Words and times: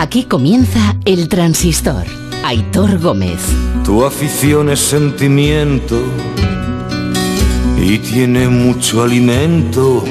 Aquí 0.00 0.26
comienza 0.26 0.94
El 1.04 1.28
Transistor. 1.28 2.04
Aitor 2.44 3.00
Gómez. 3.00 3.40
Tu 3.84 4.04
afición 4.04 4.70
es 4.70 4.78
sentimiento 4.78 6.00
y 7.76 7.98
tiene 7.98 8.48
mucho 8.48 9.02
alimento. 9.02 10.04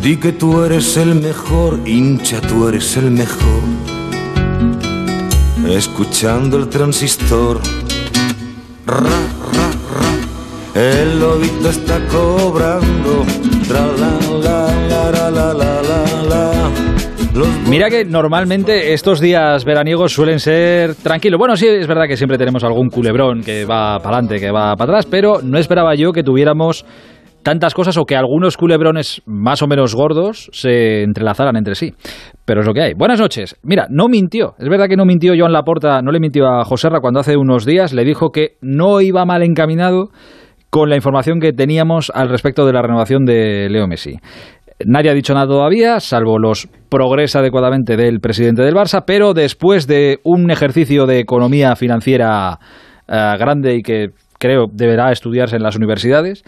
Di 0.00 0.18
que 0.18 0.30
tú 0.30 0.62
eres 0.62 0.96
el 0.98 1.16
mejor, 1.16 1.80
hincha, 1.84 2.40
tú 2.40 2.68
eres 2.68 2.96
el 2.96 3.10
mejor. 3.10 3.62
Escuchando 5.68 6.58
el 6.58 6.68
transistor. 6.68 7.60
Ra, 8.86 9.00
ra, 9.00 9.68
ra. 9.96 10.80
El 10.80 11.18
lobito 11.18 11.68
está 11.68 11.98
cobrando. 12.06 13.24
Tra, 13.66 13.84
la, 13.98 14.21
Mira 17.72 17.88
que 17.88 18.04
normalmente 18.04 18.92
estos 18.92 19.18
días 19.18 19.64
veraniegos 19.64 20.12
suelen 20.12 20.40
ser 20.40 20.94
tranquilos. 20.94 21.38
Bueno, 21.38 21.56
sí, 21.56 21.66
es 21.66 21.86
verdad 21.86 22.04
que 22.06 22.18
siempre 22.18 22.36
tenemos 22.36 22.62
algún 22.64 22.90
culebrón 22.90 23.40
que 23.40 23.64
va 23.64 23.98
para 23.98 24.18
adelante, 24.18 24.38
que 24.38 24.50
va 24.50 24.76
para 24.76 24.92
atrás, 24.92 25.06
pero 25.10 25.40
no 25.42 25.56
esperaba 25.56 25.94
yo 25.94 26.12
que 26.12 26.22
tuviéramos 26.22 26.84
tantas 27.42 27.72
cosas 27.72 27.96
o 27.96 28.04
que 28.04 28.14
algunos 28.14 28.58
culebrones 28.58 29.22
más 29.24 29.62
o 29.62 29.66
menos 29.68 29.94
gordos 29.94 30.50
se 30.52 31.02
entrelazaran 31.02 31.56
entre 31.56 31.74
sí. 31.74 31.94
Pero 32.44 32.60
es 32.60 32.66
lo 32.66 32.74
que 32.74 32.82
hay. 32.82 32.92
Buenas 32.92 33.18
noches. 33.18 33.56
Mira, 33.62 33.86
no 33.88 34.06
mintió. 34.06 34.52
Es 34.58 34.68
verdad 34.68 34.86
que 34.86 34.96
no 34.96 35.06
mintió 35.06 35.32
Joan 35.34 35.54
Laporta, 35.54 36.02
no 36.02 36.12
le 36.12 36.20
mintió 36.20 36.48
a 36.48 36.66
Joserra 36.66 37.00
cuando 37.00 37.20
hace 37.20 37.38
unos 37.38 37.64
días 37.64 37.94
le 37.94 38.04
dijo 38.04 38.32
que 38.32 38.58
no 38.60 39.00
iba 39.00 39.24
mal 39.24 39.42
encaminado 39.42 40.10
con 40.68 40.90
la 40.90 40.96
información 40.96 41.40
que 41.40 41.52
teníamos 41.54 42.10
al 42.14 42.28
respecto 42.28 42.66
de 42.66 42.72
la 42.74 42.82
renovación 42.82 43.24
de 43.24 43.68
Leo 43.70 43.86
Messi. 43.86 44.18
Nadie 44.86 45.10
ha 45.10 45.14
dicho 45.14 45.34
nada 45.34 45.46
todavía, 45.46 46.00
salvo 46.00 46.38
los 46.38 46.68
progres 46.88 47.36
adecuadamente 47.36 47.96
del 47.96 48.20
presidente 48.20 48.62
del 48.62 48.74
Barça, 48.74 49.04
pero 49.06 49.34
después 49.34 49.86
de 49.86 50.18
un 50.24 50.50
ejercicio 50.50 51.06
de 51.06 51.20
economía 51.20 51.76
financiera 51.76 52.58
eh, 53.08 53.34
grande 53.38 53.76
y 53.76 53.82
que 53.82 54.08
creo 54.38 54.66
deberá 54.72 55.12
estudiarse 55.12 55.56
en 55.56 55.62
las 55.62 55.76
universidades, 55.76 56.44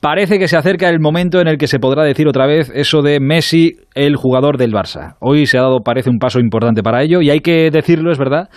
parece 0.00 0.38
que 0.38 0.48
se 0.48 0.56
acerca 0.56 0.88
el 0.88 1.00
momento 1.00 1.40
en 1.40 1.48
el 1.48 1.58
que 1.58 1.66
se 1.66 1.78
podrá 1.78 2.04
decir 2.04 2.28
otra 2.28 2.46
vez 2.46 2.70
eso 2.74 3.02
de 3.02 3.20
Messi, 3.20 3.76
el 3.94 4.16
jugador 4.16 4.58
del 4.58 4.72
Barça. 4.72 5.16
Hoy 5.20 5.46
se 5.46 5.58
ha 5.58 5.62
dado, 5.62 5.80
parece, 5.80 6.10
un 6.10 6.18
paso 6.18 6.40
importante 6.40 6.82
para 6.82 7.02
ello 7.02 7.20
y 7.20 7.30
hay 7.30 7.40
que 7.40 7.70
decirlo, 7.70 8.12
es 8.12 8.18
verdad. 8.18 8.48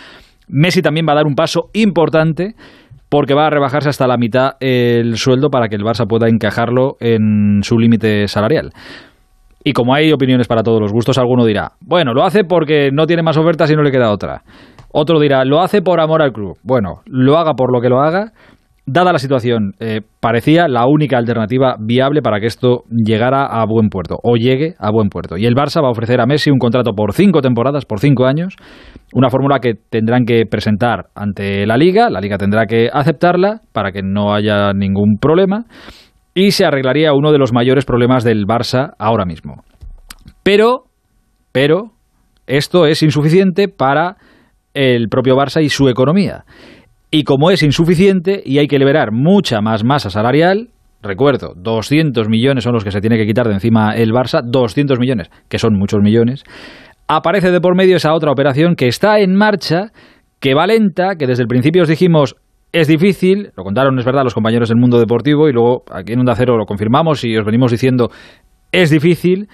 Messi 0.48 0.82
también 0.82 1.06
va 1.08 1.12
a 1.12 1.16
dar 1.16 1.26
un 1.26 1.34
paso 1.34 1.70
importante 1.72 2.54
porque 3.08 3.34
va 3.34 3.46
a 3.46 3.50
rebajarse 3.50 3.90
hasta 3.90 4.06
la 4.06 4.16
mitad 4.16 4.52
el 4.60 5.16
sueldo 5.16 5.50
para 5.50 5.68
que 5.68 5.76
el 5.76 5.82
Barça 5.82 6.06
pueda 6.08 6.28
encajarlo 6.28 6.96
en 7.00 7.62
su 7.62 7.78
límite 7.78 8.26
salarial. 8.26 8.70
Y 9.64 9.72
como 9.72 9.94
hay 9.94 10.12
opiniones 10.12 10.48
para 10.48 10.62
todos 10.62 10.80
los 10.80 10.92
gustos, 10.92 11.18
alguno 11.18 11.44
dirá, 11.44 11.72
bueno, 11.80 12.12
lo 12.12 12.24
hace 12.24 12.44
porque 12.44 12.90
no 12.92 13.06
tiene 13.06 13.22
más 13.22 13.36
ofertas 13.36 13.70
y 13.70 13.74
no 13.74 13.82
le 13.82 13.92
queda 13.92 14.10
otra. 14.10 14.42
Otro 14.92 15.20
dirá, 15.20 15.44
lo 15.44 15.60
hace 15.60 15.82
por 15.82 16.00
amor 16.00 16.22
al 16.22 16.32
club. 16.32 16.58
Bueno, 16.62 17.00
lo 17.06 17.38
haga 17.38 17.54
por 17.54 17.72
lo 17.72 17.80
que 17.80 17.88
lo 17.88 18.00
haga. 18.00 18.32
Dada 18.84 19.12
la 19.12 19.20
situación, 19.20 19.74
eh, 19.78 20.00
parecía 20.18 20.66
la 20.66 20.88
única 20.88 21.16
alternativa 21.16 21.76
viable 21.78 22.20
para 22.20 22.40
que 22.40 22.46
esto 22.46 22.82
llegara 22.90 23.46
a 23.46 23.64
buen 23.64 23.90
puerto, 23.90 24.16
o 24.24 24.34
llegue 24.34 24.74
a 24.76 24.90
buen 24.90 25.08
puerto. 25.08 25.36
Y 25.36 25.46
el 25.46 25.54
Barça 25.54 25.80
va 25.80 25.86
a 25.86 25.92
ofrecer 25.92 26.20
a 26.20 26.26
Messi 26.26 26.50
un 26.50 26.58
contrato 26.58 26.92
por 26.92 27.12
cinco 27.12 27.40
temporadas, 27.42 27.84
por 27.84 28.00
cinco 28.00 28.26
años, 28.26 28.56
una 29.14 29.30
fórmula 29.30 29.60
que 29.60 29.74
tendrán 29.74 30.24
que 30.24 30.46
presentar 30.50 31.06
ante 31.14 31.64
la 31.64 31.76
Liga, 31.76 32.10
la 32.10 32.20
Liga 32.20 32.38
tendrá 32.38 32.66
que 32.66 32.88
aceptarla 32.92 33.60
para 33.72 33.92
que 33.92 34.02
no 34.02 34.34
haya 34.34 34.72
ningún 34.72 35.16
problema 35.20 35.64
y 36.34 36.52
se 36.52 36.64
arreglaría 36.64 37.12
uno 37.12 37.32
de 37.32 37.38
los 37.38 37.52
mayores 37.52 37.84
problemas 37.84 38.24
del 38.24 38.46
Barça 38.46 38.94
ahora 38.98 39.24
mismo. 39.24 39.64
Pero, 40.42 40.84
pero, 41.52 41.92
esto 42.46 42.86
es 42.86 43.02
insuficiente 43.02 43.68
para 43.68 44.16
el 44.74 45.08
propio 45.08 45.36
Barça 45.36 45.62
y 45.62 45.68
su 45.68 45.88
economía. 45.88 46.44
Y 47.10 47.24
como 47.24 47.50
es 47.50 47.62
insuficiente 47.62 48.42
y 48.44 48.58
hay 48.58 48.68
que 48.68 48.78
liberar 48.78 49.12
mucha 49.12 49.60
más 49.60 49.84
masa 49.84 50.08
salarial, 50.08 50.70
recuerdo, 51.02 51.52
200 51.56 52.28
millones 52.28 52.64
son 52.64 52.72
los 52.72 52.84
que 52.84 52.90
se 52.90 53.00
tiene 53.00 53.18
que 53.18 53.26
quitar 53.26 53.46
de 53.46 53.54
encima 53.54 53.94
el 53.94 54.12
Barça, 54.12 54.40
200 54.42 54.98
millones, 54.98 55.30
que 55.48 55.58
son 55.58 55.74
muchos 55.74 56.00
millones, 56.00 56.44
aparece 57.08 57.50
de 57.50 57.60
por 57.60 57.76
medio 57.76 57.96
esa 57.96 58.14
otra 58.14 58.32
operación 58.32 58.76
que 58.76 58.88
está 58.88 59.20
en 59.20 59.34
marcha, 59.34 59.92
que 60.40 60.54
va 60.54 60.66
lenta, 60.66 61.16
que 61.16 61.26
desde 61.26 61.42
el 61.42 61.48
principio 61.48 61.82
os 61.82 61.88
dijimos 61.88 62.36
es 62.72 62.88
difícil, 62.88 63.50
lo 63.56 63.64
contaron, 63.64 63.98
es 63.98 64.04
verdad, 64.04 64.24
los 64.24 64.34
compañeros 64.34 64.68
del 64.70 64.78
mundo 64.78 64.98
deportivo 64.98 65.48
y 65.48 65.52
luego 65.52 65.84
aquí 65.92 66.14
en 66.14 66.20
Onda 66.20 66.34
Cero 66.34 66.56
lo 66.56 66.64
confirmamos 66.64 67.22
y 67.24 67.36
os 67.36 67.44
venimos 67.44 67.70
diciendo 67.70 68.08
es 68.72 68.88
difícil, 68.88 69.48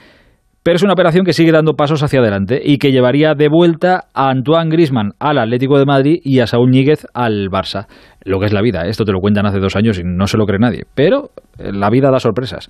pero 0.63 0.77
es 0.77 0.83
una 0.85 0.93
operación 0.93 1.25
que 1.25 1.33
sigue 1.33 1.51
dando 1.51 1.75
pasos 1.75 2.03
hacia 2.05 2.21
adelante 2.21 2.61
y 2.63 2.79
que 2.79 2.93
llevaría 2.93 3.35
de 3.35 3.49
vuelta 3.49 4.05
a 4.15 4.31
Antoine 4.31 4.71
Grisman 4.71 5.13
al 5.19 5.39
Atlético 5.39 5.79
de 5.79 5.85
Madrid 5.85 6.21
y 6.23 6.39
a 6.39 6.47
Saúl 6.47 6.71
Ñíguez 6.71 7.07
al 7.13 7.49
Barça. 7.51 7.87
Lo 8.23 8.39
que 8.39 8.47
es 8.47 8.53
la 8.53 8.63
vida, 8.63 8.83
esto 8.83 9.05
te 9.05 9.13
lo 9.13 9.19
cuentan 9.19 9.47
hace 9.47 9.59
dos 9.59 9.75
años 9.75 9.99
y 9.99 10.03
no 10.05 10.29
se 10.29 10.39
lo 10.39 10.47
cree 10.47 10.61
nadie, 10.61 10.85
pero 10.95 11.31
eh, 11.59 11.73
la 11.73 11.91
vida 11.91 12.11
da 12.13 12.21
sorpresas. 12.21 12.69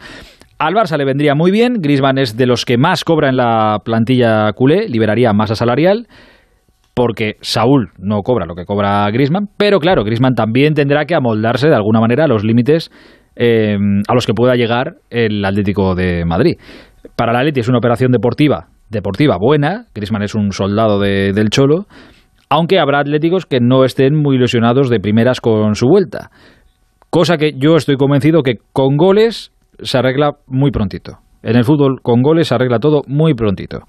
Al 0.59 0.75
Barça 0.75 0.97
le 0.97 1.05
vendría 1.05 1.35
muy 1.35 1.51
bien, 1.51 1.75
Grisman 1.81 2.17
es 2.17 2.37
de 2.37 2.47
los 2.47 2.65
que 2.65 2.79
más 2.79 3.05
cobra 3.05 3.29
en 3.29 3.37
la 3.37 3.81
plantilla 3.85 4.51
culé, 4.55 4.89
liberaría 4.89 5.33
masa 5.35 5.55
salarial 5.55 6.07
porque 6.99 7.37
Saúl 7.43 7.91
no 7.97 8.23
cobra 8.23 8.45
lo 8.45 8.57
que 8.57 8.65
cobra 8.65 9.09
Grisman, 9.13 9.47
pero 9.57 9.79
claro, 9.79 10.03
Grisman 10.03 10.35
también 10.35 10.75
tendrá 10.75 11.05
que 11.05 11.15
amoldarse 11.15 11.69
de 11.69 11.77
alguna 11.77 12.01
manera 12.01 12.25
a 12.25 12.27
los 12.27 12.43
límites 12.43 12.91
eh, 13.37 13.77
a 14.09 14.15
los 14.15 14.27
que 14.27 14.35
pueda 14.35 14.57
llegar 14.57 14.97
el 15.09 15.45
Atlético 15.45 15.95
de 15.95 16.25
Madrid. 16.25 16.57
Para 17.15 17.31
el 17.31 17.39
Atleti 17.39 17.61
es 17.61 17.69
una 17.69 17.79
operación 17.79 18.11
deportiva, 18.11 18.67
deportiva 18.91 19.37
buena, 19.41 19.85
Grisman 19.95 20.23
es 20.23 20.35
un 20.35 20.51
soldado 20.51 20.99
de- 20.99 21.33
del 21.33 21.51
Cholo, 21.51 21.87
aunque 22.51 22.81
habrá 22.81 22.99
atléticos 22.99 23.47
que 23.47 23.61
no 23.61 23.85
estén 23.85 24.17
muy 24.21 24.35
ilusionados 24.35 24.91
de 24.91 24.99
primeras 24.99 25.41
con 25.41 25.77
su 25.77 25.87
vuelta. 25.87 26.31
Cosa 27.11 27.37
que 27.37 27.53
yo 27.57 27.77
estoy 27.77 27.95
convencido 27.97 28.43
que 28.43 28.55
con 28.73 28.97
goles 28.97 29.53
se 29.79 29.99
arregla 29.99 30.33
muy 30.49 30.73
prontito. 30.73 31.19
En 31.45 31.55
el 31.57 31.63
fútbol 31.63 32.01
con 32.03 32.23
goles 32.23 32.49
se 32.49 32.57
arregla 32.57 32.81
todo 32.81 33.03
muy 33.07 33.35
prontito. 33.35 33.83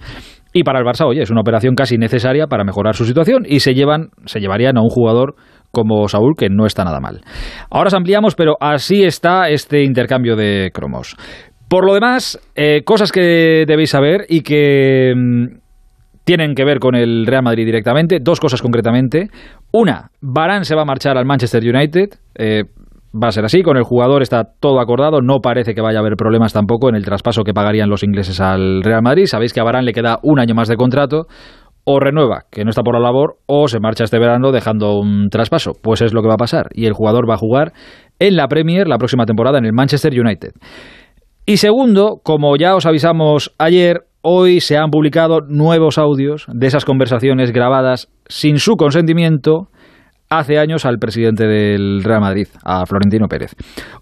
Y 0.53 0.63
para 0.63 0.79
el 0.79 0.85
Barça, 0.85 1.05
oye, 1.05 1.21
es 1.21 1.29
una 1.29 1.41
operación 1.41 1.75
casi 1.75 1.97
necesaria 1.97 2.47
para 2.47 2.63
mejorar 2.63 2.95
su 2.95 3.05
situación 3.05 3.43
y 3.47 3.59
se 3.59 3.73
llevan, 3.73 4.09
se 4.25 4.39
llevarían 4.39 4.77
a 4.77 4.81
un 4.81 4.89
jugador 4.89 5.35
como 5.71 6.07
Saúl 6.07 6.33
que 6.37 6.49
no 6.49 6.65
está 6.65 6.83
nada 6.83 6.99
mal. 6.99 7.21
Ahora 7.69 7.87
os 7.87 7.93
ampliamos, 7.93 8.35
pero 8.35 8.57
así 8.59 9.03
está 9.03 9.49
este 9.49 9.83
intercambio 9.83 10.35
de 10.35 10.71
cromos. 10.73 11.15
Por 11.67 11.85
lo 11.85 11.93
demás, 11.93 12.39
eh, 12.55 12.81
cosas 12.83 13.11
que 13.11 13.65
debéis 13.67 13.91
saber 13.91 14.25
y 14.27 14.41
que 14.41 15.13
mm, 15.15 15.59
tienen 16.23 16.55
que 16.55 16.65
ver 16.65 16.79
con 16.79 16.95
el 16.95 17.27
Real 17.27 17.43
Madrid 17.43 17.65
directamente. 17.65 18.19
Dos 18.19 18.39
cosas 18.39 18.61
concretamente. 18.61 19.29
Una, 19.71 20.09
Barán 20.19 20.65
se 20.65 20.75
va 20.75 20.81
a 20.81 20.85
marchar 20.85 21.15
al 21.17 21.25
Manchester 21.25 21.63
United. 21.63 22.09
Eh, 22.35 22.63
va 23.13 23.29
a 23.29 23.31
ser 23.31 23.45
así, 23.45 23.63
con 23.63 23.77
el 23.77 23.83
jugador 23.83 24.21
está 24.21 24.43
todo 24.59 24.79
acordado, 24.79 25.21
no 25.21 25.39
parece 25.39 25.73
que 25.73 25.81
vaya 25.81 25.99
a 25.99 26.01
haber 26.01 26.15
problemas 26.15 26.53
tampoco 26.53 26.89
en 26.89 26.95
el 26.95 27.05
traspaso 27.05 27.43
que 27.43 27.53
pagarían 27.53 27.89
los 27.89 28.03
ingleses 28.03 28.39
al 28.39 28.83
Real 28.83 29.01
Madrid. 29.01 29.25
Sabéis 29.25 29.53
que 29.53 29.59
a 29.59 29.63
Barán 29.63 29.85
le 29.85 29.93
queda 29.93 30.19
un 30.23 30.39
año 30.39 30.55
más 30.55 30.67
de 30.67 30.75
contrato, 30.75 31.25
o 31.85 31.99
renueva, 31.99 32.43
que 32.51 32.63
no 32.63 32.69
está 32.69 32.83
por 32.83 32.93
la 32.93 32.99
labor, 32.99 33.37
o 33.47 33.67
se 33.67 33.79
marcha 33.79 34.03
este 34.03 34.19
verano 34.19 34.51
dejando 34.51 34.99
un 34.99 35.29
traspaso. 35.29 35.71
Pues 35.81 36.01
es 36.01 36.13
lo 36.13 36.21
que 36.21 36.27
va 36.27 36.35
a 36.35 36.37
pasar, 36.37 36.67
y 36.73 36.85
el 36.85 36.93
jugador 36.93 37.27
va 37.27 37.33
a 37.33 37.37
jugar 37.37 37.73
en 38.19 38.35
la 38.35 38.47
Premier 38.47 38.87
la 38.87 38.97
próxima 38.97 39.25
temporada 39.25 39.57
en 39.57 39.65
el 39.65 39.73
Manchester 39.73 40.13
United. 40.13 40.51
Y 41.45 41.57
segundo, 41.57 42.21
como 42.23 42.55
ya 42.57 42.75
os 42.75 42.85
avisamos 42.85 43.55
ayer, 43.57 44.01
hoy 44.21 44.59
se 44.59 44.77
han 44.77 44.91
publicado 44.91 45.41
nuevos 45.41 45.97
audios 45.97 46.45
de 46.53 46.67
esas 46.67 46.85
conversaciones 46.85 47.51
grabadas 47.51 48.09
sin 48.27 48.59
su 48.59 48.75
consentimiento 48.75 49.69
hace 50.29 50.59
años 50.59 50.85
al 50.85 50.99
presidente 50.99 51.47
del 51.47 52.03
Real 52.03 52.21
Madrid, 52.21 52.47
a 52.63 52.85
Florentino 52.85 53.27
Pérez. 53.27 53.55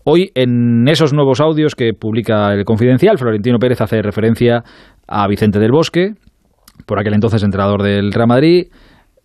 Hoy, 0.04 0.32
en 0.36 0.88
esos 0.88 1.14
nuevos 1.14 1.40
audios 1.40 1.74
que 1.74 1.94
publica 1.94 2.54
el 2.54 2.66
Confidencial, 2.66 3.18
Florentino 3.18 3.60
Pérez 3.60 3.80
hace 3.82 4.02
referencia 4.02 4.64
a 5.08 5.28
Vicente 5.28 5.60
del 5.60 5.72
Bosque, 5.72 6.16
por 6.86 7.00
aquel 7.00 7.14
entonces 7.14 7.44
entrenador 7.44 7.82
del 7.82 8.12
Real 8.12 8.28
Madrid, 8.28 8.68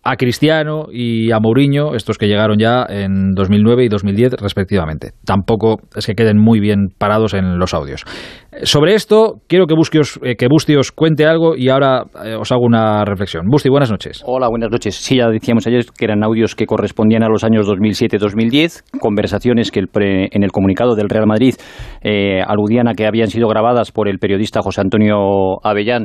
a 0.05 0.17
Cristiano 0.17 0.87
y 0.91 1.31
a 1.31 1.39
Mourinho, 1.39 1.95
estos 1.95 2.17
que 2.17 2.27
llegaron 2.27 2.57
ya 2.59 2.85
en 2.89 3.31
2009 3.35 3.85
y 3.85 3.87
2010 3.87 4.33
respectivamente. 4.33 5.11
Tampoco 5.25 5.77
es 5.95 6.05
que 6.05 6.13
queden 6.13 6.37
muy 6.37 6.59
bien 6.59 6.87
parados 6.97 7.33
en 7.33 7.57
los 7.57 7.73
audios. 7.73 8.03
Eh, 8.51 8.65
Sobre 8.65 8.95
esto, 8.95 9.35
quiero 9.47 9.65
que, 9.65 9.75
Busti 9.75 9.99
os, 9.99 10.19
eh, 10.21 10.35
que 10.35 10.47
Busti 10.49 10.75
os 10.75 10.91
cuente 10.91 11.25
algo 11.25 11.55
y 11.55 11.69
ahora 11.69 12.03
eh, 12.25 12.35
os 12.35 12.51
hago 12.51 12.63
una 12.65 13.05
reflexión. 13.05 13.45
Busti, 13.49 13.69
buenas 13.69 13.91
noches. 13.91 14.21
Hola, 14.25 14.49
buenas 14.49 14.69
noches. 14.71 14.95
Sí, 14.95 15.15
ya 15.17 15.29
decíamos 15.29 15.65
ayer 15.67 15.85
que 15.97 16.03
eran 16.03 16.21
audios 16.23 16.53
que 16.55 16.65
correspondían 16.65 17.23
a 17.23 17.29
los 17.29 17.45
años 17.45 17.65
2007-2010, 17.69 18.99
conversaciones 18.99 19.71
que 19.71 19.79
el 19.79 19.87
pre- 19.87 20.27
en 20.31 20.43
el 20.43 20.51
comunicado 20.51 20.95
del 20.95 21.07
Real 21.07 21.27
Madrid 21.27 21.55
eh, 22.01 22.41
aludían 22.45 22.89
a 22.89 22.93
que 22.93 23.07
habían 23.07 23.27
sido 23.27 23.47
grabadas 23.47 23.91
por 23.93 24.09
el 24.09 24.19
periodista 24.19 24.61
José 24.61 24.81
Antonio 24.81 25.15
Avellán 25.63 26.03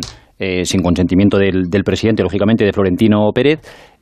sin 0.62 0.82
consentimiento 0.82 1.36
del, 1.36 1.64
del 1.68 1.82
presidente, 1.82 2.22
lógicamente, 2.22 2.64
de 2.64 2.72
Florentino 2.72 3.28
Pérez. 3.34 3.58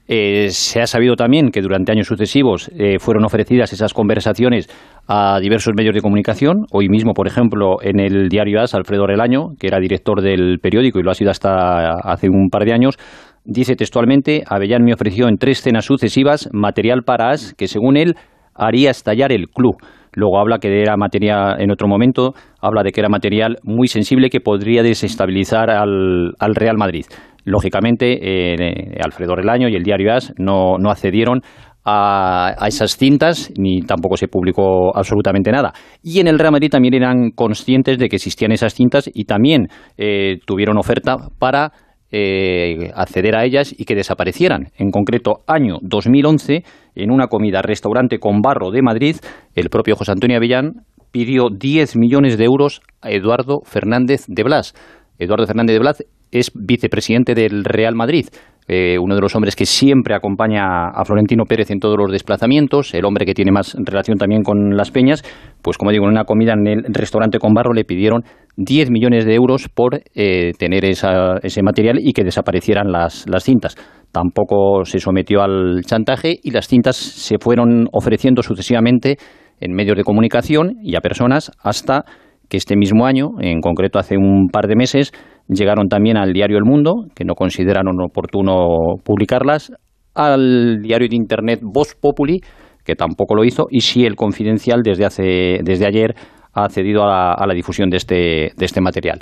Eh, 0.09 0.49
se 0.51 0.81
ha 0.81 0.87
sabido 0.87 1.17
también 1.17 1.51
que 1.51 1.61
durante 1.61 1.91
años 1.91 2.07
sucesivos 2.07 2.71
eh, 2.79 2.99
fueron 3.01 3.25
ofrecidas 3.25 3.73
esas 3.73 3.93
conversaciones 3.93 4.69
a 5.09 5.41
diversos 5.41 5.75
medios 5.77 5.95
de 5.95 6.01
comunicación. 6.01 6.67
Hoy 6.71 6.89
mismo, 6.89 7.13
por 7.13 7.27
ejemplo, 7.27 7.77
en 7.83 7.99
el 7.99 8.29
diario 8.29 8.61
AS, 8.61 8.75
Alfredo 8.75 9.07
Relaño, 9.07 9.55
que 9.59 9.67
era 9.67 9.81
director 9.81 10.23
del 10.23 10.59
periódico 10.61 11.01
y 11.01 11.03
lo 11.03 11.11
ha 11.11 11.15
sido 11.15 11.31
hasta 11.31 11.95
hace 12.05 12.29
un 12.29 12.49
par 12.51 12.65
de 12.65 12.73
años, 12.73 12.97
dice 13.45 13.75
textualmente, 13.75 14.45
Avellán 14.47 14.85
me 14.85 14.95
ofreció 14.95 15.29
en 15.29 15.39
tres 15.39 15.61
cenas 15.61 15.85
sucesivas 15.85 16.49
material 16.53 17.03
para 17.05 17.31
AS 17.31 17.55
que, 17.55 17.67
según 17.67 17.97
él, 17.97 18.15
haría 18.55 18.91
estallar 18.91 19.33
el 19.33 19.49
club. 19.49 19.77
Luego 20.17 20.39
habla 20.39 20.59
que 20.59 20.81
era 20.81 20.97
material, 20.97 21.61
en 21.61 21.71
otro 21.71 21.89
momento, 21.89 22.33
habla 22.61 22.83
de 22.83 22.91
que 22.91 23.01
era 23.01 23.11
material 23.11 23.59
muy 23.63 23.87
sensible 23.87 24.31
que 24.31 24.41
podría 24.41 24.83
desestabilizar 24.83 25.69
al, 25.69 26.55
Real 26.55 26.79
Madrid. 26.79 27.05
Lógicamente, 27.47 28.19
eh, 28.21 28.99
Alfredo 29.01 29.37
Relaño 29.37 29.69
y 29.69 29.77
el 29.77 29.85
diario 29.85 30.13
AS 30.13 30.35
no, 30.37 30.75
accedieron 30.91 31.43
a, 31.85 32.57
esas 32.67 32.97
cintas, 32.97 33.53
ni 33.57 33.83
tampoco 33.83 34.17
se 34.17 34.27
publicó 34.27 34.97
absolutamente 34.97 35.53
nada. 35.53 35.73
Y 36.03 36.19
en 36.19 36.27
el 36.27 36.41
Real 36.41 36.51
Madrid 36.51 36.71
también 36.71 36.95
eran 36.95 37.31
conscientes 37.31 37.99
de 37.99 38.09
que 38.09 38.17
existían 38.17 38.51
esas 38.51 38.75
cintas 38.75 39.09
y 39.15 39.27
también 39.27 39.69
eh, 39.97 40.39
tuvieron 40.45 40.77
oferta 40.77 41.17
para 41.39 41.71
eh, 42.11 42.91
acceder 42.97 43.37
a 43.37 43.45
ellas 43.45 43.73
y 43.79 43.85
que 43.85 43.95
desaparecieran. 43.95 44.73
En 44.77 44.91
concreto, 44.91 45.45
año 45.47 45.77
2011, 45.83 46.65
en 46.97 47.11
una 47.13 47.29
comida 47.29 47.63
restaurante 47.63 48.19
con 48.19 48.41
barro 48.41 48.73
de 48.73 48.83
Madrid, 48.83 49.17
el 49.55 49.69
propio 49.71 49.95
José 49.95 50.11
Antonio 50.11 50.39
Avellán 50.39 50.85
pidió 51.13 51.49
10 51.49 51.97
millones 51.97 52.37
de 52.39 52.45
euros 52.45 52.83
a 53.01 53.11
Eduardo 53.11 53.61
Fernández 53.65 54.25
de 54.27 54.43
Blas. 54.43 54.75
Eduardo 55.19 55.47
Fernández 55.47 55.75
de 55.75 55.81
Blas 55.81 56.05
es 56.31 56.51
vicepresidente 56.55 57.35
del 57.35 57.65
Real 57.65 57.95
Madrid. 57.95 58.27
Eh, 58.69 58.99
uno 58.99 59.15
de 59.15 59.21
los 59.21 59.35
hombres 59.37 59.55
que 59.55 59.65
siempre 59.65 60.17
acompaña 60.17 60.89
a 60.89 61.05
Florentino 61.05 61.45
Pérez 61.45 61.71
en 61.71 61.79
todos 61.79 61.97
los 61.97 62.11
desplazamientos, 62.11 62.95
el 62.95 63.05
hombre 63.05 63.25
que 63.25 63.33
tiene 63.33 63.53
más 63.53 63.77
relación 63.79 64.19
también 64.19 64.43
con 64.43 64.77
las 64.77 64.91
peñas, 64.91 65.23
pues 65.63 65.79
como 65.79 65.93
digo, 65.93 66.05
en 66.07 66.11
una 66.11 66.25
comida 66.25 66.55
en 66.55 66.67
el 66.67 66.85
restaurante 66.93 67.39
con 67.39 67.55
barro 67.55 67.73
le 67.73 67.85
pidieron 67.85 68.25
10 68.57 68.91
millones 68.91 69.25
de 69.25 69.35
euros 69.35 69.69
por 69.69 70.01
eh, 70.17 70.53
tener 70.59 70.85
ese 70.85 71.63
material 71.63 72.01
y 72.01 72.13
que 72.13 72.25
desaparecieran 72.25 72.91
las, 72.91 73.25
las 73.29 73.45
cintas. 73.45 73.77
Tampoco 74.11 74.85
se 74.85 74.99
sometió 74.99 75.43
al 75.43 75.83
chantaje 75.85 76.37
y 76.43 76.51
las 76.51 76.67
cintas 76.67 76.97
se 76.97 77.39
fueron 77.39 77.87
ofreciendo 77.93 78.43
sucesivamente 78.43 79.17
en 79.61 79.75
medios 79.75 79.97
de 79.97 80.03
comunicación 80.03 80.75
y 80.83 80.97
a 80.97 81.01
personas 81.01 81.53
hasta 81.63 82.05
que 82.49 82.57
este 82.57 82.77
mismo 82.77 83.07
año, 83.07 83.31
en 83.41 83.61
concreto 83.61 83.99
hace 83.99 84.17
un 84.17 84.49
par 84.49 84.67
de 84.67 84.77
meses, 84.77 85.13
llegaron 85.49 85.89
también 85.89 86.17
al 86.17 86.33
diario 86.33 86.59
El 86.59 86.65
Mundo, 86.65 87.07
que 87.15 87.25
no 87.25 87.35
consideraron 87.35 88.01
oportuno 88.01 88.97
publicarlas, 89.05 89.73
al 90.15 90.81
diario 90.83 91.09
de 91.09 91.17
Internet 91.17 91.61
Voz 91.63 91.95
Populi, 91.95 92.41
que 92.85 92.95
tampoco 92.95 93.35
lo 93.35 93.45
hizo, 93.45 93.67
y 93.71 93.81
sí 93.81 94.05
el 94.05 94.17
Confidencial 94.17 94.83
desde, 94.83 95.05
hace, 95.05 95.59
desde 95.63 95.87
ayer 95.87 96.15
ha 96.55 96.65
accedido 96.65 97.05
a 97.05 97.45
la, 97.47 97.55
difusión 97.55 97.91
de 97.91 97.99
este, 97.99 98.15
de 98.57 98.65
este 98.65 98.81
material. 98.81 99.19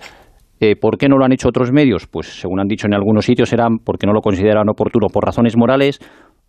Eh, 0.60 0.76
¿Por 0.76 0.98
qué 0.98 1.08
no 1.08 1.18
lo 1.18 1.24
han 1.24 1.32
hecho 1.32 1.48
otros 1.48 1.72
medios? 1.72 2.06
Pues 2.06 2.40
según 2.40 2.60
han 2.60 2.68
dicho 2.68 2.86
en 2.86 2.94
algunos 2.94 3.24
sitios 3.24 3.52
eran 3.52 3.78
porque 3.84 4.06
no 4.06 4.12
lo 4.12 4.20
consideran 4.20 4.68
oportuno 4.68 5.08
por 5.12 5.24
razones 5.24 5.56
morales, 5.56 5.98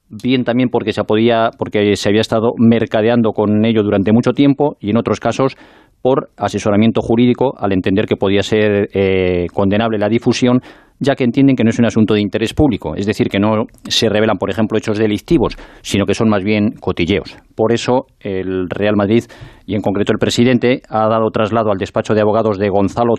bien 0.10 0.44
también 0.44 0.70
porque 0.70 0.94
se, 0.94 1.04
podía, 1.04 1.50
porque 1.58 1.96
se 1.96 2.10
había 2.10 2.22
estado 2.22 2.54
mercadeando 2.58 3.32
con 3.32 3.66
ello 3.66 3.84
durante 3.84 4.12
mucho 4.12 4.32
tiempo 4.32 4.78
y 4.80 4.92
en 4.92 4.98
otros 4.98 5.20
casos 5.20 5.56
por 6.02 6.30
asesoramiento 6.38 7.02
jurídico 7.02 7.56
al 7.58 7.74
entender 7.74 8.06
que 8.06 8.16
podía 8.16 8.44
ser 8.44 8.90
eh, 8.94 9.48
condenable 9.52 9.98
la 9.98 10.08
difusión, 10.08 10.62
ya 11.00 11.16
que 11.16 11.24
entienden 11.24 11.56
que 11.56 11.64
no 11.64 11.72
es 11.72 11.80
un 11.80 11.86
asunto 11.86 12.14
de 12.14 12.22
interés 12.22 12.54
público, 12.54 12.96
es 12.96 13.08
decir, 13.08 13.28
que 13.28 13.40
no 13.40 13.66
se 13.86 14.08
revelan, 14.08 14.38
por 14.38 14.52
ejemplo, 14.52 14.78
hechos 14.78 15.00
delictivos, 15.00 15.58
sino 15.82 16.06
que 16.06 16.14
son 16.14 16.30
más 16.30 16.44
bien 16.44 16.74
cotilleos. 16.80 17.36
Por 17.56 17.74
eso, 17.74 18.06
el 18.20 18.70
Real 18.70 18.96
Madrid, 18.96 19.24
y 19.66 19.74
en 19.74 19.82
concreto 19.82 20.12
el 20.14 20.20
presidente, 20.20 20.84
ha 20.90 21.08
dado 21.08 21.32
traslado 21.32 21.72
al 21.72 21.80
despacho 21.80 22.14
de 22.14 22.22
abogados 22.22 22.60
de 22.60 22.70
Gonzalo 22.70 23.16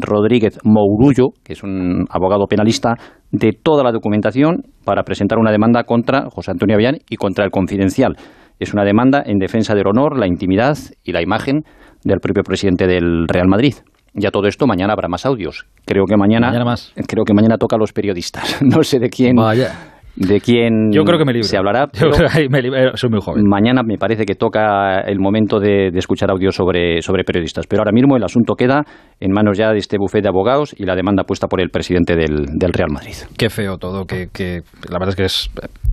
Rodríguez 0.00 0.58
Mourullo, 0.64 1.30
que 1.44 1.52
es 1.52 1.62
un 1.62 2.06
abogado 2.10 2.46
penalista, 2.46 2.94
de 3.30 3.52
toda 3.52 3.84
la 3.84 3.92
documentación 3.92 4.62
para 4.84 5.02
presentar 5.02 5.38
una 5.38 5.50
demanda 5.50 5.84
contra 5.84 6.30
José 6.30 6.50
Antonio 6.50 6.74
Avellán 6.74 6.98
y 7.08 7.16
contra 7.16 7.44
el 7.44 7.50
Confidencial. 7.50 8.16
Es 8.58 8.72
una 8.72 8.84
demanda 8.84 9.22
en 9.24 9.38
defensa 9.38 9.74
del 9.74 9.86
honor, 9.86 10.18
la 10.18 10.26
intimidad 10.26 10.76
y 11.04 11.12
la 11.12 11.22
imagen 11.22 11.62
del 12.04 12.18
propio 12.20 12.42
presidente 12.42 12.86
del 12.86 13.26
Real 13.28 13.48
Madrid. 13.48 13.74
Ya 14.14 14.30
todo 14.30 14.48
esto, 14.48 14.66
mañana 14.66 14.94
habrá 14.94 15.08
más 15.08 15.26
audios. 15.26 15.66
Creo 15.84 16.04
que 16.06 16.16
mañana, 16.16 16.50
Creo 17.06 17.24
que 17.24 17.34
mañana 17.34 17.56
toca 17.56 17.76
a 17.76 17.78
los 17.78 17.92
periodistas. 17.92 18.60
No 18.62 18.82
sé 18.82 18.98
de 18.98 19.08
quién. 19.08 19.36
De 20.20 20.40
quién 20.40 20.90
Yo 20.90 21.04
creo 21.04 21.16
que 21.16 21.24
me 21.24 21.42
se 21.44 21.56
hablará. 21.56 21.88
Yo 21.92 22.10
creo 22.10 22.28
que 22.28 22.48
me 22.48 22.96
soy 22.96 23.10
muy 23.10 23.20
joven. 23.20 23.44
Mañana 23.46 23.82
me 23.84 23.98
parece 23.98 24.24
que 24.24 24.34
toca 24.34 25.00
el 25.00 25.20
momento 25.20 25.60
de, 25.60 25.88
escuchar 25.94 26.30
audios 26.30 26.56
sobre, 26.56 27.02
sobre 27.02 27.22
periodistas. 27.22 27.66
Pero 27.68 27.82
ahora 27.82 27.92
mismo 27.92 28.16
el 28.16 28.24
asunto 28.24 28.54
queda 28.54 28.82
en 29.20 29.30
manos 29.30 29.56
ya 29.56 29.70
de 29.70 29.78
este 29.78 29.96
bufete 29.96 30.22
de 30.22 30.28
abogados 30.28 30.74
y 30.76 30.84
la 30.84 30.96
demanda 30.96 31.22
puesta 31.22 31.46
por 31.46 31.60
el 31.60 31.70
presidente 31.70 32.16
del, 32.16 32.48
Real 32.72 32.90
Madrid. 32.92 33.14
Qué 33.36 33.48
feo 33.48 33.78
todo, 33.78 34.06
que, 34.06 34.26
que 34.32 34.62
la 34.90 34.98
verdad 34.98 35.10
es 35.10 35.16
que 35.16 35.24
es 35.24 35.50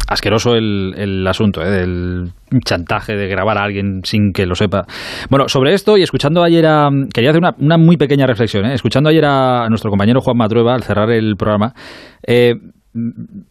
asqueroso 0.07 0.56
el, 0.56 0.94
el 0.98 1.27
asunto 1.27 1.62
¿eh? 1.62 1.69
del 1.69 2.31
chantaje 2.63 3.16
de 3.16 3.27
grabar 3.27 3.57
a 3.57 3.63
alguien 3.63 4.01
sin 4.04 4.31
que 4.33 4.45
lo 4.45 4.56
sepa. 4.56 4.86
Bueno, 5.30 5.48
sobre 5.48 5.74
esto 5.74 5.98
y 5.98 6.04
escuchando 6.04 6.44
ayer 6.44 6.66
a... 6.66 6.89
Quería 7.13 7.30
hacer 7.30 7.42
una, 7.42 7.56
una 7.60 7.77
muy 7.77 7.98
pequeña 7.98 8.25
reflexión. 8.25 8.66
¿eh? 8.66 8.74
Escuchando 8.74 9.10
ayer 9.10 9.25
a 9.25 9.68
nuestro 9.69 9.89
compañero 9.89 10.22
Juan 10.22 10.38
Matrueva 10.38 10.74
al 10.74 10.83
cerrar 10.83 11.12
el 11.12 11.36
programa, 11.38 11.74
eh, 12.25 12.54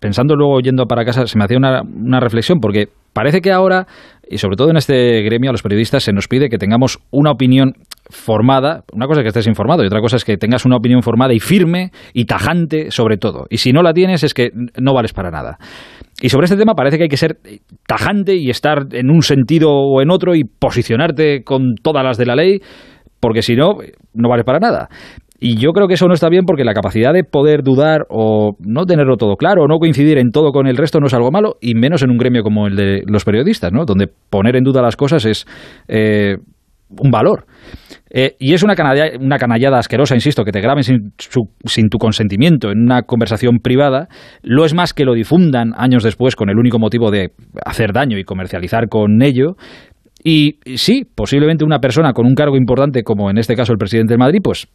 pensando 0.01 0.37
luego 0.37 0.61
yendo 0.61 0.87
para 0.87 1.05
casa, 1.05 1.27
se 1.27 1.39
me 1.39 1.45
hacía 1.45 1.59
una, 1.59 2.21
reflexión 2.21 2.61
porque 2.61 2.89
parece 3.13 3.41
que 3.41 3.53
ahora, 3.53 3.87
y 4.29 4.39
sobre 4.39 4.57
todo 4.57 4.71
en 4.71 4.77
este 4.77 5.23
gremio, 5.23 5.51
a 5.51 5.53
los 5.53 5.63
periodistas 5.63 6.03
se 6.03 6.13
nos 6.13 6.29
pide 6.29 6.49
que 6.49 6.59
tengamos 6.59 6.99
una 7.11 7.31
opinión 7.31 7.75
formada, 8.11 8.85
una 8.93 9.07
cosa 9.07 9.21
es 9.21 9.25
que 9.25 9.29
estés 9.29 9.47
informado 9.47 9.83
y 9.83 9.87
otra 9.87 10.01
cosa 10.01 10.17
es 10.17 10.25
que 10.25 10.37
tengas 10.37 10.65
una 10.65 10.77
opinión 10.77 11.03
formada 11.03 11.35
y 11.35 11.41
firme 11.41 11.91
y 12.13 12.25
tajante 12.25 12.91
sobre 12.91 13.19
todo. 13.19 13.47
Y 13.51 13.59
si 13.59 13.73
no 13.73 13.83
la 13.83 13.93
tienes 13.93 14.23
es 14.23 14.35
que 14.35 14.51
no 14.79 14.95
vales 14.95 15.13
para 15.13 15.31
nada. 15.31 15.59
Y 16.21 16.29
sobre 16.29 16.45
este 16.45 16.57
tema 16.57 16.75
parece 16.75 16.97
que 16.97 17.05
hay 17.05 17.09
que 17.09 17.17
ser 17.17 17.39
tajante 17.87 18.35
y 18.37 18.51
estar 18.51 18.87
en 18.93 19.11
un 19.11 19.23
sentido 19.23 19.71
o 19.71 20.01
en 20.01 20.11
otro 20.11 20.35
y 20.35 20.45
posicionarte 20.45 21.43
con 21.45 21.75
todas 21.75 22.05
las 22.05 22.17
de 22.17 22.27
la 22.27 22.37
ley, 22.37 22.61
porque 23.21 23.43
si 23.43 23.57
no, 23.57 23.79
no 24.15 24.29
vale 24.29 24.45
para 24.45 24.59
nada. 24.59 24.89
Y 25.47 25.59
yo 25.59 25.73
creo 25.73 25.89
que 25.89 25.93
eso 25.93 26.09
no 26.09 26.15
está 26.15 26.31
bien 26.31 26.47
porque 26.47 26.65
la 26.65 26.73
capacidad 26.73 27.13
de 27.13 27.23
poder 27.23 27.63
dudar 27.63 28.07
o 28.09 28.57
no 28.61 28.87
tenerlo 28.87 29.19
todo 29.19 29.37
claro 29.37 29.65
o 29.65 29.69
no 29.69 29.77
coincidir 29.77 30.17
en 30.17 30.31
todo 30.31 30.53
con 30.53 30.67
el 30.67 30.79
resto 30.79 31.01
no 31.01 31.07
es 31.07 31.13
algo 31.13 31.31
malo, 31.31 31.57
y 31.61 31.75
menos 31.75 32.03
en 32.03 32.11
un 32.11 32.17
gremio 32.17 32.43
como 32.43 32.67
el 32.67 32.77
de 32.77 33.03
los 33.07 33.27
periodistas, 33.27 33.71
¿no? 33.71 33.85
donde 33.85 34.07
poner 34.31 34.57
en 34.57 34.65
duda 34.65 34.81
las 34.81 34.97
cosas 34.97 35.27
es 35.27 35.45
eh, 35.87 36.39
un 36.89 37.11
valor. 37.11 37.45
Eh, 38.09 38.37
y 38.39 38.55
es 38.55 38.63
una, 38.63 38.73
una 39.21 39.37
canallada 39.37 39.77
asquerosa, 39.77 40.15
insisto, 40.15 40.47
que 40.47 40.51
te 40.51 40.63
graben 40.63 40.83
sin, 40.83 41.13
sin, 41.67 41.91
tu 41.91 41.99
consentimiento 41.99 42.71
en 42.71 42.81
una 42.81 43.03
conversación 43.03 43.59
privada, 43.59 44.09
lo 44.43 44.65
es 44.65 44.73
más 44.73 44.95
que 44.95 45.05
lo 45.05 45.13
difundan 45.13 45.75
años 45.77 46.05
después 46.05 46.37
con 46.37 46.49
el 46.49 46.57
único 46.57 46.79
motivo 46.79 47.11
de 47.11 47.33
hacer 47.67 47.93
daño 47.93 48.17
y 48.17 48.25
comercializar 48.25 48.89
con 48.89 49.21
ello. 49.21 49.57
Y 50.25 50.59
sí, 50.77 51.03
posiblemente 51.15 51.67
una 51.67 51.81
persona 51.81 52.15
con 52.15 52.25
un 52.25 52.35
cargo 52.35 52.57
importante, 52.57 53.03
como 53.03 53.29
en 53.29 53.37
este 53.37 53.55
caso 53.55 53.73
el 53.73 53.79
presidente 53.79 54.15
de 54.15 54.19
Madrid, 54.19 54.41
pues 54.43 54.69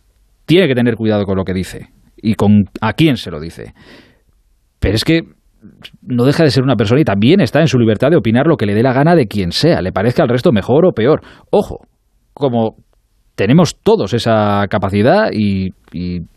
tiene 0.50 0.68
que 0.68 0.74
tener 0.74 0.96
cuidado 0.96 1.26
con 1.26 1.38
lo 1.38 1.46
que 1.46 1.54
dice 1.54 1.90
y 2.18 2.34
con 2.34 2.66
a 2.82 2.94
quién 2.94 3.18
se 3.18 3.30
lo 3.30 3.40
dice. 3.40 3.76
Pero 4.80 4.96
es 4.96 5.04
que 5.04 5.22
no 6.02 6.26
deja 6.26 6.44
de 6.44 6.50
ser 6.50 6.64
una 6.64 6.76
persona 6.76 7.02
y 7.02 7.04
también 7.04 7.40
está 7.40 7.60
en 7.60 7.68
su 7.68 7.78
libertad 7.78 8.10
de 8.10 8.18
opinar 8.18 8.48
lo 8.48 8.58
que 8.58 8.66
le 8.66 8.74
dé 8.74 8.82
la 8.82 8.92
gana 8.92 9.14
de 9.16 9.28
quien 9.28 9.52
sea, 9.52 9.80
le 9.84 9.92
parezca 9.92 10.24
al 10.24 10.30
resto 10.30 10.52
mejor 10.52 10.88
o 10.88 10.92
peor. 10.92 11.22
Ojo, 11.52 11.82
como 12.34 12.78
tenemos 13.36 13.78
todos 13.84 14.16
esa 14.16 14.66
capacidad 14.72 15.30
y, 15.32 15.70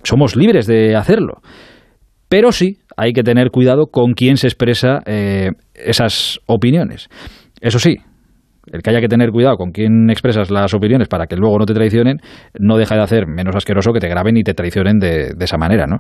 somos 0.03 0.37
libres 0.37 0.67
de 0.67 0.95
hacerlo. 0.95 1.41
Pero 2.29 2.53
sí 2.53 2.81
hay 2.99 3.15
que 3.15 3.23
tener 3.23 3.51
cuidado 3.51 3.87
con 3.87 4.13
quién 4.13 4.37
se 4.37 4.47
expresa 4.47 5.01
eh, 5.07 5.53
esas 5.75 6.39
opiniones. 6.45 7.09
Eso 7.63 7.79
sí, 7.79 7.97
el 8.71 8.83
que 8.83 8.91
haya 8.91 9.01
que 9.01 9.09
tener 9.09 9.31
cuidado 9.31 9.57
con 9.57 9.73
quién 9.73 10.11
expresas 10.11 10.51
las 10.51 10.73
opiniones 10.75 11.09
para 11.09 11.27
que 11.27 11.37
luego 11.37 11.59
no 11.59 11.67
te 11.67 11.75
traicionen, 11.75 12.19
no 12.59 12.77
deja 12.77 12.95
de 12.95 13.03
hacer 13.03 13.27
menos 13.27 13.57
asqueroso 13.57 13.93
que 13.93 14.01
te 14.01 14.09
graben 14.09 14.37
y 14.37 14.43
te 14.43 14.55
traicionen 14.55 14.99
de, 14.99 15.35
esa 15.41 15.57
manera, 15.57 15.87
¿no? 15.87 15.99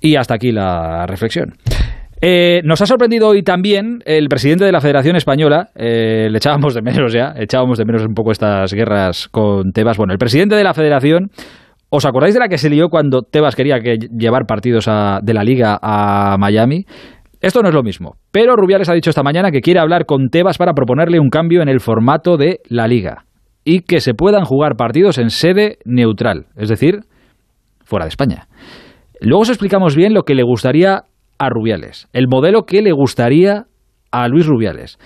Y 0.00 0.16
hasta 0.16 0.34
aquí 0.34 0.52
la 0.52 1.06
reflexión. 1.06 1.54
Eh, 2.20 2.62
nos 2.64 2.80
ha 2.80 2.86
sorprendido 2.86 3.28
hoy 3.28 3.42
también 3.42 4.00
el 4.04 4.28
presidente 4.28 4.64
de 4.64 4.72
la 4.72 4.80
Federación 4.80 5.14
Española, 5.14 5.68
eh, 5.76 6.28
le 6.30 6.38
echábamos 6.38 6.74
de 6.74 6.82
menos 6.82 7.12
ya, 7.12 7.32
echábamos 7.36 7.78
de 7.78 7.84
menos 7.84 8.04
un 8.04 8.14
poco 8.14 8.32
estas 8.32 8.72
guerras 8.72 9.28
con 9.28 9.70
Tebas. 9.72 9.96
Bueno, 9.98 10.12
el 10.12 10.18
presidente 10.18 10.56
de 10.56 10.64
la 10.64 10.74
Federación, 10.74 11.30
¿os 11.90 12.04
acordáis 12.06 12.34
de 12.34 12.40
la 12.40 12.48
que 12.48 12.58
se 12.58 12.70
lió 12.70 12.88
cuando 12.88 13.22
Tebas 13.22 13.54
quería 13.54 13.78
que 13.80 13.98
llevar 14.16 14.46
partidos 14.46 14.86
de 14.86 15.34
la 15.34 15.44
Liga 15.44 15.78
a 15.80 16.36
Miami? 16.38 16.86
Esto 17.40 17.62
no 17.62 17.68
es 17.68 17.74
lo 17.74 17.84
mismo, 17.84 18.16
pero 18.32 18.56
Rubiales 18.56 18.88
ha 18.88 18.94
dicho 18.94 19.10
esta 19.10 19.22
mañana 19.22 19.52
que 19.52 19.60
quiere 19.60 19.78
hablar 19.78 20.06
con 20.06 20.28
Tebas 20.28 20.58
para 20.58 20.74
proponerle 20.74 21.20
un 21.20 21.30
cambio 21.30 21.62
en 21.62 21.68
el 21.68 21.78
formato 21.78 22.36
de 22.36 22.60
la 22.68 22.88
Liga 22.88 23.24
y 23.64 23.80
que 23.80 24.00
se 24.00 24.14
puedan 24.14 24.44
jugar 24.44 24.76
partidos 24.76 25.18
en 25.18 25.30
sede 25.30 25.78
neutral, 25.84 26.46
es 26.56 26.68
decir, 26.68 27.00
fuera 27.84 28.06
de 28.06 28.08
España. 28.08 28.48
Luego 29.20 29.42
os 29.42 29.50
explicamos 29.50 29.94
bien 29.94 30.14
lo 30.14 30.22
que 30.22 30.34
le 30.34 30.42
gustaría 30.42 31.04
a 31.38 31.48
Rubiales, 31.48 32.08
el 32.12 32.26
modelo 32.28 32.64
que 32.64 32.82
le 32.82 32.90
gustaría 32.90 33.66
a 34.10 34.26
Luis 34.26 34.46
Rubiales, 34.46 34.98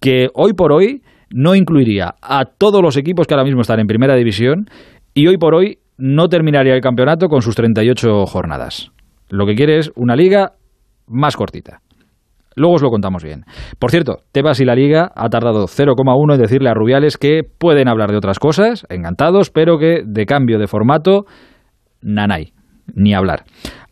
que 0.00 0.28
hoy 0.34 0.54
por 0.54 0.72
hoy 0.72 1.02
no 1.30 1.54
incluiría 1.54 2.14
a 2.22 2.46
todos 2.46 2.82
los 2.82 2.96
equipos 2.96 3.26
que 3.26 3.34
ahora 3.34 3.44
mismo 3.44 3.60
están 3.60 3.80
en 3.80 3.86
primera 3.86 4.16
división 4.16 4.66
y 5.12 5.26
hoy 5.26 5.36
por 5.36 5.54
hoy 5.54 5.78
no 5.98 6.28
terminaría 6.28 6.74
el 6.74 6.80
campeonato 6.80 7.28
con 7.28 7.42
sus 7.42 7.54
38 7.56 8.24
jornadas. 8.24 8.90
Lo 9.28 9.46
que 9.46 9.54
quiere 9.54 9.78
es 9.78 9.90
una 9.96 10.16
liga 10.16 10.52
más 11.06 11.36
cortita. 11.36 11.80
Luego 12.54 12.74
os 12.74 12.82
lo 12.82 12.90
contamos 12.90 13.24
bien. 13.24 13.44
Por 13.78 13.90
cierto, 13.90 14.18
Tebas 14.32 14.60
y 14.60 14.64
la 14.64 14.74
Liga 14.74 15.10
ha 15.14 15.28
tardado 15.28 15.64
0,1 15.66 16.34
en 16.34 16.40
decirle 16.40 16.68
a 16.68 16.74
Rubiales 16.74 17.16
que 17.16 17.42
pueden 17.44 17.88
hablar 17.88 18.10
de 18.10 18.18
otras 18.18 18.38
cosas, 18.38 18.86
encantados, 18.90 19.50
pero 19.50 19.78
que 19.78 20.02
de 20.04 20.26
cambio 20.26 20.58
de 20.58 20.66
formato, 20.66 21.24
nanay, 22.02 22.52
ni 22.94 23.14
hablar. 23.14 23.44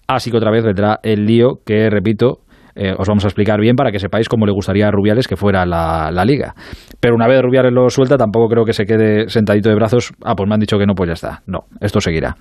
Así 0.07 0.31
que 0.31 0.37
otra 0.37 0.51
vez 0.51 0.65
vendrá 0.65 0.99
el 1.03 1.25
lío 1.25 1.61
que, 1.65 1.89
repito, 1.89 2.41
eh, 2.75 2.95
os 2.97 3.09
vamos 3.09 3.25
a 3.25 3.29
explicar 3.29 3.61
bien 3.61 3.77
para 3.77 3.91
que 3.91 3.99
sepáis 3.99 4.29
cómo 4.29 4.47
le 4.47 4.53
gustaría 4.53 4.89
a 4.89 4.91
Rubiales 4.91 5.29
que 5.29 5.37
fuera 5.37 5.65
la, 5.67 6.25
liga. 6.25 6.55
Pero 7.01 7.15
una 7.15 7.27
vez 7.27 7.41
Rubiales 7.43 7.73
lo 7.73 7.89
suelta, 7.89 8.17
tampoco 8.17 8.49
creo 8.49 8.65
que 8.65 8.73
se 8.73 8.85
quede 8.85 9.29
sentadito 9.29 9.69
de 9.69 9.75
brazos. 9.75 10.13
Ah, 10.23 10.35
pues 10.37 10.49
me 10.49 10.55
han 10.55 10.61
dicho 10.61 10.79
que 10.79 10.87
no, 10.87 10.95
pues 10.95 11.09
ya 11.09 11.15
está. 11.15 11.43
No, 11.47 11.61
esto 11.81 12.01
seguirá. 12.01 12.37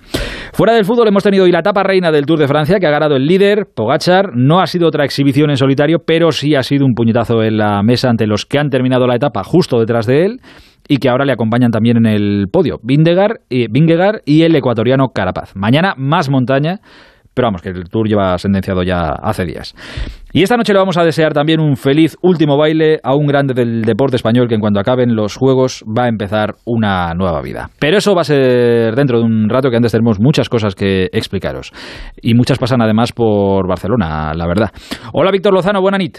Fuera 0.52 0.74
del 0.74 0.84
fútbol 0.84 1.08
hemos 1.08 1.22
tenido 1.22 1.44
hoy 1.44 1.52
la 1.52 1.60
etapa 1.60 1.82
reina 1.82 2.12
del 2.12 2.26
Tour 2.26 2.38
de 2.38 2.46
Francia, 2.46 2.78
que 2.78 2.86
ha 2.86 2.90
ganado 2.90 3.16
el 3.16 3.26
líder, 3.26 3.66
Pogachar. 3.74 4.30
No 4.34 4.60
ha 4.60 4.66
sido 4.66 4.88
otra 4.88 5.04
exhibición 5.04 5.50
en 5.50 5.56
solitario, 5.56 5.98
pero 6.04 6.30
sí 6.32 6.54
ha 6.54 6.62
sido 6.62 6.84
un 6.84 6.94
puñetazo 6.94 7.42
en 7.42 7.56
la 7.56 7.82
mesa 7.82 8.10
ante 8.10 8.26
los 8.26 8.46
que 8.46 8.58
han 8.58 8.70
terminado 8.70 9.06
la 9.06 9.16
etapa 9.16 9.42
justo 9.44 9.78
detrás 9.78 10.06
de 10.06 10.26
él 10.26 10.40
y 10.88 10.96
que 10.96 11.08
ahora 11.08 11.24
le 11.24 11.32
acompañan 11.32 11.70
también 11.70 11.98
en 11.98 12.06
el 12.06 12.48
podio, 12.50 12.80
y, 12.82 13.68
Vingegaard 13.68 14.22
y 14.24 14.42
el 14.42 14.56
ecuatoriano 14.56 15.10
Carapaz. 15.14 15.54
Mañana 15.54 15.94
más 15.96 16.28
montaña 16.28 16.80
pero 17.34 17.46
vamos, 17.46 17.62
que 17.62 17.70
el 17.70 17.88
Tour 17.88 18.08
lleva 18.08 18.36
sentenciado 18.38 18.82
ya 18.82 19.10
hace 19.10 19.44
días. 19.44 19.74
Y 20.32 20.42
esta 20.42 20.56
noche 20.56 20.72
le 20.72 20.78
vamos 20.78 20.96
a 20.96 21.04
desear 21.04 21.32
también 21.32 21.60
un 21.60 21.76
feliz 21.76 22.16
último 22.22 22.56
baile 22.56 22.98
a 23.02 23.14
un 23.14 23.26
grande 23.26 23.54
del 23.54 23.82
deporte 23.82 24.16
español 24.16 24.48
que 24.48 24.54
en 24.54 24.60
cuanto 24.60 24.80
acaben 24.80 25.14
los 25.14 25.36
Juegos 25.36 25.84
va 25.86 26.04
a 26.04 26.08
empezar 26.08 26.54
una 26.64 27.14
nueva 27.14 27.40
vida. 27.40 27.70
Pero 27.78 27.98
eso 27.98 28.14
va 28.14 28.22
a 28.22 28.24
ser 28.24 28.94
dentro 28.94 29.18
de 29.18 29.24
un 29.24 29.48
rato 29.48 29.70
que 29.70 29.76
antes 29.76 29.92
tenemos 29.92 30.20
muchas 30.20 30.48
cosas 30.48 30.74
que 30.74 31.08
explicaros. 31.12 31.72
Y 32.20 32.34
muchas 32.34 32.58
pasan 32.58 32.82
además 32.82 33.12
por 33.12 33.66
Barcelona, 33.68 34.32
la 34.34 34.46
verdad. 34.46 34.70
Hola 35.12 35.30
Víctor 35.30 35.54
Lozano, 35.54 35.80
buena 35.80 35.98
nit. 35.98 36.18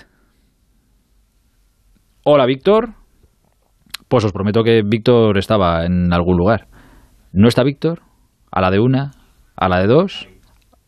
Hola 2.23 2.45
Víctor. 2.45 2.89
Pues 4.07 4.25
os 4.25 4.33
prometo 4.33 4.63
que 4.63 4.81
Víctor 4.85 5.37
estaba 5.37 5.85
en 5.85 6.11
algún 6.11 6.37
lugar. 6.37 6.67
¿No 7.31 7.47
está 7.47 7.63
Víctor? 7.63 8.01
¿A 8.51 8.59
la 8.59 8.69
de 8.69 8.79
una? 8.79 9.11
¿A 9.55 9.69
la 9.69 9.79
de 9.79 9.87
dos? 9.87 10.27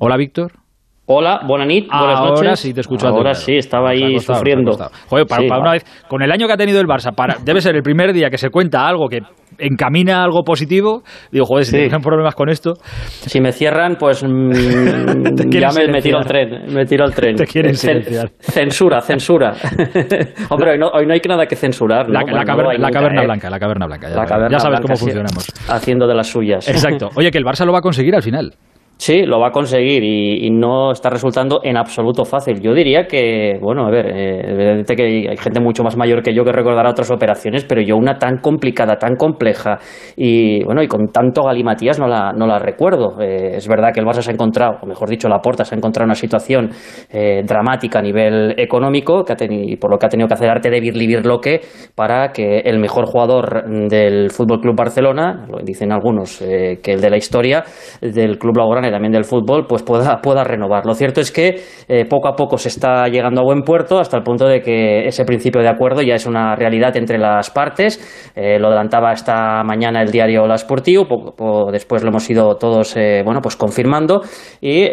Hola, 0.05 0.17
Víctor. 0.17 0.51
Hola, 1.05 1.41
buenas 1.48 1.67
noches. 1.67 1.89
Ahora 1.91 2.55
sí 2.57 2.74
te 2.74 2.81
escucho. 2.81 3.07
Ahora 3.07 3.33
sí, 3.33 3.55
estaba 3.55 3.91
ahí 3.91 4.19
sufriendo. 4.19 4.74
Joder, 5.07 5.25
para, 5.25 5.60
una 5.60 5.72
vez, 5.72 5.86
con 6.10 6.22
el 6.22 6.29
año 6.29 6.45
que 6.45 6.53
ha 6.53 6.57
tenido 6.57 6.81
el 6.81 6.88
Barça, 6.88 7.15
para, 7.15 7.38
debe 7.41 7.62
ser 7.62 7.74
el 7.77 7.83
primer 7.83 8.12
día 8.12 8.29
que 8.29 8.38
se 8.38 8.50
cuenta 8.50 8.86
algo 8.86 9.07
que 9.07 9.22
encamina 9.60 10.22
algo 10.22 10.43
positivo. 10.43 11.03
Digo, 11.31 11.45
joder, 11.45 11.63
si 11.63 11.77
tienen 11.77 12.01
problemas 12.01 12.36
con 12.36 12.50
esto. 12.50 12.74
Si 12.81 13.39
me 13.39 13.53
cierran, 13.53 13.95
pues 13.98 14.24
mm, 14.27 15.50
ya 15.51 15.69
me, 15.72 16.01
tiro 16.01 16.17
al 16.17 16.25
tren. 16.25 16.74
Me 16.74 16.86
tiro 16.86 17.05
al 17.05 17.13
tren. 17.13 17.38
Te 17.38 17.45
quieren 17.45 17.75
silenciar. 17.75 18.31
Censura, 18.39 19.00
censura. 19.00 19.53
Hombre, 20.50 20.72
hoy 20.72 20.79
no, 20.79 20.88
hoy 20.88 21.05
no, 21.05 21.13
hay 21.13 21.22
nada 21.25 21.45
que 21.45 21.55
censurar. 21.55 22.10
La, 22.10 22.24
caverna, 22.25 22.43
la, 22.77 22.91
caverna, 22.91 23.24
blanca, 23.24 23.50
la 23.50 23.60
caverna 23.60 23.86
blanca. 23.86 24.10
Ya, 24.50 24.60
sabes 24.60 24.81
cómo 24.81 24.98
funcionamos. 24.98 25.48
Haciendo 25.69 26.07
de 26.07 26.15
las 26.15 26.27
suyas. 26.27 26.67
Exacto. 26.67 27.10
Oye, 27.15 27.31
que 27.31 27.38
el 27.38 27.45
Barça 27.45 27.65
lo 27.65 27.72
va 27.72 27.79
a 27.79 27.81
conseguir 27.81 28.15
al 28.15 28.22
final. 28.22 28.53
Sí, 29.05 29.24
lo 29.24 29.38
va 29.38 29.50
a 29.50 29.51
conseguir 29.51 30.01
y, 30.01 30.50
no 30.50 30.93
está 30.93 31.10
resultando 31.10 31.60
en 31.62 31.75
absoluto 31.75 32.24
fácil. 32.24 32.62
Yo 32.62 32.74
diría 32.74 33.05
que, 33.05 33.60
bueno, 33.62 33.86
a 33.86 33.91
ver, 33.91 34.05
eh, 34.07 34.83
que 34.95 35.27
hay 35.29 35.36
gente 35.36 35.60
mucho 35.60 35.83
más 35.83 35.98
mayor 35.98 36.24
que 36.24 36.33
yo 36.33 36.45
que 36.45 36.53
recordará 36.53 36.89
otras 36.89 37.12
operaciones, 37.12 37.65
pero 37.65 37.81
yo 37.81 37.98
una 37.98 38.17
tan 38.17 38.38
complicada, 38.38 38.95
tan 38.95 39.17
compleja 39.17 39.77
y, 40.15 40.63
bueno, 40.63 40.81
y 40.81 40.88
con 40.88 41.07
tanto 41.07 41.43
galimatías 41.43 42.00
no 42.00 42.07
la, 42.07 42.31
no 42.31 42.48
la 42.48 42.60
recuerdo. 42.60 43.19
Eh, 43.19 43.57
es 43.57 43.67
verdad 43.67 43.89
que 43.93 44.00
el 44.00 44.05
Barça 44.05 44.22
se 44.22 44.31
ha 44.31 44.33
encontrado, 44.36 44.77
o 44.81 44.86
mejor 44.86 45.10
dicho, 45.10 45.27
la 45.27 45.39
Porta 45.39 45.65
se 45.65 45.75
ha 45.75 45.77
encontrado 45.77 46.05
en 46.05 46.12
una 46.12 46.15
situación 46.15 46.69
eh, 47.12 47.41
dramática 47.45 48.00
a 48.00 48.01
nivel 48.01 48.55
económico, 48.57 49.25
que 49.25 49.33
ha 49.33 49.36
tenido, 49.36 49.77
por 49.81 49.91
lo 49.91 49.98
que 49.98 50.05
ha 50.05 50.10
tenido 50.10 50.29
que 50.29 50.36
hacer 50.36 50.50
arte 50.50 50.69
de 50.69 50.79
Birli-Birloque 50.79 51.60
para 51.93 52.31
que 52.31 52.60
el 52.60 52.79
mejor 52.79 53.07
jugador 53.07 53.65
del 53.89 54.29
Fútbol 54.29 54.62
Club 54.62 54.77
Barcelona, 54.77 55.45
lo 55.50 55.60
dicen 55.62 55.91
algunos, 55.91 56.41
eh, 56.41 56.79
que 56.81 56.93
el 56.93 57.01
de 57.01 57.10
la 57.10 57.17
historia 57.17 57.65
del 58.00 58.39
Club 58.39 58.53
Blaugrana 58.53 58.88
y 58.88 58.92
también 58.93 59.12
del 59.12 59.25
fútbol, 59.25 59.65
pues 59.67 59.83
pueda, 59.83 60.21
pueda 60.21 60.43
renovar. 60.43 60.85
Lo 60.85 60.93
cierto 60.93 61.19
es 61.19 61.31
que 61.31 61.62
eh, 61.88 62.05
poco 62.05 62.27
a 62.27 62.35
poco 62.35 62.57
se 62.57 62.69
está 62.69 63.07
llegando 63.07 63.41
a 63.41 63.43
buen 63.43 63.63
puerto 63.63 64.00
hasta 64.00 64.17
el 64.17 64.23
punto 64.23 64.47
de 64.47 64.62
que 64.62 65.05
ese 65.05 65.25
principio 65.25 65.62
de 65.62 65.67
acuerdo 65.67 66.01
ya 66.01 66.15
es 66.15 66.25
una 66.25 66.55
realidad 66.55 66.95
entre 66.95 67.17
las 67.17 67.50
partes. 67.50 68.31
Eh, 68.35 68.59
lo 68.59 68.67
adelantaba 68.67 69.12
esta 69.12 69.63
mañana 69.63 70.01
el 70.01 70.12
diario 70.12 70.47
La 70.47 70.55
poco, 71.07 71.71
después 71.71 72.03
lo 72.03 72.09
hemos 72.09 72.29
ido 72.29 72.55
todos 72.55 72.95
eh, 72.95 73.21
bueno, 73.25 73.41
pues 73.41 73.55
confirmando 73.55 74.21
y 74.62 74.88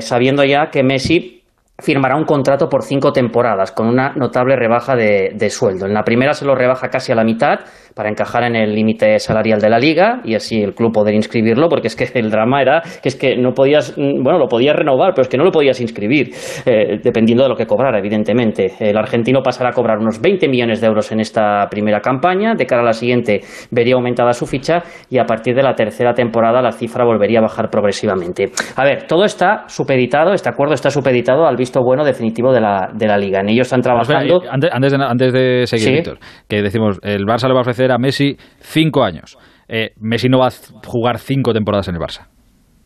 sabiendo 0.00 0.44
ya 0.44 0.70
que 0.70 0.82
Messi 0.82 1.42
firmará 1.78 2.16
un 2.16 2.24
contrato 2.24 2.68
por 2.68 2.82
cinco 2.82 3.12
temporadas 3.12 3.72
con 3.72 3.86
una 3.86 4.14
notable 4.14 4.56
rebaja 4.56 4.96
de, 4.96 5.50
sueldo. 5.50 5.86
En 5.86 5.94
la 5.94 6.02
primera 6.02 6.32
se 6.32 6.44
lo 6.44 6.54
rebaja 6.54 6.88
casi 6.88 7.12
a 7.12 7.14
la 7.14 7.24
mitad 7.24 7.60
para 7.94 8.10
encajar 8.10 8.44
en 8.44 8.56
el 8.56 8.74
límite 8.74 9.18
salarial 9.18 9.60
de 9.60 9.70
la 9.70 9.78
liga 9.78 10.20
y 10.24 10.34
así 10.34 10.60
el 10.60 10.74
club 10.74 10.92
poder 10.92 11.14
inscribirlo, 11.14 11.68
porque 11.68 11.86
es 11.86 11.96
que 11.96 12.18
el 12.18 12.30
drama 12.30 12.60
era 12.60 12.82
que 13.02 13.08
es 13.08 13.16
que 13.16 13.36
no 13.36 13.52
podías, 13.52 13.96
mm, 13.96 14.22
bueno, 14.22 14.38
lo 14.38 14.48
podías 14.48 14.76
renovar, 14.76 15.12
pero 15.14 15.22
es 15.22 15.28
que 15.28 15.38
no 15.38 15.44
lo 15.44 15.50
podías 15.50 15.80
inscribir, 15.80 16.30
eh, 16.66 16.98
dependiendo 17.02 17.44
de 17.44 17.48
lo 17.48 17.56
que 17.56 17.66
cobrara, 17.66 17.98
evidentemente. 17.98 18.72
El 18.80 18.96
argentino 18.98 19.42
pasará 19.42 19.70
a 19.70 19.72
cobrar 19.72 19.98
unos 19.98 20.20
20 20.20 20.48
millones 20.48 20.80
de 20.80 20.86
euros 20.86 21.10
en 21.12 21.20
esta 21.20 21.66
primera 21.70 22.00
campaña, 22.00 22.54
de 22.54 22.66
cara 22.66 22.82
a 22.82 22.86
la 22.86 22.92
siguiente 22.92 23.40
vería 23.70 23.94
aumentada 23.94 24.32
su 24.32 24.46
ficha 24.46 24.82
y 25.08 25.18
a 25.18 25.24
partir 25.24 25.54
de 25.54 25.62
la 25.62 25.74
tercera 25.74 26.12
temporada 26.12 26.60
la 26.60 26.72
cifra 26.72 27.04
volvería 27.04 27.38
a 27.38 27.42
bajar 27.42 27.70
progresivamente. 27.70 28.50
A 28.76 28.84
ver, 28.84 29.06
todo 29.06 29.24
está 29.24 29.64
supeditado, 29.68 30.32
este 30.32 30.48
acuerdo 30.48 30.74
está 30.74 30.90
supeditado 30.90 31.46
al 31.46 31.56
visto 31.66 31.82
bueno 31.82 32.04
definitivo 32.04 32.52
de 32.52 32.60
la, 32.60 32.90
de 32.94 33.06
la 33.06 33.18
liga. 33.18 33.40
En 33.40 33.48
ellos 33.48 33.66
están 33.66 33.82
trabajando. 33.82 34.42
antes, 34.50 34.92
de, 34.92 35.04
antes 35.04 35.32
de 35.32 35.66
seguir, 35.66 35.96
Víctor, 35.96 36.18
que 36.48 36.62
decimos, 36.62 36.98
el 37.02 37.24
Barça 37.24 37.48
le 37.48 37.54
va 37.54 37.60
a 37.60 37.62
ofrecer 37.62 37.90
a 37.90 37.98
Messi 37.98 38.36
cinco 38.60 39.02
años. 39.04 39.36
Eh, 39.68 39.90
Messi 40.00 40.28
no 40.28 40.38
va 40.38 40.46
a 40.46 40.50
jugar 40.86 41.18
cinco 41.18 41.52
temporadas 41.52 41.88
en 41.88 41.96
el 41.96 42.00
Barça. 42.00 42.28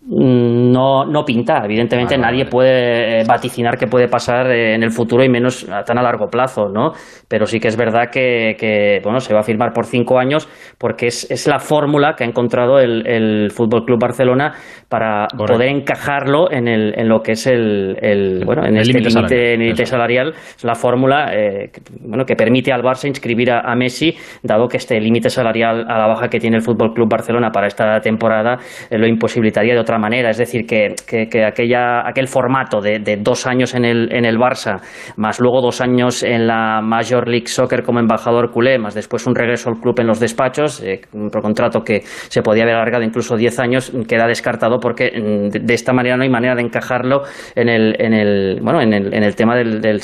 Mm, 0.03 0.73
no, 0.73 1.05
no 1.05 1.25
pinta. 1.25 1.63
Evidentemente 1.65 2.17
nadie 2.17 2.47
puede 2.47 3.21
eh, 3.21 3.25
vaticinar 3.29 3.77
qué 3.77 3.87
puede 3.87 4.09
pasar 4.09 4.51
eh, 4.51 4.75
en 4.75 4.83
el 4.83 4.91
futuro 4.91 5.23
y 5.23 5.29
menos 5.29 5.67
tan 5.85 5.99
a 5.99 6.03
largo 6.03 6.29
plazo, 6.29 6.71
¿no? 6.71 6.93
Pero 7.29 7.45
sí 7.45 7.61
que 7.61 7.69
es 7.69 7.77
verdad 7.77 8.09
que, 8.11 9.01
bueno, 9.05 9.21
se 9.21 9.35
va 9.35 9.41
a 9.41 9.43
firmar 9.43 9.73
por 9.75 9.85
cinco 9.85 10.19
años 10.19 10.49
porque 10.79 11.09
es, 11.09 11.31
es 11.31 11.47
la 11.47 11.59
fórmula 11.59 12.15
que 12.17 12.25
ha 12.25 12.27
encontrado 12.27 12.79
el, 12.79 13.07
el 13.07 13.51
Fútbol 13.51 13.85
Club 13.85 14.01
Barcelona 14.01 14.55
para 14.89 15.27
poder 15.37 15.69
encajarlo 15.69 16.51
en, 16.51 16.67
el, 16.67 16.99
en 16.99 17.09
lo 17.09 17.21
que 17.21 17.33
es 17.33 17.47
el, 17.47 17.97
el 18.01 18.45
bueno, 18.47 18.65
en 18.65 18.77
el 18.77 18.83
este 18.83 19.57
límite 19.57 19.85
salarial. 19.85 20.33
Es 20.57 20.65
la 20.65 20.75
fórmula 20.75 21.31
eh, 21.35 21.71
que, 21.73 21.83
bueno, 22.01 22.25
que 22.25 22.37
permite 22.37 22.73
al 22.73 22.83
Barça 22.83 23.07
inscribir 23.07 23.51
a, 23.53 23.75
Messi, 23.77 24.15
dado 24.43 24.67
que 24.67 24.79
este 24.79 24.99
límite 24.99 25.29
salarial 25.29 25.85
a 25.89 25.99
la 25.99 26.07
baja 26.07 26.29
que 26.29 26.39
tiene 26.39 26.57
el 26.57 26.63
Fútbol 26.63 26.95
Club 26.95 27.09
Barcelona 27.09 27.51
para 27.51 27.67
esta 27.67 28.01
temporada 28.01 28.59
lo 28.91 29.07
imposibilitaría 29.07 29.75
de 29.75 29.81
otra 29.81 29.90
manera. 29.99 30.31
Es 30.31 30.39
decir, 30.39 30.67
que, 30.67 30.95
que, 31.07 31.45
aquella, 31.45 32.07
aquel 32.09 32.29
formato 32.29 32.81
de, 32.81 33.19
dos 33.21 33.47
años 33.47 33.75
en 33.75 33.85
el, 33.85 34.13
en 34.13 34.25
el 34.25 34.37
Barça, 34.37 34.81
más 35.17 35.41
luego 35.41 35.61
dos 35.61 35.81
años 35.81 36.23
en 36.23 36.47
la 36.47 36.81
Major 36.83 37.29
League 37.29 37.47
Soccer 37.47 37.83
como 37.83 38.01
embajador 38.01 38.51
culé, 38.51 38.79
más 38.79 38.95
después 38.95 39.27
un 39.27 39.35
regreso 39.35 39.71
al 39.71 39.81
club 39.81 39.99
en 40.01 40.07
los 40.07 40.21
despachos, 40.21 40.83
eh, 40.83 41.01
un 41.13 41.31
contrato 41.31 41.81
que 41.81 42.01
se 42.05 42.43
podía 42.43 42.65
haber 42.65 42.77
alargado 42.77 43.05
incluso 43.05 43.37
diez 43.37 43.59
años, 43.59 43.93
queda 44.09 44.27
descartado 44.27 44.79
porque 44.79 45.11
mm, 45.11 45.49
de, 45.49 45.75
esta 45.75 45.93
manera 45.93 46.17
no 46.17 46.23
hay 46.23 46.31
manera 46.31 46.55
de 46.55 46.63
encajarlo 46.63 47.23
en 47.55 47.69
el, 47.69 47.97
en 47.99 48.13
el, 48.13 48.61
bueno, 48.63 48.81
en 48.81 48.93
el, 48.93 49.15
en 49.15 49.23
el 49.23 49.35
tema 49.35 49.57
del, 49.57 49.81
del, 49.81 50.01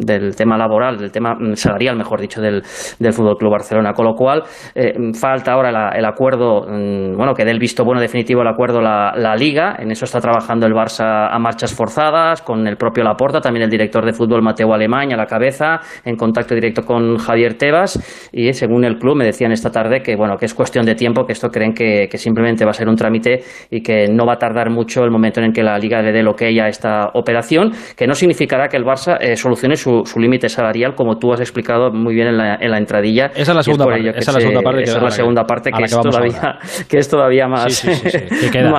del, 0.00 0.36
tema 0.36 0.56
laboral, 0.56 0.98
del 0.98 1.12
tema 1.12 1.34
mm, 1.34 1.54
salarial, 1.54 1.96
mejor 1.96 2.20
dicho, 2.20 2.40
del, 2.40 2.62
del 2.98 3.12
Fútbol 3.12 3.36
Club 3.36 3.52
Barcelona. 3.52 3.92
Con 3.92 4.06
lo 4.06 4.14
cual, 4.14 4.42
eh, 4.74 4.94
falta 5.14 5.52
ahora 5.52 5.90
el 5.94 6.04
acuerdo, 6.04 6.66
mm, 6.66 7.16
bueno, 7.16 7.34
que 7.34 7.44
dé 7.44 7.50
el 7.50 7.58
visto 7.58 7.84
bueno 7.84 8.00
definitivo 8.00 8.42
el 8.42 8.48
acuerdo 8.48 8.80
la, 8.80 8.89
Liga. 9.36 9.76
En 9.78 9.90
eso 9.90 10.04
está 10.04 10.20
trabajando 10.20 10.66
el 10.66 10.72
Barça 10.72 11.28
a 11.30 11.38
marchas 11.38 11.74
forzadas, 11.74 12.42
con 12.42 12.66
el 12.66 12.76
propio 12.76 13.04
Laporta, 13.04 13.40
también 13.40 13.64
el 13.64 13.70
director 13.70 14.04
de 14.04 14.12
fútbol 14.12 14.42
Mateo 14.42 14.72
Alemán 14.72 15.12
a 15.12 15.16
la 15.16 15.26
cabeza, 15.26 15.80
en 16.04 16.16
contacto 16.16 16.54
directo 16.54 16.82
con 16.82 17.16
Javier 17.16 17.54
Tebas. 17.54 18.30
Y 18.32 18.52
según 18.52 18.84
el 18.84 18.98
club, 18.98 19.16
me 19.16 19.24
decían 19.24 19.52
esta 19.52 19.70
tarde 19.70 20.02
que, 20.02 20.16
bueno, 20.16 20.36
que 20.36 20.46
es 20.46 20.54
cuestión 20.54 20.84
de 20.84 20.94
tiempo, 20.94 21.24
que 21.24 21.32
esto 21.32 21.48
creen 21.48 21.72
que, 21.72 22.08
simplemente 22.20 22.64
va 22.64 22.72
a 22.72 22.74
ser 22.74 22.88
un 22.88 22.96
trámite 22.96 23.42
y 23.70 23.82
que 23.82 24.06
no 24.08 24.26
va 24.26 24.34
a 24.34 24.36
tardar 24.36 24.68
mucho 24.68 25.04
el 25.04 25.10
momento 25.10 25.40
en 25.40 25.52
que 25.52 25.62
la 25.62 25.78
Liga 25.78 26.02
le 26.02 26.12
dé 26.12 26.22
lo 26.22 26.34
que 26.34 26.48
ella 26.48 26.64
a 26.64 26.68
esta 26.68 27.10
operación, 27.14 27.72
que 27.96 28.06
no 28.06 28.14
significará 28.14 28.68
que 28.68 28.76
el 28.76 28.84
Barça 28.84 29.16
eh, 29.20 29.36
solucione 29.36 29.76
su, 29.76 30.02
límite 30.16 30.50
salarial, 30.50 30.94
como 30.94 31.16
tú 31.16 31.32
has 31.32 31.40
explicado 31.40 31.90
muy 31.90 32.14
bien 32.14 32.28
en 32.28 32.36
la, 32.36 32.56
en 32.56 32.70
la 32.70 32.76
entradilla. 32.76 33.30
Esa 33.34 33.52
es 33.52 33.56
la 33.56 33.62
segunda 33.62 33.86
parte. 33.86 34.08
Esa 34.10 34.18
es 34.18 34.34
la 34.34 34.40
segunda 34.40 34.62
parte, 34.62 34.82
que, 34.82 34.90
es, 34.90 35.02
la 35.02 35.10
segunda 35.10 35.44
parte 35.44 35.70
que, 35.76 35.84
es 35.84 35.90
todavía, 35.90 36.58
que 36.88 36.98
es 36.98 37.08
todavía 37.10 37.48
más, 37.48 37.84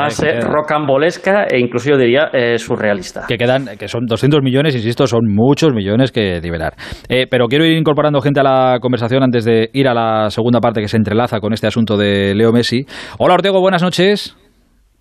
más 0.03 0.23
eh, 0.23 0.39
rocambolesca 0.41 1.45
e 1.49 1.59
incluso 1.59 1.89
yo 1.89 1.97
diría 1.97 2.29
eh, 2.33 2.57
surrealista. 2.57 3.25
Que 3.27 3.37
quedan, 3.37 3.77
que 3.77 3.87
son 3.87 4.05
200 4.05 4.41
millones, 4.41 4.75
insisto, 4.75 5.07
son 5.07 5.21
muchos 5.27 5.73
millones 5.73 6.11
que 6.11 6.39
liberar. 6.41 6.73
Eh, 7.09 7.27
pero 7.29 7.47
quiero 7.47 7.65
ir 7.65 7.77
incorporando 7.77 8.21
gente 8.21 8.39
a 8.39 8.43
la 8.43 8.79
conversación 8.79 9.23
antes 9.23 9.45
de 9.45 9.69
ir 9.73 9.87
a 9.87 9.93
la 9.93 10.29
segunda 10.29 10.59
parte 10.59 10.81
que 10.81 10.87
se 10.87 10.97
entrelaza 10.97 11.39
con 11.39 11.53
este 11.53 11.67
asunto 11.67 11.97
de 11.97 12.33
Leo 12.35 12.51
Messi. 12.51 12.85
Hola 13.19 13.35
Ortego, 13.35 13.61
buenas 13.61 13.83
noches. 13.83 14.37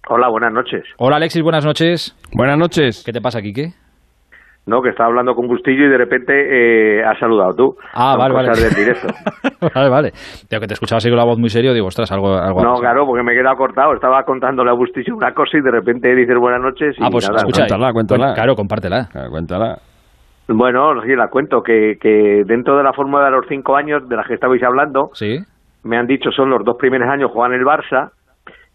Hola, 0.09 0.29
buenas 0.29 0.53
noches. 0.53 0.83
Hola 0.99 1.17
Alexis, 1.17 1.43
buenas 1.43 1.65
noches. 1.65 2.17
Buenas 2.33 2.59
noches. 2.59 3.03
¿Qué 3.05 3.13
te 3.13 3.21
pasa, 3.21 3.41
Quique? 3.43 3.75
No, 4.71 4.81
que 4.81 4.91
estaba 4.91 5.09
hablando 5.09 5.35
con 5.35 5.49
Bustillo 5.49 5.85
y 5.85 5.89
de 5.89 5.99
repente 5.99 6.33
eh, 7.01 7.05
has 7.05 7.19
saludado 7.19 7.55
tú. 7.55 7.77
Ah, 7.93 8.15
vale, 8.17 8.33
vale. 8.35 8.51
Del 8.51 8.73
directo. 8.73 9.09
vale, 9.75 9.89
vale. 9.91 10.13
Tengo 10.49 10.61
que 10.61 10.69
te 10.69 10.75
escuchaba 10.75 10.99
así 10.99 11.09
con 11.09 11.19
la 11.19 11.25
voz 11.25 11.39
muy 11.39 11.51
serio, 11.51 11.75
digo, 11.75 11.89
ostras, 11.89 12.13
algo... 12.13 12.35
algo 12.37 12.63
no, 12.63 12.75
claro, 12.75 13.05
porque 13.05 13.25
me 13.25 13.33
he 13.33 13.37
quedado 13.37 13.57
cortado. 13.57 13.95
Estaba 13.95 14.23
contándole 14.23 14.71
a 14.71 14.75
Bustillo 14.75 15.17
una 15.17 15.35
cosa 15.35 15.59
y 15.59 15.61
de 15.61 15.73
repente 15.73 16.15
dices 16.15 16.37
buenas 16.39 16.63
noches 16.63 16.95
y 16.99 17.03
Ah, 17.03 17.09
pues 17.11 17.27
nada. 17.29 17.39
escucha, 17.41 17.63
Cuéntala, 17.67 17.93
cuéntala. 17.93 18.35
Claro, 18.35 18.55
compártela. 18.55 19.09
Claro, 19.11 19.31
cuéntala. 19.31 19.79
Bueno, 20.49 21.01
sí, 21.03 21.15
la 21.17 21.29
cuento, 21.29 21.63
que, 21.63 21.97
que 22.01 22.43
dentro 22.47 22.77
de 22.77 22.83
la 22.85 22.93
fórmula 22.93 23.25
de 23.25 23.31
los 23.33 23.47
cinco 23.49 23.77
años 23.77 24.09
de 24.09 24.17
la 24.17 24.25
que 24.25 24.35
estabais 24.35 24.63
hablando, 24.63 25.11
Sí. 25.15 25.39
me 25.85 25.97
han 25.97 26.07
dicho 26.07 26.31
son 26.33 26.51
los 26.51 26.65
dos 26.65 26.77
primeros 26.77 27.09
años 27.09 27.31
juegan 27.33 27.53
el 27.59 27.65
Barça 27.65 28.11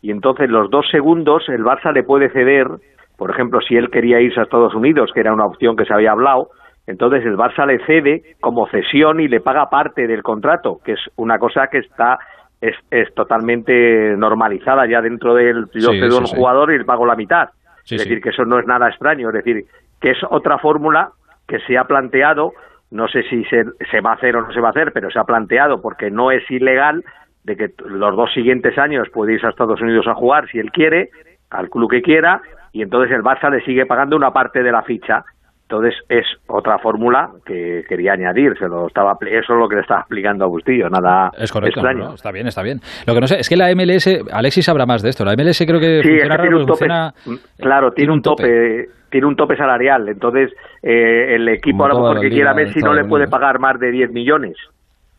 y 0.02 0.12
entonces 0.12 0.50
los 0.50 0.70
dos 0.70 0.86
segundos 0.92 1.44
el 1.50 1.64
Barça 1.64 1.92
le 1.94 2.04
puede 2.04 2.30
ceder, 2.30 2.68
por 3.18 3.32
ejemplo, 3.32 3.60
si 3.62 3.76
él 3.76 3.90
quería 3.90 4.20
irse 4.20 4.40
a 4.40 4.44
Estados 4.44 4.76
Unidos, 4.76 5.12
que 5.14 5.20
era 5.22 5.34
una 5.34 5.46
opción 5.46 5.76
que 5.76 5.86
se 5.86 5.94
había 5.94 6.12
hablado, 6.12 6.50
entonces 6.88 7.26
el 7.26 7.38
Barça 7.38 7.66
le 7.66 7.84
cede 7.86 8.36
como 8.42 8.68
cesión 8.68 9.20
y 9.20 9.28
le 9.28 9.40
paga 9.40 9.70
parte 9.70 10.08
del 10.08 10.22
contrato, 10.24 10.80
que 10.84 10.94
es 10.94 11.00
una 11.16 11.40
cosa 11.40 11.68
que 11.68 11.80
está 11.80 12.20
es, 12.62 12.76
es 12.92 13.14
totalmente 13.14 14.16
normalizada 14.18 14.88
ya 14.88 15.02
dentro 15.02 15.34
del 15.36 15.66
yo 15.74 15.92
Sí, 15.92 16.00
cedo 16.00 16.20
al 16.20 16.28
sí. 16.28 16.36
jugador 16.36 16.72
y 16.74 16.78
le 16.78 16.86
pago 16.86 17.06
la 17.06 17.16
mitad. 17.16 17.50
Sí, 17.84 17.96
es 17.96 18.04
decir, 18.04 18.22
que 18.22 18.30
eso 18.30 18.46
no 18.46 18.60
es 18.60 18.66
nada 18.66 18.88
extraño, 18.90 19.30
es 19.30 19.36
decir, 19.36 19.66
que 20.02 20.12
es 20.12 20.18
otra 20.30 20.58
fórmula 20.58 21.10
que 21.48 21.60
se 21.60 21.78
ha 21.78 21.84
planteado, 21.84 22.54
no 22.92 23.08
sé 23.08 23.24
si 23.24 23.44
se, 23.46 23.64
se 23.92 24.02
va 24.02 24.12
a 24.12 24.16
hacer 24.16 24.36
o 24.38 24.42
no 24.42 24.52
se 24.52 24.60
va 24.62 24.70
a 24.70 24.72
hacer, 24.72 24.92
pero 24.94 25.12
se 25.12 25.20
ha 25.20 25.24
planteado 25.24 25.82
porque 25.82 26.10
no 26.10 26.32
es 26.32 26.50
ilegal 26.50 27.04
de 27.44 27.56
que 27.56 27.70
los 27.86 28.16
dos 28.16 28.32
siguientes 28.34 28.78
años 28.78 29.08
puede 29.14 29.34
irse 29.34 29.46
a 29.46 29.52
Estados 29.52 29.82
Unidos 29.82 30.08
a 30.08 30.16
jugar 30.16 30.48
si 30.50 30.58
él 30.60 30.72
quiere, 30.72 31.10
al 31.52 31.70
club 31.70 31.92
que 31.92 32.02
quiera, 32.02 32.42
y 32.76 32.82
entonces 32.82 33.16
el 33.16 33.24
Barça 33.24 33.50
le 33.50 33.62
sigue 33.64 33.86
pagando 33.86 34.18
una 34.18 34.32
parte 34.32 34.62
de 34.62 34.72
la 34.72 34.82
ficha. 34.84 35.24
Entonces 35.64 35.96
es 36.10 36.26
otra 36.48 36.78
fórmula 36.78 37.30
que 37.46 37.84
quería 37.90 38.14
añadir, 38.14 38.56
se 38.60 38.68
lo 38.68 38.86
estaba, 38.86 39.18
eso 39.22 39.54
es 39.54 39.60
lo 39.60 39.68
que 39.68 39.76
le 39.76 39.82
estaba 39.82 40.02
explicando 40.02 40.46
a 40.46 40.48
Bustillo, 40.48 40.90
nada 40.90 41.32
Es 41.40 41.52
correcto, 41.52 41.80
extraño. 41.80 42.10
¿no? 42.10 42.14
está 42.16 42.32
bien, 42.32 42.46
está 42.48 42.62
bien. 42.62 42.82
Lo 43.08 43.16
que 43.16 43.22
no 43.22 43.28
sé 43.28 43.40
es 43.40 43.50
que 43.50 43.56
la 43.56 43.74
MLS, 43.74 44.08
Alexis 44.32 44.66
sabrá 44.66 44.86
más 44.86 45.02
de 45.02 45.10
esto, 45.10 45.26
la 45.26 45.34
MLS 45.36 45.66
creo 45.66 45.80
que 45.80 46.02
Sí, 46.04 46.10
es 46.10 46.22
funciona 46.22 46.36
que 46.36 46.42
tiene 46.42 46.50
raro, 46.52 46.60
un 46.60 46.66
tope, 46.68 46.78
funciona- 46.86 47.14
claro, 47.58 47.92
tiene 47.94 47.96
tiene 47.96 48.14
un 48.14 48.22
tope. 48.22 48.44
tope, 48.44 48.90
tiene 49.10 49.28
un 49.28 49.36
tope 49.36 49.56
salarial. 49.58 50.08
Entonces, 50.10 50.52
eh, 50.84 51.34
el 51.36 51.48
equipo 51.50 51.78
Como 51.80 51.86
a 51.86 51.90
lo 51.90 52.00
mejor 52.00 52.20
que 52.22 52.30
quiera 52.30 52.54
Messi 52.54 52.80
no 52.82 52.94
le 52.94 53.06
puede 53.06 53.28
pagar 53.28 53.58
más 53.60 53.80
de 53.80 53.90
10 53.90 54.12
millones, 54.12 54.56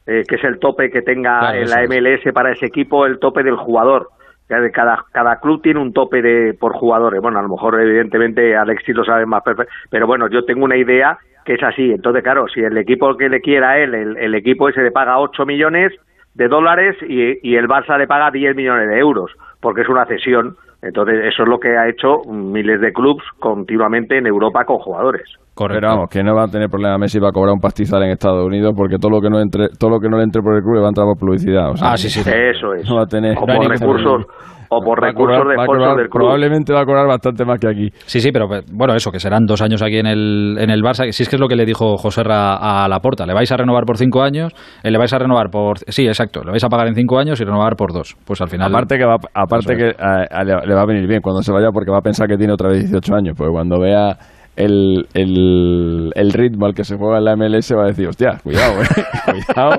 eh, 0.07 0.23
que 0.29 0.37
es 0.37 0.45
el 0.45 0.61
tope 0.61 0.91
que 0.91 1.03
tenga 1.03 1.41
Claro, 1.41 1.59
en 1.59 1.71
la 1.71 1.83
es. 1.83 1.89
MLS 1.91 2.33
para 2.33 2.53
ese 2.53 2.67
equipo, 2.67 3.05
el 3.07 3.19
tope 3.19 3.43
del 3.43 3.57
jugador. 3.57 4.11
Cada, 4.49 5.05
cada 5.13 5.41
club 5.41 5.61
tiene 5.61 5.81
un 5.81 5.93
tope 5.93 6.23
de 6.23 6.55
por 6.55 6.73
jugadores. 6.73 7.21
Bueno, 7.21 7.39
a 7.39 7.43
lo 7.43 7.49
mejor 7.49 7.81
evidentemente 7.81 8.57
Alexis 8.57 8.95
lo 8.95 9.05
sabe 9.05 9.27
más 9.27 9.43
perfecto, 9.43 9.73
pero 9.91 10.07
bueno, 10.07 10.29
yo 10.29 10.45
tengo 10.45 10.65
una 10.65 10.77
idea 10.77 11.19
que 11.45 11.55
es 11.55 11.63
así. 11.63 11.91
Entonces, 11.91 12.23
claro, 12.23 12.47
si 12.49 12.61
el 12.61 12.77
equipo 12.77 13.17
que 13.17 13.29
le 13.29 13.41
quiera 13.41 13.71
a 13.71 13.79
él, 13.79 13.95
el, 13.95 14.35
equipo 14.35 14.69
ese 14.69 14.83
le 14.83 14.91
paga 14.91 15.19
8 15.19 15.47
millones 15.47 15.93
de 16.35 16.49
dólares 16.49 16.97
y, 17.09 17.49
y 17.49 17.57
el 17.57 17.67
Barça 17.67 17.99
le 17.99 18.07
paga 18.07 18.31
10 18.31 18.55
millones 18.55 18.89
de 18.89 18.99
euros, 18.99 19.33
porque 19.61 19.83
es 19.83 19.89
una 19.89 20.07
cesión. 20.07 20.57
Entonces, 20.83 21.17
eso 21.33 21.43
es 21.43 21.49
lo 21.49 21.59
que 21.59 21.77
ha 21.77 21.89
hecho 21.89 22.23
miles 22.31 22.81
de 22.81 22.93
clubs 22.93 23.25
continuamente 23.41 24.19
en 24.19 24.27
Europa 24.27 24.65
con 24.65 24.79
jugadores. 24.79 25.23
Correcto. 25.55 25.87
Vamos, 25.87 26.11
que 26.11 26.23
no 26.23 26.35
va 26.35 26.45
a 26.45 26.49
tener 26.49 26.69
problema 26.69 26.99
Messi 26.99 27.19
para 27.19 27.33
cobrar 27.33 27.55
un 27.55 27.61
pastizal 27.61 28.03
en 28.03 28.11
Estados 28.11 28.45
Unidos 28.45 28.75
porque 28.77 28.99
todo 28.99 29.11
lo 29.11 29.21
que 29.23 29.31
no 29.31 29.41
entre, 29.41 29.69
todo 29.79 29.91
lo 29.91 30.01
que 30.01 30.09
no 30.11 30.19
le 30.19 30.25
entre 30.25 30.43
por 30.43 30.55
el 30.55 30.61
club 30.63 30.75
le 30.75 30.81
va 30.81 30.87
a 30.87 30.91
entrar 30.91 31.07
por 31.07 31.19
publicidad. 31.19 31.71
o 31.71 31.77
sea, 31.77 31.93
Ah, 31.93 31.97
sí, 31.97 32.11
sí. 32.11 32.21
Eso 32.21 32.75
es. 32.75 32.89
No 32.89 32.97
va 32.97 33.03
a 33.03 33.07
tener. 33.07 33.35
No 33.35 33.69
recursos, 33.69 34.27
o 34.69 34.81
por 34.81 35.03
Va 35.03 35.09
recursos 35.09 35.39
cobrar- 35.39 35.49
de 35.49 35.57
va 35.57 35.63
a 35.63 35.67
sponsor 35.67 35.79
cobrar- 35.83 35.97
del 35.97 36.09
club. 36.09 36.23
Probablemente 36.23 36.73
va 36.73 36.81
a 36.81 36.85
cobrar 36.85 37.07
bastante 37.07 37.45
más 37.45 37.59
que 37.61 37.69
aquí. 37.69 37.89
Sí, 38.07 38.21
sí, 38.21 38.31
pero 38.33 38.47
bueno, 38.73 38.95
eso, 38.95 39.11
que 39.11 39.21
serán 39.21 39.45
dos 39.47 39.63
años 39.63 39.83
aquí 39.83 39.99
en 39.99 40.07
el, 40.07 40.57
en 40.59 40.71
el 40.71 40.83
Barça. 40.83 41.11
Si 41.13 41.23
es 41.23 41.29
que 41.29 41.37
es 41.37 41.41
lo 41.41 41.49
que 41.49 41.57
le 41.57 41.65
dijo 41.65 41.97
José 41.97 42.23
Ra 42.23 42.57
a 42.85 42.89
Laporta. 42.89 43.27
Le 43.27 43.35
vais 43.35 43.51
a 43.51 43.57
renovar 43.57 43.85
por 43.85 43.97
cinco 43.99 44.23
años, 44.23 44.53
eh, 44.83 44.91
le 44.91 44.99
vais 44.99 45.13
a 45.13 45.19
renovar 45.19 45.51
por... 45.51 45.79
Sí, 45.89 46.07
exacto, 46.07 46.43
le 46.45 46.51
vais 46.51 46.65
a 46.65 46.69
pagar 46.69 46.89
en 46.89 46.95
cinco 46.95 47.19
años 47.19 47.41
y 47.41 47.45
renovar 47.45 47.77
por 47.77 47.93
dos. 47.93 48.17
Pues 48.27 48.41
al 48.41 48.49
final... 48.49 48.69
Aparte 48.73 48.99
que, 48.99 49.05
va, 49.05 49.17
aparte 49.35 49.77
que 49.77 49.93
a- 49.99 50.25
a- 50.31 50.45
le, 50.45 50.67
le 50.67 50.75
va 50.75 50.83
a 50.83 50.87
venir 50.87 51.07
bien 51.09 51.21
cuando 51.21 51.43
se 51.43 51.53
vaya 51.53 51.69
porque 51.73 51.91
va 51.91 51.99
a 51.99 52.03
pensar 52.03 52.27
que 52.29 52.37
tiene 52.37 52.53
otra 52.53 52.69
vez 52.69 52.81
18 52.91 53.15
años. 53.15 53.35
Porque 53.37 53.53
cuando 53.53 53.79
vea 53.81 54.17
el, 54.57 55.07
el, 55.15 56.11
el 56.15 56.33
ritmo 56.33 56.67
al 56.67 56.75
que 56.75 56.83
se 56.85 56.97
juega 56.97 57.19
en 57.19 57.25
la 57.25 57.37
MLS 57.37 57.73
va 57.77 57.85
a 57.85 57.87
decir, 57.89 58.09
hostia, 58.09 58.39
cuidado, 58.43 58.83
eh, 58.83 58.87
cuidado, 59.47 59.71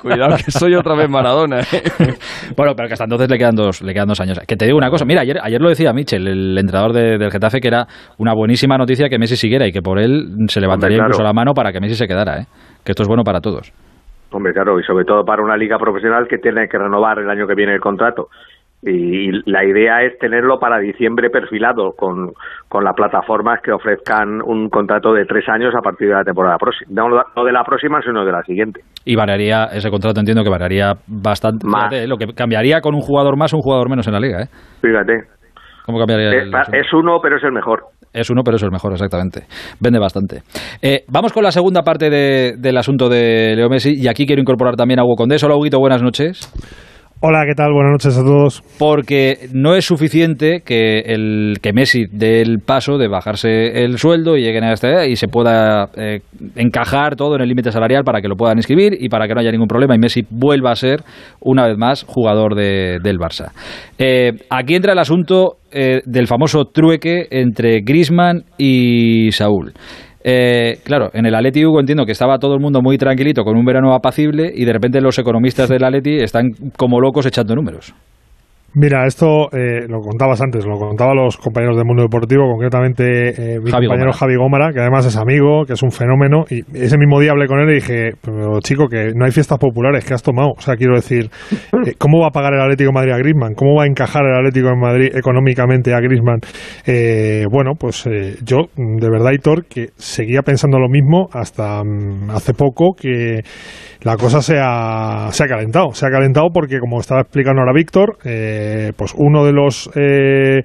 cuidado 0.00 0.36
que 0.36 0.50
soy 0.50 0.74
otra 0.74 0.94
vez 0.94 1.08
Maradona. 1.10 1.60
eh". 1.60 1.82
Bueno, 2.56 2.74
pero 2.76 2.88
que 2.88 2.94
hasta 2.94 3.04
entonces 3.04 3.28
le 3.30 3.38
quedan 3.38 3.54
dos, 3.54 3.82
le 3.82 3.92
quedan 3.92 4.08
dos 4.08 4.20
años. 4.20 4.38
Que 4.46 4.56
te 4.56 4.64
digo 4.66 4.76
una 4.78 4.90
cosa, 4.90 5.04
mira, 5.04 5.20
ayer, 5.22 5.38
ayer 5.42 5.60
lo 5.60 5.68
decía 5.68 5.92
Michel, 5.92 6.26
el 6.28 6.58
entrenador 6.58 6.92
de- 6.92 7.18
del 7.18 7.30
Getafe, 7.30 7.60
que 7.60 7.68
era 7.68 7.86
una 8.18 8.32
buenísima 8.34 8.76
noticia 8.78 9.08
que 9.08 9.18
Messi 9.18 9.36
siguiera 9.36 9.66
y 9.66 9.72
que 9.72 9.82
por 9.82 9.98
él 9.98 10.26
se 10.48 10.60
levantaría 10.60 10.96
claro. 10.98 11.08
incluso 11.08 11.22
la 11.24 11.32
mano 11.32 11.52
para 11.54 11.72
que 11.72 11.80
Messi 11.80 11.94
se 11.96 12.06
quedara, 12.06 12.40
¿eh? 12.40 12.46
que 12.84 12.92
esto 12.92 13.02
es 13.02 13.08
bueno 13.08 13.22
para 13.24 13.40
todos. 13.40 13.72
Hombre, 14.32 14.52
claro, 14.52 14.78
y 14.78 14.84
sobre 14.84 15.04
todo 15.04 15.24
para 15.24 15.42
una 15.42 15.56
liga 15.56 15.76
profesional 15.76 16.26
que 16.28 16.38
tiene 16.38 16.68
que 16.68 16.78
renovar 16.78 17.18
el 17.18 17.28
año 17.28 17.46
que 17.48 17.54
viene 17.56 17.74
el 17.74 17.80
contrato. 17.80 18.28
Y 18.82 19.30
la 19.50 19.62
idea 19.62 20.02
es 20.02 20.18
tenerlo 20.18 20.58
para 20.58 20.78
diciembre 20.78 21.28
perfilado 21.28 21.92
con, 21.92 22.32
con 22.68 22.82
las 22.82 22.94
plataformas 22.94 23.60
que 23.62 23.72
ofrezcan 23.72 24.40
un 24.42 24.70
contrato 24.70 25.12
de 25.12 25.26
tres 25.26 25.44
años 25.50 25.74
a 25.78 25.82
partir 25.82 26.08
de 26.08 26.14
la 26.14 26.24
temporada 26.24 26.56
próxima. 26.56 26.90
No, 26.90 27.44
de 27.44 27.52
la 27.52 27.62
próxima, 27.62 28.00
sino 28.00 28.24
de 28.24 28.32
la 28.32 28.42
siguiente. 28.42 28.80
Y 29.04 29.16
variaría, 29.16 29.64
ese 29.66 29.90
contrato 29.90 30.20
entiendo 30.20 30.42
que 30.42 30.48
variaría 30.50 30.94
bastante. 31.06 31.66
Más. 31.66 31.88
Fíjate, 31.90 32.04
¿eh? 32.04 32.08
lo 32.08 32.16
que 32.16 32.26
cambiaría 32.34 32.80
con 32.80 32.94
un 32.94 33.02
jugador 33.02 33.36
más 33.36 33.52
o 33.52 33.58
un 33.58 33.62
jugador 33.62 33.90
menos 33.90 34.06
en 34.06 34.14
la 34.14 34.20
liga, 34.20 34.42
¿eh? 34.44 34.48
Fíjate, 34.80 35.24
¿Cómo 35.84 35.98
cambiaría 35.98 36.30
es, 36.30 36.44
el 36.44 36.54
es 36.80 36.92
uno, 36.94 37.18
pero 37.22 37.36
es 37.36 37.44
el 37.44 37.52
mejor. 37.52 37.82
Es 38.12 38.30
uno, 38.30 38.42
pero 38.44 38.56
es 38.56 38.62
el 38.62 38.70
mejor, 38.70 38.92
exactamente. 38.92 39.42
Vende 39.80 39.98
bastante. 39.98 40.42
Eh, 40.82 41.04
vamos 41.08 41.32
con 41.32 41.42
la 41.44 41.50
segunda 41.52 41.82
parte 41.82 42.08
de- 42.10 42.54
del 42.58 42.76
asunto 42.76 43.08
de 43.08 43.54
Leo 43.56 43.68
Messi. 43.68 43.92
Y 43.94 44.08
aquí 44.08 44.26
quiero 44.26 44.40
incorporar 44.40 44.74
también 44.76 45.00
a 45.00 45.04
Hugo 45.04 45.16
Condés. 45.16 45.42
Hola, 45.44 45.56
Huguito, 45.56 45.78
buenas 45.78 46.02
noches. 46.02 46.50
Hola, 47.22 47.44
¿qué 47.46 47.54
tal? 47.54 47.74
Buenas 47.74 47.92
noches 47.92 48.16
a 48.16 48.22
todos. 48.24 48.62
Porque 48.78 49.48
no 49.52 49.74
es 49.74 49.84
suficiente 49.84 50.62
que, 50.64 51.00
el, 51.00 51.58
que 51.60 51.74
Messi 51.74 52.06
dé 52.10 52.40
el 52.40 52.60
paso 52.64 52.96
de 52.96 53.08
bajarse 53.08 53.84
el 53.84 53.98
sueldo 53.98 54.38
y 54.38 54.42
lleguen 54.42 54.64
a 54.64 54.72
este 54.72 55.10
y 55.10 55.16
se 55.16 55.28
pueda 55.28 55.90
eh, 55.98 56.20
encajar 56.56 57.16
todo 57.16 57.34
en 57.36 57.42
el 57.42 57.48
límite 57.50 57.72
salarial 57.72 58.04
para 58.04 58.22
que 58.22 58.28
lo 58.28 58.36
puedan 58.36 58.56
inscribir 58.56 58.96
y 58.98 59.10
para 59.10 59.28
que 59.28 59.34
no 59.34 59.40
haya 59.40 59.52
ningún 59.52 59.68
problema 59.68 59.94
y 59.94 59.98
Messi 59.98 60.22
vuelva 60.30 60.70
a 60.70 60.76
ser, 60.76 61.00
una 61.42 61.66
vez 61.66 61.76
más, 61.76 62.04
jugador 62.08 62.54
de- 62.54 63.00
del 63.02 63.18
Barça. 63.18 63.50
Eh, 63.98 64.32
aquí 64.48 64.74
entra 64.74 64.94
el 64.94 64.98
asunto 64.98 65.58
eh, 65.70 66.00
del 66.06 66.26
famoso 66.26 66.64
trueque 66.72 67.26
entre 67.30 67.82
Griezmann 67.82 68.44
y 68.56 69.30
Saúl. 69.32 69.74
Eh, 70.22 70.78
claro, 70.84 71.10
en 71.14 71.26
el 71.26 71.34
Atleti 71.34 71.64
Hugo 71.64 71.80
entiendo 71.80 72.04
que 72.04 72.12
estaba 72.12 72.38
todo 72.38 72.54
el 72.54 72.60
mundo 72.60 72.80
muy 72.82 72.98
tranquilito 72.98 73.42
con 73.42 73.56
un 73.56 73.64
verano 73.64 73.94
apacible 73.94 74.52
y 74.54 74.64
de 74.64 74.72
repente 74.72 75.00
los 75.00 75.18
economistas 75.18 75.68
del 75.68 75.84
Atleti 75.84 76.16
están 76.16 76.50
como 76.76 77.00
locos 77.00 77.26
echando 77.26 77.54
números. 77.54 77.94
Mira, 78.72 79.04
esto 79.04 79.50
eh, 79.52 79.88
lo 79.88 79.98
contabas 79.98 80.40
antes, 80.40 80.64
lo 80.64 80.78
contaban 80.78 81.16
los 81.16 81.36
compañeros 81.36 81.76
del 81.76 81.84
mundo 81.84 82.04
deportivo, 82.04 82.48
concretamente 82.52 83.30
eh, 83.30 83.58
mi 83.58 83.68
Javi 83.68 83.86
compañero 83.86 84.12
Gómara. 84.12 84.12
Javi 84.12 84.36
Gómara, 84.36 84.72
que 84.72 84.80
además 84.80 85.06
es 85.06 85.16
amigo, 85.16 85.64
que 85.66 85.72
es 85.72 85.82
un 85.82 85.90
fenómeno, 85.90 86.44
y 86.48 86.60
ese 86.78 86.96
mismo 86.96 87.18
día 87.18 87.32
hablé 87.32 87.48
con 87.48 87.58
él 87.58 87.68
y 87.70 87.74
dije, 87.74 88.12
pero 88.22 88.60
chico, 88.60 88.86
que 88.86 89.10
no 89.12 89.24
hay 89.24 89.32
fiestas 89.32 89.58
populares, 89.58 90.04
que 90.04 90.14
has 90.14 90.22
tomado? 90.22 90.50
O 90.56 90.60
sea, 90.60 90.76
quiero 90.76 90.94
decir, 90.94 91.28
eh, 91.84 91.94
¿cómo 91.98 92.20
va 92.20 92.28
a 92.28 92.30
pagar 92.30 92.54
el 92.54 92.60
Atlético 92.60 92.90
de 92.90 92.94
Madrid 92.94 93.12
a 93.12 93.18
Griezmann? 93.18 93.54
¿Cómo 93.54 93.74
va 93.74 93.84
a 93.84 93.86
encajar 93.86 94.24
el 94.24 94.36
Atlético 94.36 94.68
de 94.68 94.76
Madrid 94.76 95.16
económicamente 95.16 95.92
a 95.92 95.98
Griezmann? 95.98 96.38
Eh, 96.86 97.46
bueno, 97.50 97.72
pues 97.76 98.06
eh, 98.06 98.36
yo, 98.44 98.68
de 98.76 99.10
verdad, 99.10 99.32
Hitor, 99.32 99.64
que 99.64 99.88
seguía 99.96 100.42
pensando 100.42 100.78
lo 100.78 100.88
mismo 100.88 101.26
hasta 101.32 101.82
mm, 101.82 102.30
hace 102.30 102.54
poco, 102.54 102.94
que 102.96 103.40
la 104.02 104.16
cosa 104.16 104.40
se 104.40 104.58
ha, 104.58 105.28
se 105.30 105.44
ha 105.44 105.46
calentado. 105.46 105.92
Se 105.92 106.06
ha 106.06 106.10
calentado 106.10 106.48
porque, 106.52 106.78
como 106.78 107.00
estaba 107.00 107.20
explicando 107.20 107.60
ahora 107.60 107.72
Víctor, 107.74 108.18
eh, 108.24 108.92
pues 108.96 109.14
uno 109.16 109.44
de 109.44 109.52
los 109.52 109.90
eh, 109.94 110.62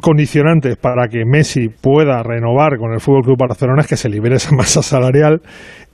condicionantes 0.00 0.76
para 0.76 1.08
que 1.08 1.24
Messi 1.24 1.68
pueda 1.68 2.22
renovar 2.22 2.76
con 2.78 2.92
el 2.92 3.00
Fútbol 3.00 3.22
Club 3.22 3.38
Barcelona 3.38 3.82
es 3.82 3.88
que 3.88 3.96
se 3.96 4.08
libere 4.08 4.36
esa 4.36 4.54
masa 4.54 4.82
salarial 4.82 5.40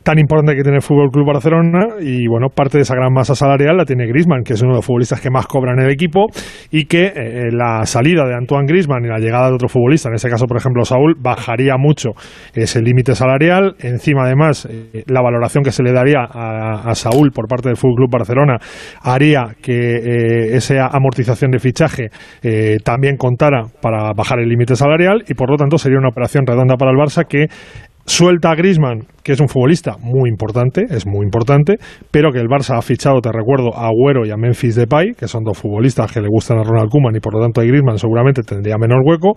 tan 0.05 0.19
importante 0.19 0.55
que 0.55 0.63
tiene 0.63 0.77
el 0.77 0.83
Fútbol 0.83 1.11
Club 1.11 1.27
Barcelona 1.27 1.97
y 1.99 2.29
bueno, 2.29 2.49
parte 2.55 2.77
de 2.77 2.83
esa 2.83 2.95
gran 2.95 3.13
masa 3.13 3.35
salarial 3.35 3.79
la 3.79 3.87
tiene 3.87 4.07
Griezmann, 4.07 4.45
que 4.45 4.53
es 4.53 4.61
uno 4.61 4.73
de 4.73 4.77
los 4.77 4.85
futbolistas 4.85 5.21
que 5.21 5.31
más 5.31 5.47
cobran 5.47 5.79
en 5.79 5.87
el 5.87 5.93
equipo 5.93 6.27
y 6.71 6.85
que 6.85 7.07
eh, 7.07 7.51
la 7.51 7.87
salida 7.87 8.27
de 8.27 8.35
Antoine 8.35 8.67
Griezmann 8.67 9.03
y 9.05 9.09
la 9.09 9.19
llegada 9.19 9.49
de 9.49 9.55
otro 9.55 9.69
futbolista, 9.69 10.11
en 10.11 10.17
ese 10.17 10.29
caso 10.29 10.45
por 10.47 10.59
ejemplo 10.59 10.85
Saúl, 10.85 11.15
bajaría 11.19 11.77
mucho 11.79 12.11
ese 12.55 12.83
límite 12.83 13.15
salarial. 13.15 13.77
Encima 13.81 14.25
además 14.25 14.69
eh, 14.71 15.05
la 15.07 15.23
valoración 15.23 15.65
que 15.65 15.73
se 15.73 15.83
le 15.83 15.93
daría 15.93 16.21
a, 16.31 16.95
Saúl 16.95 17.31
por 17.33 17.49
parte 17.49 17.71
del 17.71 17.77
Fútbol 17.77 17.97
Club 17.97 18.11
Barcelona 18.13 18.59
haría 19.03 19.55
que 19.61 19.73
eh, 19.73 20.57
esa 20.57 20.87
amortización 20.89 21.51
de 21.51 21.59
fichaje 21.59 22.11
también 22.85 23.17
contara 23.17 23.65
para 23.81 24.13
bajar 24.13 24.39
el 24.39 24.49
límite 24.49 24.77
salarial 24.77 25.25
y 25.27 25.35
por 25.35 25.51
lo 25.51 25.57
tanto 25.57 25.79
sería 25.79 25.99
una 25.99 26.09
operación 26.09 26.45
redonda 26.47 26.77
para 26.77 26.91
el 26.93 26.97
Barça 26.97 27.27
que 27.27 27.47
Suelta 28.07 28.51
a 28.51 28.55
Grisman, 28.55 29.07
que 29.23 29.33
es 29.33 29.41
un 29.41 29.49
futbolista 29.49 29.97
muy 29.99 30.29
importante, 30.29 30.85
es 30.91 31.07
muy 31.07 31.25
importante, 31.25 31.77
pero 32.11 32.31
que 32.33 32.39
el 32.39 32.49
Barça 32.49 32.77
ha 32.77 32.83
fichado, 32.83 33.21
te 33.21 33.33
recuerdo, 33.33 33.75
a 33.75 33.87
Agüero 33.87 34.27
y 34.27 34.31
a 34.31 34.37
Memphis 34.37 34.75
Depay, 34.75 35.15
que 35.19 35.27
son 35.27 35.43
dos 35.43 35.57
futbolistas 35.57 36.13
que 36.13 36.21
le 36.21 36.29
gustan 36.29 36.59
a 36.59 36.65
Ronald 36.65 36.91
Koeman 36.91 37.17
y 37.17 37.21
por 37.21 37.35
lo 37.35 37.41
tanto 37.41 37.63
a 37.63 37.65
Grisman 37.65 37.99
seguramente 37.99 38.43
tendría 38.43 38.77
menor 38.77 39.01
hueco. 39.05 39.37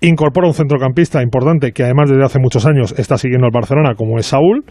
Incorpora 0.00 0.46
un 0.46 0.54
centrocampista 0.54 1.22
importante 1.22 1.72
que 1.72 1.82
además 1.82 2.10
desde 2.10 2.24
hace 2.24 2.38
muchos 2.38 2.64
años 2.66 2.94
está 2.96 3.18
siguiendo 3.18 3.46
al 3.46 3.52
Barcelona, 3.52 3.94
como 3.96 4.18
es 4.18 4.26
Saúl 4.26 4.64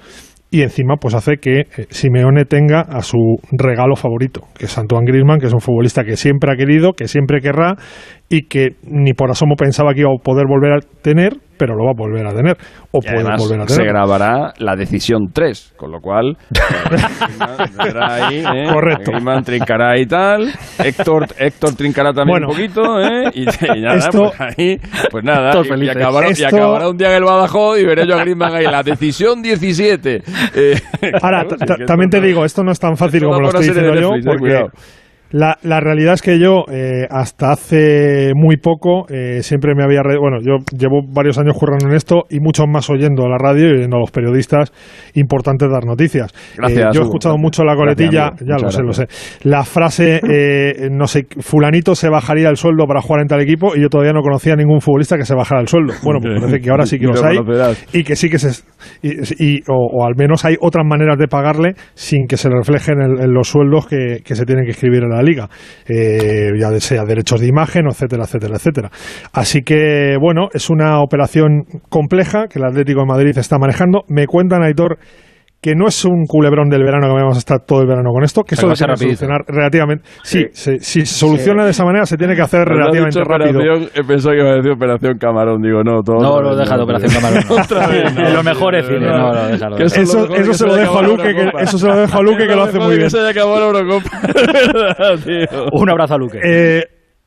y 0.51 0.61
encima 0.61 0.95
pues 0.95 1.13
hace 1.15 1.37
que 1.37 1.61
eh, 1.61 1.87
Simeone 1.89 2.45
tenga 2.45 2.81
a 2.81 3.01
su 3.01 3.17
regalo 3.51 3.95
favorito, 3.95 4.41
que 4.57 4.65
es 4.65 4.77
Antoine 4.77 5.05
Griezmann, 5.05 5.39
que 5.39 5.47
es 5.47 5.53
un 5.53 5.59
futbolista 5.59 6.03
que 6.03 6.15
siempre 6.15 6.51
ha 6.51 6.55
querido, 6.55 6.93
que 6.93 7.07
siempre 7.07 7.41
querrá 7.41 7.75
y 8.27 8.47
que 8.47 8.69
ni 8.83 9.13
por 9.13 9.29
asomo 9.29 9.55
pensaba 9.55 9.93
que 9.93 10.01
iba 10.01 10.09
a 10.09 10.23
poder 10.23 10.45
volver 10.47 10.73
a 10.73 10.79
tener, 11.01 11.33
pero 11.57 11.75
lo 11.75 11.85
va 11.85 11.91
a 11.91 11.93
volver 11.95 12.25
a 12.25 12.33
tener 12.33 12.57
o 12.91 12.99
puede 12.99 13.23
volver 13.23 13.61
a 13.61 13.65
tener. 13.65 13.69
Se 13.69 13.83
grabará 13.83 14.53
la 14.57 14.75
decisión 14.75 15.27
3, 15.31 15.75
con 15.77 15.91
lo 15.91 15.99
cual 16.01 16.35
ahí, 18.01 18.39
¿eh? 18.39 18.65
Correcto. 18.73 19.11
Griezmann 19.11 19.43
trincará 19.43 19.99
y 19.99 20.05
tal, 20.07 20.49
Héctor 20.83 21.27
Héctor 21.37 21.75
trincará 21.75 22.13
también 22.13 22.43
un 22.43 22.49
poquito, 22.49 22.99
¿eh? 22.99 23.29
Y, 23.33 23.45
nada, 23.79 23.97
esto, 23.97 24.33
pues 24.35 24.41
ahí, 24.41 24.77
pues 25.11 25.23
nada, 25.23 25.51
y, 25.53 25.89
acabará, 25.89 26.27
y, 26.35 26.43
acabará, 26.43 26.89
un 26.89 26.97
día 26.97 27.11
en 27.11 27.17
el 27.17 27.23
Badajoz 27.23 27.79
y 27.79 27.85
veré 27.85 28.07
yo 28.07 28.15
a 28.15 28.21
Griezmann 28.21 28.55
ahí 28.55 28.65
la 28.65 28.81
decisión 28.81 29.41
17. 29.41 30.23
Eh, 30.55 30.75
Ahora, 31.21 31.45
también 31.87 32.09
te 32.09 32.19
digo, 32.19 32.43
esto 32.43 32.63
no 32.63 32.71
es 32.71 32.79
tan 32.79 32.97
fácil 32.97 33.23
como 33.23 33.39
lo 33.39 33.47
estoy 33.49 33.67
diciendo 33.67 33.93
yo, 33.95 34.09
porque 34.25 34.65
la, 35.31 35.57
la, 35.63 35.79
realidad 35.79 36.13
es 36.13 36.21
que 36.21 36.39
yo, 36.39 36.65
eh, 36.71 37.07
hasta 37.09 37.51
hace 37.51 38.31
muy 38.35 38.57
poco, 38.57 39.05
eh, 39.09 39.41
siempre 39.41 39.73
me 39.75 39.83
había. 39.83 40.01
Bueno, 40.19 40.37
yo 40.41 40.57
llevo 40.77 41.01
varios 41.07 41.37
años 41.37 41.57
currando 41.57 41.87
en 41.87 41.95
esto 41.95 42.25
y 42.29 42.39
muchos 42.39 42.67
más 42.67 42.89
oyendo 42.89 43.27
la 43.27 43.37
radio 43.37 43.69
y 43.69 43.71
oyendo 43.77 43.97
a 43.97 43.99
los 43.99 44.11
periodistas 44.11 44.71
importantes 45.15 45.69
dar 45.69 45.83
noticias. 45.85 46.31
Gracias, 46.57 46.85
eh, 46.85 46.89
yo 46.93 47.01
he 47.01 47.03
escuchado 47.05 47.37
mucho 47.37 47.63
la 47.63 47.75
coletilla, 47.75 48.33
ya 48.39 48.57
lo 48.61 48.69
sé, 48.69 48.83
lo 48.83 48.93
sé. 48.93 49.07
La 49.43 49.63
frase, 49.63 50.21
no 50.91 51.07
sé, 51.07 51.25
Fulanito 51.39 51.95
se 51.95 52.09
bajaría 52.09 52.49
el 52.49 52.57
sueldo 52.57 52.85
para 52.85 53.01
jugar 53.01 53.21
en 53.21 53.27
tal 53.27 53.41
equipo 53.41 53.75
y 53.75 53.81
yo 53.81 53.89
todavía 53.89 54.13
no 54.13 54.21
conocía 54.21 54.53
a 54.53 54.57
ningún 54.57 54.79
futbolista 54.79 55.17
que 55.17 55.25
se 55.25 55.35
bajara 55.35 55.61
el 55.61 55.67
sueldo. 55.67 55.93
Bueno, 56.03 56.19
pues 56.21 56.39
parece 56.39 56.59
que 56.61 56.69
ahora 56.69 56.85
sí 56.85 56.99
que 56.99 57.05
los 57.07 57.23
hay 57.23 57.37
y 57.93 58.03
que 58.03 58.15
sí 58.15 58.29
que 58.29 58.39
se. 58.39 58.63
Y, 59.01 59.61
o, 59.67 60.05
al 60.05 60.15
menos 60.15 60.45
hay 60.45 60.55
otras 60.59 60.85
maneras 60.85 61.17
de 61.17 61.27
pagarle 61.27 61.73
sin 61.95 62.27
que 62.27 62.37
se 62.37 62.49
reflejen 62.49 63.01
en, 63.01 63.33
los 63.33 63.47
sueldos 63.47 63.87
que, 63.87 64.21
que 64.23 64.35
se 64.35 64.45
tienen 64.45 64.65
que 64.65 64.71
escribir 64.71 65.03
en 65.03 65.09
la 65.09 65.14
liga, 65.21 65.49
eh, 65.87 66.51
ya 66.59 66.71
sea 66.79 67.03
derechos 67.05 67.41
de 67.41 67.47
imagen, 67.47 67.87
etcétera, 67.89 68.23
etcétera, 68.23 68.55
etcétera. 68.55 68.91
Así 69.33 69.61
que, 69.61 70.17
bueno, 70.19 70.49
es 70.53 70.69
una 70.69 71.01
operación 71.01 71.65
compleja 71.89 72.47
que 72.47 72.59
el 72.59 72.65
Atlético 72.65 73.01
de 73.01 73.07
Madrid 73.07 73.37
está 73.37 73.57
manejando. 73.57 74.03
Me 74.07 74.27
cuentan, 74.27 74.63
Aitor, 74.63 74.97
que 75.65 75.73
no 75.73 75.87
es 75.87 76.05
un 76.05 76.27
culebrón 76.27 76.69
del 76.69 76.83
verano 76.83 77.07
que 77.07 77.13
vamos 77.15 77.37
a 77.37 77.39
estar 77.39 77.59
todo 77.65 77.81
el 77.81 77.87
verano 77.87 78.11
con 78.13 78.23
esto, 78.23 78.43
que 78.43 78.53
eso 78.53 78.75
se 78.75 78.85
a 78.85 78.95
solucionar 78.95 79.41
relativamente. 79.47 80.07
Sí, 80.21 80.45
si 80.53 80.77
se 80.77 81.05
soluciona 81.07 81.65
de 81.65 81.71
esa 81.71 81.83
manera, 81.83 82.05
se 82.05 82.17
tiene 82.17 82.35
que 82.35 82.43
hacer 82.43 82.67
relativamente 82.67 83.23
rápido. 83.23 83.61
He 83.95 84.03
pensado 84.03 84.35
que 84.35 84.41
iba 84.41 84.51
a 84.51 84.55
decir 84.57 84.73
Operación 84.73 85.17
Camarón, 85.17 85.63
digo, 85.63 85.81
no, 85.83 86.03
todo. 86.03 86.17
No, 86.17 86.39
lo 86.39 86.55
deja 86.55 86.77
de 86.77 86.83
Operación 86.83 87.11
Camarón. 87.13 87.43
Otra 87.63 87.87
vez. 87.87 88.31
lo 88.31 88.43
mejor 88.43 88.75
es 88.75 88.85
cine, 88.85 89.07
no, 89.07 89.33
lo 89.33 89.47
déjalo. 89.47 89.77
Eso, 89.77 90.01
eso, 90.01 90.35
eso 90.35 90.53
se 90.53 90.67
lo 90.67 90.75
dejo 90.75 90.99
a 90.99 91.01
Luque, 91.01 91.33
que, 91.33 91.51
eso 91.63 91.79
se 91.79 91.87
lo 91.87 91.95
dejo 91.95 92.15
a 92.15 92.21
Luque, 92.21 92.45
que 92.45 92.55
lo 92.55 92.63
hace 92.65 92.77
muy 92.77 92.97
bien. 92.97 93.09
Se 93.09 93.27
acabado 93.27 93.71
la 93.71 93.79
Eurocopa. 93.79 94.11
Un 95.73 95.89
abrazo 95.89 96.13
a 96.13 96.17
Luque. 96.19 96.39
Eh, 96.45 96.83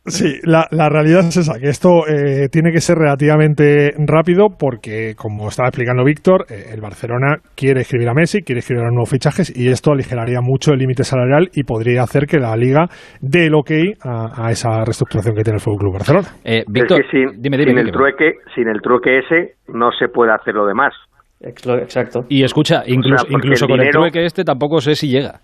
Sí, 0.08 0.40
la, 0.42 0.66
la, 0.70 0.88
realidad 0.88 1.20
es 1.20 1.36
esa, 1.36 1.58
que 1.58 1.68
esto 1.68 2.06
eh, 2.06 2.48
tiene 2.50 2.72
que 2.72 2.80
ser 2.80 2.96
relativamente 2.96 3.90
rápido 3.98 4.48
porque, 4.58 5.14
como 5.16 5.48
estaba 5.48 5.68
explicando 5.68 6.04
Víctor, 6.04 6.46
eh, 6.50 6.70
el 6.72 6.80
Barcelona 6.80 7.36
quiere 7.54 7.80
escribir 7.80 8.08
a 8.08 8.14
Messi, 8.14 8.42
quiere 8.42 8.60
escribir 8.60 8.84
a 8.84 8.88
nuevos 8.90 9.10
fichajes 9.10 9.54
y 9.54 9.68
esto 9.68 9.92
aligeraría 9.92 10.40
mucho 10.40 10.72
el 10.72 10.78
límite 10.78 11.04
salarial 11.04 11.48
y 11.52 11.64
podría 11.64 12.02
hacer 12.02 12.26
que 12.26 12.38
la 12.38 12.56
Liga 12.56 12.86
dé 13.20 13.46
el 13.46 13.54
ok 13.54 13.70
a, 14.04 14.50
esa 14.50 14.84
reestructuración 14.84 15.34
que 15.34 15.42
tiene 15.42 15.56
el 15.56 15.60
Fútbol 15.60 15.78
Club 15.78 15.92
Barcelona. 15.94 16.28
Eh, 16.44 16.64
Víctor, 16.68 17.04
sin, 17.10 17.40
dime, 17.40 17.56
dime, 17.56 17.70
sin, 17.70 17.78
el 17.78 17.92
trueque, 17.92 18.32
sin 18.54 18.68
el 18.68 18.80
trueque 18.80 19.18
ese 19.18 19.54
no 19.68 19.90
se 19.92 20.08
puede 20.08 20.32
hacer 20.32 20.54
lo 20.54 20.66
demás. 20.66 20.92
Exacto. 21.40 22.24
Y 22.28 22.42
escucha, 22.42 22.82
incluso, 22.86 23.26
incluso 23.28 23.66
con 23.66 23.80
el 23.80 23.90
trueque 23.90 24.24
este 24.24 24.44
tampoco 24.44 24.80
sé 24.80 24.94
si 24.94 25.08
llega. 25.08 25.40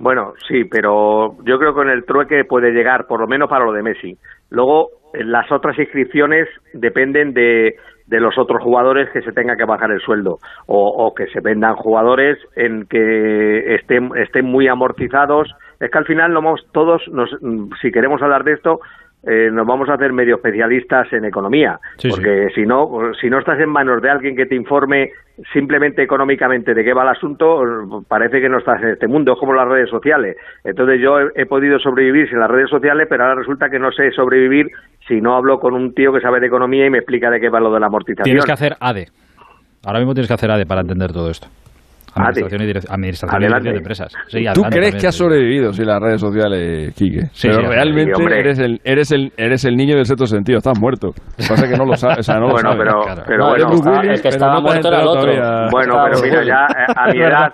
Bueno, 0.00 0.32
sí, 0.48 0.64
pero 0.64 1.36
yo 1.44 1.58
creo 1.58 1.74
que 1.74 1.82
en 1.82 1.90
el 1.90 2.06
trueque 2.06 2.44
puede 2.44 2.72
llegar, 2.72 3.06
por 3.06 3.20
lo 3.20 3.26
menos 3.26 3.50
para 3.50 3.66
lo 3.66 3.72
de 3.72 3.82
Messi. 3.82 4.16
Luego, 4.48 4.88
las 5.12 5.52
otras 5.52 5.78
inscripciones 5.78 6.48
dependen 6.72 7.34
de, 7.34 7.76
de 8.06 8.18
los 8.18 8.38
otros 8.38 8.62
jugadores 8.62 9.10
que 9.10 9.20
se 9.20 9.32
tenga 9.32 9.56
que 9.56 9.66
bajar 9.66 9.90
el 9.90 10.00
sueldo 10.00 10.38
o, 10.66 11.14
que 11.14 11.26
se 11.26 11.40
vendan 11.40 11.76
jugadores 11.76 12.38
en 12.56 12.86
que 12.86 13.74
estén, 13.74 14.10
estén 14.16 14.46
muy 14.46 14.68
amortizados. 14.68 15.52
Es 15.78 15.90
que 15.90 15.98
al 15.98 16.06
final 16.06 16.34
todos, 16.72 17.02
nos, 17.08 17.30
si 17.82 17.92
queremos 17.92 18.22
hablar 18.22 18.44
de 18.44 18.54
esto, 18.54 18.80
eh, 19.22 19.50
nos 19.52 19.66
vamos 19.66 19.88
a 19.90 19.94
hacer 19.94 20.12
medio 20.12 20.36
especialistas 20.36 21.12
en 21.12 21.26
economía, 21.26 21.78
porque 22.08 22.48
si 22.54 22.62
no, 22.62 23.12
si 23.20 23.28
no 23.28 23.38
estás 23.38 23.60
en 23.60 23.68
manos 23.68 24.00
de 24.00 24.08
alguien 24.08 24.34
que 24.34 24.46
te 24.46 24.54
informe 24.54 25.10
simplemente 25.52 26.02
económicamente 26.02 26.72
de 26.72 26.82
qué 26.82 26.94
va 26.94 27.02
el 27.02 27.10
asunto, 27.10 28.02
parece 28.08 28.40
que 28.40 28.48
no 28.48 28.58
estás 28.58 28.82
en 28.82 28.88
este 28.90 29.08
mundo, 29.08 29.34
es 29.34 29.38
como 29.38 29.52
las 29.52 29.68
redes 29.68 29.90
sociales. 29.90 30.36
Entonces 30.64 31.00
yo 31.02 31.18
he, 31.34 31.44
podido 31.44 31.78
sobrevivir 31.78 32.28
sin 32.30 32.38
las 32.38 32.50
redes 32.50 32.70
sociales, 32.70 33.06
pero 33.10 33.24
ahora 33.24 33.36
resulta 33.36 33.68
que 33.68 33.78
no 33.78 33.92
sé 33.92 34.10
sobrevivir 34.12 34.70
si 35.06 35.20
no 35.20 35.36
hablo 35.36 35.60
con 35.60 35.74
un 35.74 35.94
tío 35.94 36.12
que 36.12 36.20
sabe 36.20 36.40
de 36.40 36.46
economía 36.46 36.86
y 36.86 36.90
me 36.90 36.98
explica 36.98 37.30
de 37.30 37.40
qué 37.40 37.50
va 37.50 37.60
lo 37.60 37.72
de 37.72 37.80
la 37.80 37.86
amortización. 37.86 38.24
Tienes 38.24 38.46
que 38.46 38.52
hacer 38.52 38.76
ADE. 38.80 39.08
Ahora 39.84 39.98
mismo 39.98 40.14
tienes 40.14 40.28
que 40.28 40.34
hacer 40.34 40.50
ADE 40.50 40.64
para 40.64 40.80
entender 40.80 41.12
todo 41.12 41.30
esto. 41.30 41.48
Administración, 42.14 42.62
y, 42.62 42.92
administración 42.92 43.62
de 43.62 43.70
empresas. 43.70 44.12
¿Tú 44.54 44.62
crees 44.62 44.96
que 44.96 45.06
has 45.06 45.14
sobrevivido 45.14 45.72
sin 45.72 45.86
las 45.86 46.00
redes 46.00 46.20
sociales, 46.20 46.92
Quique? 46.94 47.26
Sí, 47.32 47.48
Pero 47.48 47.68
realmente 47.68 48.12
eres, 48.36 48.58
el, 48.58 48.80
eres, 48.84 49.12
el, 49.12 49.32
eres 49.36 49.64
el 49.64 49.76
niño 49.76 49.96
del 49.96 50.06
sexto 50.06 50.26
sentido, 50.26 50.58
estás 50.58 50.78
muerto. 50.78 51.12
pasa 51.36 51.68
que 51.68 51.76
no 51.76 51.84
lo 51.84 51.96
sabes. 51.96 52.18
O 52.18 52.22
sea, 52.22 52.40
no 52.40 52.50
bueno, 52.50 52.74
lo 52.74 52.78
pero, 52.78 53.24
pero 53.26 53.46
bueno, 53.48 54.12
el 54.12 54.20
que 54.20 54.28
estaba 54.28 54.60
muerto 54.60 54.88
era 54.88 55.02
el 55.02 55.08
otro. 55.08 55.32
Bueno, 55.70 55.94
pero 56.04 56.20
mira, 56.22 56.44
ya 56.44 56.66
eh, 56.66 56.92
a 56.96 57.12
mi 57.12 57.20
edad, 57.20 57.52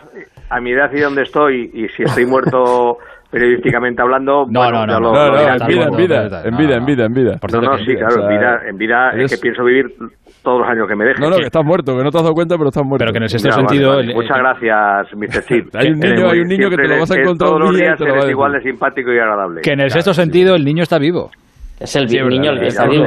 a 0.49 0.61
mi 0.61 0.73
edad 0.73 0.91
y 0.93 1.01
donde 1.01 1.23
estoy, 1.23 1.71
y 1.75 1.89
si 1.89 2.05
estoy 2.05 2.27
muerto 2.27 2.99
periodísticamente 3.31 4.01
hablando, 4.01 4.47
no, 4.49 4.71
no, 4.71 4.87
no, 4.87 5.01
no, 5.01 5.13
no, 5.13 5.39
en 5.39 5.67
vida, 5.67 5.85
en 5.85 5.97
vida, 5.97 6.43
en 6.45 6.57
vida, 6.57 6.77
en 6.77 6.85
vida, 6.85 7.05
en 7.05 7.13
vida. 7.13 7.39
No, 7.53 7.61
no, 7.61 7.79
sí, 7.79 7.95
claro, 7.95 8.23
en 8.23 8.29
vida, 8.29 8.61
en 8.69 8.79
vida 8.79 9.11
es 9.17 9.31
que 9.31 9.39
pienso 9.39 9.65
vivir 9.65 9.87
todos 10.47 10.61
los 10.61 10.69
años 10.69 10.87
que 10.87 10.95
me 10.95 11.05
dejes. 11.05 11.21
No, 11.21 11.29
no, 11.29 11.37
que 11.39 11.51
estás 11.51 11.65
muerto, 11.65 11.97
que 11.97 12.05
no 12.05 12.11
te 12.13 12.19
has 12.19 12.23
dado 12.23 12.35
cuenta, 12.35 12.55
pero 12.57 12.69
estás 12.69 12.87
muerto. 12.87 13.03
Pero 13.03 13.13
que 13.13 13.19
en 13.19 13.25
ese 13.25 13.39
sentido... 13.41 13.99
Muchas 14.15 14.39
gracias, 14.39 15.13
Mr. 15.13 15.43
Chip. 15.43 15.65
hay 15.75 15.91
un 15.91 15.99
niño, 15.99 16.31
hay 16.31 16.39
un 16.39 16.49
niño 16.49 16.71
que 16.71 16.77
te 16.77 16.87
lo 16.87 17.01
vas 17.01 17.11
a 17.11 17.19
encontrar 17.19 17.51
todos 17.51 17.61
los 17.63 17.77
días 17.77 18.01
eres 18.01 18.31
igual 18.31 18.53
de 18.53 18.61
simpático 18.63 19.13
y 19.13 19.19
agradable. 19.19 19.63
Que 19.63 19.73
en 19.73 19.81
el 19.81 19.91
sexto 19.91 20.15
sentido 20.15 20.55
el 20.55 20.65
niño 20.65 20.85
está 20.85 21.01
vivo. 21.01 21.31
Es 21.79 21.95
el 21.95 22.07
niño 22.07 22.53
el 22.53 22.61
que 22.61 22.67
está 22.69 22.87
vivo. 22.89 23.05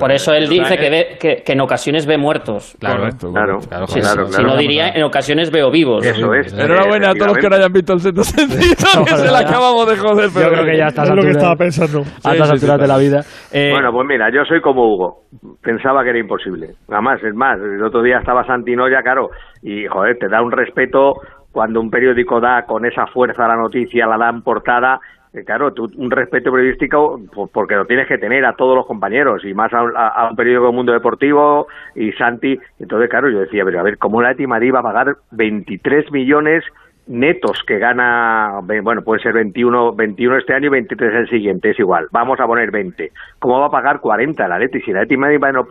por 0.00 0.10
eso 0.10 0.32
él 0.32 0.48
dice 0.48 0.76
que, 0.76 0.90
ve, 0.90 1.18
que, 1.20 1.52
en 1.52 1.60
ocasiones 1.60 2.04
ve 2.04 2.18
muertos. 2.18 2.76
Claro, 2.80 3.08
claro. 3.18 3.58
claro, 3.58 3.86
si 3.86 4.42
no 4.42 4.56
diría, 4.56 4.88
en 4.88 5.04
ocasiones 5.04 5.52
veo 5.52 5.70
vivos. 5.70 6.04
Eso 6.04 6.34
es. 6.34 6.52
Enhorabuena 6.52 7.10
a 7.10 7.14
todos 7.14 7.28
los 7.28 7.38
que 7.38 7.48
no 7.48 7.56
hayan 7.56 7.72
visto 7.72 7.92
el 7.92 8.00
centro 8.00 8.24
sentido, 8.24 9.04
que 9.04 9.16
se 9.16 9.30
la 9.30 9.38
acabamos 9.38 9.88
de 9.88 9.96
joder. 9.96 10.30
Yo 10.30 10.50
creo 10.50 10.64
que 10.64 10.76
ya 10.76 10.86
estás 10.88 11.08
es 11.08 11.14
lo 11.14 11.22
que 11.22 11.30
estaba 11.30 11.54
pensando. 11.54 12.00
A 12.24 12.32
estas 12.32 12.50
alturas 12.50 12.80
de 12.80 12.88
la 12.88 12.98
vida. 12.98 13.20
Eh, 13.52 13.70
bueno, 13.70 13.92
pues 13.92 14.06
mira, 14.08 14.30
yo 14.32 14.44
soy 14.48 14.60
como 14.60 14.92
Hugo. 14.92 15.22
Pensaba 15.62 16.02
que 16.02 16.10
era 16.10 16.18
imposible. 16.18 16.70
Además, 16.88 17.22
es 17.22 17.34
más, 17.34 17.58
el 17.60 17.82
otro 17.82 18.02
día 18.02 18.18
estaba 18.18 18.44
Santinoya, 18.44 19.02
claro, 19.02 19.30
y 19.62 19.86
joder, 19.86 20.18
te 20.18 20.28
da 20.28 20.42
un 20.42 20.50
respeto 20.50 21.14
cuando 21.52 21.80
un 21.80 21.88
periódico 21.88 22.40
da 22.40 22.64
con 22.66 22.84
esa 22.84 23.06
fuerza 23.06 23.46
la 23.46 23.56
noticia, 23.56 24.06
la 24.06 24.18
dan 24.18 24.42
portada 24.42 24.98
claro, 25.42 25.72
un 25.96 26.10
respeto 26.10 26.52
periodístico 26.52 27.20
porque 27.52 27.74
lo 27.74 27.86
tienes 27.86 28.06
que 28.06 28.18
tener 28.18 28.44
a 28.44 28.54
todos 28.54 28.76
los 28.76 28.86
compañeros 28.86 29.44
y 29.44 29.52
más 29.54 29.72
a, 29.72 30.28
un 30.30 30.36
periódico 30.36 30.66
del 30.66 30.76
mundo 30.76 30.92
deportivo 30.92 31.66
y 31.94 32.12
Santi. 32.12 32.58
Entonces, 32.78 33.10
claro, 33.10 33.28
yo 33.28 33.40
decía, 33.40 33.64
pero 33.64 33.80
a 33.80 33.82
ver, 33.82 33.98
¿cómo 33.98 34.22
la 34.22 34.34
Madrid 34.46 34.72
va 34.72 34.80
a 34.80 34.84
pagar 34.84 35.16
23 35.32 36.12
millones 36.12 36.62
netos 37.06 37.62
que 37.66 37.78
gana, 37.78 38.60
bueno, 38.82 39.02
puede 39.02 39.22
ser 39.22 39.34
21, 39.34 39.94
21 39.94 40.38
este 40.38 40.54
año 40.54 40.66
y 40.66 40.70
23 40.70 41.14
el 41.14 41.28
siguiente, 41.28 41.70
es 41.70 41.78
igual, 41.78 42.06
vamos 42.12 42.40
a 42.40 42.46
poner 42.46 42.70
20. 42.70 43.12
¿Cómo 43.38 43.60
va 43.60 43.66
a 43.66 43.70
pagar 43.70 44.00
40 44.00 44.48
la 44.48 44.58
Leti? 44.58 44.80
Si 44.80 44.92
la 44.92 45.02
Eti 45.02 45.16
Madrid 45.16 45.38
va 45.42 45.52
no 45.52 45.66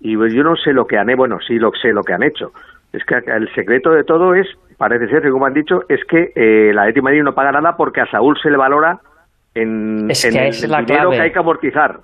Y 0.00 0.12
yo 0.12 0.42
no 0.42 0.56
sé 0.56 0.72
lo 0.72 0.86
que 0.86 0.98
han 0.98 1.08
hecho, 1.08 1.16
bueno, 1.16 1.38
sí 1.46 1.58
lo 1.58 1.72
sé 1.80 1.92
lo 1.92 2.02
que 2.02 2.12
han 2.12 2.22
hecho, 2.22 2.52
Es 2.92 3.04
que 3.04 3.14
el 3.30 3.52
secreto 3.54 3.90
de 3.90 4.04
todo 4.04 4.34
es, 4.34 4.46
parece 4.78 5.08
ser, 5.08 5.28
como 5.30 5.46
han 5.46 5.54
dicho, 5.54 5.80
es 5.88 6.00
que 6.08 6.30
eh, 6.34 6.72
la 6.72 6.82
Atlético 6.82 7.04
de 7.06 7.10
Madrid 7.12 7.22
no 7.24 7.34
paga 7.34 7.52
nada 7.52 7.76
porque 7.76 8.00
a 8.00 8.06
Saúl 8.10 8.36
se 8.42 8.50
le 8.50 8.56
valora 8.56 8.98
en, 9.54 10.10
Es 10.10 10.24
en 10.24 10.32
que 10.32 10.38
el, 10.38 10.46
es 10.48 10.68
la 10.68 10.78
el 10.80 10.86
dinero 10.86 11.02
clave. 11.10 11.16
que 11.16 11.22
hay 11.22 11.32
que 11.32 11.38
amortizar. 11.38 11.98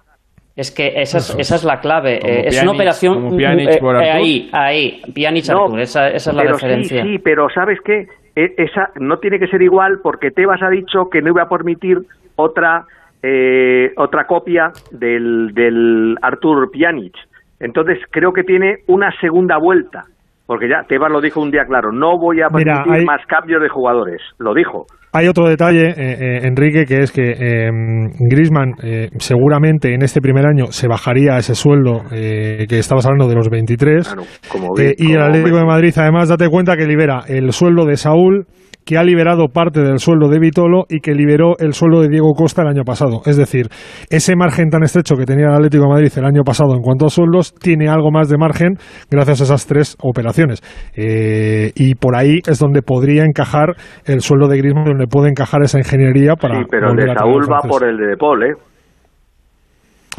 Es 0.55 0.71
que 0.71 1.01
esa 1.01 1.17
es, 1.19 1.35
esa 1.39 1.55
es 1.55 1.65
la 1.65 1.81
clave. 1.81 2.19
Como 2.21 2.33
Eh, 2.33 2.45
es 2.49 2.63
una 2.63 2.73
operación. 2.73 3.41
eh, 3.41 3.79
por 3.81 3.97
eh, 4.03 4.11
ahí, 4.11 4.51
ahí. 4.53 5.01
Pjanic 5.15 5.49
No, 5.51 5.65
Artur, 5.65 5.81
esa, 5.81 6.09
esa 6.09 6.31
es 6.31 6.37
la 6.37 6.43
pero 6.43 6.55
referencia. 6.55 7.03
Sí, 7.03 7.09
sí, 7.13 7.19
pero 7.19 7.49
¿sabes 7.55 7.79
qué? 7.83 8.07
E- 8.37 8.55
Esa 8.59 8.91
no 9.01 9.17
tiene 9.19 9.39
que 9.39 9.47
ser 9.47 9.63
igual 9.63 10.01
porque 10.03 10.31
Tebas 10.31 10.61
ha 10.63 10.69
dicho 10.69 11.09
que 11.11 11.23
no 11.23 11.29
iba 11.31 11.43
a 11.43 11.49
permitir 11.49 11.99
otra 12.37 12.85
eh, 13.23 13.93
otra 13.97 14.27
copia 14.27 14.73
del, 14.91 15.55
del 15.55 16.17
Artur 16.21 16.71
Pjanic. 16.71 17.15
Entonces 17.61 17.99
creo 18.11 18.33
que 18.33 18.43
tiene 18.43 18.79
una 18.89 19.11
segunda 19.21 19.57
vuelta. 19.59 20.05
Porque 20.47 20.69
ya 20.69 20.83
Tebas 20.89 21.11
lo 21.11 21.21
dijo 21.21 21.41
un 21.41 21.51
día 21.51 21.65
claro, 21.67 21.93
no 21.93 22.19
voy 22.19 22.41
a 22.43 22.49
Mira, 22.53 22.83
permitir 22.83 22.93
hay- 23.01 23.05
más 23.05 23.21
cambios 23.27 23.63
de 23.63 23.69
jugadores. 23.69 24.21
Lo 24.39 24.53
dijo. 24.55 24.87
Hay 25.15 25.29
otro 25.29 25.47
detalle, 25.47 25.89
eh, 25.91 25.95
eh, 25.99 26.41
Enrique, 26.47 26.85
que 26.87 27.01
es 27.01 27.13
que 27.13 27.33
eh, 27.33 27.71
Grisman 28.19 28.73
seguramente 29.19 29.95
en 29.95 30.03
este 30.03 30.21
primer 30.21 30.47
año 30.47 30.67
se 30.71 30.89
bajaría 30.89 31.37
ese 31.37 31.55
sueldo 31.55 32.03
eh, 32.13 32.67
que 32.69 32.79
estabas 32.79 33.05
hablando 33.07 33.29
de 33.29 33.35
los 33.37 33.49
23. 33.49 34.09
Claro, 34.09 34.23
como 34.51 34.79
Eh, 34.79 34.95
vi- 34.99 35.07
y 35.07 35.13
el 35.13 35.19
como 35.19 35.25
Atlético 35.27 35.49
Messi. 35.57 35.61
de 35.61 35.67
Madrid, 35.67 35.93
además, 35.97 36.29
date 36.29 36.49
cuenta 36.49 36.77
que 36.77 36.87
libera 36.87 37.21
el 37.29 37.53
sueldo 37.53 37.85
de 37.85 37.97
Saúl, 37.97 38.47
que 38.85 38.99
ha 38.99 39.05
liberado 39.05 39.49
parte 39.49 39.81
del 39.81 39.99
sueldo 39.99 40.29
de 40.29 40.39
Vitolo 40.39 40.85
y 40.89 41.01
que 41.01 41.13
liberó 41.13 41.57
el 41.59 41.73
sueldo 41.73 42.01
de 42.01 42.09
Diego 42.09 42.33
Costa 42.35 42.63
el 42.63 42.69
año 42.69 42.85
pasado. 42.85 43.23
Es 43.27 43.37
decir, 43.37 43.69
ese 44.11 44.37
margen 44.37 44.71
tan 44.71 44.83
estrecho 44.83 45.17
que 45.17 45.25
tenía 45.25 45.47
el 45.47 45.55
Atlético 45.55 45.85
de 45.85 45.91
Madrid 45.91 46.13
el 46.17 46.25
año 46.25 46.43
pasado 46.43 46.75
en 46.75 46.83
cuanto 46.83 47.07
a 47.07 47.11
sueldos, 47.11 47.55
tiene 47.55 47.89
algo 47.89 48.11
más 48.11 48.29
de 48.29 48.39
margen 48.39 48.75
gracias 49.11 49.41
a 49.41 49.45
esas 49.45 49.67
tres 49.67 49.97
operaciones. 50.03 50.63
Eh, 50.97 51.73
y 51.75 51.95
por 51.95 52.17
ahí 52.17 52.41
es 52.47 52.59
donde 52.59 52.83
podría 52.83 53.25
encajar 53.25 53.75
el 54.05 54.21
sueldo 54.21 54.49
de 54.49 54.59
Griezmann, 54.59 54.85
donde 54.85 55.07
puede 55.07 55.29
encajar 55.29 55.63
esa 55.63 55.79
ingeniería 55.79 56.35
para. 56.35 56.59
Sí, 56.59 56.65
pero 56.71 56.91
el 56.91 56.97
de 56.97 57.15
Saúl 57.15 57.43
va 57.51 57.61
por 57.61 57.85
el 57.85 57.97
de 57.97 58.07
Depol, 58.09 58.43
¿eh? 58.45 58.55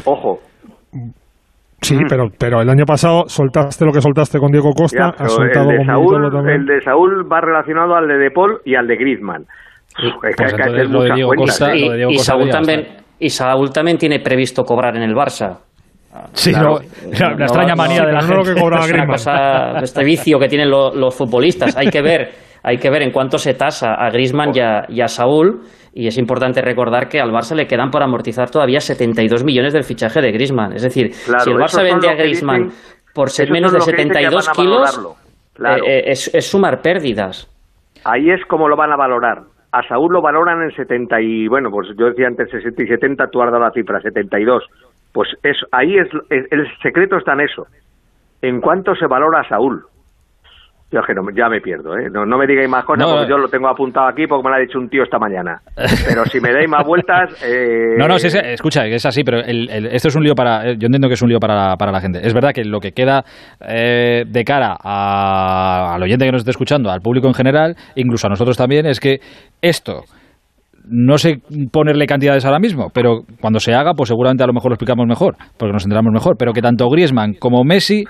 Ojo. 0.04 0.40
Sí, 1.84 1.96
pero, 2.08 2.28
pero 2.38 2.60
el 2.62 2.68
año 2.70 2.84
pasado 2.84 3.24
soltaste 3.26 3.84
lo 3.84 3.92
que 3.92 4.00
soltaste 4.00 4.38
con 4.38 4.50
Diego 4.50 4.70
Costa, 4.72 4.98
Ya, 4.98 5.06
has 5.08 5.14
pero 5.16 5.28
soltado 5.30 5.70
el, 5.70 5.78
de 5.78 5.84
Saúl, 5.84 6.30
también. 6.32 6.60
el 6.60 6.66
de 6.66 6.80
Saúl 6.82 7.32
va 7.32 7.40
relacionado 7.40 7.94
al 7.94 8.08
de 8.08 8.16
Depol 8.18 8.60
y 8.64 8.74
al 8.74 8.86
de 8.86 8.96
Griezmann. 8.96 9.44
Pues 10.20 10.34
entonces 10.38 10.66
lo 10.66 10.72
de. 10.72 10.84
Y, 10.84 10.88
lo 10.88 11.02
de 11.02 11.14
Diego 11.14 11.34
y 11.34 11.36
Costa 11.36 11.66
Saúl 12.24 12.48
también, 12.50 12.80
estar. 12.80 13.02
y 13.18 13.30
Saúl 13.30 13.70
también 13.72 13.98
tiene 13.98 14.20
previsto 14.20 14.64
cobrar 14.64 14.96
en 14.96 15.02
el 15.02 15.14
Barça. 15.14 15.58
Sí, 16.32 16.52
Claro. 16.52 16.78
no, 16.80 17.10
la, 17.18 17.34
la 17.34 17.44
extraña 17.44 17.74
manía 17.74 18.00
no, 18.02 18.06
de 18.06 18.12
la 18.12 18.22
lo 18.22 18.42
que 18.44 18.54
cobraba 18.60 18.84
Es 18.84 18.90
una 18.92 19.04
Griezmann. 19.04 19.06
cosa, 19.08 19.78
este 19.82 20.04
vicio 20.04 20.38
que 20.38 20.48
tienen 20.48 20.70
lo- 20.70 20.94
los 20.94 21.14
futbolistas. 21.16 21.76
Hay 21.76 21.88
que 21.88 22.02
ver, 22.02 22.30
hay 22.64 22.78
que 22.78 22.90
ver 22.90 23.02
en 23.02 23.12
cuánto 23.12 23.38
se 23.38 23.54
tasa 23.54 23.94
a 23.94 24.10
Griezmann 24.10 24.50
y 24.54 24.60
a, 24.60 24.86
y 24.88 25.00
a 25.02 25.08
Saúl. 25.08 25.60
Y 25.92 26.08
es 26.08 26.18
importante 26.18 26.60
recordar 26.60 27.08
que 27.08 27.20
al 27.20 27.30
Barça 27.30 27.54
le 27.54 27.66
quedan 27.68 27.90
por 27.90 28.02
amortizar 28.02 28.50
todavía 28.50 28.80
72 28.80 29.44
millones 29.44 29.72
del 29.72 29.84
fichaje 29.84 30.20
de 30.20 30.32
Griezmann. 30.32 30.72
Es 30.72 30.82
decir, 30.82 31.12
Claro, 31.24 31.44
si 31.44 31.50
el 31.50 31.56
Barça 31.58 31.82
vende 31.84 32.08
a 32.08 32.14
dicen- 32.16 32.72
por 33.14 33.30
ser 33.30 33.50
menos 33.52 33.70
de 33.72 33.78
lo 33.78 33.84
que 33.84 33.92
dicen 33.92 34.08
que 34.08 34.14
72 34.14 34.46
van 34.46 34.52
a 34.52 34.56
kilos. 34.56 35.16
Claro. 35.54 35.84
eh, 35.84 35.98
eh, 35.98 36.02
es, 36.06 36.34
es 36.34 36.50
sumar 36.50 36.82
pérdidas. 36.82 37.48
Ahí 38.04 38.28
es 38.30 38.44
como 38.46 38.68
lo 38.68 38.74
van 38.76 38.90
a 38.92 38.96
valorar. 38.96 39.42
A 39.70 39.82
Saúl 39.86 40.12
lo 40.12 40.20
valoran 40.22 40.62
en 40.62 40.70
70 40.74 41.20
y, 41.20 41.46
bueno, 41.48 41.70
pues 41.70 41.88
yo 41.96 42.06
decía 42.06 42.26
antes 42.26 42.50
60 42.50 42.82
y 42.82 42.86
70, 42.88 43.28
tú 43.28 43.40
has 43.42 43.50
dado 43.52 43.62
la 43.62 43.70
cifra, 43.70 44.00
72. 44.00 44.64
Pues 45.12 45.28
es, 45.44 45.56
ahí 45.70 45.96
es, 45.96 46.08
es- 46.30 46.46
el 46.50 46.66
secreto 46.82 47.16
está 47.18 47.34
en 47.34 47.40
eso. 47.42 47.66
¿En 48.42 48.60
cuánto 48.60 48.94
se 48.96 49.06
valora 49.06 49.40
a 49.40 49.48
Saúl? 49.48 49.84
Yo 50.94 51.00
es 51.00 51.06
que 51.06 51.12
no, 51.14 51.22
ya 51.36 51.48
me 51.48 51.60
pierdo, 51.60 51.98
¿eh? 51.98 52.08
No, 52.12 52.24
no 52.24 52.38
me 52.38 52.46
digáis 52.46 52.68
más 52.68 52.84
cosas 52.84 53.04
No, 53.04 53.10
porque 53.14 53.26
eh. 53.26 53.30
yo 53.30 53.36
lo 53.36 53.48
tengo 53.48 53.66
apuntado 53.68 54.06
aquí 54.06 54.28
porque 54.28 54.44
me 54.44 54.50
lo 54.50 54.56
ha 54.56 54.60
dicho 54.60 54.78
un 54.78 54.88
tío 54.88 55.02
esta 55.02 55.18
mañana. 55.18 55.58
Pero 56.06 56.24
si 56.26 56.38
me 56.40 56.52
dais 56.52 56.68
más 56.68 56.86
vueltas... 56.86 57.34
eh, 57.44 57.96
No, 57.98 58.06
no, 58.06 58.16
sí, 58.18 58.30
sí, 58.30 58.38
escucha, 58.40 58.86
es 58.86 59.04
así, 59.04 59.24
pero 59.24 59.38
el- 59.40 59.68
el- 59.68 59.86
esto 59.86 60.06
es 60.06 60.14
un 60.14 60.22
lío 60.22 60.34
para. 60.36 60.70
eh, 60.70 60.76
Yo 60.78 60.86
entiendo 60.86 61.08
que 61.08 61.14
es 61.14 61.22
un 61.22 61.30
lío 61.30 61.40
para, 61.40 61.74
para 61.76 61.90
la 61.90 62.00
gente. 62.00 62.20
Es 62.22 62.32
verdad 62.32 62.52
que 62.54 62.64
lo 62.64 62.78
que 62.78 62.92
queda 62.92 63.24
eh, 63.60 64.22
de 64.24 64.44
cara 64.44 64.76
a- 64.80 65.94
al 65.96 66.02
oyente 66.04 66.24
que 66.26 66.30
nos 66.32 66.42
esté 66.42 66.52
escuchando, 66.52 66.90
al 66.90 67.00
público 67.00 67.26
en 67.26 67.34
general, 67.34 67.74
incluso 67.96 68.28
a 68.28 68.30
nosotros 68.30 68.56
también, 68.56 68.86
es 68.86 69.00
que 69.00 69.18
esto 69.60 70.02
no 70.86 71.16
sé 71.16 71.38
ponerle 71.72 72.06
cantidades 72.06 72.44
ahora 72.44 72.58
mismo, 72.58 72.90
pero 72.92 73.20
cuando 73.40 73.58
se 73.58 73.72
haga, 73.72 73.94
pues 73.94 74.08
seguramente 74.08 74.44
a 74.44 74.46
lo 74.46 74.52
mejor 74.52 74.70
lo 74.70 74.74
explicamos 74.74 75.06
mejor, 75.08 75.34
porque 75.58 75.72
nos 75.72 75.84
enteramos 75.84 76.12
mejor. 76.12 76.36
Pero 76.38 76.52
que 76.52 76.60
tanto 76.60 76.88
Griezmann 76.90 77.32
como 77.40 77.64
Messi 77.64 78.04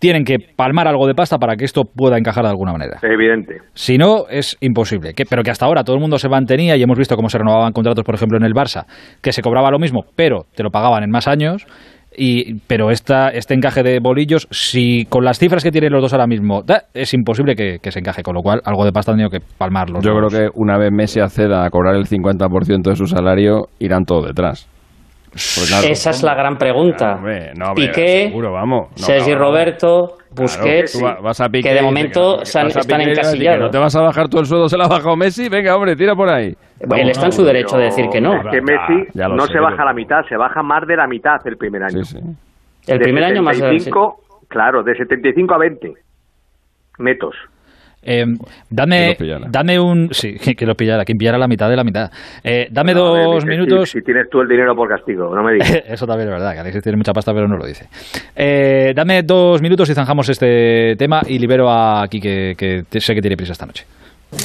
tienen 0.00 0.24
que 0.24 0.38
palmar 0.56 0.88
algo 0.88 1.06
de 1.06 1.14
pasta 1.14 1.38
para 1.38 1.54
que 1.56 1.64
esto 1.64 1.82
pueda 1.84 2.18
encajar 2.18 2.42
de 2.42 2.50
alguna 2.50 2.72
manera. 2.72 2.98
Evidente. 3.02 3.58
Si 3.74 3.98
no, 3.98 4.24
es 4.28 4.56
imposible. 4.60 5.12
Que, 5.14 5.24
pero 5.26 5.42
que 5.42 5.50
hasta 5.50 5.66
ahora 5.66 5.84
todo 5.84 5.94
el 5.94 6.00
mundo 6.00 6.18
se 6.18 6.28
mantenía 6.28 6.76
y 6.76 6.82
hemos 6.82 6.98
visto 6.98 7.14
cómo 7.16 7.28
se 7.28 7.38
renovaban 7.38 7.72
contratos, 7.72 8.04
por 8.04 8.14
ejemplo, 8.14 8.38
en 8.38 8.44
el 8.44 8.54
Barça, 8.54 8.86
que 9.22 9.32
se 9.32 9.42
cobraba 9.42 9.70
lo 9.70 9.78
mismo, 9.78 10.00
pero 10.16 10.46
te 10.56 10.62
lo 10.62 10.70
pagaban 10.70 11.04
en 11.04 11.10
más 11.10 11.28
años. 11.28 11.66
Y, 12.16 12.58
pero 12.66 12.90
esta, 12.90 13.28
este 13.28 13.54
encaje 13.54 13.84
de 13.84 14.00
bolillos, 14.00 14.48
si 14.50 15.04
con 15.04 15.24
las 15.24 15.38
cifras 15.38 15.62
que 15.62 15.70
tienen 15.70 15.92
los 15.92 16.02
dos 16.02 16.12
ahora 16.12 16.26
mismo, 16.26 16.62
da, 16.62 16.84
es 16.92 17.14
imposible 17.14 17.54
que, 17.54 17.78
que 17.80 17.92
se 17.92 18.00
encaje, 18.00 18.22
con 18.22 18.34
lo 18.34 18.42
cual 18.42 18.60
algo 18.64 18.84
de 18.84 18.90
pasta 18.90 19.12
han 19.12 19.18
tenido 19.18 19.30
que 19.30 19.38
palmar 19.56 19.90
los 19.90 20.04
Yo 20.04 20.12
creo 20.14 20.28
que 20.28 20.48
una 20.54 20.76
vez 20.76 20.90
Messi 20.90 21.20
acceda 21.20 21.64
a 21.64 21.70
cobrar 21.70 21.94
el 21.94 22.06
50% 22.06 22.82
de 22.88 22.96
su 22.96 23.06
salario, 23.06 23.68
irán 23.78 24.04
todos 24.04 24.26
detrás. 24.26 24.68
Pues 25.30 25.66
claro, 25.68 25.86
Esa 25.86 26.10
es 26.10 26.22
la 26.24 26.34
gran 26.34 26.58
pregunta. 26.58 26.96
Claro, 26.96 27.16
hombre, 27.18 27.52
no, 27.56 27.66
hombre, 27.68 27.86
Piqué, 27.86 28.26
seguro, 28.28 28.52
vamos. 28.52 28.88
No, 28.90 28.96
Sergi. 28.96 29.34
Roberto, 29.34 30.16
Busquets, 30.32 30.98
Claro, 30.98 31.14
tú 31.16 31.20
va- 31.22 31.28
vas 31.28 31.40
a 31.40 31.48
Piqué 31.48 31.68
que 31.68 31.74
de 31.74 31.82
momento 31.82 32.40
a 32.40 32.42
están 32.42 32.68
que 32.68 33.10
encasillados. 33.10 33.60
¿No 33.60 33.70
te 33.70 33.78
vas 33.78 33.94
a 33.94 34.00
bajar 34.00 34.28
todo 34.28 34.40
el 34.40 34.46
sueldo? 34.48 34.68
¿Se 34.68 34.76
lo 34.76 34.84
ha 34.84 34.88
bajado 34.88 35.16
Messi? 35.16 35.48
Venga, 35.48 35.76
hombre, 35.76 35.94
tira 35.94 36.14
por 36.16 36.28
ahí. 36.28 36.54
Él 36.80 37.10
está 37.10 37.26
en 37.26 37.32
su 37.32 37.44
derecho 37.44 37.76
de 37.78 37.84
decir 37.84 38.08
que 38.10 38.20
no. 38.20 38.34
Es 38.34 38.46
que 38.50 38.60
Messi 38.60 39.08
ya 39.14 39.28
no 39.28 39.46
sé, 39.46 39.52
se 39.52 39.60
baja 39.60 39.76
pero- 39.76 39.88
la 39.88 39.92
mitad, 39.94 40.24
se 40.28 40.36
baja 40.36 40.62
más 40.62 40.86
de 40.86 40.96
la 40.96 41.06
mitad 41.06 41.36
el 41.44 41.56
primer 41.56 41.84
año. 41.84 42.04
Sí, 42.04 42.18
sí. 42.18 42.24
El 42.88 42.98
De 42.98 43.04
primer 43.04 43.24
año 43.24 43.42
más 43.42 43.56
75, 43.56 44.20
claro, 44.48 44.82
de 44.82 44.96
75 44.96 45.54
a 45.54 45.58
20 45.58 45.92
netos. 46.98 47.36
Eh, 48.02 48.24
dame, 48.70 49.16
dame 49.48 49.78
un. 49.78 50.08
Sí, 50.12 50.34
que 50.56 50.66
lo 50.66 50.74
pillara, 50.74 51.04
quien 51.04 51.18
pillara 51.18 51.38
la 51.38 51.48
mitad 51.48 51.68
de 51.68 51.76
la 51.76 51.84
mitad. 51.84 52.10
Eh, 52.42 52.68
dame 52.70 52.94
No, 52.94 53.08
a 53.08 53.12
ver, 53.12 53.24
dos 53.24 53.44
minutos. 53.44 53.90
Si, 53.90 53.98
si 53.98 54.04
tienes 54.04 54.28
tú 54.30 54.40
el 54.40 54.48
dinero 54.48 54.74
por 54.74 54.88
castigo, 54.88 55.34
no 55.34 55.42
me 55.42 55.54
digas. 55.54 55.70
Eso 55.88 56.06
también 56.06 56.28
es 56.28 56.34
verdad, 56.34 56.54
que 56.54 56.60
Alexis 56.60 56.82
tiene 56.82 56.96
mucha 56.96 57.12
pasta, 57.12 57.34
pero 57.34 57.46
no 57.46 57.56
lo 57.56 57.66
dice. 57.66 57.88
Eh, 58.34 58.92
dame 58.94 59.22
dos 59.22 59.60
minutos 59.60 59.88
y 59.90 59.94
zanjamos 59.94 60.28
este 60.28 60.96
tema 60.96 61.20
y 61.26 61.38
libero 61.38 61.68
a 61.68 62.02
aquí 62.02 62.20
que, 62.20 62.84
sé 62.90 63.14
que 63.14 63.20
tiene 63.20 63.36
prisa 63.36 63.52
esta 63.52 63.66
noche. 63.66 63.84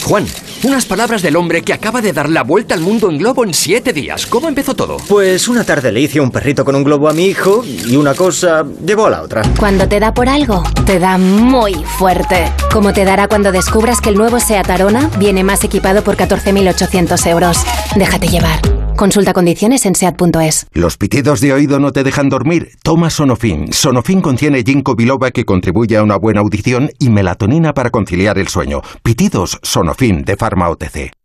Juan, 0.03 0.25
unas 0.63 0.85
palabras 0.85 1.21
del 1.21 1.35
hombre 1.35 1.61
que 1.61 1.73
acaba 1.73 2.01
de 2.01 2.11
dar 2.11 2.29
la 2.29 2.43
vuelta 2.43 2.73
al 2.73 2.81
mundo 2.81 3.09
en 3.09 3.19
globo 3.19 3.43
en 3.43 3.53
siete 3.53 3.93
días. 3.93 4.25
¿Cómo 4.25 4.47
empezó 4.47 4.75
todo? 4.75 4.97
Pues 5.07 5.47
una 5.47 5.63
tarde 5.63 5.91
le 5.91 6.01
hice 6.01 6.19
un 6.19 6.31
perrito 6.31 6.65
con 6.65 6.75
un 6.75 6.83
globo 6.83 7.07
a 7.07 7.13
mi 7.13 7.25
hijo 7.25 7.63
y 7.63 7.95
una 7.95 8.15
cosa 8.15 8.65
llevó 8.85 9.05
a 9.05 9.09
la 9.11 9.21
otra. 9.21 9.43
Cuando 9.59 9.87
te 9.87 9.99
da 9.99 10.13
por 10.13 10.27
algo, 10.27 10.63
te 10.85 10.99
da 10.99 11.17
muy 11.17 11.75
fuerte. 11.97 12.51
Como 12.71 12.93
te 12.93 13.05
dará 13.05 13.27
cuando 13.27 13.51
descubras 13.51 14.01
que 14.01 14.09
el 14.09 14.15
nuevo 14.15 14.39
SEAT 14.39 14.69
Arona 14.69 15.09
viene 15.17 15.43
más 15.43 15.63
equipado 15.63 16.03
por 16.03 16.17
14.800 16.17 17.27
euros. 17.27 17.57
Déjate 17.95 18.27
llevar. 18.27 18.74
Consulta 18.95 19.34
condiciones 19.34 19.86
en 19.86 19.95
SEAT.es. 19.95 20.67
¿Los 20.71 20.97
pitidos 20.97 21.41
de 21.41 21.53
oído 21.53 21.79
no 21.79 21.91
te 21.91 22.03
dejan 22.03 22.29
dormir? 22.29 22.71
Toma 22.84 23.10
Sonofin. 23.10 23.73
Sonofin 23.73 24.21
contiene 24.21 24.63
ginkgo 24.63 24.95
biloba 24.95 25.31
que 25.31 25.43
contribuye 25.43 25.97
a 25.97 26.03
una 26.03 26.17
buena 26.17 26.41
audición 26.41 26.91
y 26.99 27.10
melatonina 27.10 27.73
para 27.73 27.89
conciliar 27.89 28.38
el 28.38 28.47
sueño. 28.47 28.81
Pitidos 29.03 29.60
Sonofin 29.63 30.23
de 30.23 30.38
Pharma 30.38 30.69
OTC. 30.69 31.24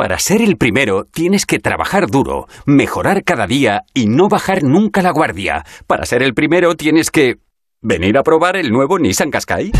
Para 0.00 0.18
ser 0.18 0.40
el 0.40 0.56
primero 0.56 1.04
tienes 1.04 1.44
que 1.44 1.58
trabajar 1.58 2.06
duro, 2.06 2.48
mejorar 2.64 3.22
cada 3.22 3.46
día 3.46 3.82
y 3.92 4.06
no 4.06 4.30
bajar 4.30 4.62
nunca 4.62 5.02
la 5.02 5.10
guardia. 5.10 5.66
Para 5.86 6.06
ser 6.06 6.22
el 6.22 6.32
primero 6.32 6.74
tienes 6.74 7.10
que... 7.10 7.36
¿Venir 7.82 8.16
a 8.16 8.22
probar 8.22 8.56
el 8.56 8.70
nuevo 8.70 8.98
Nissan 8.98 9.30
Qashqai? 9.30 9.72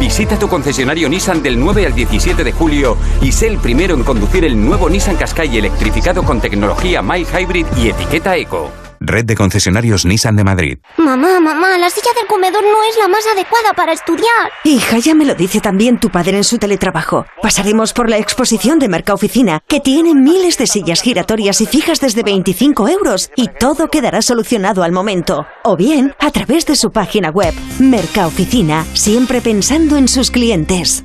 Visita 0.00 0.36
tu 0.36 0.48
concesionario 0.48 1.08
Nissan 1.08 1.44
del 1.44 1.60
9 1.60 1.86
al 1.86 1.94
17 1.94 2.42
de 2.42 2.50
julio 2.50 2.96
y 3.22 3.30
sé 3.30 3.46
el 3.46 3.58
primero 3.58 3.94
en 3.94 4.02
conducir 4.02 4.44
el 4.44 4.60
nuevo 4.60 4.90
Nissan 4.90 5.14
Qashqai 5.14 5.56
electrificado 5.56 6.24
con 6.24 6.40
tecnología 6.40 7.00
My 7.00 7.24
Hybrid 7.24 7.66
y 7.76 7.90
etiqueta 7.90 8.36
Eco. 8.36 8.72
Red 9.00 9.24
de 9.24 9.34
concesionarios 9.34 10.04
Nissan 10.04 10.36
de 10.36 10.44
Madrid. 10.44 10.78
Mamá, 10.96 11.40
mamá, 11.40 11.78
la 11.78 11.90
silla 11.90 12.10
del 12.16 12.26
comedor 12.26 12.62
no 12.62 12.82
es 12.88 12.96
la 12.98 13.08
más 13.08 13.26
adecuada 13.26 13.72
para 13.74 13.92
estudiar. 13.92 14.50
Hija, 14.64 14.98
ya 14.98 15.14
me 15.14 15.24
lo 15.24 15.34
dice 15.34 15.60
también 15.60 16.00
tu 16.00 16.10
padre 16.10 16.36
en 16.36 16.44
su 16.44 16.58
teletrabajo. 16.58 17.26
Pasaremos 17.42 17.92
por 17.92 18.08
la 18.08 18.18
exposición 18.18 18.78
de 18.78 18.88
Mercaoficina, 18.88 19.60
que 19.66 19.80
tiene 19.80 20.14
miles 20.14 20.58
de 20.58 20.66
sillas 20.66 21.02
giratorias 21.02 21.60
y 21.60 21.66
fijas 21.66 22.00
desde 22.00 22.22
25 22.22 22.88
euros, 22.88 23.30
y 23.36 23.48
todo 23.48 23.88
quedará 23.88 24.22
solucionado 24.22 24.82
al 24.82 24.92
momento. 24.92 25.46
O 25.64 25.76
bien, 25.76 26.14
a 26.18 26.30
través 26.30 26.66
de 26.66 26.76
su 26.76 26.90
página 26.90 27.30
web. 27.30 27.54
Mercaoficina, 27.78 28.84
siempre 28.94 29.40
pensando 29.40 29.96
en 29.96 30.08
sus 30.08 30.30
clientes. 30.30 31.04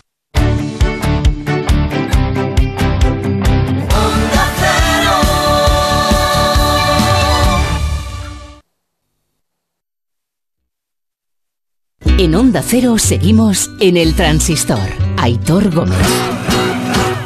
En 12.21 12.35
Onda 12.35 12.61
Cero 12.61 12.99
seguimos 12.99 13.71
en 13.79 13.97
el 13.97 14.15
transistor. 14.15 14.77
Aitor 15.17 15.73
Gómez. 15.73 15.97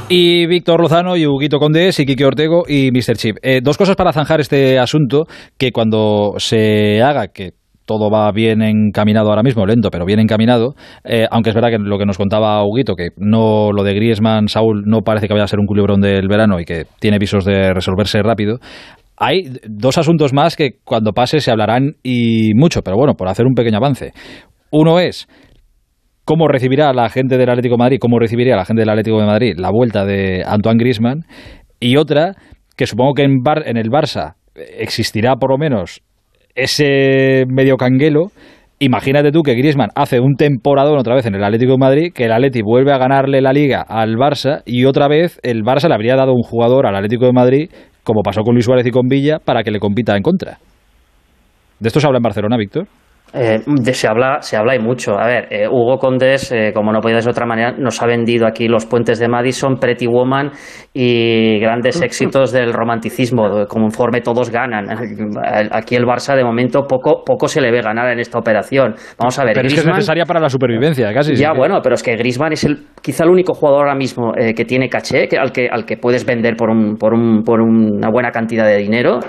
Y 0.08 0.48
Víctor 0.48 0.80
Lozano 0.80 1.18
y 1.18 1.26
Huguito 1.26 1.60
Condés 1.60 2.00
y 2.00 2.06
Quique 2.06 2.24
Ortego 2.24 2.64
y 2.66 2.92
Mr. 2.94 3.18
Chip. 3.18 3.36
Eh, 3.42 3.60
dos 3.62 3.78
cosas 3.78 3.98
para 3.98 4.14
zanjar 4.14 4.40
este 4.40 4.80
asunto, 4.80 5.26
que 5.58 5.74
cuando 5.74 6.36
se 6.38 7.02
haga, 7.02 7.28
que 7.28 7.52
todo 7.84 8.10
va 8.10 8.32
bien 8.32 8.62
encaminado 8.62 9.28
ahora 9.28 9.44
mismo, 9.44 9.66
lento, 9.66 9.90
pero 9.92 10.06
bien 10.06 10.22
encaminado, 10.22 10.76
eh, 11.04 11.28
aunque 11.30 11.50
es 11.50 11.56
verdad 11.56 11.72
que 11.72 11.78
lo 11.78 11.98
que 11.98 12.06
nos 12.06 12.18
contaba 12.18 12.64
Huguito, 12.64 12.96
que 12.96 13.10
no 13.18 13.74
lo 13.74 13.84
de 13.84 13.96
Griezmann, 13.96 14.48
Saúl, 14.48 14.84
no 14.86 15.02
parece 15.02 15.28
que 15.28 15.34
vaya 15.34 15.44
a 15.44 15.50
ser 15.50 15.60
un 15.60 15.66
culebrón 15.66 16.00
del 16.00 16.30
verano 16.30 16.58
y 16.58 16.64
que 16.64 16.86
tiene 17.02 17.20
visos 17.20 17.44
de 17.44 17.74
resolverse 17.74 18.24
rápido, 18.24 18.60
hay 19.18 19.60
dos 19.68 19.98
asuntos 19.98 20.32
más 20.32 20.56
que 20.56 20.78
cuando 20.86 21.12
pase 21.12 21.42
se 21.42 21.52
hablarán 21.52 21.96
y 22.02 22.54
mucho, 22.54 22.82
pero 22.82 22.96
bueno, 22.96 23.16
por 23.16 23.28
hacer 23.28 23.46
un 23.46 23.56
pequeño 23.56 23.78
avance. 23.78 24.14
Uno 24.78 25.00
es 25.00 25.30
cómo 26.26 26.50
recibirá 26.50 26.92
la 26.92 27.08
gente 27.08 27.38
del 27.38 27.50
Atlético 27.50 27.76
de 27.76 27.84
Madrid, 27.84 27.98
cómo 28.02 28.20
recibiría 28.20 28.58
la 28.58 28.66
gente 28.66 28.82
del 28.82 28.90
Atlético 28.90 29.22
de 29.22 29.26
Madrid 29.26 29.54
la 29.58 29.70
vuelta 29.72 30.04
de 30.04 30.44
Antoine 30.46 30.78
Griezmann. 30.78 31.22
Y 31.80 31.96
otra, 31.96 32.34
que 32.76 32.86
supongo 32.86 33.14
que 33.14 33.24
en, 33.24 33.38
Bar, 33.42 33.64
en 33.68 33.78
el 33.78 33.90
Barça 33.90 34.34
existirá 34.78 35.36
por 35.36 35.52
lo 35.52 35.58
menos 35.58 36.02
ese 36.56 37.46
medio 37.48 37.78
canguelo. 37.78 38.32
Imagínate 38.80 39.32
tú 39.32 39.44
que 39.44 39.54
Griezmann 39.54 39.92
hace 39.96 40.20
un 40.20 40.36
temporadón 40.36 40.98
otra 40.98 41.16
vez 41.16 41.26
en 41.26 41.36
el 41.36 41.44
Atlético 41.46 41.72
de 41.72 41.78
Madrid, 41.78 42.12
que 42.14 42.26
el 42.26 42.34
Atleti 42.34 42.62
vuelve 42.62 42.92
a 42.92 42.98
ganarle 42.98 43.40
la 43.40 43.54
liga 43.54 43.82
al 43.82 44.16
Barça 44.18 44.62
y 44.66 44.84
otra 44.84 45.08
vez 45.08 45.40
el 45.42 45.64
Barça 45.64 45.88
le 45.88 45.94
habría 45.94 46.18
dado 46.18 46.34
un 46.34 46.44
jugador 46.44 46.86
al 46.86 46.98
Atlético 46.98 47.28
de 47.28 47.32
Madrid, 47.32 47.70
como 48.04 48.24
pasó 48.24 48.42
con 48.42 48.54
Luis 48.54 48.66
Suárez 48.66 48.86
y 48.86 48.92
con 48.92 49.08
Villa, 49.08 49.40
para 49.40 49.64
que 49.64 49.72
le 49.72 49.80
compita 49.80 50.18
en 50.18 50.22
contra. 50.22 50.58
¿De 51.80 51.88
esto 51.88 52.02
se 52.02 52.08
habla 52.08 52.18
en 52.18 52.24
Barcelona, 52.24 52.58
Víctor? 52.58 52.88
Eh, 53.36 53.60
de, 53.66 53.94
se 53.94 54.08
habla 54.08 54.42
se 54.42 54.56
habla 54.56 54.76
y 54.76 54.80
mucho. 54.80 55.20
A 55.20 55.28
ver, 55.28 55.48
eh, 55.50 55.68
Hugo 55.68 55.98
Condés, 55.98 56.52
eh, 56.54 56.72
como 56.74 56.94
no 56.94 57.02
podía 57.02 57.18
ser 57.18 57.26
de 57.26 57.32
otra 57.32 57.46
manera, 57.46 57.74
nos 57.74 58.02
ha 58.02 58.08
vendido 58.08 58.48
aquí 58.48 58.68
los 58.68 58.86
puentes 58.86 59.20
de 59.20 59.28
Madison, 59.28 59.78
Pretty 59.78 60.08
Woman 60.08 60.52
y 60.94 61.60
grandes 61.60 62.02
éxitos 62.02 62.54
del 62.54 62.72
romanticismo, 62.72 63.68
conforme 63.68 64.22
todos 64.22 64.50
ganan. 64.50 64.86
Aquí 65.72 65.96
el 65.96 66.06
Barça, 66.06 66.36
de 66.36 66.44
momento, 66.44 66.84
poco, 66.84 67.24
poco 67.26 67.48
se 67.48 67.60
le 67.60 67.72
ve 67.72 67.82
ganar 67.82 68.10
en 68.12 68.20
esta 68.20 68.40
operación. 68.40 68.96
Vamos 69.20 69.38
a 69.38 69.44
ver. 69.44 69.54
Pero 69.56 69.68
es 69.68 69.74
que 69.74 69.80
es 69.82 69.86
necesaria 69.86 70.26
para 70.26 70.40
la 70.40 70.50
supervivencia, 70.50 71.14
casi. 71.14 71.36
Ya, 71.36 71.52
sí. 71.52 71.58
bueno, 71.58 71.80
pero 71.84 71.96
es 71.96 72.04
que 72.04 72.16
Griezmann 72.16 72.54
es 72.54 72.64
el, 72.64 72.88
quizá 73.02 73.26
el 73.26 73.32
único 73.32 73.54
jugador 73.54 73.82
ahora 73.82 73.96
mismo 73.96 74.32
que 74.34 74.66
tiene 74.66 74.88
caché, 74.88 75.28
que, 75.28 75.38
al, 75.38 75.52
que, 75.52 75.68
al 75.68 75.86
que 75.86 75.98
puedes 75.98 76.26
vender 76.26 76.56
por, 76.56 76.70
un, 76.70 76.96
por, 76.96 77.14
un, 77.14 77.44
por 77.44 77.60
una 77.62 78.10
buena 78.10 78.32
cantidad 78.32 78.66
de 78.66 78.78
dinero, 78.78 79.20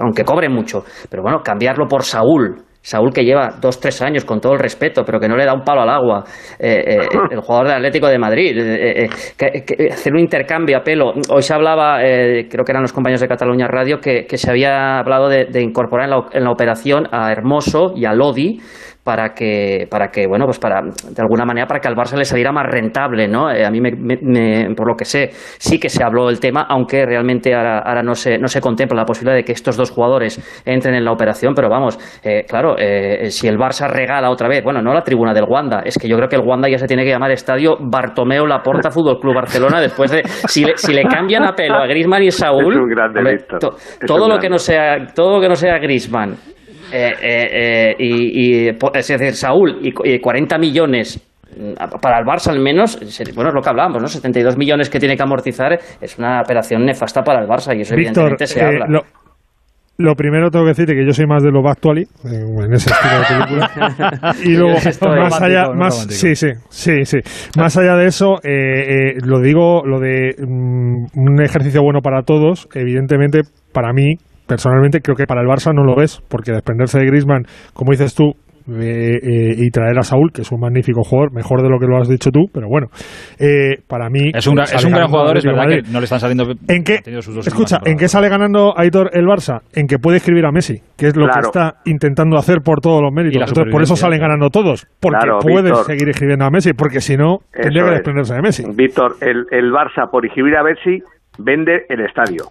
aunque 0.00 0.24
cobre 0.24 0.48
mucho. 0.48 0.84
Pero 1.08 1.22
bueno, 1.22 1.40
cambiarlo 1.42 1.86
por 1.86 2.02
Saúl. 2.02 2.64
Saúl 2.84 3.14
que 3.14 3.24
lleva 3.24 3.48
dos, 3.58 3.80
tres 3.80 4.02
años, 4.02 4.26
con 4.26 4.40
todo 4.40 4.52
el 4.52 4.58
respeto, 4.58 5.04
pero 5.06 5.18
que 5.18 5.26
no 5.26 5.38
le 5.38 5.46
da 5.46 5.54
un 5.54 5.62
palo 5.62 5.80
al 5.80 5.88
agua, 5.88 6.22
eh, 6.58 6.84
eh, 6.86 6.98
el 7.30 7.40
jugador 7.40 7.68
del 7.68 7.76
Atlético 7.76 8.08
de 8.08 8.18
Madrid, 8.18 8.58
eh, 8.58 9.08
que, 9.38 9.64
que 9.64 9.88
hacer 9.90 10.12
un 10.12 10.20
intercambio 10.20 10.76
a 10.76 10.82
pelo. 10.82 11.14
Hoy 11.30 11.40
se 11.40 11.54
hablaba, 11.54 12.00
creo 12.00 12.62
que 12.62 12.72
eran 12.72 12.82
los 12.82 12.92
compañeros 12.92 13.22
de 13.22 13.28
Cataluña 13.28 13.68
Radio, 13.68 14.00
que, 14.00 14.26
que 14.26 14.36
se 14.36 14.50
había 14.50 14.98
hablado 14.98 15.30
de, 15.30 15.46
de 15.46 15.62
incorporar 15.62 16.04
en 16.04 16.10
la, 16.10 16.24
en 16.32 16.44
la, 16.44 16.50
operación 16.50 17.08
a 17.10 17.32
Hermoso 17.32 17.94
y 17.96 18.04
a 18.04 18.12
Lodi, 18.12 18.60
para 19.04 19.34
que, 19.34 19.86
para 19.90 20.08
que, 20.08 20.26
bueno, 20.26 20.46
pues 20.46 20.58
para, 20.58 20.80
de 20.80 21.22
alguna 21.22 21.44
manera, 21.44 21.66
para 21.66 21.78
que 21.78 21.88
al 21.88 21.94
Barça 21.94 22.16
le 22.16 22.24
saliera 22.24 22.52
más 22.52 22.66
rentable, 22.66 23.28
¿no? 23.28 23.50
Eh, 23.50 23.64
a 23.64 23.70
mí, 23.70 23.78
me, 23.78 23.92
me, 23.92 24.74
por 24.74 24.88
lo 24.88 24.96
que 24.96 25.04
sé, 25.04 25.28
sí 25.58 25.78
que 25.78 25.90
se 25.90 26.02
habló 26.02 26.28
del 26.28 26.40
tema, 26.40 26.66
aunque 26.68 27.04
realmente 27.04 27.54
ahora, 27.54 27.80
ahora 27.80 28.02
no, 28.02 28.14
se, 28.14 28.38
no 28.38 28.48
se 28.48 28.62
contempla 28.62 28.96
la 28.96 29.04
posibilidad 29.04 29.36
de 29.36 29.44
que 29.44 29.52
estos 29.52 29.76
dos 29.76 29.90
jugadores 29.90 30.40
entren 30.64 30.94
en 30.94 31.04
la 31.04 31.12
operación, 31.12 31.52
pero 31.54 31.68
vamos, 31.68 31.98
eh, 32.24 32.44
claro, 32.48 32.76
eh, 32.78 33.30
si 33.30 33.46
el 33.46 33.58
Barça 33.58 33.88
regala 33.88 34.30
otra 34.30 34.48
vez, 34.48 34.64
bueno, 34.64 34.80
no 34.80 34.94
la 34.94 35.02
tribuna 35.02 35.34
del 35.34 35.44
Wanda, 35.46 35.82
es 35.84 35.98
que 35.98 36.08
yo 36.08 36.16
creo 36.16 36.28
que 36.28 36.36
el 36.36 36.42
Wanda 36.42 36.68
ya 36.70 36.78
se 36.78 36.86
tiene 36.86 37.04
que 37.04 37.10
llamar 37.10 37.30
Estadio 37.30 37.76
Bartomeu 37.78 38.46
Laporta 38.46 38.90
Fútbol 38.90 39.20
Club 39.20 39.34
Barcelona, 39.34 39.82
después 39.82 40.10
de, 40.10 40.22
si 40.24 40.64
le, 40.64 40.78
si 40.78 40.94
le 40.94 41.02
cambian 41.02 41.44
a 41.44 41.52
pelo 41.54 41.76
a 41.76 41.86
Griezmann 41.86 42.22
y 42.22 42.30
Saúl, 42.30 42.72
es 42.72 42.80
un 42.80 42.88
grande, 42.88 43.18
hombre, 43.18 43.38
to, 43.60 43.76
todo, 44.06 44.28
lo 44.28 44.38
que 44.38 44.48
no 44.48 44.56
sea, 44.56 45.06
todo 45.14 45.34
lo 45.34 45.40
que 45.42 45.48
no 45.48 45.56
sea 45.56 45.78
Griezmann, 45.78 46.36
eh, 46.94 47.14
eh, 47.20 47.94
y, 47.98 48.66
y, 48.66 48.68
es 48.68 49.08
decir, 49.08 49.34
Saúl 49.34 49.78
y, 49.82 50.14
y 50.14 50.20
40 50.20 50.58
millones 50.58 51.20
para 52.00 52.18
el 52.18 52.24
Barça 52.24 52.50
al 52.50 52.60
menos, 52.60 52.98
bueno, 53.34 53.50
es 53.50 53.54
lo 53.54 53.62
que 53.62 53.68
hablábamos, 53.68 54.02
¿no? 54.02 54.08
72 54.08 54.56
millones 54.56 54.90
que 54.90 54.98
tiene 54.98 55.16
que 55.16 55.22
amortizar 55.22 55.78
es 56.00 56.18
una 56.18 56.40
operación 56.40 56.84
nefasta 56.84 57.22
para 57.22 57.42
el 57.42 57.48
Barça 57.48 57.76
y 57.76 57.82
eso 57.82 57.94
Víctor, 57.96 58.24
evidentemente 58.32 58.46
se 58.46 58.60
eh, 58.60 58.64
habla. 58.64 58.86
Lo, 58.88 59.00
lo, 59.98 60.14
primero 60.14 60.50
tengo 60.50 60.64
que 60.64 60.70
decirte 60.70 60.94
que 60.94 61.04
yo 61.04 61.12
soy 61.12 61.26
más 61.26 61.42
de 61.42 61.50
Love 61.50 61.66
Actually, 61.66 62.04
en 62.24 62.72
ese 62.72 62.90
estilo 62.90 63.18
de 63.18 63.24
película. 63.28 64.34
y 64.44 64.56
luego, 64.56 64.78
más 65.20 65.42
allá, 65.42 65.70
más, 65.72 66.06
sí, 66.10 66.34
sí, 66.34 66.50
sí, 66.68 67.04
sí. 67.04 67.18
Más 67.56 67.76
allá 67.76 67.96
de 67.96 68.06
eso, 68.06 68.40
eh, 68.42 69.14
lo 69.24 69.40
digo, 69.40 69.82
lo 69.84 70.00
de 70.00 70.34
um, 70.42 71.06
un 71.14 71.42
ejercicio 71.42 71.82
bueno 71.82 72.00
para 72.02 72.22
todos, 72.22 72.68
evidentemente, 72.74 73.42
para 73.72 73.92
mí, 73.92 74.16
personalmente 74.46 75.00
creo 75.00 75.16
que 75.16 75.26
para 75.26 75.40
el 75.40 75.48
Barça 75.48 75.72
no 75.74 75.84
lo 75.84 75.96
ves, 75.96 76.22
porque 76.28 76.52
desprenderse 76.52 76.98
de 76.98 77.06
Griezmann, 77.06 77.44
como 77.72 77.92
dices 77.92 78.14
tú, 78.14 78.32
eh, 78.66 79.18
eh, 79.22 79.54
y 79.58 79.68
traer 79.70 79.98
a 79.98 80.02
Saúl, 80.02 80.30
que 80.32 80.40
es 80.40 80.50
un 80.50 80.58
magnífico 80.58 81.02
jugador, 81.02 81.34
mejor 81.34 81.62
de 81.62 81.68
lo 81.68 81.78
que 81.78 81.86
lo 81.86 81.98
has 81.98 82.08
dicho 82.08 82.30
tú, 82.30 82.46
pero 82.50 82.66
bueno, 82.66 82.86
eh, 83.38 83.82
para 83.86 84.08
mí... 84.08 84.30
Es 84.32 84.46
un, 84.46 84.58
es 84.58 84.84
un 84.84 84.90
gran 84.90 85.08
jugador, 85.08 85.36
es 85.36 85.44
verdad 85.44 85.68
que 85.68 85.82
no 85.92 86.00
le 86.00 86.04
están 86.04 86.18
saliendo... 86.18 86.50
¿En 86.68 86.82
qué, 86.82 87.00
escucha, 87.44 87.80
¿en 87.84 87.98
qué 87.98 88.08
sale 88.08 88.30
ganando 88.30 88.72
Aitor 88.74 89.10
el 89.12 89.26
Barça? 89.26 89.60
En 89.74 89.86
que 89.86 89.98
puede 89.98 90.16
escribir 90.16 90.46
a 90.46 90.50
Messi, 90.50 90.80
que 90.96 91.08
es 91.08 91.16
lo 91.16 91.26
claro. 91.26 91.40
que 91.42 91.46
está 91.46 91.74
intentando 91.84 92.38
hacer 92.38 92.60
por 92.64 92.80
todos 92.80 93.02
los 93.02 93.12
méritos. 93.12 93.42
Entonces, 93.46 93.70
por 93.70 93.82
eso 93.82 93.96
salen 93.96 94.20
ganando 94.20 94.48
todos, 94.48 94.86
porque 94.98 95.18
claro, 95.18 95.38
puede 95.40 95.64
Víctor, 95.64 95.84
seguir 95.84 96.08
escribiendo 96.08 96.46
a 96.46 96.50
Messi, 96.50 96.72
porque 96.72 97.00
si 97.00 97.16
no, 97.18 97.40
tendría 97.52 97.84
que 97.84 97.90
desprenderse 97.90 98.34
de 98.34 98.40
Messi. 98.40 98.64
Víctor, 98.74 99.16
el, 99.20 99.44
el 99.50 99.70
Barça, 99.72 100.10
por 100.10 100.24
escribir 100.24 100.56
a 100.56 100.62
Messi, 100.62 101.02
vende 101.38 101.84
el 101.90 102.00
estadio. 102.00 102.44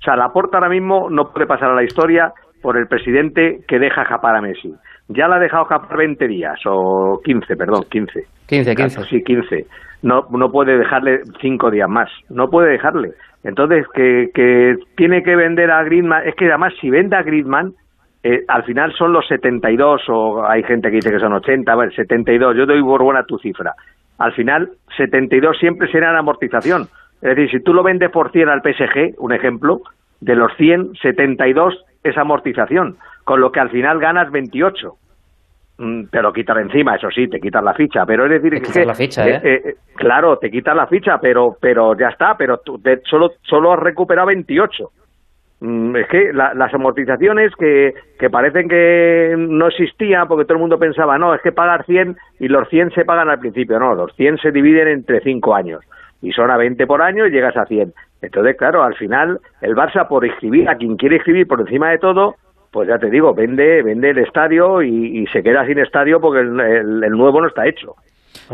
O 0.00 0.02
sea, 0.02 0.16
Laporta 0.16 0.56
ahora 0.56 0.70
mismo 0.70 1.10
no 1.10 1.30
puede 1.30 1.46
pasar 1.46 1.70
a 1.70 1.74
la 1.74 1.84
historia 1.84 2.32
por 2.62 2.76
el 2.78 2.86
presidente 2.86 3.60
que 3.68 3.78
deja 3.78 4.04
japar 4.04 4.36
a 4.36 4.40
Messi. 4.40 4.74
Ya 5.08 5.28
la 5.28 5.36
ha 5.36 5.40
dejado 5.40 5.64
japar 5.64 5.96
20 5.96 6.26
días, 6.28 6.58
o 6.66 7.20
15, 7.24 7.56
perdón, 7.56 7.84
15. 7.90 8.24
15, 8.46 8.74
15. 8.74 9.04
Sí, 9.04 9.22
15. 9.22 9.66
No, 10.02 10.22
no 10.30 10.50
puede 10.50 10.78
dejarle 10.78 11.20
5 11.40 11.70
días 11.70 11.88
más. 11.88 12.08
No 12.30 12.48
puede 12.48 12.72
dejarle. 12.72 13.10
Entonces, 13.44 13.86
que, 13.94 14.28
que 14.34 14.76
tiene 14.96 15.22
que 15.22 15.36
vender 15.36 15.70
a 15.70 15.82
Griezmann. 15.82 16.26
Es 16.26 16.34
que 16.34 16.46
además, 16.46 16.72
si 16.80 16.90
vende 16.90 17.16
a 17.16 17.22
Griezmann, 17.22 17.72
eh, 18.22 18.44
al 18.48 18.64
final 18.64 18.92
son 18.96 19.12
los 19.12 19.26
72, 19.28 20.02
o 20.08 20.46
hay 20.46 20.62
gente 20.62 20.90
que 20.90 20.96
dice 20.96 21.10
que 21.10 21.18
son 21.18 21.32
80, 21.32 21.72
a 21.72 21.76
ver, 21.76 21.94
72. 21.94 22.56
Yo 22.56 22.66
doy 22.66 22.82
por 22.82 23.02
buena 23.02 23.24
tu 23.24 23.38
cifra. 23.38 23.72
Al 24.18 24.32
final, 24.32 24.70
72 24.96 25.58
siempre 25.58 25.90
será 25.90 26.12
la 26.12 26.18
amortización. 26.18 26.86
Es 27.22 27.36
decir, 27.36 27.50
si 27.50 27.60
tú 27.60 27.74
lo 27.74 27.82
vendes 27.82 28.10
por 28.10 28.30
100 28.32 28.48
al 28.48 28.62
PSG, 28.62 29.14
un 29.18 29.32
ejemplo, 29.32 29.80
de 30.20 30.34
los 30.36 30.54
100, 30.56 30.94
72 31.02 31.84
es 32.02 32.16
amortización, 32.16 32.96
con 33.24 33.40
lo 33.40 33.52
que 33.52 33.60
al 33.60 33.70
final 33.70 33.98
ganas 34.00 34.30
28. 34.30 34.94
mm, 35.78 36.04
te 36.10 36.20
lo 36.22 36.32
quitan 36.32 36.58
encima, 36.58 36.96
eso 36.96 37.10
sí, 37.10 37.26
te 37.28 37.40
quitan 37.40 37.64
la 37.64 37.72
ficha, 37.74 38.04
pero 38.04 38.24
es 38.26 38.30
decir, 38.30 38.50
Te 38.50 38.56
es 38.56 38.62
quitas 38.62 38.76
que, 38.76 38.84
la 38.86 38.94
ficha, 38.94 39.26
¿eh? 39.28 39.74
claro, 39.96 40.36
te 40.38 40.50
quitan 40.50 40.76
la 40.76 40.86
ficha, 40.86 41.18
pero 41.20 41.56
pero 41.60 41.96
ya 41.96 42.08
está, 42.08 42.36
pero 42.36 42.58
tú 42.58 42.78
te- 42.78 43.00
solo 43.04 43.32
solo 43.42 43.72
has 43.72 43.78
recuperado 43.78 44.26
28. 44.26 44.90
Mm, 45.60 45.96
Es 45.96 46.06
que 46.08 46.32
la- 46.32 46.52
las 46.54 46.72
amortizaciones 46.74 47.54
que, 47.56 47.94
que 48.18 48.28
parecen 48.30 48.68
que 48.68 49.34
no 49.38 49.68
existían 49.68 50.26
porque 50.28 50.44
todo 50.44 50.54
el 50.54 50.60
mundo 50.60 50.78
pensaba, 50.78 51.16
no, 51.18 51.34
es 51.34 51.40
que 51.42 51.52
pagar 51.52 51.84
100 51.86 52.16
y 52.38 52.48
los 52.48 52.68
100 52.68 52.90
se 52.92 53.04
pagan 53.06 53.28
al 53.30 53.40
principio. 53.40 53.78
No, 53.78 53.94
los 53.94 54.14
100 54.16 54.38
se 54.38 54.52
dividen 54.52 54.88
entre 54.88 55.20
5 55.20 55.54
años 55.54 55.80
y 56.22 56.32
son 56.32 56.50
a 56.50 56.56
20 56.56 56.86
por 56.86 57.02
año 57.02 57.26
y 57.26 57.30
llegas 57.30 57.56
a 57.56 57.64
100. 57.64 57.92
Entonces, 58.22 58.56
claro, 58.56 58.82
al 58.82 58.94
final 58.96 59.38
el 59.62 59.74
Barça 59.74 60.06
por 60.08 60.26
inscribir 60.26 60.68
a 60.68 60.74
quien 60.76 60.96
quiere 60.96 61.16
inscribir 61.16 61.46
por 61.46 61.60
encima 61.60 61.90
de 61.90 61.98
todo, 61.98 62.34
pues 62.70 62.88
ya 62.88 62.98
te 62.98 63.10
digo, 63.10 63.34
vende 63.34 63.82
vende 63.82 64.10
el 64.10 64.18
estadio 64.18 64.82
y, 64.82 65.20
y 65.22 65.26
se 65.28 65.42
queda 65.42 65.66
sin 65.66 65.78
estadio 65.78 66.20
porque 66.20 66.40
el, 66.40 66.60
el- 66.60 67.04
el 67.04 67.10
nuevo 67.12 67.40
no 67.40 67.48
está 67.48 67.66
hecho. 67.66 67.94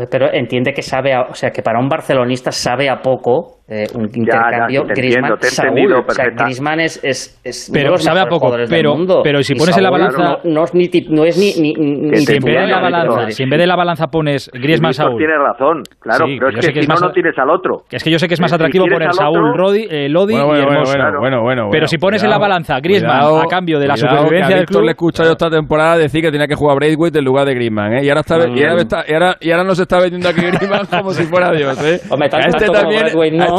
Pero 0.09 0.27
entiende 0.31 0.73
que 0.73 0.81
sabe, 0.81 1.13
a- 1.13 1.23
o 1.23 1.33
sea, 1.35 1.51
que 1.51 1.61
para 1.61 1.79
un 1.79 1.89
barcelonista 1.89 2.51
sabe 2.51 2.89
a 2.89 3.01
poco 3.01 3.56
eh, 3.69 3.85
un 3.95 4.03
intercambio 4.13 4.83
te 4.83 4.87
entiendo, 4.93 4.93
Griezmann 4.95 5.39
te 5.39 5.47
Saúl. 5.47 5.93
O 5.93 6.11
sea. 6.11 6.25
Griezmann 6.29 6.79
es, 6.79 7.03
es, 7.03 7.39
es 7.43 7.69
Pero 7.73 7.81
uno 7.81 7.91
de 7.91 7.95
los 7.97 8.03
sabe 8.03 8.19
a 8.21 8.25
poco, 8.27 8.55
pero- 8.69 8.95
mundo. 8.95 9.21
pero 9.23 9.43
si 9.43 9.53
Y 9.53 9.55
pones 9.57 9.77
en 9.77 9.83
la 9.83 9.89
balanza- 9.89 10.39
no, 10.43 10.51
no 10.51 10.63
es 10.63 10.73
ni 10.73 10.85
tip- 10.87 11.09
no 11.09 11.25
es 11.25 11.37
ni, 11.37 11.53
ni, 11.61 11.73
ni 11.73 12.17
si 12.17 12.35
en 12.35 12.43
vez 12.43 12.55
de 12.61 12.67
la 12.67 12.79
balanza, 12.79 13.31
si 13.31 13.43
en 13.43 13.49
vez 13.49 13.59
de 13.59 13.67
la 13.67 13.75
balanza 13.75 14.07
pones 14.07 14.49
Griezmann 14.53 14.93
Saúl. 14.93 15.17
tiene 15.17 15.33
razón, 15.37 15.83
claro, 15.99 16.25
Sí, 16.27 16.35
pero 16.39 16.49
es 16.59 16.65
que, 16.67 16.73
que 16.73 16.81
si 16.83 16.87
no, 16.87 16.95
no 16.95 17.11
tienes 17.11 17.37
al 17.37 17.49
otro. 17.49 17.83
Que 17.89 17.97
es 17.97 18.03
que 18.03 18.09
yo 18.11 18.19
sé 18.19 18.27
que 18.27 18.35
es 18.35 18.39
más 18.41 18.51
Si 18.51 18.55
atractivo 18.55 18.85
quieres 18.85 18.99
poner 19.09 19.13
Saúl, 19.13 19.49
otro- 19.49 19.57
Rodi, 19.57 19.87
eh, 19.89 20.07
Lodi 20.09 20.33
Bueno, 20.33 20.45
y 20.45 20.47
bueno, 20.47 20.65
bueno, 20.65 20.71
Hermoso. 20.71 20.97
bueno, 20.97 21.19
bueno, 21.19 21.41
bueno, 21.43 21.69
Pero 21.71 21.87
si 21.87 21.97
pones 21.97 22.23
en 22.23 22.29
la 22.29 22.37
balanza 22.37 22.79
Griezmann 22.79 23.19
cuidado, 23.19 23.41
a 23.41 23.47
cambio 23.47 23.79
de 23.79 23.87
la 23.87 23.97
supervivencia 23.97 24.55
a 24.55 24.57
del 24.59 24.65
club, 24.65 24.81
le 24.83 24.87
he 24.87 24.91
escuchado 24.91 25.27
yo 25.29 25.33
esta 25.33 25.49
temporada 25.49 25.97
decir 25.97 26.21
que 26.21 26.31
tenía 26.31 26.47
que 26.47 26.55
jugar 26.55 26.77
Braithwaite 26.77 27.19
en 27.19 27.25
lugar 27.25 27.45
de 27.45 27.53
Griezmann, 27.53 27.93
¿eh? 27.97 28.05
Y 28.05 28.09
ahora, 28.09 28.21
está, 28.21 28.37
y 28.47 28.63
ahora, 28.63 28.81
está- 28.81 29.03
y 29.07 29.13
ahora, 29.13 29.37
y 29.41 29.51
ahora 29.51 29.63
nos 29.65 29.79
está 29.79 29.99
vendiendo 29.99 30.29
aquí 30.29 30.39
Griezmann 30.41 30.85
como 30.89 31.11
si 31.11 31.23
fuera 31.23 31.51
Dios, 31.51 31.77
¿eh? 31.83 31.99
A, 32.09 32.39
este 32.47 32.65
también, 32.67 33.07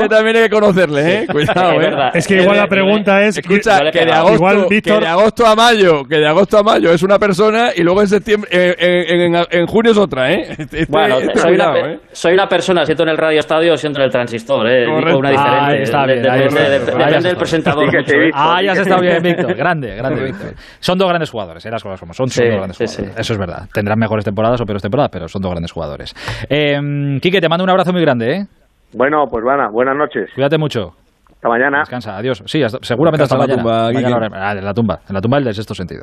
Este 0.02 0.14
también 0.14 0.36
hay 0.36 0.42
que 0.44 0.50
conocerle, 0.50 1.14
¿eh? 1.22 1.26
Cuidado, 1.30 1.70
Es 1.72 1.76
¿eh? 1.76 1.78
verdad. 1.78 2.10
Es 2.16 2.26
que 2.26 2.42
igual 2.42 2.56
la 2.56 2.66
pregunta 2.66 3.22
es... 3.22 3.38
Escucha, 3.38 3.78
que 3.90 4.04
de, 4.04 4.12
agosto, 4.12 4.34
Igual, 4.36 4.66
Víctor- 4.68 4.98
que 4.98 5.04
de 5.04 5.06
agosto 5.06 5.46
a 5.46 5.54
mayo, 5.54 6.04
que 6.04 6.16
de 6.18 6.26
agosto 6.26 6.58
a 6.58 6.62
mayo 6.62 6.92
es 6.92 7.02
una 7.02 7.18
persona 7.18 7.70
y 7.74 7.82
luego 7.82 8.00
en 8.00 8.08
septiembre, 8.08 8.48
eh, 8.52 9.04
en, 9.08 9.34
en- 9.34 9.44
en 9.50 9.66
junio 9.66 9.92
es 9.92 9.98
otra, 9.98 10.32
¿eh? 10.32 10.46
Este- 10.58 10.86
Bueno, 10.88 11.18
este 11.18 11.38
soy, 11.38 11.50
cuidado, 11.52 11.80
una, 11.80 11.92
¿eh? 11.92 12.00
soy 12.12 12.34
una 12.34 12.48
persona, 12.48 12.84
siento 12.84 13.02
en 13.04 13.08
el 13.10 13.16
radio 13.16 13.38
estadio, 13.40 13.76
siento 13.76 14.00
en 14.00 14.04
el 14.06 14.10
transistor, 14.10 14.66
¿eh? 14.68 14.84
Correcto. 14.86 15.06
Digo 15.08 15.18
una 15.18 15.30
diferente. 15.30 15.60
Ahí 15.76 15.82
está 15.82 16.06
bien, 16.06 16.22
de- 16.22 16.30
ahí 16.30 16.38
de- 16.40 16.46
está 16.46 16.60
de- 16.62 16.68
bien. 16.68 16.80
depende 16.86 17.04
Ahí 17.04 17.12
del 17.14 17.26
está. 17.26 17.38
presentador. 17.38 17.84
Mucho, 17.86 17.98
¿eh? 18.16 18.30
Ah, 18.34 18.60
ya 18.62 18.72
has 18.72 18.78
estado 18.78 19.00
bien, 19.00 19.22
Víctor. 19.22 19.54
Grande, 19.54 19.94
grande, 19.96 20.24
Víctor. 20.24 20.54
Son 20.80 20.98
dos 20.98 21.08
grandes 21.08 21.30
jugadores, 21.30 21.64
eh, 21.66 21.70
las 21.70 21.82
cosas 21.82 22.00
como 22.00 22.12
son. 22.14 22.28
Son 22.28 22.44
Sí, 22.44 22.48
dos 22.48 22.56
grandes 22.58 22.76
sí, 22.76 22.84
jugadores. 22.86 23.14
sí. 23.14 23.20
Eso 23.20 23.32
es 23.32 23.38
verdad. 23.38 23.68
Tendrán 23.72 23.98
mejores 23.98 24.24
temporadas 24.24 24.60
o 24.60 24.64
peores 24.66 24.82
temporadas, 24.82 25.10
pero 25.12 25.28
son 25.28 25.40
dos 25.42 25.50
grandes 25.50 25.72
jugadores. 25.72 26.14
Eh, 26.50 26.78
Quique, 27.22 27.40
te 27.40 27.48
mando 27.48 27.64
un 27.64 27.70
abrazo 27.70 27.92
muy 27.92 28.02
grande, 28.02 28.32
¿eh? 28.34 28.46
Bueno, 28.94 29.24
pues 29.30 29.44
van, 29.44 29.70
buenas 29.72 29.96
noches. 29.96 30.30
Cuídate 30.34 30.58
mucho. 30.58 30.92
Hasta 31.38 31.48
mañana. 31.50 31.78
Descansa, 31.78 32.16
adiós. 32.16 32.42
Sí, 32.46 32.60
hasta- 32.64 32.78
seguramente 32.82 33.22
Descansa 33.22 33.44
hasta 33.44 33.52
en 33.52 33.58
la 33.58 33.62
mañana. 33.62 33.92
tumba, 33.92 34.18
Mañana 34.18 34.48
ah, 34.48 34.52
en 34.58 34.64
la 34.64 34.74
tumba, 34.74 34.98
en 35.08 35.14
la 35.14 35.20
tumba 35.20 35.38
del 35.38 35.54
sexto 35.54 35.72
sentido. 35.72 36.02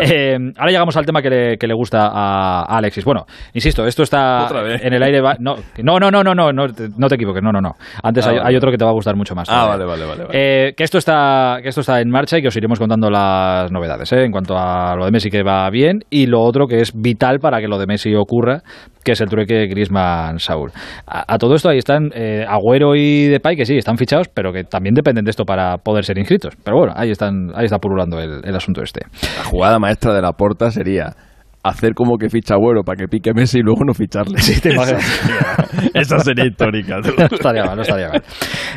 Eh, 0.00 0.36
ahora 0.58 0.72
llegamos 0.72 0.96
al 0.96 1.06
tema 1.06 1.22
que 1.22 1.30
le, 1.30 1.56
que 1.58 1.68
le 1.68 1.74
gusta 1.74 2.08
a, 2.08 2.62
a 2.62 2.78
Alexis. 2.78 3.04
Bueno, 3.04 3.24
insisto, 3.52 3.86
esto 3.86 4.02
está 4.02 4.48
en 4.82 4.92
el 4.92 5.00
aire. 5.04 5.20
va- 5.20 5.36
no, 5.38 5.54
no, 5.80 6.00
no, 6.00 6.10
no, 6.10 6.24
no, 6.24 6.34
no, 6.34 6.52
no, 6.52 6.66
te, 6.72 6.88
no 6.98 7.06
te 7.06 7.14
equivoques, 7.14 7.40
no, 7.40 7.52
no, 7.52 7.60
no. 7.60 7.70
Antes 8.02 8.26
Ah, 8.26 8.30
hay, 8.30 8.36
vale. 8.38 8.48
hay 8.50 8.56
otro 8.56 8.72
que 8.72 8.76
te 8.76 8.84
va 8.84 8.90
a 8.90 8.94
gustar 8.94 9.14
mucho 9.14 9.36
más. 9.36 9.48
Ah, 9.48 9.66
vale, 9.68 9.84
vale. 9.84 10.06
vale. 10.06 10.24
Eh, 10.32 10.72
que 10.76 10.82
esto 10.82 10.98
está 10.98 11.58
que 11.62 11.68
esto 11.68 11.82
está 11.82 12.00
en 12.00 12.10
marcha 12.10 12.38
y 12.38 12.42
que 12.42 12.48
os 12.48 12.56
iremos 12.56 12.80
contando 12.80 13.08
las 13.10 13.70
novedades 13.70 14.12
¿eh? 14.12 14.24
en 14.24 14.32
cuanto 14.32 14.56
a 14.58 14.96
lo 14.96 15.04
de 15.04 15.12
Messi 15.12 15.30
que 15.30 15.44
va 15.44 15.70
bien 15.70 16.00
y 16.10 16.26
lo 16.26 16.40
otro 16.40 16.66
que 16.66 16.80
es 16.80 16.92
vital 17.00 17.38
para 17.38 17.60
que 17.60 17.68
lo 17.68 17.78
de 17.78 17.86
Messi 17.86 18.12
ocurra 18.16 18.62
que 19.04 19.12
es 19.12 19.20
el 19.20 19.28
trueque 19.28 19.66
Griezmann 19.66 20.38
Saúl. 20.38 20.72
A, 21.06 21.34
a 21.34 21.38
todo 21.38 21.54
esto 21.54 21.68
ahí 21.68 21.78
están 21.78 22.10
eh, 22.14 22.44
Agüero 22.48 22.96
y 22.96 23.26
Depay 23.28 23.54
que 23.56 23.64
sí 23.66 23.76
están 23.76 23.96
fichados 23.98 24.28
pero 24.32 24.52
que 24.52 24.64
también 24.64 24.94
dependen 24.94 25.24
de 25.24 25.30
esto 25.30 25.44
para 25.44 25.76
poder 25.78 26.04
ser 26.04 26.18
inscritos. 26.18 26.54
Pero 26.64 26.78
bueno 26.78 26.92
ahí 26.96 27.10
están 27.10 27.50
ahí 27.54 27.66
está 27.66 27.78
pululando 27.78 28.18
el, 28.18 28.40
el 28.44 28.56
asunto 28.56 28.82
este. 28.82 29.02
La 29.38 29.44
jugada 29.44 29.78
maestra 29.78 30.12
de 30.14 30.22
la 30.22 30.32
porta 30.32 30.70
sería 30.70 31.14
hacer 31.62 31.94
como 31.94 32.18
que 32.18 32.28
ficha 32.28 32.54
Agüero 32.54 32.82
para 32.82 32.96
que 32.96 33.08
pique 33.08 33.32
Messi 33.32 33.58
y 33.60 33.62
luego 33.62 33.84
no 33.86 33.94
ficharle. 33.94 34.38
Esa 34.38 34.60
sería- 34.60 35.63
Esa 35.94 36.18
sería 36.20 36.46
histórica. 36.46 37.00
no 37.00 37.26
estaría 37.30 37.64
mal, 37.64 37.76
no 37.76 37.82
estaría 37.82 38.08
mal. 38.08 38.22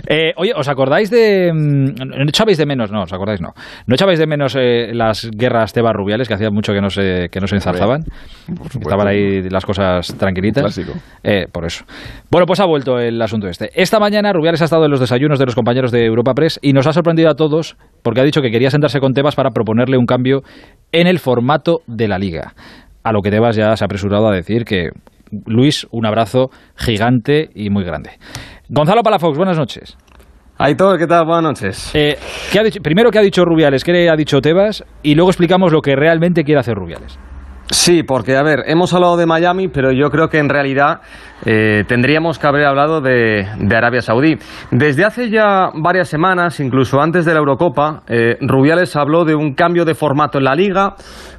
Eh, 0.07 0.33
oye, 0.37 0.53
¿os 0.55 0.67
acordáis 0.67 1.09
de... 1.09 1.51
mm, 1.53 2.07
¿No 2.07 2.23
echabais 2.29 2.57
de 2.57 2.65
menos? 2.65 2.91
No, 2.91 3.03
¿os 3.03 3.13
acordáis? 3.13 3.41
No. 3.41 3.53
¿No 3.85 3.95
echabais 3.95 4.19
de 4.19 4.27
menos 4.27 4.55
eh, 4.57 4.91
las 4.93 5.29
guerras 5.31 5.73
Tebas-Rubiales 5.73 6.27
que 6.27 6.33
hacía 6.33 6.49
mucho 6.49 6.73
que 6.73 6.81
no 6.81 6.89
se, 6.89 7.29
que 7.31 7.39
no 7.39 7.47
se 7.47 7.55
enzarzaban? 7.55 8.03
Estaban 8.79 9.07
ahí 9.07 9.49
las 9.49 9.65
cosas 9.65 10.15
tranquilitas. 10.17 10.63
Clásico. 10.63 10.93
Eh, 11.23 11.47
por 11.51 11.65
eso. 11.65 11.85
Bueno, 12.31 12.45
pues 12.45 12.59
ha 12.59 12.65
vuelto 12.65 12.99
el 12.99 13.21
asunto 13.21 13.47
este. 13.47 13.69
Esta 13.73 13.99
mañana 13.99 14.33
Rubiales 14.33 14.61
ha 14.61 14.65
estado 14.65 14.85
en 14.85 14.91
los 14.91 14.99
desayunos 14.99 15.39
de 15.39 15.45
los 15.45 15.55
compañeros 15.55 15.91
de 15.91 16.05
Europa 16.05 16.33
Press 16.33 16.59
y 16.61 16.73
nos 16.73 16.87
ha 16.87 16.93
sorprendido 16.93 17.29
a 17.29 17.35
todos 17.35 17.77
porque 18.03 18.21
ha 18.21 18.23
dicho 18.23 18.41
que 18.41 18.51
quería 18.51 18.69
sentarse 18.69 18.99
con 18.99 19.13
Tebas 19.13 19.35
para 19.35 19.51
proponerle 19.51 19.97
un 19.97 20.05
cambio 20.05 20.41
en 20.91 21.07
el 21.07 21.19
formato 21.19 21.81
de 21.87 22.07
la 22.07 22.17
liga. 22.17 22.53
A 23.03 23.11
lo 23.11 23.21
que 23.21 23.31
Tebas 23.31 23.55
ya 23.55 23.75
se 23.75 23.83
ha 23.83 23.85
apresurado 23.85 24.27
a 24.27 24.33
decir 24.33 24.65
que 24.65 24.89
Luis, 25.45 25.87
un 25.91 26.05
abrazo 26.05 26.49
gigante 26.75 27.49
y 27.55 27.69
muy 27.69 27.83
grande. 27.83 28.11
Gonzalo 28.69 29.01
Palafox, 29.03 29.37
buenas 29.37 29.57
noches. 29.57 29.97
Aitor, 30.59 30.97
¿qué 30.97 31.05
tal? 31.05 31.25
Buenas 31.25 31.43
noches. 31.43 31.91
Eh, 31.93 32.17
¿qué 32.51 32.59
ha 32.59 32.63
dicho- 32.63 32.81
primero, 32.81 33.11
¿qué 33.11 33.19
ha 33.19 33.21
dicho 33.21 33.45
Rubiales? 33.45 33.83
¿Qué 33.83 34.09
ha 34.09 34.15
dicho 34.15 34.41
Tebas? 34.41 34.83
Y 35.03 35.13
luego 35.15 35.29
explicamos 35.29 35.71
lo 35.71 35.81
que 35.81 35.95
realmente 35.95 36.43
quiere 36.43 36.59
hacer 36.59 36.75
Rubiales. 36.75 37.19
Sí, 37.69 38.01
porque, 38.03 38.35
a 38.37 38.43
ver, 38.43 38.63
hemos 38.67 38.93
hablado 38.93 39.17
de 39.17 39.25
Miami, 39.25 39.67
pero 39.67 39.91
yo 39.91 40.09
creo 40.09 40.29
que 40.29 40.37
en 40.39 40.47
realidad 40.47 41.01
eh, 41.45 41.83
tendríamos 41.85 42.39
que 42.39 42.47
haber 42.47 42.65
hablado 42.65 43.01
de, 43.01 43.45
de 43.59 43.75
Arabia 43.75 44.01
Saudí. 44.01 44.37
Desde 44.71 45.03
hace 45.03 45.29
ya 45.29 45.69
varias 45.75 46.07
semanas, 46.07 46.61
incluso 46.61 47.01
antes 47.01 47.25
de 47.25 47.33
la 47.33 47.39
Eurocopa, 47.39 48.03
eh, 48.07 48.37
Rubiales 48.39 48.95
habló 48.95 49.25
de 49.25 49.35
un 49.35 49.53
cambio 49.53 49.83
de 49.83 49.95
formato 49.95 50.37
en 50.37 50.45
la 50.45 50.55
liga 50.55 50.95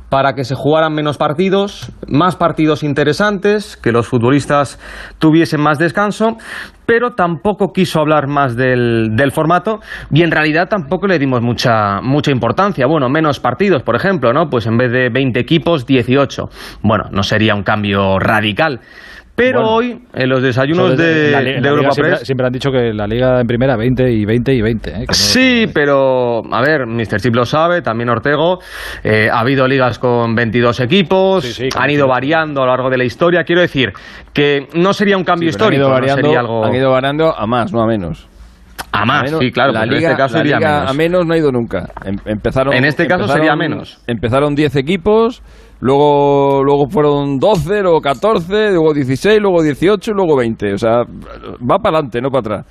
para 0.08 0.34
que 0.34 0.44
se 0.44 0.54
jugaran 0.54 0.94
menos 0.94 1.18
partidos, 1.18 1.92
más 2.06 2.36
partidos 2.36 2.82
interesantes, 2.82 3.76
que 3.76 3.92
los 3.92 4.06
futbolistas 4.06 4.78
tuviesen 5.18 5.60
más 5.60 5.78
descanso, 5.78 6.36
pero 6.86 7.10
tampoco 7.10 7.72
quiso 7.72 8.00
hablar 8.00 8.26
más 8.28 8.56
del, 8.56 9.10
del 9.14 9.32
formato 9.32 9.80
y 10.10 10.22
en 10.22 10.30
realidad 10.30 10.68
tampoco 10.68 11.06
le 11.06 11.18
dimos 11.18 11.42
mucha, 11.42 12.00
mucha 12.00 12.30
importancia. 12.30 12.86
Bueno, 12.86 13.10
menos 13.10 13.40
partidos, 13.40 13.82
por 13.82 13.96
ejemplo, 13.96 14.32
¿no? 14.32 14.48
Pues 14.48 14.66
en 14.66 14.78
vez 14.78 14.90
de 14.90 15.10
20 15.10 15.38
equipos, 15.38 15.84
18. 15.84 16.48
Bueno, 16.82 17.04
no 17.12 17.22
sería 17.22 17.54
un 17.54 17.62
cambio 17.62 18.18
radical. 18.18 18.80
Pero 19.38 19.60
Bueno. 19.60 19.74
hoy, 19.76 20.02
en 20.14 20.28
los 20.28 20.42
desayunos 20.42 20.96
de, 20.98 21.30
la 21.30 21.40
de 21.40 21.60
la 21.60 21.68
Europa 21.68 21.92
siempre, 21.92 22.14
Press, 22.16 22.26
siempre 22.26 22.46
han 22.48 22.52
dicho 22.52 22.72
que 22.72 22.92
la 22.92 23.06
liga 23.06 23.40
en 23.40 23.46
primera 23.46 23.76
20 23.76 24.10
y 24.10 24.24
20 24.24 24.52
y 24.52 24.60
20. 24.60 24.90
¿eh? 24.90 24.94
No- 25.06 25.14
Sí, 25.14 25.66
pero 25.72 26.40
a 26.52 26.60
ver, 26.60 26.86
Mr. 26.88 27.20
Chip 27.20 27.36
lo 27.36 27.44
sabe, 27.44 27.80
también 27.80 28.08
Ortego. 28.10 28.58
eh, 29.04 29.28
ha 29.32 29.38
habido 29.38 29.68
ligas 29.68 30.00
con 30.00 30.34
22 30.34 30.80
equipos, 30.80 31.44
Sí, 31.44 31.52
sí, 31.52 31.68
han 31.78 31.88
ido 31.90 32.06
sí. 32.06 32.10
variando 32.10 32.62
a 32.62 32.66
lo 32.66 32.72
largo 32.72 32.90
de 32.90 32.98
la 32.98 33.04
historia. 33.04 33.44
Quiero 33.44 33.60
decir 33.60 33.92
que 34.32 34.66
no 34.74 34.92
sería 34.92 35.16
un 35.16 35.22
cambio 35.22 35.50
pero 35.52 35.64
han 35.66 35.72
histórico, 35.74 35.80
ido 35.82 35.88
no 35.88 35.94
variando, 35.94 36.22
sería 36.22 36.40
algo 36.40 36.64
han 36.64 36.74
ido 36.74 36.90
variando 36.90 37.38
a 37.38 37.46
más, 37.46 37.72
no 37.72 37.80
a 37.80 37.86
menos. 37.86 38.28
a 38.90 39.04
más. 39.04 39.22
menos- 39.22 39.38
sí, 39.40 39.52
claro, 39.52 39.70
la 39.72 39.84
liga, 39.84 39.98
en 39.98 40.04
este 40.04 40.16
caso 40.16 40.34
la 40.38 40.40
iría 40.40 40.56
liga 40.58 40.70
menos. 40.78 40.90
a 40.90 40.94
menos 40.94 41.26
no 41.26 41.34
ha 41.34 41.38
ido 41.38 41.52
nunca. 41.52 41.88
Em- 42.04 42.18
empezaron, 42.26 42.74
En 42.74 42.84
este 42.84 43.06
caso 43.06 43.20
empezaron- 43.22 43.36
sería 43.36 43.54
menos. 43.56 44.02
Empezaron 44.08 44.54
10 44.56 44.74
equipos, 44.74 45.42
luego, 45.80 46.62
luego 46.64 46.88
fueron 46.88 47.38
12, 47.38 47.82
luego 47.82 48.00
14, 48.00 48.70
luego 48.72 48.92
16, 48.92 49.40
luego 49.40 49.62
18 49.62 50.10
y 50.10 50.14
luego 50.14 50.36
20. 50.36 50.74
O 50.74 50.78
sea, 50.78 50.98
va 51.00 51.78
para 51.78 51.98
adelante, 51.98 52.20
no 52.20 52.30
para 52.30 52.40
atrás. 52.40 52.66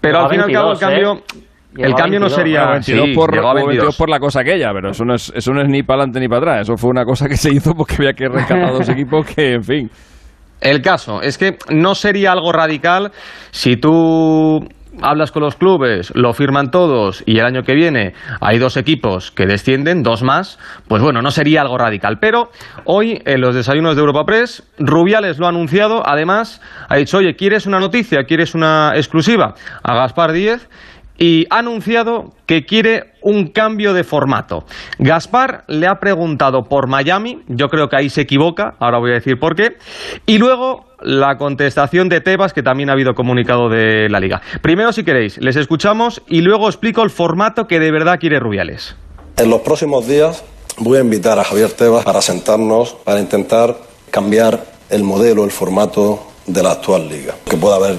Pero 0.00 0.14
Llegó 0.14 0.24
al 0.24 0.30
fin 0.30 0.40
y 0.40 0.42
al 0.42 0.52
cabo 0.52 0.72
el 0.72 0.78
22, 0.78 0.80
cambio, 0.80 1.12
¿eh? 1.14 1.42
El 1.74 1.94
cambio 1.94 2.20
no 2.20 2.26
22. 2.26 2.32
sería 2.32 2.60
Bueno, 2.60 2.72
22, 2.74 3.06
sí, 3.06 3.14
por, 3.14 3.34
llegó 3.34 3.46
a 3.46 3.50
o 3.50 3.54
22 3.54 3.68
22. 3.68 3.96
por 3.96 4.10
la 4.10 4.18
cosa 4.18 4.40
aquella, 4.40 4.72
pero 4.72 4.90
eso 4.90 5.04
no 5.04 5.14
es, 5.14 5.32
eso 5.34 5.52
no 5.52 5.62
es 5.62 5.68
ni 5.68 5.82
para 5.82 6.02
adelante 6.02 6.20
ni 6.20 6.28
para 6.28 6.40
atrás. 6.40 6.60
Eso 6.62 6.76
fue 6.76 6.90
una 6.90 7.04
cosa 7.04 7.28
que 7.28 7.36
se 7.36 7.52
hizo 7.52 7.74
porque 7.74 7.94
había 7.98 8.12
que 8.12 8.28
rescatar 8.28 8.64
a 8.64 8.72
dos 8.72 8.88
equipos 8.90 9.26
que, 9.26 9.54
en 9.54 9.62
fin. 9.62 9.90
El 10.60 10.80
caso 10.80 11.20
es 11.22 11.38
que 11.38 11.56
no 11.70 11.94
sería 11.94 12.32
algo 12.32 12.52
radical 12.52 13.10
si 13.50 13.76
tú 13.76 14.60
hablas 15.00 15.32
con 15.32 15.42
los 15.42 15.56
clubes, 15.56 16.12
lo 16.14 16.32
firman 16.32 16.70
todos 16.70 17.22
y 17.26 17.38
el 17.38 17.46
año 17.46 17.62
que 17.62 17.74
viene 17.74 18.14
hay 18.40 18.58
dos 18.58 18.76
equipos 18.76 19.30
que 19.30 19.46
descienden, 19.46 20.02
dos 20.02 20.22
más, 20.22 20.58
pues 20.88 21.02
bueno, 21.02 21.22
no 21.22 21.30
sería 21.30 21.62
algo 21.62 21.78
radical. 21.78 22.18
Pero 22.20 22.50
hoy 22.84 23.22
en 23.24 23.40
los 23.40 23.54
desayunos 23.54 23.96
de 23.96 24.00
Europa 24.00 24.24
Press, 24.24 24.62
Rubiales 24.78 25.38
lo 25.38 25.46
ha 25.46 25.50
anunciado, 25.50 26.02
además 26.06 26.60
ha 26.88 26.96
dicho, 26.96 27.18
oye, 27.18 27.36
¿quieres 27.36 27.66
una 27.66 27.80
noticia? 27.80 28.24
¿Quieres 28.24 28.54
una 28.54 28.92
exclusiva? 28.94 29.54
A 29.82 29.94
Gaspar 29.94 30.32
Díez 30.32 30.68
y 31.18 31.46
ha 31.50 31.58
anunciado 31.58 32.32
que 32.46 32.64
quiere 32.64 33.12
un 33.22 33.48
cambio 33.52 33.92
de 33.92 34.02
formato. 34.02 34.64
Gaspar 34.98 35.64
le 35.68 35.86
ha 35.86 36.00
preguntado 36.00 36.64
por 36.64 36.88
Miami, 36.88 37.42
yo 37.48 37.68
creo 37.68 37.88
que 37.88 37.96
ahí 37.96 38.08
se 38.08 38.22
equivoca, 38.22 38.74
ahora 38.80 38.98
voy 38.98 39.12
a 39.12 39.14
decir 39.14 39.38
por 39.38 39.54
qué, 39.54 39.76
y 40.26 40.38
luego 40.38 40.91
la 41.04 41.38
contestación 41.38 42.08
de 42.08 42.20
Tebas, 42.20 42.52
que 42.52 42.62
también 42.62 42.90
ha 42.90 42.92
habido 42.92 43.14
comunicado 43.14 43.68
de 43.68 44.08
la 44.08 44.20
liga. 44.20 44.42
Primero, 44.60 44.92
si 44.92 45.04
queréis, 45.04 45.38
les 45.38 45.56
escuchamos 45.56 46.22
y 46.26 46.40
luego 46.40 46.68
explico 46.68 47.02
el 47.02 47.10
formato 47.10 47.66
que 47.66 47.80
de 47.80 47.90
verdad 47.90 48.18
quiere 48.18 48.38
Rubiales. 48.38 48.96
En 49.36 49.50
los 49.50 49.62
próximos 49.62 50.06
días 50.06 50.44
voy 50.78 50.98
a 50.98 51.00
invitar 51.00 51.38
a 51.38 51.44
Javier 51.44 51.70
Tebas 51.70 52.04
para 52.04 52.22
sentarnos, 52.22 52.94
para 53.04 53.20
intentar 53.20 53.76
cambiar 54.10 54.64
el 54.90 55.02
modelo, 55.02 55.44
el 55.44 55.50
formato 55.50 56.26
de 56.46 56.62
la 56.62 56.72
actual 56.72 57.08
liga. 57.08 57.34
Que 57.48 57.56
pueda 57.56 57.76
haber 57.76 57.98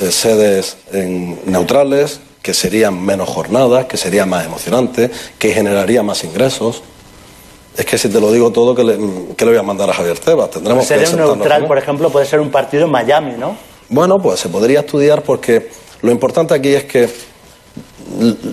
eh, 0.00 0.10
sedes 0.10 0.78
en 0.92 1.38
neutrales, 1.46 2.20
que 2.42 2.54
serían 2.54 3.00
menos 3.00 3.28
jornadas, 3.28 3.86
que 3.86 3.96
sería 3.96 4.26
más 4.26 4.46
emocionante, 4.46 5.10
que 5.38 5.52
generaría 5.52 6.02
más 6.02 6.24
ingresos. 6.24 6.82
Es 7.76 7.86
que 7.86 7.96
si 7.96 8.08
te 8.08 8.20
lo 8.20 8.30
digo 8.30 8.50
todo, 8.50 8.74
que 8.74 8.84
le, 8.84 8.98
le 8.98 9.44
voy 9.44 9.56
a 9.56 9.62
mandar 9.62 9.88
a 9.88 9.94
Javier 9.94 10.18
Tebas? 10.18 10.50
Tendremos 10.50 10.86
Sería 10.86 11.04
que 11.04 11.10
un 11.10 11.16
sentarnos 11.16 11.38
neutral, 11.38 11.66
por 11.66 11.78
ejemplo, 11.78 12.10
puede 12.10 12.26
ser 12.26 12.40
un 12.40 12.50
partido 12.50 12.84
en 12.84 12.90
Miami, 12.90 13.32
¿no? 13.38 13.56
Bueno, 13.88 14.20
pues 14.20 14.40
se 14.40 14.48
podría 14.48 14.80
estudiar 14.80 15.22
porque 15.22 15.70
lo 16.02 16.10
importante 16.10 16.54
aquí 16.54 16.74
es 16.74 16.84
que 16.84 17.08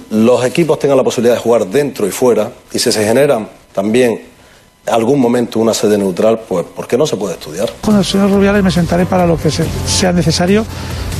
los 0.09 0.45
equipos 0.45 0.79
tengan 0.79 0.97
la 0.97 1.03
posibilidad 1.03 1.35
de 1.35 1.41
jugar 1.41 1.67
dentro 1.67 2.07
y 2.07 2.11
fuera 2.11 2.51
y 2.71 2.79
si 2.79 2.91
se 2.91 3.03
generan 3.03 3.49
también 3.73 4.21
algún 4.87 5.19
momento 5.19 5.59
una 5.59 5.73
sede 5.73 5.97
neutral, 5.97 6.39
pues 6.47 6.65
¿por 6.75 6.87
qué 6.87 6.97
no 6.97 7.05
se 7.05 7.15
puede 7.15 7.33
estudiar? 7.35 7.69
Con 7.81 7.97
el 7.97 8.03
señor 8.05 8.31
Rubiales 8.31 8.63
me 8.63 8.71
sentaré 8.71 9.05
para 9.05 9.25
lo 9.25 9.37
que 9.37 9.51
se- 9.51 9.65
sea 9.85 10.11
necesario, 10.11 10.65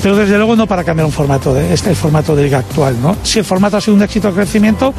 pero 0.01 0.15
desde 0.15 0.37
luego 0.37 0.55
no 0.55 0.65
para 0.65 0.83
cambiar 0.83 1.05
un 1.05 1.11
formato 1.11 1.53
de 1.53 1.73
este 1.73 1.89
el 1.91 1.95
formato 1.95 2.35
de 2.35 2.43
liga 2.43 2.59
actual, 2.59 2.95
¿no? 3.01 3.15
Si 3.21 3.39
el 3.39 3.45
formato 3.45 3.77
ha 3.77 3.81
sido 3.81 3.95
un 3.95 4.01
éxito 4.03 4.29
de 4.29 4.33
crecimiento, 4.33 4.93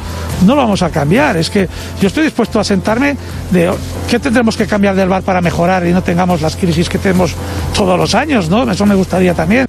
no 0.45 0.55
lo 0.55 0.61
vamos 0.61 0.81
a 0.83 0.89
cambiar. 0.89 1.35
Es 1.37 1.49
que 1.49 1.67
yo 1.99 2.07
estoy 2.07 2.23
dispuesto 2.23 2.59
a 2.59 2.63
sentarme 2.63 3.17
de 3.51 3.71
qué 4.09 4.19
tendremos 4.19 4.55
que 4.55 4.65
cambiar 4.67 4.95
del 4.95 5.09
bar 5.09 5.23
para 5.23 5.41
mejorar 5.41 5.85
y 5.85 5.91
no 5.91 6.01
tengamos 6.03 6.41
las 6.41 6.55
crisis 6.55 6.87
que 6.87 6.97
tenemos 6.97 7.33
todos 7.75 7.97
los 7.99 8.15
años, 8.15 8.49
¿no? 8.49 8.69
Eso 8.71 8.85
me 8.85 8.95
gustaría 8.95 9.33
también. 9.33 9.65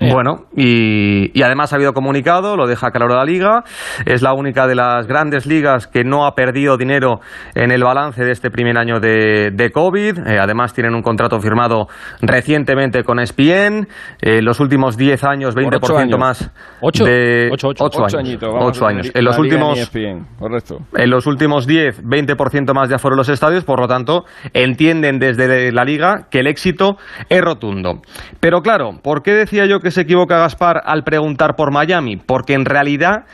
Bueno, 0.00 0.46
y, 0.56 1.38
y 1.38 1.42
además 1.42 1.72
ha 1.72 1.76
habido 1.76 1.92
comunicado, 1.92 2.56
lo 2.56 2.66
deja 2.66 2.90
claro 2.90 3.14
la 3.14 3.24
liga, 3.24 3.64
es 4.06 4.22
la 4.22 4.32
única 4.32 4.66
de 4.66 4.74
las 4.74 5.06
grandes 5.06 5.46
ligas 5.46 5.86
que 5.86 6.04
no 6.04 6.24
ha 6.26 6.34
perdido 6.34 6.76
dinero 6.78 7.20
en 7.54 7.70
el 7.70 7.84
balance 7.84 8.24
de 8.24 8.32
este 8.32 8.50
primer 8.50 8.78
año 8.78 8.98
de, 8.98 9.50
de 9.52 9.70
COVID, 9.70 10.18
Eh, 10.26 10.38
además 10.40 10.72
tienen 10.72 10.94
un 10.94 11.02
contrato 11.02 11.38
firmado 11.40 11.86
recientemente 12.22 13.04
con 13.04 13.18
E 13.18 13.24
ESPN, 13.24 13.86
eh, 14.22 14.42
los 14.42 14.60
últimos 14.60 14.96
10 14.96 15.24
años, 15.24 15.54
20% 15.54 15.76
ocho 15.82 15.96
años. 15.98 16.18
más 16.18 16.50
¿Ocho? 16.80 17.04
de... 17.04 17.48
Ocho, 17.52 17.68
ocho. 17.68 17.84
ocho 17.84 18.02
Ocho 18.02 18.16
años. 18.18 18.28
añitos, 18.28 18.48
vamos 18.52 18.68
Ocho 18.70 18.86
a 18.86 18.88
años. 18.88 19.02
tener 19.12 19.18
En 19.18 19.24
los 19.24 19.38
últimos... 19.38 19.78
ESPN, 19.78 20.26
correcto. 20.38 20.78
En 20.96 21.10
los 21.10 21.26
últimos 21.26 21.66
10, 21.66 22.02
20% 22.04 22.72
más 22.74 22.88
de 22.88 22.94
aforo 22.94 23.14
en 23.14 23.18
los 23.18 23.28
estadios, 23.28 23.64
por 23.64 23.80
lo 23.80 23.86
tanto, 23.86 24.24
entienden 24.54 25.18
desde 25.18 25.72
la 25.72 25.84
liga 25.84 26.26
que 26.30 26.40
el 26.40 26.46
éxito 26.46 26.96
es 27.28 27.40
rotundo. 27.40 28.00
Pero 28.40 28.62
claro, 28.62 28.92
¿por 29.02 29.22
qué 29.22 29.32
decía 29.34 29.66
yo 29.66 29.80
que 29.80 29.89
se 29.90 30.02
equivoca 30.02 30.38
Gaspar 30.38 30.82
al 30.84 31.02
preguntar 31.02 31.56
por 31.56 31.72
Miami? 31.72 32.16
Porque 32.16 32.54
en 32.54 32.64
realidad 32.64 33.24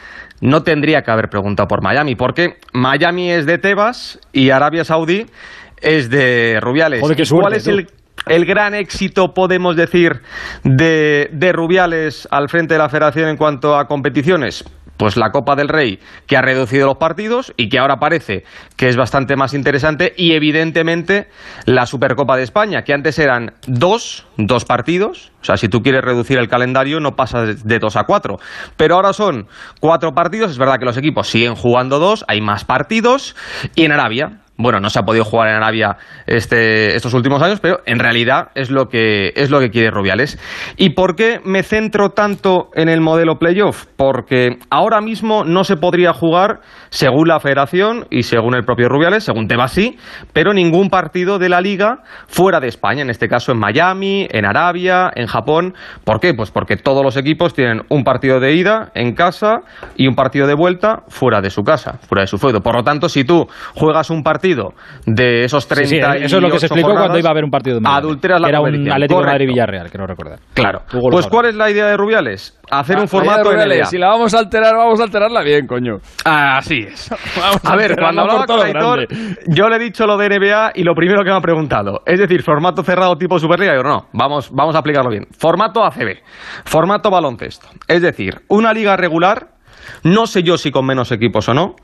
no 0.40 0.62
tendría 0.62 1.02
que 1.02 1.10
haber 1.10 1.28
preguntado 1.28 1.66
por 1.66 1.82
Miami, 1.82 2.14
porque 2.14 2.58
Miami 2.72 3.30
es 3.30 3.46
de 3.46 3.58
Tebas 3.58 4.20
y 4.32 4.50
Arabia 4.50 4.84
Saudí 4.84 5.26
es 5.80 6.10
de 6.10 6.58
Rubiales. 6.60 7.00
Joder, 7.00 7.16
qué 7.16 7.22
¿Y 7.22 7.28
¿Cuál 7.28 7.54
es 7.54 7.64
tú. 7.64 7.70
el 7.70 7.86
el 8.26 8.44
gran 8.44 8.74
éxito, 8.74 9.34
podemos 9.34 9.76
decir, 9.76 10.20
de, 10.64 11.28
de 11.32 11.52
Rubiales 11.52 12.26
al 12.30 12.48
frente 12.48 12.74
de 12.74 12.78
la 12.78 12.88
federación 12.88 13.28
en 13.28 13.36
cuanto 13.36 13.76
a 13.76 13.86
competiciones? 13.86 14.64
Pues 14.96 15.16
la 15.16 15.30
Copa 15.30 15.56
del 15.56 15.68
Rey, 15.68 15.98
que 16.26 16.36
ha 16.36 16.42
reducido 16.42 16.86
los 16.86 16.96
partidos 16.96 17.52
y 17.56 17.68
que 17.68 17.78
ahora 17.78 17.96
parece 17.96 18.44
que 18.76 18.88
es 18.88 18.96
bastante 18.96 19.36
más 19.36 19.54
interesante, 19.54 20.12
y 20.16 20.32
evidentemente 20.32 21.28
la 21.66 21.86
Supercopa 21.86 22.36
de 22.36 22.42
España, 22.42 22.82
que 22.82 22.92
antes 22.94 23.18
eran 23.18 23.52
dos, 23.66 24.26
dos 24.36 24.64
partidos, 24.64 25.32
o 25.40 25.44
sea, 25.44 25.56
si 25.56 25.68
tú 25.68 25.80
quieres 25.82 26.02
reducir 26.02 26.38
el 26.38 26.48
calendario 26.48 26.98
no 27.00 27.12
pasa 27.16 27.42
de- 27.42 27.54
de 27.54 27.78
dos 27.78 27.96
a 27.96 28.04
cuatro, 28.04 28.38
pero 28.76 28.96
ahora 28.96 29.12
son 29.12 29.46
cuatro 29.80 30.12
partidos, 30.12 30.50
es 30.52 30.58
verdad 30.58 30.78
que 30.78 30.84
los 30.86 30.96
equipos 30.96 31.28
siguen 31.28 31.54
jugando 31.54 31.98
dos, 31.98 32.24
hay 32.28 32.40
más 32.40 32.64
partidos, 32.64 33.36
y 33.74 33.84
en 33.84 33.92
Arabia, 33.92 34.40
bueno, 34.58 34.80
no 34.80 34.88
se 34.88 34.98
ha 34.98 35.02
podido 35.02 35.24
jugar 35.24 35.48
en 35.48 35.56
Arabia 35.56 35.96
este, 36.26 36.96
estos 36.96 37.12
últimos 37.12 37.42
años, 37.42 37.60
pero 37.60 37.80
en 37.84 37.98
realidad 37.98 38.48
es 38.54 38.70
lo 38.70 38.88
que 38.88 39.32
es 39.36 39.50
lo 39.50 39.60
que 39.60 39.70
quiere 39.70 39.90
Rubiales. 39.90 40.38
¿Y 40.76 40.90
por 40.90 41.14
qué 41.14 41.40
me 41.44 41.62
centro 41.62 42.10
tanto 42.10 42.70
en 42.74 42.88
el 42.88 43.00
modelo 43.00 43.38
playoff? 43.38 43.86
Porque 43.96 44.58
ahora 44.70 45.00
mismo 45.00 45.44
no 45.44 45.64
se 45.64 45.76
podría 45.76 46.12
jugar 46.14 46.60
según 46.88 47.28
la 47.28 47.40
Federación 47.40 48.06
y 48.10 48.22
según 48.22 48.54
el 48.54 48.64
propio 48.64 48.88
Rubiales, 48.88 49.24
según 49.24 49.46
Tebas 49.46 49.72
sí, 49.72 49.98
pero 50.32 50.54
ningún 50.54 50.88
partido 50.88 51.38
de 51.38 51.50
la 51.50 51.60
liga 51.60 52.02
fuera 52.26 52.58
de 52.60 52.68
España, 52.68 53.02
en 53.02 53.10
este 53.10 53.28
caso 53.28 53.52
en 53.52 53.58
Miami, 53.58 54.26
en 54.30 54.46
Arabia, 54.46 55.10
en 55.14 55.26
Japón. 55.26 55.74
¿Por 56.04 56.18
qué? 56.20 56.32
Pues 56.32 56.50
porque 56.50 56.76
todos 56.76 57.04
los 57.04 57.16
equipos 57.16 57.52
tienen 57.52 57.82
un 57.90 58.04
partido 58.04 58.40
de 58.40 58.54
ida 58.54 58.90
en 58.94 59.14
casa 59.14 59.60
y 59.96 60.06
un 60.06 60.14
partido 60.14 60.46
de 60.46 60.54
vuelta 60.54 61.02
fuera 61.08 61.42
de 61.42 61.50
su 61.50 61.62
casa, 61.62 61.98
fuera 62.08 62.22
de 62.22 62.26
su 62.26 62.38
feudo. 62.38 62.62
Por 62.62 62.74
lo 62.74 62.82
tanto, 62.82 63.08
si 63.08 63.24
tú 63.24 63.46
juegas 63.74 64.08
un 64.08 64.22
partido 64.22 64.45
de 65.06 65.44
esos 65.44 65.64
Sí, 65.64 65.68
30 65.74 66.12
sí, 66.12 66.24
eso 66.24 66.36
es 66.36 66.42
lo 66.42 66.50
que 66.50 66.58
se 66.58 66.66
explicó 66.66 66.92
cuando 66.92 67.18
iba 67.18 67.28
a 67.28 67.32
haber 67.32 67.44
un 67.44 67.50
partido 67.50 67.76
de 67.76 67.80
Miami. 67.80 67.98
Adulteras 67.98 68.40
la 68.40 68.48
era 68.48 68.60
un. 68.60 68.90
Atlético 68.90 69.20
de. 69.20 69.26
Madrid-Villarreal, 69.26 69.90
creo 69.90 70.06
recordar. 70.06 70.38
Claro. 70.54 70.82
Pues. 71.10 71.26
¿cuál 71.26 71.46
es 71.46 71.54
la 71.54 71.70
idea 71.70 71.86
de 71.86 71.96
Rubiales? 71.96 72.58
Hacer 72.70 72.98
Ah, 72.98 73.02
un 73.02 73.08
formato 73.08 73.50
Rubiales, 73.50 73.78
NBA. 73.78 73.84
Si 73.86 73.98
la 73.98 74.08
vamos 74.08 74.34
a 74.34 74.38
alterar, 74.38 74.76
vamos 74.76 75.00
a 75.00 75.04
alterarla 75.04 75.42
bien, 75.42 75.66
coño. 75.66 75.96
Así 76.24 76.78
es. 76.88 77.10
Vamos 77.40 77.60
A 77.64 77.76
ver, 77.76 77.96
cuando 77.96 78.22
hablaba 78.22 78.46
con 78.46 78.60
Aitor, 78.60 79.06
yo 79.46 79.68
le 79.68 79.76
he 79.76 79.78
dicho 79.78 80.06
lo 80.06 80.16
de 80.16 80.28
NBA 80.28 80.72
y 80.74 80.82
lo 80.82 80.94
primero 80.94 81.22
que 81.22 81.30
me 81.30 81.36
ha 81.36 81.40
preguntado, 81.40 82.02
es 82.06 82.18
decir, 82.18 82.42
formato 82.42 82.82
cerrado 82.82 83.16
tipo 83.16 83.38
Superliga, 83.38 83.74
yo 83.74 83.82
no, 83.82 84.08
vamos, 84.12 84.50
vamos 84.52 84.74
a 84.74 84.78
aplicarlo 84.78 85.10
bien. 85.10 85.26
Formato 85.38 85.84
ACB, 85.84 86.18
formato 86.64 87.10
baloncesto. 87.10 87.68
Es 87.86 88.02
decir, 88.02 88.40
una 88.48 88.72
liga 88.72 88.96
regular, 88.96 89.48
no 90.02 90.26
sé 90.26 90.42
yo 90.42 90.56
si 90.58 90.70
con 90.70 90.86
menos 90.86 91.12
equipos 91.12 91.48
o 91.48 91.54
no. 91.54 91.76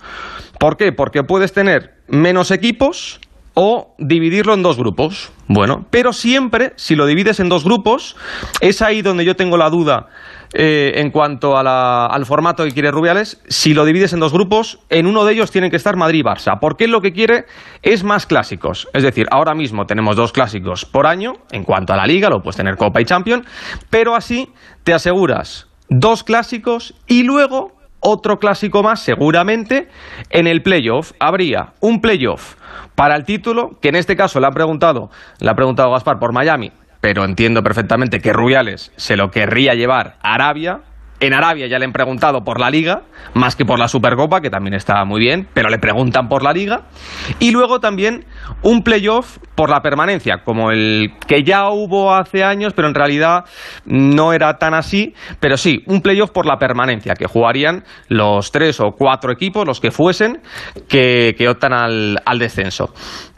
¿Por 0.58 0.76
qué? 0.76 0.92
Porque 0.92 1.22
puedes 1.22 1.52
tener 1.52 1.94
menos 2.12 2.50
equipos 2.50 3.20
o 3.54 3.94
dividirlo 3.98 4.54
en 4.54 4.62
dos 4.62 4.76
grupos. 4.78 5.32
Bueno, 5.48 5.84
pero 5.90 6.12
siempre, 6.12 6.72
si 6.76 6.94
lo 6.94 7.04
divides 7.06 7.40
en 7.40 7.48
dos 7.48 7.64
grupos, 7.64 8.16
es 8.60 8.80
ahí 8.80 9.02
donde 9.02 9.24
yo 9.24 9.34
tengo 9.36 9.56
la 9.56 9.68
duda 9.70 10.06
eh, 10.54 10.92
en 10.96 11.10
cuanto 11.10 11.56
a 11.56 11.62
la- 11.62 12.06
al 12.06 12.26
formato 12.26 12.64
que 12.64 12.72
quiere 12.72 12.90
Rubiales. 12.90 13.40
Si 13.48 13.72
lo 13.74 13.84
divides 13.86 14.12
en 14.12 14.20
dos 14.20 14.32
grupos, 14.32 14.78
en 14.90 15.06
uno 15.06 15.24
de 15.24 15.32
ellos 15.32 15.50
tienen 15.50 15.70
que 15.70 15.76
estar 15.76 15.96
Madrid 15.96 16.20
y 16.20 16.22
Barça, 16.22 16.58
porque 16.60 16.86
lo 16.88 17.00
que 17.00 17.12
quiere 17.14 17.46
es 17.82 18.04
más 18.04 18.26
clásicos. 18.26 18.88
Es 18.92 19.02
decir, 19.02 19.26
ahora 19.30 19.54
mismo 19.54 19.86
tenemos 19.86 20.16
dos 20.16 20.32
clásicos 20.32 20.84
por 20.84 21.06
año, 21.06 21.34
en 21.50 21.64
cuanto 21.64 21.92
a 21.94 21.96
la 21.96 22.06
liga, 22.06 22.28
lo 22.30 22.42
puedes 22.42 22.56
tener 22.56 22.76
Copa 22.76 23.00
y 23.00 23.06
Champion, 23.06 23.44
pero 23.90 24.14
así 24.14 24.50
te 24.84 24.92
aseguras 24.94 25.66
dos 25.88 26.22
clásicos 26.24 26.94
y 27.06 27.22
luego 27.22 27.72
otro 28.03 28.38
clásico 28.38 28.82
más, 28.82 29.00
seguramente, 29.00 29.88
en 30.28 30.46
el 30.46 30.62
playoff. 30.62 31.12
Habría 31.18 31.72
un 31.80 32.00
playoff 32.00 32.57
para 32.94 33.16
el 33.16 33.24
título, 33.24 33.78
que 33.80 33.88
en 33.88 33.96
este 33.96 34.16
caso 34.16 34.40
le 34.40 34.46
han 34.46 34.53
preguntado, 34.53 35.11
le 35.40 35.50
ha 35.50 35.55
preguntado 35.55 35.90
Gaspar 35.92 36.18
por 36.18 36.32
Miami, 36.32 36.72
pero 37.00 37.24
entiendo 37.24 37.62
perfectamente 37.62 38.20
que 38.20 38.32
Rubiales 38.32 38.92
se 38.96 39.16
lo 39.16 39.30
querría 39.30 39.74
llevar 39.74 40.16
a 40.22 40.34
Arabia. 40.34 40.80
En 41.23 41.35
Arabia 41.35 41.68
ya 41.68 41.79
le 41.79 41.85
han 41.85 41.93
preguntado 41.93 42.43
por 42.43 42.59
la 42.59 42.68
Liga, 42.68 43.03
más 43.35 43.55
que 43.55 43.64
por 43.64 43.79
la 43.79 43.87
Supercopa, 43.87 44.41
que 44.41 44.51
también 44.51 44.75
está 44.75 45.05
muy 45.05 45.20
bien, 45.20 45.47
pero 45.55 45.68
le 45.68 45.79
preguntan 45.79 46.29
por 46.29 46.43
la 46.43 46.53
Liga. 46.53 46.89
Y 47.39 47.53
luego 47.53 47.79
también 47.79 48.25
un 48.62 48.83
playoff 48.83 49.39
por 49.55 49.70
la 49.70 49.83
permanencia, 49.83 50.43
como 50.45 50.73
el 50.73 51.12
que 51.29 51.45
ya 51.45 51.68
hubo 51.70 52.12
hace 52.12 52.43
años, 52.43 52.73
pero 52.75 52.89
en 52.89 52.95
realidad 52.95 53.45
no 53.85 54.33
era 54.33 54.59
tan 54.59 54.75
así. 54.75 55.14
Pero 55.39 55.57
sí, 55.57 55.85
un 55.87 56.03
playoff 56.03 56.33
por 56.33 56.45
la 56.45 56.57
permanencia, 56.57 57.14
que 57.14 57.27
jugarían 57.27 57.85
los 58.09 58.51
tres 58.51 58.81
o 58.81 58.91
cuatro 58.91 59.31
equipos, 59.31 59.64
los 59.64 59.79
que 59.79 59.93
fuesen, 59.93 60.41
que, 60.89 61.37
optan 61.49 61.73
al 61.73 62.39
descenso. 62.41 62.93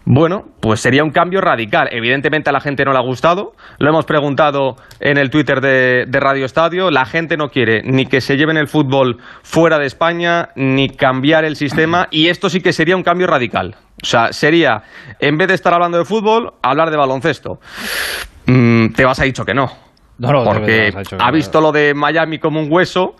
Bueno, 0.07 0.45
pues 0.61 0.81
sería 0.81 1.03
un 1.03 1.11
cambio 1.11 1.41
radical. 1.41 1.89
Evidentemente 1.91 2.51
a 2.51 2.53
la 2.53 2.61
gente 2.61 2.85
no 2.85 2.93
le 2.93 2.99
ha 2.99 3.03
gustado. 3.03 3.55
Lo 3.79 3.89
hemos 3.89 4.05
preguntado 4.05 4.77
en 5.01 5.17
el 5.17 5.31
Twitter 5.31 5.61
de, 5.61 6.07
Radio 6.21 6.45
Estadio. 6.45 6.91
La 6.91 7.07
gente 7.07 7.37
no 7.37 7.49
quiere 7.49 7.83
ni 7.83 8.07
que 8.07 8.21
se 8.21 8.37
lleven 8.37 8.59
el 8.59 8.69
fútbol 8.69 9.19
fuera 9.43 9.79
de 9.79 9.87
España, 9.87 10.51
ni 10.57 10.91
cambiar 10.91 11.45
el 11.45 11.57
sistema. 11.57 12.09
Y 12.11 12.29
esto 12.29 12.51
sí 12.51 12.61
que 12.61 12.75
sería 12.75 12.97
un 12.97 13.03
cambio 13.03 13.27
radical. 13.27 13.77
O 14.03 14.07
sea, 14.07 14.33
sería, 14.33 14.83
en 15.21 15.39
vez 15.39 15.49
de 15.49 15.55
estar 15.55 15.73
hablando 15.73 15.97
de 15.97 16.05
fútbol, 16.05 16.53
hablar 16.61 16.91
de 16.91 16.97
baloncesto. 16.99 17.61
Mm, 18.47 18.89
te 18.89 19.05
vas 19.07 19.21
a 19.21 19.25
dicho 19.25 19.45
que 19.47 19.55
no. 19.55 19.85
No, 20.17 20.31
no, 20.31 20.45
porque 20.45 20.93
ha 21.19 21.31
visto 21.33 21.61
lo 21.61 21.73
de 21.73 21.93
Miami 21.93 22.39
como 22.39 22.61
un 22.61 22.69
hueso, 22.71 23.17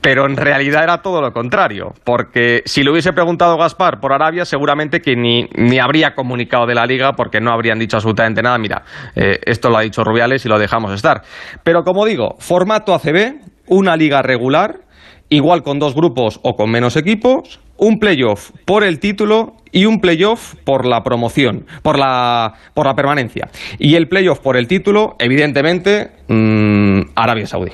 pero 0.00 0.24
en 0.24 0.36
realidad 0.36 0.82
era 0.82 1.02
todo 1.02 1.20
lo 1.20 1.32
contrario. 1.32 1.92
Porque 2.02 2.62
si 2.64 2.82
le 2.82 2.90
hubiese 2.90 3.12
preguntado 3.12 3.58
Gaspar 3.58 4.00
por 4.00 4.14
Arabia, 4.14 4.46
seguramente 4.46 5.00
que 5.00 5.16
ni, 5.16 5.48
ni 5.54 5.78
habría 5.78 6.14
comunicado 6.14 6.66
de 6.66 6.74
la 6.74 6.86
liga 6.86 7.12
porque 7.12 7.40
no 7.40 7.52
habrían 7.52 7.78
dicho 7.78 7.98
absolutamente 7.98 8.40
nada. 8.42 8.56
Mira, 8.56 8.82
eh, 9.14 9.38
esto 9.44 9.68
lo 9.68 9.76
ha 9.76 9.82
dicho 9.82 10.02
Rubiales 10.02 10.44
y 10.46 10.48
lo 10.48 10.58
dejamos 10.58 10.92
estar. 10.94 11.22
Pero 11.62 11.84
como 11.84 12.06
digo, 12.06 12.36
formato 12.38 12.94
ACB, 12.94 13.40
una 13.66 13.96
liga 13.96 14.22
regular, 14.22 14.80
igual 15.28 15.62
con 15.62 15.78
dos 15.78 15.94
grupos 15.94 16.40
o 16.42 16.56
con 16.56 16.70
menos 16.70 16.96
equipos, 16.96 17.60
un 17.80 17.98
playoff 17.98 18.50
por 18.66 18.84
el 18.84 19.00
título 19.00 19.54
y 19.72 19.86
un 19.86 20.00
playoff 20.00 20.54
por 20.64 20.86
la 20.86 21.00
promoción, 21.02 21.64
por 21.82 21.98
la, 21.98 22.52
por 22.74 22.86
la 22.86 22.94
permanencia. 22.94 23.48
Y 23.78 23.94
el 23.94 24.06
playoff 24.08 24.38
por 24.40 24.56
el 24.56 24.66
título, 24.68 25.14
evidentemente, 25.18 26.10
mm, 26.28 27.12
Arabia 27.16 27.46
Saudí. 27.46 27.72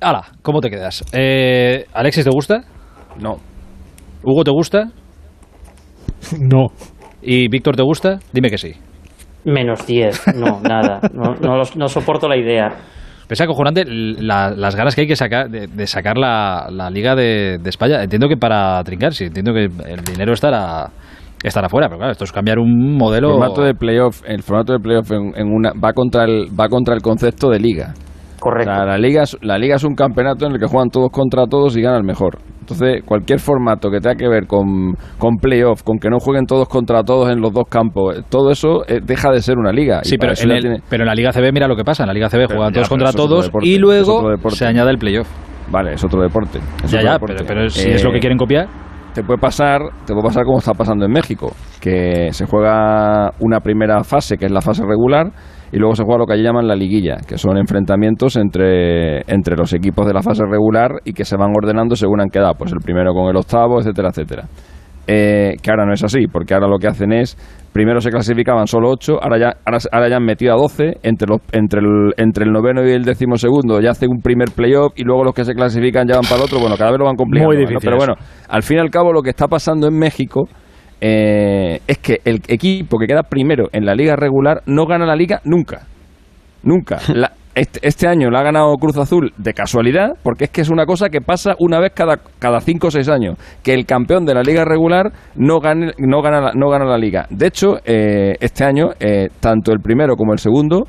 Hala, 0.00 0.22
¿cómo 0.42 0.60
te 0.60 0.68
quedas? 0.70 1.04
Eh, 1.12 1.86
Alexis, 1.92 2.24
¿te 2.24 2.30
gusta? 2.30 2.64
No. 3.18 3.36
¿Hugo 4.22 4.44
te 4.44 4.50
gusta? 4.50 4.88
No. 6.38 6.68
¿Y 7.22 7.48
Víctor 7.48 7.76
te 7.76 7.82
gusta? 7.82 8.18
Dime 8.32 8.48
que 8.50 8.58
sí. 8.58 8.72
Menos 9.44 9.86
10, 9.86 10.36
no, 10.36 10.60
nada. 10.60 11.00
No, 11.12 11.34
no, 11.34 11.56
los- 11.56 11.76
no 11.76 11.88
soporto 11.88 12.28
la 12.28 12.36
idea. 12.36 12.68
Es 13.32 13.40
acojonante 13.40 13.84
la- 13.86 14.50
las 14.50 14.76
ganas 14.76 14.94
que 14.94 15.02
hay 15.02 15.06
que 15.06 15.16
sacar 15.16 15.48
de, 15.48 15.66
de 15.66 15.86
sacar 15.86 16.18
la, 16.18 16.68
la 16.70 16.90
Liga 16.90 17.14
de, 17.14 17.58
de 17.62 17.70
España. 17.70 18.02
Entiendo 18.02 18.28
que 18.28 18.36
para 18.36 18.82
trincar, 18.84 19.14
sí, 19.14 19.24
entiendo 19.24 19.52
que 19.54 19.64
el 19.64 20.04
dinero 20.04 20.32
estará 20.34 20.90
estará 21.42 21.68
fuera, 21.68 21.88
pero 21.88 21.98
claro, 21.98 22.12
esto 22.12 22.24
es 22.24 22.30
cambiar 22.32 22.58
un 22.58 22.96
modelo. 22.96 23.28
El 23.28 23.32
formato 23.38 23.62
de 23.62 23.74
playoff, 23.74 24.22
el 24.26 24.42
formato 24.42 24.74
de 24.74 24.78
playoff 24.78 25.10
en, 25.10 25.32
en 25.34 25.48
una 25.52 25.72
va 25.72 25.92
contra 25.92 26.24
el 26.24 26.46
va 26.58 26.68
contra 26.68 26.94
el 26.94 27.00
concepto 27.00 27.48
de 27.48 27.58
liga. 27.58 27.94
Correcto. 28.38 28.70
O 28.70 28.74
sea, 28.74 28.84
la 28.84 28.98
liga 28.98 29.22
es, 29.22 29.36
la 29.40 29.56
liga 29.58 29.76
es 29.76 29.84
un 29.84 29.94
campeonato 29.94 30.46
en 30.46 30.52
el 30.52 30.58
que 30.60 30.66
juegan 30.66 30.90
todos 30.90 31.10
contra 31.10 31.46
todos 31.46 31.76
y 31.76 31.80
gana 31.80 31.96
el 31.96 32.04
mejor. 32.04 32.38
Entonces, 32.72 33.02
cualquier 33.04 33.38
formato 33.40 33.90
que 33.90 34.00
tenga 34.00 34.16
que 34.16 34.28
ver 34.28 34.46
con, 34.46 34.94
con 35.18 35.36
playoff, 35.36 35.82
con 35.82 35.98
que 35.98 36.08
no 36.08 36.18
jueguen 36.18 36.46
todos 36.46 36.68
contra 36.68 37.02
todos 37.02 37.30
en 37.30 37.40
los 37.40 37.52
dos 37.52 37.64
campos, 37.68 38.16
eh, 38.18 38.22
todo 38.28 38.50
eso 38.50 38.82
eh, 38.88 39.00
deja 39.02 39.30
de 39.30 39.40
ser 39.40 39.58
una 39.58 39.72
liga. 39.72 40.00
Sí, 40.02 40.16
pero 40.18 40.32
en, 40.40 40.50
el- 40.50 40.60
tiene- 40.60 40.82
pero 40.88 41.04
en 41.04 41.08
la 41.08 41.14
Liga 41.14 41.32
CB 41.32 41.52
mira 41.52 41.68
lo 41.68 41.76
que 41.76 41.84
pasa. 41.84 42.02
En 42.04 42.08
la 42.08 42.14
Liga 42.14 42.28
CB 42.28 42.46
Pero 42.46 42.56
juegan 42.56 42.70
ya, 42.72 42.74
todos 42.74 42.88
contra 42.88 43.12
todos 43.12 43.44
deporte, 43.46 43.68
y 43.68 43.78
luego 43.78 44.22
se 44.50 44.66
añade 44.66 44.90
el 44.90 44.98
playoff. 44.98 45.28
Vale, 45.70 45.94
es 45.94 46.04
otro 46.04 46.20
deporte. 46.22 46.58
es 46.84 46.90
Ya, 46.90 46.98
otro 46.98 47.06
ya, 47.08 47.12
deporte. 47.14 47.34
pero, 47.38 47.46
pero 47.48 47.68
si 47.70 47.90
es 47.90 48.04
lo 48.04 48.10
que 48.10 48.16
Eh, 48.18 48.20
quieren 48.20 48.36
copiar. 48.38 48.66
te 49.14 49.22
puede 49.22 49.38
pasar 49.38 49.80
te 50.06 50.12
puede 50.14 50.26
pasar 50.26 50.44
como 50.44 50.58
está 50.58 50.72
pasando 50.72 51.04
en 51.04 51.12
México 51.12 51.52
que 51.80 52.28
se 52.32 52.46
juega 52.46 53.30
una 53.40 53.60
primera 53.60 54.02
fase 54.04 54.38
que 54.38 54.46
es 54.46 54.50
la 54.52 54.62
fase 54.62 54.82
regular 54.86 55.26
y 55.72 55.78
luego 55.78 55.96
se 55.96 56.04
juega 56.04 56.18
lo 56.18 56.26
que 56.26 56.34
allí 56.34 56.42
llaman 56.42 56.68
la 56.68 56.76
liguilla 56.76 57.16
que 57.26 57.38
son 57.38 57.56
enfrentamientos 57.56 58.36
entre 58.36 59.22
entre 59.26 59.56
los 59.56 59.72
equipos 59.72 60.06
de 60.06 60.12
la 60.12 60.22
fase 60.22 60.42
regular 60.44 61.00
y 61.04 61.12
que 61.14 61.24
se 61.24 61.36
van 61.36 61.52
ordenando 61.56 61.96
según 61.96 62.20
han 62.20 62.28
quedado. 62.28 62.54
Pues 62.54 62.72
el 62.72 62.78
primero 62.78 63.12
con 63.14 63.28
el 63.28 63.36
octavo 63.36 63.80
etcétera 63.80 64.10
etcétera. 64.10 64.44
Eh, 65.08 65.56
que 65.60 65.70
ahora 65.70 65.84
no 65.84 65.92
es 65.92 66.04
así 66.04 66.28
porque 66.30 66.54
ahora 66.54 66.68
lo 66.68 66.78
que 66.78 66.86
hacen 66.86 67.12
es 67.12 67.36
primero 67.72 68.00
se 68.00 68.10
clasificaban 68.10 68.68
solo 68.68 68.88
8 68.90 69.14
ahora 69.20 69.36
ya 69.36 69.52
ahora, 69.64 69.78
ahora 69.90 70.08
ya 70.08 70.16
han 70.18 70.24
metido 70.24 70.54
a 70.54 70.56
12 70.56 70.98
entre 71.02 71.26
los 71.26 71.40
entre 71.50 71.80
el 71.80 72.12
entre 72.18 72.44
el 72.44 72.52
noveno 72.52 72.86
y 72.86 72.92
el 72.92 73.02
décimo 73.02 73.34
segundo 73.34 73.80
ya 73.80 73.90
hacen 73.90 74.10
un 74.10 74.20
primer 74.20 74.52
playoff 74.54 74.92
y 74.94 75.02
luego 75.02 75.24
los 75.24 75.34
que 75.34 75.44
se 75.44 75.54
clasifican 75.54 76.06
ya 76.06 76.14
van 76.14 76.24
para 76.24 76.36
el 76.36 76.42
otro. 76.42 76.60
Bueno 76.60 76.76
cada 76.76 76.92
vez 76.92 77.00
lo 77.00 77.06
van 77.06 77.16
complicando 77.16 77.48
Muy 77.48 77.56
¿no? 77.56 77.68
difícil 77.68 77.80
pero 77.82 77.96
bueno 77.96 78.14
al 78.48 78.62
fin 78.62 78.76
y 78.76 78.80
al 78.80 78.90
cabo 78.90 79.12
lo 79.12 79.22
que 79.22 79.30
está 79.30 79.48
pasando 79.48 79.88
en 79.88 79.98
México 79.98 80.48
eh, 81.04 81.80
es 81.86 81.98
que 81.98 82.20
el 82.24 82.40
equipo 82.46 82.96
que 82.96 83.06
queda 83.06 83.24
primero 83.24 83.68
en 83.72 83.84
la 83.84 83.94
liga 83.94 84.14
regular 84.14 84.62
no 84.66 84.86
gana 84.86 85.04
la 85.04 85.16
liga 85.16 85.40
nunca. 85.44 85.82
Nunca. 86.62 87.00
La- 87.14 87.32
este, 87.54 87.80
este 87.86 88.08
año 88.08 88.30
la 88.30 88.40
ha 88.40 88.44
ganado 88.44 88.74
Cruz 88.76 88.96
Azul 88.96 89.30
de 89.36 89.52
casualidad, 89.52 90.12
porque 90.22 90.44
es 90.44 90.50
que 90.50 90.62
es 90.62 90.70
una 90.70 90.86
cosa 90.86 91.10
que 91.10 91.20
pasa 91.20 91.54
una 91.58 91.80
vez 91.80 91.92
cada, 91.94 92.18
cada 92.38 92.60
cinco 92.60 92.86
o 92.86 92.90
seis 92.90 93.10
años, 93.10 93.36
que 93.62 93.74
el 93.74 93.84
campeón 93.84 94.24
de 94.24 94.32
la 94.32 94.42
liga 94.42 94.64
regular 94.64 95.12
no, 95.34 95.58
gane, 95.60 95.92
no, 95.98 96.22
gana, 96.22 96.40
la, 96.40 96.52
no 96.54 96.70
gana 96.70 96.86
la 96.86 96.96
liga. 96.96 97.26
De 97.28 97.48
hecho, 97.48 97.76
eh, 97.84 98.36
este 98.40 98.64
año, 98.64 98.92
eh, 99.00 99.28
tanto 99.40 99.70
el 99.72 99.80
primero 99.80 100.16
como 100.16 100.32
el 100.32 100.38
segundo, 100.38 100.84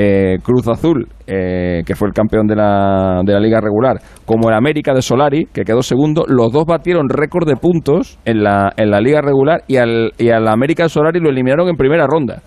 eh, 0.00 0.36
Cruz 0.44 0.68
Azul, 0.68 1.08
eh, 1.26 1.82
que 1.84 1.96
fue 1.96 2.06
el 2.08 2.14
campeón 2.14 2.46
de 2.46 2.54
la, 2.54 3.20
de 3.24 3.32
la 3.32 3.40
liga 3.40 3.60
regular, 3.60 3.96
como 4.24 4.48
el 4.48 4.54
América 4.54 4.94
de 4.94 5.02
Solari, 5.02 5.46
que 5.52 5.62
quedó 5.64 5.82
segundo, 5.82 6.24
los 6.28 6.52
dos 6.52 6.64
batieron 6.66 7.08
récord 7.08 7.48
de 7.48 7.56
puntos 7.56 8.18
en 8.24 8.44
la, 8.44 8.72
en 8.76 8.90
la 8.90 9.00
liga 9.00 9.20
regular 9.20 9.62
y 9.66 9.76
al, 9.76 10.12
y 10.16 10.30
al 10.30 10.46
América 10.46 10.84
de 10.84 10.88
Solari 10.88 11.18
lo 11.18 11.30
eliminaron 11.30 11.68
en 11.68 11.76
primera 11.76 12.06
ronda. 12.06 12.40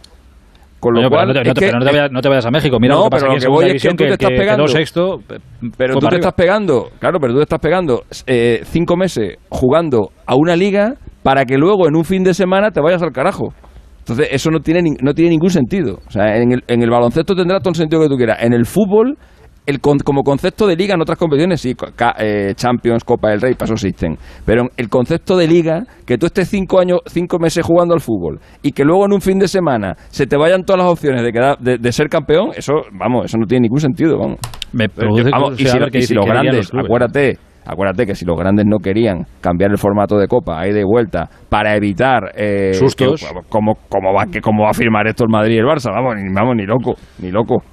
Con 0.79 0.95
lo 0.95 1.01
pero 1.01 1.09
cual, 1.11 1.27
no 1.27 1.33
te, 1.33 1.41
es 1.41 1.47
no 1.47 1.53
te- 1.53 1.59
que- 1.59 1.65
pero 1.67 1.79
no 1.79 1.85
te 1.85 1.91
vayas, 1.91 2.11
no 2.11 2.21
te 2.21 2.29
vayas 2.29 2.45
a 2.47 2.49
México. 2.51 2.77
Mira 2.79 2.95
No, 2.95 2.99
lo 3.01 3.03
que 3.05 3.09
pasa 3.11 3.25
pero 3.25 3.33
aquí 3.33 3.45
lo 3.45 3.51
que 3.51 3.53
voy 3.53 3.65
es 3.75 3.83
que 3.83 3.89
tú 3.89 3.95
te 3.97 4.07
estás 4.13 4.29
pegando. 4.31 4.67
sexto. 4.67 5.19
Pero 5.77 5.93
tú 5.93 5.99
te 5.99 6.05
arriba. 6.07 6.19
estás 6.19 6.33
pegando, 6.33 6.87
claro, 6.97 7.19
pero 7.19 7.33
tú 7.33 7.37
te 7.39 7.43
estás 7.43 7.59
pegando 7.59 8.01
eh, 8.25 8.61
cinco 8.63 8.95
meses 8.97 9.37
jugando 9.49 10.09
a 10.25 10.35
una 10.35 10.55
liga 10.55 10.95
para 11.21 11.45
que 11.45 11.57
luego 11.57 11.87
en 11.87 11.95
un 11.95 12.03
fin 12.03 12.23
de 12.23 12.33
semana 12.33 12.71
te 12.71 12.81
vayas 12.81 13.03
al 13.03 13.11
carajo. 13.11 13.53
Entonces, 14.11 14.27
eso 14.35 14.51
no 14.51 14.59
tiene, 14.59 14.81
ni- 14.81 14.95
no 15.01 15.13
tiene 15.13 15.31
ningún 15.31 15.49
sentido. 15.49 15.99
O 16.07 16.11
sea, 16.11 16.37
en 16.37 16.51
el, 16.51 16.63
en 16.67 16.81
el 16.83 16.89
baloncesto 16.89 17.35
tendrá 17.35 17.59
todo 17.59 17.69
el 17.71 17.75
sentido 17.75 18.01
que 18.01 18.09
tú 18.09 18.15
quieras. 18.17 18.37
En 18.41 18.53
el 18.53 18.65
fútbol, 18.65 19.17
el 19.67 19.79
con- 19.79 19.99
como 19.99 20.23
concepto 20.23 20.65
de 20.67 20.75
liga 20.75 20.95
en 20.95 21.01
otras 21.01 21.17
competiciones, 21.19 21.61
sí, 21.61 21.75
eh, 22.19 22.53
Champions, 22.55 23.03
Copa 23.03 23.29
del 23.29 23.41
Rey, 23.41 23.53
para 23.53 23.65
eso 23.65 23.73
existen. 23.73 24.17
Pero 24.45 24.63
el 24.75 24.89
concepto 24.89 25.37
de 25.37 25.47
liga, 25.47 25.83
que 26.05 26.17
tú 26.17 26.25
estés 26.25 26.49
cinco 26.49 26.79
años, 26.79 26.99
cinco 27.05 27.37
meses 27.39 27.63
jugando 27.65 27.93
al 27.93 28.01
fútbol 28.01 28.39
y 28.63 28.71
que 28.71 28.83
luego 28.83 29.05
en 29.05 29.13
un 29.13 29.21
fin 29.21 29.37
de 29.39 29.47
semana 29.47 29.95
se 30.09 30.25
te 30.25 30.35
vayan 30.35 30.63
todas 30.63 30.81
las 30.83 30.91
opciones 30.91 31.21
de, 31.23 31.31
quedar, 31.31 31.57
de, 31.59 31.77
de 31.77 31.91
ser 31.91 32.09
campeón, 32.09 32.49
eso, 32.55 32.73
vamos, 32.91 33.25
eso 33.25 33.37
no 33.37 33.45
tiene 33.45 33.63
ningún 33.63 33.79
sentido, 33.79 34.17
vamos. 34.17 34.37
Me 34.73 34.87
yo- 35.17 35.23
vamos, 35.31 35.59
y 35.59 35.65
si, 35.65 35.77
y 35.99 36.01
si 36.01 36.13
los 36.15 36.25
grandes, 36.25 36.69
acuérdate, 36.85 37.37
acuérdate 37.65 38.05
que 38.05 38.15
si 38.15 38.25
los 38.25 38.37
grandes 38.37 38.65
no 38.65 38.77
querían 38.79 39.25
cambiar 39.41 39.71
el 39.71 39.77
formato 39.77 40.17
de 40.17 40.27
copa 40.27 40.59
ahí 40.59 40.71
de 40.71 40.83
vuelta 40.83 41.29
para 41.49 41.75
evitar 41.75 42.31
eh, 42.35 42.73
Sustos. 42.73 43.21
que- 43.21 43.27
¿cómo, 43.49 43.75
cómo 43.89 44.13
va, 44.13 44.25
que, 44.25 44.41
¿Cómo 44.41 44.63
va 44.63 44.71
a 44.71 44.73
firmar 44.73 45.07
esto 45.07 45.23
el 45.23 45.29
Madrid 45.29 45.55
y 45.55 45.59
el 45.59 45.65
Barça? 45.65 45.91
Vamos, 45.91 46.15
ni, 46.17 46.33
vamos, 46.33 46.55
ni 46.55 46.65
loco, 46.65 46.95
ni 47.19 47.31
loco. 47.31 47.63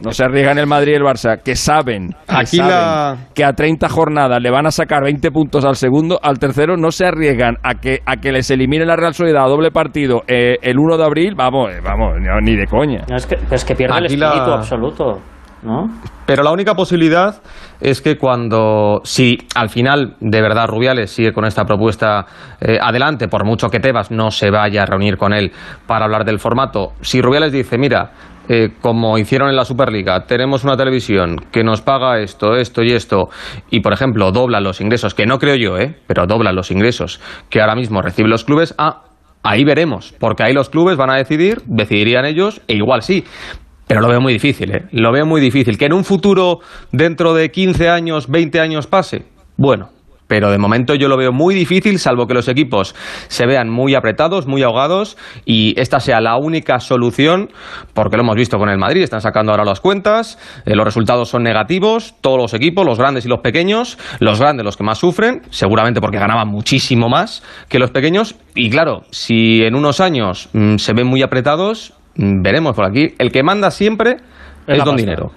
No 0.00 0.12
se 0.12 0.22
arriesgan 0.22 0.58
el 0.58 0.68
Madrid 0.68 0.92
y 0.92 0.94
el 0.94 1.02
Barça, 1.02 1.42
que 1.42 1.56
saben, 1.56 2.10
que, 2.10 2.16
Aquí 2.36 2.56
saben 2.58 2.70
la- 2.70 3.16
que 3.34 3.44
a 3.44 3.52
30 3.52 3.88
jornadas 3.88 4.40
le 4.40 4.48
van 4.48 4.64
a 4.64 4.70
sacar 4.70 5.02
20 5.02 5.32
puntos 5.32 5.64
al 5.64 5.74
segundo, 5.74 6.20
al 6.22 6.38
tercero 6.38 6.76
no 6.76 6.92
se 6.92 7.04
arriesgan 7.06 7.56
a 7.64 7.74
que 7.74 7.98
a 8.06 8.14
que 8.18 8.30
les 8.30 8.48
elimine 8.52 8.86
la 8.86 8.94
Real 8.94 9.12
Sociedad 9.12 9.44
a 9.44 9.48
doble 9.48 9.72
partido 9.72 10.22
eh, 10.28 10.56
el 10.62 10.78
1 10.78 10.98
de 10.98 11.04
abril, 11.04 11.34
vamos, 11.36 11.72
eh, 11.72 11.80
vamos, 11.82 12.12
no, 12.20 12.40
ni 12.40 12.54
de 12.54 12.66
coña. 12.68 13.02
No, 13.10 13.16
es, 13.16 13.26
que, 13.26 13.38
es 13.50 13.64
que 13.64 13.74
pierde 13.74 13.96
el 14.06 14.20
la- 14.20 14.28
espíritu 14.28 14.52
absoluto, 14.52 15.18
Pero 16.26 16.42
la 16.42 16.50
única 16.50 16.74
posibilidad 16.74 17.40
es 17.80 18.02
que 18.02 18.18
cuando, 18.18 19.00
si 19.04 19.38
al 19.54 19.70
final 19.70 20.16
de 20.20 20.42
verdad 20.42 20.66
Rubiales 20.68 21.10
sigue 21.10 21.32
con 21.32 21.44
esta 21.44 21.64
propuesta 21.64 22.26
eh, 22.60 22.78
adelante, 22.80 23.28
por 23.28 23.44
mucho 23.44 23.68
que 23.68 23.80
Tebas 23.80 24.10
no 24.10 24.30
se 24.30 24.50
vaya 24.50 24.82
a 24.82 24.86
reunir 24.86 25.16
con 25.16 25.32
él 25.32 25.52
para 25.86 26.04
hablar 26.04 26.24
del 26.24 26.38
formato, 26.38 26.92
si 27.00 27.22
Rubiales 27.22 27.52
dice, 27.52 27.78
mira, 27.78 28.12
eh, 28.50 28.70
como 28.80 29.18
hicieron 29.18 29.50
en 29.50 29.56
la 29.56 29.64
Superliga, 29.64 30.24
tenemos 30.24 30.64
una 30.64 30.76
televisión 30.76 31.36
que 31.52 31.62
nos 31.62 31.82
paga 31.82 32.18
esto, 32.20 32.56
esto 32.56 32.82
y 32.82 32.92
esto, 32.92 33.28
y 33.70 33.80
por 33.80 33.92
ejemplo 33.92 34.32
doblan 34.32 34.64
los 34.64 34.80
ingresos, 34.80 35.14
que 35.14 35.26
no 35.26 35.38
creo 35.38 35.56
yo, 35.56 35.78
¿eh? 35.78 35.96
pero 36.06 36.26
doblan 36.26 36.56
los 36.56 36.70
ingresos 36.70 37.20
que 37.50 37.60
ahora 37.60 37.74
mismo 37.74 38.00
reciben 38.00 38.30
los 38.30 38.44
clubes, 38.44 38.74
ah, 38.78 39.02
ahí 39.42 39.64
veremos, 39.64 40.14
porque 40.18 40.44
ahí 40.44 40.54
los 40.54 40.70
clubes 40.70 40.96
van 40.96 41.10
a 41.10 41.16
decidir, 41.16 41.62
decidirían 41.66 42.24
ellos, 42.24 42.62
e 42.68 42.74
igual 42.76 43.02
sí. 43.02 43.24
Pero 43.88 44.02
lo 44.02 44.08
veo 44.08 44.20
muy 44.20 44.34
difícil, 44.34 44.70
¿eh? 44.70 44.84
Lo 44.92 45.10
veo 45.12 45.26
muy 45.26 45.40
difícil. 45.40 45.78
Que 45.78 45.86
en 45.86 45.94
un 45.94 46.04
futuro, 46.04 46.60
dentro 46.92 47.34
de 47.34 47.50
15 47.50 47.88
años, 47.88 48.28
20 48.28 48.60
años 48.60 48.86
pase. 48.86 49.24
Bueno, 49.56 49.88
pero 50.28 50.50
de 50.50 50.58
momento 50.58 50.94
yo 50.94 51.08
lo 51.08 51.16
veo 51.16 51.32
muy 51.32 51.54
difícil, 51.54 51.98
salvo 51.98 52.26
que 52.26 52.34
los 52.34 52.48
equipos 52.48 52.94
se 53.28 53.46
vean 53.46 53.70
muy 53.70 53.94
apretados, 53.94 54.46
muy 54.46 54.62
ahogados, 54.62 55.16
y 55.44 55.74
esta 55.80 55.98
sea 56.00 56.20
la 56.20 56.36
única 56.36 56.78
solución, 56.80 57.50
porque 57.94 58.16
lo 58.16 58.22
hemos 58.22 58.36
visto 58.36 58.58
con 58.58 58.68
el 58.68 58.78
Madrid, 58.78 59.02
están 59.02 59.22
sacando 59.22 59.52
ahora 59.52 59.64
las 59.64 59.80
cuentas, 59.80 60.38
eh, 60.66 60.76
los 60.76 60.84
resultados 60.84 61.30
son 61.30 61.42
negativos, 61.42 62.14
todos 62.20 62.38
los 62.38 62.54
equipos, 62.54 62.84
los 62.84 62.98
grandes 62.98 63.24
y 63.24 63.28
los 63.28 63.40
pequeños, 63.40 63.98
los 64.20 64.38
grandes 64.38 64.64
los 64.64 64.76
que 64.76 64.84
más 64.84 64.98
sufren, 64.98 65.42
seguramente 65.50 66.00
porque 66.00 66.18
ganaban 66.18 66.48
muchísimo 66.48 67.08
más 67.08 67.42
que 67.68 67.78
los 67.78 67.90
pequeños, 67.90 68.36
y 68.54 68.68
claro, 68.68 69.04
si 69.10 69.62
en 69.62 69.74
unos 69.74 70.00
años 70.00 70.50
mm, 70.52 70.76
se 70.76 70.92
ven 70.92 71.06
muy 71.06 71.22
apretados, 71.22 71.94
veremos 72.18 72.74
por 72.76 72.84
aquí, 72.84 73.14
el 73.18 73.32
que 73.32 73.42
manda 73.42 73.70
siempre 73.70 74.16
es, 74.66 74.76
don 74.78 74.84
pasta. 74.84 74.96
dinero. 74.96 75.30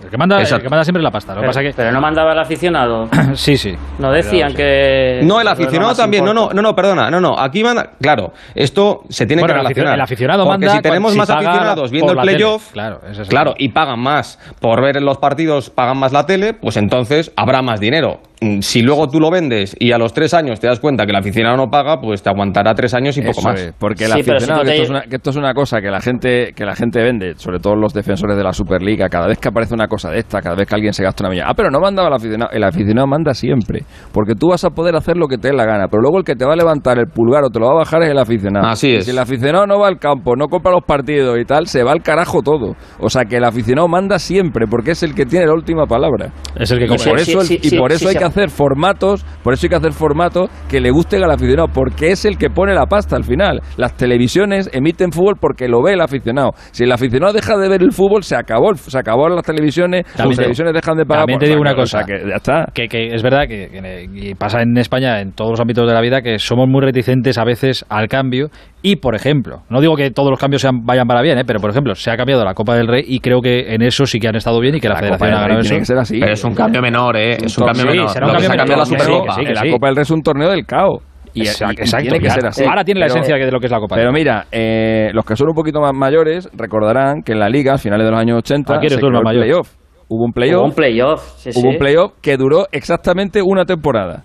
El 0.00 0.10
que 0.10 0.16
manda, 0.16 0.40
el 0.40 0.46
que 0.46 0.68
manda 0.68 0.84
siempre 0.84 1.00
es 1.00 1.04
la 1.04 1.10
pasta. 1.10 1.32
Lo 1.34 1.40
que 1.40 1.40
Pero, 1.40 1.48
pasa 1.50 1.60
que, 1.60 1.72
pero 1.74 1.90
no 1.90 2.00
mandaba 2.00 2.32
el 2.32 2.38
aficionado. 2.38 3.08
sí, 3.34 3.56
sí. 3.56 3.74
No 3.98 4.12
decían 4.12 4.54
que. 4.54 5.20
No, 5.24 5.40
el 5.40 5.48
aficionado 5.48 5.92
también. 5.96 6.24
No, 6.24 6.32
no, 6.32 6.50
no, 6.50 6.62
no, 6.62 6.72
perdona. 6.76 7.10
No, 7.10 7.20
no. 7.20 7.36
Aquí 7.36 7.64
manda. 7.64 7.94
Claro, 8.00 8.32
esto 8.54 9.02
se 9.08 9.26
tiene 9.26 9.42
Bueno, 9.42 9.54
que 9.54 9.58
relacionar. 9.58 9.94
el 9.94 10.00
aficionado 10.00 10.44
Porque 10.44 10.66
manda 10.66 10.76
si 10.76 10.82
tenemos 10.82 11.14
cuando- 11.16 11.34
más 11.34 11.44
aficionados 11.44 11.90
viendo 11.90 12.12
el 12.12 12.18
playoff. 12.20 12.70
Claro, 12.70 13.00
Claro, 13.28 13.54
y 13.58 13.70
pagan 13.70 13.98
más 13.98 14.38
por 14.60 14.80
ver 14.80 15.02
los 15.02 15.18
partidos, 15.18 15.68
pagan 15.70 15.98
más 15.98 16.12
la 16.12 16.24
tele, 16.26 16.54
pues 16.54 16.76
entonces 16.76 17.32
habrá 17.34 17.60
más 17.62 17.80
dinero. 17.80 18.20
Mm, 18.40 18.60
Si 18.60 18.82
luego 18.82 19.08
tú 19.08 19.18
lo 19.18 19.30
vendes 19.32 19.74
y 19.80 19.90
a 19.90 19.98
los 19.98 20.12
tres 20.12 20.32
años 20.32 20.60
te 20.60 20.68
das 20.68 20.78
cuenta 20.78 21.04
que 21.04 21.10
el 21.10 21.16
aficionado 21.16 21.56
no 21.56 21.66
paga, 21.70 22.00
pues 22.00 22.22
te 22.22 22.30
aguantará 22.30 22.72
tres 22.74 22.94
años 22.94 23.16
y 23.18 23.22
poco 23.22 23.42
más. 23.42 23.60
es, 23.60 23.74
porque 23.78 24.04
el 24.04 24.12
Sí, 24.12 24.20
aficionado, 24.20 24.40
si 24.40 24.46
tú 24.46 24.58
que, 24.60 24.64
te- 24.66 24.70
esto 24.74 24.82
es 24.84 24.90
una, 24.90 25.00
que 25.02 25.16
esto 25.16 25.30
es 25.30 25.36
una 25.36 25.54
cosa 25.54 25.80
que 25.80 25.90
la 25.90 26.00
gente 26.00 26.52
que 26.54 26.64
la 26.64 26.76
gente 26.76 27.02
vende, 27.02 27.34
sobre 27.36 27.58
todo 27.58 27.74
los 27.74 27.92
defensores 27.92 28.36
de 28.36 28.44
la 28.44 28.52
Superliga, 28.52 29.08
cada 29.08 29.26
vez 29.26 29.38
que 29.38 29.48
aparece 29.48 29.74
una 29.74 29.88
cosa 29.88 30.10
de 30.10 30.20
esta, 30.20 30.40
cada 30.40 30.54
vez 30.54 30.68
que 30.68 30.74
alguien 30.76 30.92
se 30.92 31.02
gasta 31.02 31.24
una 31.24 31.30
millonada, 31.30 31.50
ah, 31.50 31.54
pero 31.56 31.70
no 31.70 31.80
mandaba 31.80 32.08
el 32.08 32.14
aficionado, 32.14 32.50
el 32.52 32.62
aficionado 32.62 33.06
manda 33.08 33.34
siempre, 33.34 33.82
porque 34.12 34.34
tú 34.34 34.50
vas 34.50 34.64
a 34.64 34.70
poder 34.70 34.94
hacer 34.94 35.16
lo 35.16 35.26
que 35.26 35.36
te 35.36 35.48
dé 35.48 35.54
la 35.54 35.64
gana, 35.64 35.88
pero 35.88 36.00
luego 36.02 36.18
el 36.18 36.24
que 36.24 36.36
te 36.36 36.44
va 36.44 36.52
a 36.52 36.56
levantar 36.56 36.96
el 36.98 37.06
pulgar 37.08 37.42
o 37.42 37.50
te 37.50 37.58
lo 37.58 37.66
va 37.66 37.72
a 37.72 37.76
bajar 37.78 38.02
es 38.04 38.10
el 38.10 38.18
aficionado. 38.18 38.66
Así 38.68 38.90
Y 38.90 38.96
es. 38.98 39.04
Si 39.06 39.10
el 39.10 39.18
aficionado 39.18 39.66
no 39.66 39.80
va 39.80 39.88
al 39.88 39.98
campo, 39.98 40.36
no 40.36 40.46
compra 40.46 40.70
los 40.70 40.84
partidos 40.86 41.36
y 41.40 41.44
tal, 41.44 41.66
se 41.66 41.82
va 41.82 41.90
al 41.90 42.02
carajo 42.02 42.40
todo. 42.42 42.76
O 43.00 43.10
sea 43.10 43.24
que 43.24 43.38
el 43.38 43.44
aficionado 43.44 43.88
manda 43.88 44.20
siempre, 44.20 44.66
porque 44.70 44.92
es 44.92 45.02
el 45.02 45.12
que 45.14 45.26
tiene 45.26 45.46
la 45.46 45.54
última 45.54 45.86
palabra. 45.86 46.30
Es 46.56 46.70
el 46.70 46.78
que 46.78 46.84
y 46.84 46.88
compra. 46.88 47.10
por 47.10 47.18
Sí, 47.20 47.32
eso, 47.32 47.40
sí, 47.42 47.54
el- 47.54 47.60
sí, 47.62 47.74
y 47.74 47.78
por 47.78 47.90
sí, 47.90 47.96
eso 47.96 48.04
sí 48.10 48.14
hay 48.14 48.14
que 48.20 48.27
hacer 48.28 48.50
formatos, 48.50 49.24
por 49.42 49.52
eso 49.54 49.66
hay 49.66 49.70
que 49.70 49.76
hacer 49.76 49.92
formatos 49.92 50.50
que 50.68 50.80
le 50.80 50.90
gusten 50.90 51.22
al 51.24 51.30
aficionado, 51.30 51.68
porque 51.68 52.10
es 52.12 52.24
el 52.24 52.38
que 52.38 52.50
pone 52.50 52.74
la 52.74 52.86
pasta 52.86 53.16
al 53.16 53.24
final. 53.24 53.60
Las 53.76 53.94
televisiones 53.96 54.70
emiten 54.72 55.12
fútbol 55.12 55.34
porque 55.40 55.68
lo 55.68 55.82
ve 55.82 55.94
el 55.94 56.00
aficionado. 56.00 56.52
Si 56.72 56.84
el 56.84 56.92
aficionado 56.92 57.32
deja 57.32 57.56
de 57.56 57.68
ver 57.68 57.82
el 57.82 57.92
fútbol, 57.92 58.22
se 58.22 58.36
acabó, 58.36 58.74
se 58.74 58.98
acabó 58.98 59.28
las 59.28 59.44
televisiones, 59.44 60.04
También 60.04 60.28
las 60.28 60.36
te- 60.36 60.42
televisiones 60.42 60.74
dejan 60.74 60.96
de 60.96 61.04
pagar. 61.04 61.22
También 61.22 61.38
te 61.40 61.46
digo 61.46 61.60
una 61.60 61.74
cosa, 61.74 62.04
que 62.04 62.18
ya 62.28 62.36
está. 62.36 62.66
Que, 62.72 62.88
que 62.88 63.14
es 63.14 63.22
verdad 63.22 63.46
que, 63.48 64.34
pasa 64.38 64.62
en 64.62 64.76
España 64.78 65.20
en 65.20 65.32
todos 65.32 65.50
los 65.52 65.60
ámbitos 65.60 65.86
de 65.86 65.94
la 65.94 66.00
vida 66.00 66.22
que 66.22 66.38
somos 66.38 66.68
muy 66.68 66.80
reticentes 66.82 67.38
a 67.38 67.44
veces 67.44 67.84
al 67.88 68.08
cambio 68.08 68.48
y 68.82 68.96
por 68.96 69.14
ejemplo, 69.14 69.62
no 69.70 69.80
digo 69.80 69.96
que 69.96 70.10
todos 70.10 70.30
los 70.30 70.38
cambios 70.38 70.62
sean, 70.62 70.84
vayan 70.84 71.06
para 71.06 71.20
bien, 71.22 71.38
¿eh? 71.38 71.44
pero 71.46 71.58
por 71.60 71.70
ejemplo, 71.70 71.94
se 71.94 72.10
ha 72.10 72.16
cambiado 72.16 72.44
la 72.44 72.54
Copa 72.54 72.76
del 72.76 72.86
Rey 72.86 73.02
y 73.06 73.20
creo 73.20 73.40
que 73.40 73.74
en 73.74 73.82
eso 73.82 74.06
sí 74.06 74.18
que 74.20 74.28
han 74.28 74.36
estado 74.36 74.60
bien 74.60 74.76
y 74.76 74.80
que 74.80 74.88
la, 74.88 74.94
La 74.94 75.00
Federación 75.00 75.30
Copa 75.30 75.38
ha 75.38 75.42
ganado 75.42 75.60
eso. 75.60 75.74
que 75.76 75.84
ser 75.84 75.98
así. 75.98 76.20
Pero 76.20 76.32
es 76.32 76.44
un 76.44 76.54
cambio 76.54 76.80
menor, 76.82 77.16
¿eh? 77.16 77.32
Es 77.44 77.58
un 77.58 77.66
cambio 77.66 77.82
Sí, 77.82 77.88
menor. 77.88 78.08
será 78.10 78.26
un 78.26 78.32
cambio 78.32 78.48
se 78.48 78.54
ha 78.54 78.56
cambiado 78.56 78.82
menor, 78.84 78.88
la 78.92 78.98
sí, 78.98 79.04
Supercopa. 79.04 79.34
que 79.34 79.40
sí, 79.40 79.46
que 79.46 79.54
la 79.54 79.60
sí. 79.62 79.70
Copa 79.70 79.86
del 79.88 79.96
Rey 79.96 80.02
es 80.02 80.10
un 80.10 80.22
torneo 80.22 80.50
del 80.50 80.64
caos. 80.66 81.02
Y, 81.34 81.42
Exacto, 81.42 81.74
y- 81.74 81.76
y 81.78 81.82
exacto, 81.82 82.02
tiene 82.02 82.18
que 82.20 82.24
ya. 82.26 82.34
ser 82.34 82.46
así. 82.46 82.64
Ahora 82.64 82.84
tiene 82.84 83.00
la 83.00 83.06
Pero- 83.06 83.20
esencia 83.20 83.36
de 83.44 83.50
lo 83.52 83.60
que 83.60 83.66
es 83.66 83.72
la 83.72 83.78
Copa 83.80 83.96
del 83.96 84.02
Pero 84.04 84.12
mira, 84.12 84.46
eh, 84.50 85.10
los 85.12 85.24
que 85.24 85.36
son 85.36 85.48
un 85.48 85.54
poquito 85.54 85.80
más 85.80 85.92
mayores 85.94 86.48
recordarán 86.54 87.22
que 87.22 87.32
en 87.32 87.38
la 87.40 87.48
Liga, 87.48 87.74
a 87.74 87.78
finales 87.78 88.06
de 88.06 88.10
los 88.10 88.18
años 88.20 88.38
80, 88.38 88.74
Aquí 88.76 88.86
eres 88.86 88.94
se 88.94 89.00
creó 89.00 89.10
más 89.12 89.20
el 89.20 89.24
mayor. 89.24 89.42
playoff. 89.44 89.74
Hubo 90.08 90.24
un 90.24 90.32
playoff. 90.32 90.60
Hubo 90.60 90.64
un 90.68 90.74
playoff, 90.74 91.20
sí, 91.36 91.50
hubo 91.54 91.60
sí. 91.60 91.66
un 91.68 91.76
playoff 91.78 92.12
que 92.22 92.36
duró 92.38 92.66
exactamente 92.72 93.42
una 93.44 93.66
temporada. 93.66 94.24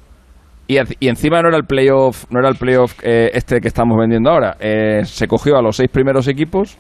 Y, 0.74 1.06
y 1.06 1.08
encima 1.08 1.42
no 1.42 1.50
era 1.50 1.58
el 1.58 1.66
playoff, 1.66 2.26
no 2.32 2.40
era 2.40 2.50
el 2.50 2.56
playoff 2.56 2.98
eh, 3.04 3.30
este 3.34 3.62
que 3.62 3.68
estamos 3.68 3.96
vendiendo 3.98 4.32
ahora. 4.32 4.56
Eh, 4.60 5.02
se 5.06 5.28
cogió 5.28 5.56
a 5.56 5.62
los 5.62 5.76
seis 5.76 5.90
primeros 5.92 6.28
equipos, 6.28 6.78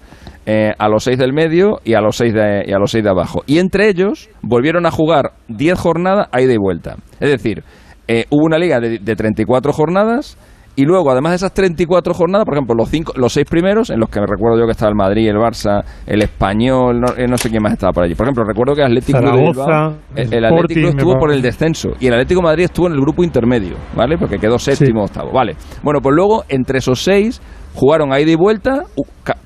eh, 0.48 0.72
a 0.78 0.90
los 0.90 1.04
seis 1.04 1.20
del 1.20 1.32
medio 1.32 1.80
y 1.84 1.94
a 1.94 2.02
los 2.02 2.16
seis 2.16 2.34
de, 2.34 2.64
y 2.66 2.74
a 2.74 2.80
los 2.80 2.90
seis 2.90 3.04
de 3.04 3.10
abajo. 3.12 3.44
Y 3.46 3.60
entre 3.60 3.88
ellos 3.90 4.30
volvieron 4.42 4.88
a 4.88 4.92
jugar 4.92 5.34
10 5.48 5.78
jornadas 5.78 6.28
a 6.32 6.42
ida 6.42 6.54
y 6.54 6.58
vuelta. 6.58 6.96
Es 7.20 7.30
decir, 7.30 7.64
eh, 8.08 8.26
hubo 8.32 8.46
una 8.46 8.58
liga 8.58 8.80
de, 8.80 8.98
de 8.98 9.16
34 9.16 9.72
jornadas 9.74 10.38
y 10.76 10.86
luego, 10.86 11.12
además 11.12 11.34
de 11.34 11.36
esas 11.36 11.54
34 11.54 12.14
jornadas, 12.14 12.46
por 12.46 12.56
ejemplo, 12.56 12.76
los 12.76 12.90
cinco, 12.90 13.14
los 13.16 13.34
seis 13.34 13.46
primeros, 13.48 13.90
en 13.92 14.00
los 14.00 14.10
que 14.10 14.20
me 14.20 14.26
recuerdo 14.26 14.60
yo 14.60 14.66
que 14.66 14.72
estaba 14.72 14.90
el 14.90 14.96
Madrid, 14.96 15.30
el 15.30 15.36
Barça, 15.36 15.84
el 16.08 16.22
Español, 16.24 17.00
no, 17.00 17.16
eh, 17.16 17.28
no 17.28 17.38
sé 17.38 17.50
quién 17.50 17.62
más 17.62 17.74
estaba 17.74 17.94
por 17.94 18.04
allí. 18.04 18.16
Por 18.16 18.26
ejemplo, 18.26 18.44
recuerdo 18.44 18.74
que 18.74 18.82
el 18.82 18.88
Atlético 18.88 19.20
de 19.20 19.32
Bilbao, 19.32 19.54
Zaragoza, 19.54 19.98
el, 20.16 20.22
Sporting, 20.26 20.46
Atlético 20.46 20.88
estuvo 20.90 21.20
por 21.20 21.32
el 21.32 21.42
descenso 21.42 21.90
y 22.00 22.08
el 22.08 22.14
Atlético 22.14 22.42
de 22.42 22.46
Madrid 22.46 22.64
estuvo 22.66 22.88
en 22.88 22.94
el 22.94 23.02
grupo 23.02 23.24
intermedio, 23.24 23.76
¿vale? 23.96 24.18
Porque 24.18 24.38
quedó 24.40 24.58
séptimo 24.58 25.02
o 25.02 25.06
octavo, 25.06 25.32
¿vale? 25.32 25.56
Bueno, 25.84 26.00
pues 26.02 26.16
luego, 26.16 26.44
entre 26.50 26.80
esos 26.80 27.04
seis, 27.04 27.40
jugaron 27.74 28.14
a 28.14 28.20
ida 28.20 28.32
y 28.32 28.36
vuelta, 28.36 28.84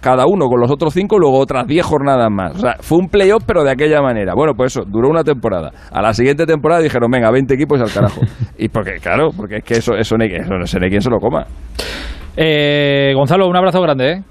cada 0.02 0.26
uno 0.28 0.48
con 0.48 0.60
los 0.60 0.72
otros 0.72 0.94
cinco, 0.94 1.18
luego 1.20 1.40
otras 1.40 1.68
10 1.68 1.86
jornadas 1.86 2.30
más. 2.32 2.56
O 2.56 2.60
sea, 2.60 2.76
fue 2.80 2.98
un 2.98 3.10
playoff, 3.10 3.44
pero 3.46 3.64
de 3.64 3.72
aquella 3.72 4.02
manera. 4.02 4.34
Bueno, 4.36 4.54
pues 4.56 4.76
eso, 4.76 4.86
duró 4.88 5.10
una 5.10 5.24
temporada. 5.24 5.72
A 5.92 6.02
la 6.02 6.14
siguiente 6.14 6.46
temporada 6.46 6.82
dijeron, 6.82 7.10
venga, 7.12 7.32
20 7.32 7.54
equipos 7.54 7.82
al 7.82 7.92
carajo. 7.92 8.22
y 8.58 8.70
porque, 8.70 9.00
claro, 9.02 9.30
porque 9.36 9.58
es 9.58 9.64
que 9.64 9.74
eso, 9.76 9.96
eso 9.96 10.16
no 10.18 10.66
sé 10.66 10.80
ni 10.80 10.90
quién 10.90 11.02
se 11.02 11.10
lo 11.10 11.20
coma. 11.20 11.46
Eh, 12.36 13.14
Gonzalo, 13.16 13.48
un 13.48 13.56
abrazo 13.56 13.82
grande, 13.82 14.12
¿eh? 14.12 14.22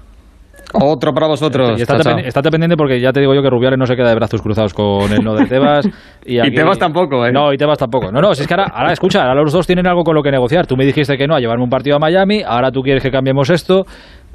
Otro 0.73 1.13
para 1.13 1.27
vosotros. 1.27 1.79
Y 1.79 1.81
estate, 1.81 2.03
Chao, 2.03 2.11
chao. 2.13 2.19
pendi- 2.21 2.27
estate 2.27 2.49
pendiente 2.51 2.75
porque 2.75 2.99
ya 2.99 3.11
te 3.13 3.19
digo 3.21 3.33
yo 3.33 3.41
que 3.41 3.49
Rubiales 3.49 3.79
no 3.79 3.85
se 3.85 3.95
queda 3.95 4.09
de 4.09 4.15
brazos 4.15 4.41
cruzados 4.41 4.73
con 4.73 5.11
el 5.11 5.23
no 5.23 5.35
de 5.35 5.45
Tebas. 5.45 5.87
Y, 6.25 6.39
aquí- 6.39 6.51
Tebas 6.55 6.77
tampoco, 6.77 7.25
¿eh? 7.25 7.31
No, 7.31 7.53
y 7.53 7.57
Tebas 7.57 7.77
tampoco. 7.77 8.11
No, 8.11 8.19
no, 8.19 8.35
si 8.35 8.41
es 8.41 8.47
que 8.47 8.53
ahora, 8.53 8.65
ahora, 8.73 8.91
escucha, 8.91 9.21
ahora 9.23 9.41
los 9.41 9.53
dos 9.53 9.65
tienen 9.65 9.87
algo 9.87 10.03
con 10.03 10.13
lo 10.13 10.21
que 10.21 10.29
negociar. 10.29 10.67
Tú 10.67 10.75
me 10.75 10.85
dijiste 10.85 11.17
que 11.17 11.25
no 11.25 11.35
a 11.35 11.39
llevarme 11.39 11.63
un 11.63 11.69
partido 11.69 11.95
a 11.95 11.99
Miami, 11.99 12.41
ahora 12.45 12.69
tú 12.69 12.81
quieres 12.81 13.01
que 13.01 13.09
cambiemos 13.11 13.49
esto. 13.49 13.85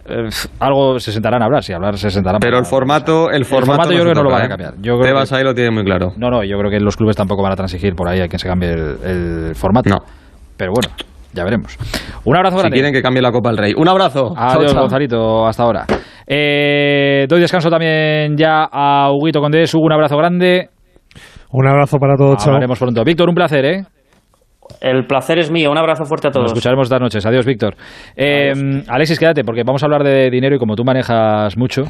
Eh, 0.08 0.28
algo 0.58 0.98
se 0.98 1.12
sentarán 1.12 1.42
a 1.42 1.44
hablar, 1.44 1.62
si 1.62 1.72
hablar 1.74 1.96
se 1.98 2.10
sentarán. 2.10 2.40
Pero 2.40 2.58
el 2.58 2.64
formato, 2.64 3.30
el 3.30 3.44
formato, 3.44 3.92
yo 3.92 4.00
creo 4.00 4.14
que 4.14 4.14
no 4.14 4.22
lo 4.24 4.30
van 4.30 4.42
a 4.42 4.46
¿eh? 4.46 4.48
cambiar. 4.48 4.74
Yo 4.80 4.94
creo 4.98 5.02
Tebas 5.12 5.28
que- 5.28 5.36
ahí 5.36 5.44
lo 5.44 5.54
tiene 5.54 5.70
muy 5.70 5.84
claro. 5.84 6.12
No, 6.16 6.30
no, 6.30 6.42
yo 6.42 6.56
creo 6.58 6.70
que 6.70 6.80
los 6.80 6.96
clubes 6.96 7.14
tampoco 7.14 7.42
van 7.42 7.52
a 7.52 7.56
transigir 7.56 7.94
por 7.94 8.08
ahí 8.08 8.20
a 8.20 8.26
quien 8.26 8.38
se 8.38 8.48
cambie 8.48 8.70
el, 8.72 8.96
el 9.04 9.54
formato. 9.54 9.90
No. 9.90 9.98
Pero 10.56 10.72
bueno, 10.72 10.88
ya 11.32 11.44
veremos. 11.44 11.76
Un 12.24 12.36
abrazo 12.36 12.56
Si 12.56 12.60
grande. 12.62 12.74
quieren 12.74 12.92
que 12.92 13.02
cambie 13.02 13.22
la 13.22 13.32
Copa 13.32 13.50
del 13.50 13.58
Rey. 13.58 13.72
Un 13.76 13.88
abrazo. 13.88 14.32
Adiós, 14.36 14.64
Chao, 14.66 14.72
chao. 14.74 14.80
Gonzalito, 14.82 15.46
hasta 15.46 15.62
ahora. 15.62 15.84
Eh, 16.26 17.26
doy 17.28 17.40
descanso 17.40 17.68
también 17.70 18.36
ya 18.36 18.68
a 18.70 19.10
Huguito 19.12 19.40
Condés. 19.40 19.74
Hugo, 19.74 19.84
un 19.86 19.92
abrazo 19.92 20.16
grande. 20.16 20.68
Un 21.50 21.66
abrazo 21.66 21.98
para 21.98 22.14
todos, 22.16 22.38
chao. 22.38 22.48
Hablaremos 22.48 22.78
pronto. 22.78 23.04
Víctor, 23.04 23.28
un 23.28 23.34
placer, 23.34 23.64
¿eh? 23.64 23.84
El 24.80 25.06
placer 25.06 25.38
es 25.38 25.50
mío. 25.50 25.70
Un 25.70 25.76
abrazo 25.78 26.04
fuerte 26.04 26.28
a 26.28 26.30
Nos 26.30 26.34
todos. 26.36 26.52
escucharemos 26.52 26.86
estas 26.86 27.00
noches. 27.00 27.26
Adiós, 27.26 27.44
Víctor. 27.44 27.74
Eh, 28.16 28.52
Alexis, 28.88 29.18
quédate, 29.18 29.44
porque 29.44 29.62
vamos 29.64 29.82
a 29.82 29.86
hablar 29.86 30.02
de 30.02 30.30
dinero 30.30 30.56
y 30.56 30.58
como 30.58 30.76
tú 30.76 30.84
manejas 30.84 31.56
mucho, 31.58 31.82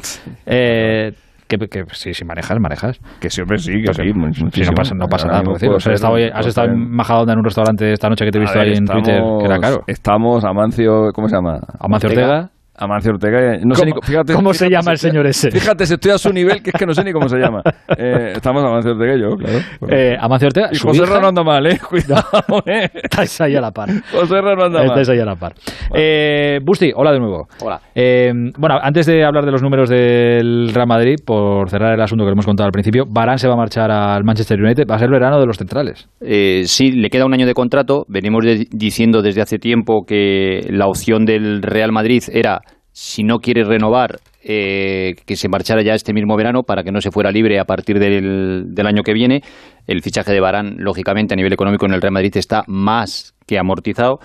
eh, 0.45 1.11
que, 1.57 1.67
que 1.67 1.85
sí, 1.93 2.13
sí 2.13 2.25
manejas, 2.25 2.59
manejas. 2.59 2.99
Que 3.19 3.29
sí, 3.29 3.41
hombre, 3.41 3.57
sí, 3.57 3.71
que 3.81 3.85
Porque- 3.87 4.03
sí. 4.33 4.63
si 4.63 4.69
no 4.69 4.73
pasa, 4.73 4.95
no 4.95 5.07
pasa 5.07 5.27
nada. 5.27 5.39
mismo 5.39 5.51
por 5.51 5.59
decirlo. 5.59 5.71
puedo 5.71 5.77
O 5.77 5.79
sea, 5.79 5.83
ser- 5.83 5.93
has 5.93 5.99
estado, 5.99 6.15
has 6.15 6.31
puedo 6.31 6.49
estado 6.49 6.67
en 6.69 6.91
Majadahonda 6.91 7.33
en 7.33 7.39
un 7.39 7.45
restaurante 7.45 7.93
esta 7.93 8.09
noche 8.09 8.25
que 8.25 8.31
te 8.31 8.37
he 8.37 8.41
visto 8.41 8.59
ver, 8.59 8.67
ahí 8.69 8.73
en 8.77 8.85
Twitter, 8.85 9.21
que 9.39 9.45
era 9.45 9.59
caro. 9.59 9.83
Estamos, 9.87 10.43
Amancio, 10.45 11.11
¿cómo 11.13 11.27
se 11.29 11.35
llama? 11.35 11.59
Amancio 11.79 12.09
Ortega. 12.09 12.49
Amancio 12.83 13.11
Ortega. 13.11 13.57
No 13.63 13.75
sé 13.75 13.85
ni, 13.85 13.91
¿Cómo- 13.91 14.01
fíjate, 14.01 14.33
cómo 14.33 14.53
se 14.53 14.65
fíjate 14.67 14.73
llama 14.75 14.91
el 14.91 14.97
si 14.97 15.07
estoy- 15.07 15.11
señor 15.11 15.27
ese? 15.27 15.51
Fíjate, 15.51 15.85
si 15.85 15.93
estoy 15.95 16.11
a 16.11 16.17
su 16.17 16.31
nivel, 16.31 16.61
que 16.61 16.69
es 16.71 16.75
que 16.77 16.85
no 16.85 16.93
sé 16.93 17.03
ni 17.03 17.11
cómo 17.11 17.27
se 17.29 17.37
llama. 17.37 17.61
Eh, 17.97 18.33
estamos 18.35 18.63
Amancio 18.63 18.91
Ortega 18.91 19.15
y 19.15 19.21
yo, 19.21 19.35
claro. 19.35 19.57
Eh, 19.89 20.15
Amancio 20.19 20.47
Ortega. 20.47 20.69
y 20.71 20.77
José 20.77 21.03
hija- 21.03 21.13
Ra 21.13 21.21
no 21.21 21.27
anda 21.27 21.43
mal, 21.43 21.65
¿eh? 21.67 21.79
Cuidado, 21.79 22.23
¿eh? 22.65 22.89
Estáis 23.03 23.41
ahí 23.41 23.55
a 23.55 23.61
la 23.61 23.71
par. 23.71 23.89
José 24.11 24.41
Ra 24.41 24.55
no 24.55 24.65
anda 24.65 24.79
mal. 24.79 24.87
Estáis 24.87 25.09
ahí 25.09 25.19
a 25.19 25.25
la 25.25 25.35
par. 25.35 25.53
Eh, 25.95 26.59
Busti, 26.63 26.91
hola 26.95 27.11
de 27.11 27.19
nuevo. 27.19 27.47
Hola. 27.61 27.79
Eh, 27.95 28.31
bueno, 28.57 28.77
antes 28.81 29.05
de 29.05 29.23
hablar 29.23 29.45
de 29.45 29.51
los 29.51 29.61
números 29.61 29.89
del 29.89 30.71
Real 30.73 30.87
Madrid, 30.87 31.15
por 31.25 31.69
cerrar 31.69 31.93
el 31.93 32.01
asunto 32.01 32.23
que 32.23 32.29
le 32.29 32.33
hemos 32.33 32.45
contado 32.45 32.65
al 32.67 32.71
principio, 32.71 33.05
Barán 33.07 33.37
se 33.37 33.47
va 33.47 33.53
a 33.53 33.57
marchar 33.57 33.91
al 33.91 34.23
Manchester 34.23 34.59
United. 34.61 34.83
Va 34.89 34.95
a 34.95 34.99
ser 34.99 35.07
el 35.07 35.13
verano 35.13 35.39
de 35.39 35.45
los 35.45 35.57
centrales. 35.57 36.07
Eh, 36.21 36.63
sí, 36.65 36.91
le 36.91 37.09
queda 37.09 37.25
un 37.25 37.33
año 37.33 37.45
de 37.45 37.53
contrato. 37.53 38.05
Venimos 38.07 38.43
de- 38.43 38.67
diciendo 38.71 39.21
desde 39.21 39.41
hace 39.41 39.57
tiempo 39.59 40.05
que 40.05 40.61
la 40.69 40.87
opción 40.87 41.25
del 41.25 41.61
Real 41.61 41.91
Madrid 41.91 42.23
era, 42.31 42.61
si 42.93 43.23
no 43.23 43.39
quiere 43.39 43.63
renovar, 43.63 44.19
eh, 44.43 45.15
que 45.25 45.35
se 45.35 45.49
marchara 45.49 45.81
ya 45.81 45.93
este 45.95 46.13
mismo 46.13 46.37
verano 46.37 46.61
para 46.63 46.83
que 46.83 46.91
no 46.91 47.01
se 47.01 47.11
fuera 47.11 47.31
libre 47.31 47.59
a 47.59 47.65
partir 47.65 47.99
del, 47.99 48.73
del 48.73 48.87
año 48.87 49.01
que 49.03 49.13
viene. 49.13 49.41
El 49.87 50.01
fichaje 50.01 50.31
de 50.31 50.39
Barán, 50.39 50.75
lógicamente, 50.77 51.33
a 51.33 51.37
nivel 51.37 51.53
económico 51.53 51.85
en 51.85 51.93
el 51.93 52.01
Real 52.01 52.13
Madrid 52.13 52.37
está 52.37 52.63
más 52.67 53.33
que 53.47 53.57
amortizado. 53.57 54.19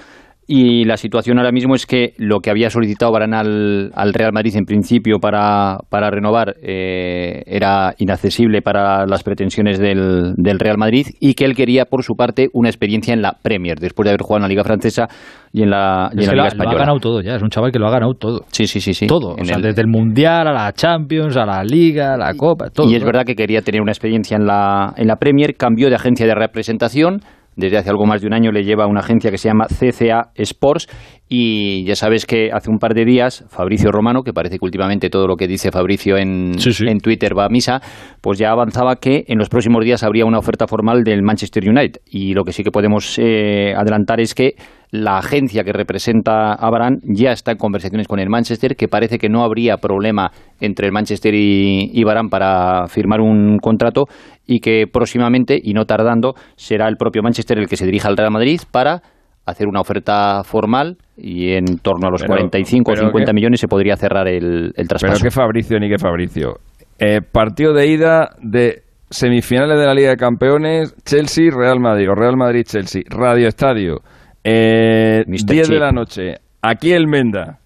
Y 0.51 0.84
la 0.86 0.96
situación 0.96 1.36
ahora 1.36 1.53
mismo 1.53 1.74
es 1.74 1.84
que 1.84 2.14
lo 2.16 2.40
que 2.40 2.49
había 2.49 2.70
solicitado 2.70 3.12
Varane 3.12 3.36
al, 3.36 3.90
al 3.94 4.14
Real 4.14 4.32
Madrid 4.32 4.57
en 4.57 4.64
principio 4.64 5.18
para, 5.20 5.76
para 5.90 6.09
renovar 6.11 6.55
eh, 6.62 7.42
era 7.44 7.92
inaccesible 7.99 8.62
para 8.62 9.05
las 9.05 9.22
pretensiones 9.22 9.78
del, 9.78 10.32
del 10.38 10.59
Real 10.59 10.78
Madrid 10.78 11.07
y 11.20 11.34
que 11.34 11.44
él 11.44 11.55
quería, 11.55 11.84
por 11.84 12.03
su 12.03 12.14
parte, 12.14 12.49
una 12.55 12.70
experiencia 12.70 13.12
en 13.12 13.20
la 13.20 13.36
Premier, 13.42 13.78
después 13.78 14.05
de 14.07 14.11
haber 14.12 14.22
jugado 14.22 14.38
en 14.38 14.42
la 14.44 14.49
Liga 14.49 14.64
Francesa 14.64 15.07
y 15.53 15.64
en 15.64 15.68
la, 15.70 16.09
y 16.14 16.20
en 16.20 16.26
la 16.28 16.32
lo, 16.32 16.32
Liga 16.32 16.32
ha- 16.32 16.34
lo 16.36 16.42
ha 16.44 16.49
Española. 16.49 16.78
ganado 16.78 16.99
todo 16.99 17.20
ya. 17.20 17.34
Es 17.36 17.42
un 17.42 17.51
chaval 17.51 17.70
que 17.70 17.78
lo 17.78 17.86
ha 17.86 17.90
ganado 17.90 18.14
todo. 18.14 18.40
Sí, 18.51 18.66
sí, 18.66 18.80
sí. 18.80 18.94
sí. 18.94 19.07
Todo. 19.07 19.34
O 19.38 19.44
sea, 19.44 19.57
el- 19.57 19.62
desde 19.62 19.82
el 19.82 19.88
Mundial 19.88 20.49
a 20.49 20.53
la 20.55 20.72
Champions, 20.72 21.36
a 21.36 21.44
la 21.44 21.62
Liga, 21.62 22.14
a 22.14 22.16
la 22.16 22.32
Copa, 22.32 22.70
todo. 22.70 22.88
y 22.90 22.94
es 22.94 23.01
todo. 23.01 23.07
verdad 23.09 23.24
que 23.26 23.34
quería 23.34 23.61
tener 23.61 23.82
una 23.82 23.92
experiencia 23.92 24.38
en 24.38 24.46
la, 24.46 24.94
en 24.96 25.09
la 25.09 25.16
Premier, 25.16 25.57
cambió 25.57 25.90
de 25.90 25.96
agencia 25.96 26.24
de 26.26 26.34
representación, 26.34 27.20
desde 27.59 27.76
hace 27.76 27.90
algo 27.90 28.06
más 28.06 28.20
de 28.20 28.28
un 28.28 28.34
año 28.34 28.52
le 28.52 28.62
lleva 28.62 28.86
una 28.86 29.00
agencia 29.00 29.32
que 29.32 29.36
se 29.36 29.48
llama 29.48 29.66
CCA 29.66 30.30
Sports 30.36 30.86
y 31.28 31.84
ya 31.84 31.96
sabes 31.96 32.24
que 32.24 32.50
hace 32.52 32.70
un 32.70 32.78
par 32.78 32.94
de 32.94 33.04
días 33.04 33.44
Fabricio 33.48 33.90
Romano, 33.90 34.22
que 34.22 34.32
parece 34.32 34.59
que 34.59 34.64
últimamente 34.64 35.11
todo 35.11 35.26
lo 35.26 35.36
que 35.36 35.48
dice 35.48 35.72
Fabricio 35.72 36.16
en, 36.16 36.52
en 36.54 37.00
Twitter 37.00 37.36
va 37.36 37.46
a 37.46 37.48
misa, 37.48 37.80
pues 38.22 38.38
ya 38.38 38.50
avanzaba 38.50 38.96
que 38.96 39.24
en 39.26 39.38
los 39.38 39.48
próximos 39.48 39.84
días 39.84 40.04
habría 40.04 40.24
una 40.24 40.38
oferta 40.38 40.68
formal 40.68 41.02
del 41.02 41.22
Manchester 41.22 41.68
United. 41.68 42.00
Y 42.06 42.32
lo 42.32 42.44
que 42.44 42.52
sí 42.52 42.62
que 42.62 42.70
podemos 42.70 43.18
eh, 43.18 43.74
adelantar 43.76 44.20
es 44.20 44.34
que 44.34 44.52
la 44.90 45.18
agencia 45.18 45.64
que 45.64 45.72
representa 45.72 46.54
a 46.54 46.70
Varane 46.70 46.98
ya 47.02 47.32
está 47.32 47.52
en 47.52 47.59
conversaciones 47.59 48.09
con 48.09 48.20
el 48.20 48.30
Manchester, 48.30 48.74
que 48.74 48.88
parece 48.88 49.18
que 49.18 49.28
no 49.28 49.42
habría 49.42 49.76
problema 49.76 50.30
entre 50.61 50.86
el 50.86 50.92
Manchester 50.92 51.34
y, 51.34 51.90
y 51.92 52.04
Varane 52.04 52.30
para 52.30 52.86
firmar 52.86 53.20
un 53.20 53.59
contrato 53.59 54.04
y 54.49 54.59
que 54.61 54.86
próximamente, 54.92 55.57
y 55.62 55.74
no 55.74 55.84
tardando, 55.84 56.34
será 56.57 56.88
el 56.88 56.96
propio 56.96 57.22
Manchester 57.22 57.59
el 57.59 57.68
que 57.68 57.76
se 57.76 57.84
dirija 57.86 58.09
al 58.09 58.16
Real 58.16 58.32
Madrid 58.32 58.61
para 58.72 59.03
hacer 59.46 59.68
una 59.68 59.80
oferta 59.80 60.42
formal 60.42 60.96
y 61.16 61.53
en 61.53 61.78
torno 61.78 62.09
a 62.09 62.11
los 62.11 62.22
Pero- 62.22 62.32
45 62.34 62.90
o 62.90 62.94
pero 62.94 63.07
50 63.07 63.30
que- 63.30 63.34
millones 63.34 63.61
se 63.61 63.68
podría 63.68 63.96
cerrar 63.96 64.26
el, 64.26 64.44
el 64.44 64.72
Pero 64.74 64.88
traspaso. 64.88 65.22
que 65.22 65.30
Fabricio 65.30 65.78
ni 65.78 65.88
que 65.88 65.99
Fabricio. 65.99 66.57
Eh, 66.99 67.20
partido 67.22 67.72
de 67.72 67.86
ida 67.86 68.30
de 68.42 68.82
semifinales 69.11 69.78
de 69.78 69.86
la 69.86 69.94
Liga 69.94 70.11
de 70.11 70.16
Campeones, 70.16 70.94
Chelsea, 71.05 71.51
Real 71.51 71.78
Madrid, 71.80 72.11
o 72.11 72.14
Real 72.14 72.36
Madrid, 72.36 72.64
Chelsea, 72.66 73.03
Radio 73.09 73.49
Estadio, 73.49 74.01
eh, 74.44 75.24
10 75.26 75.68
de 75.68 75.78
la 75.78 75.92
noche, 75.92 76.34
aquí 76.61 76.92
el 76.92 77.07
Menda, 77.07 77.59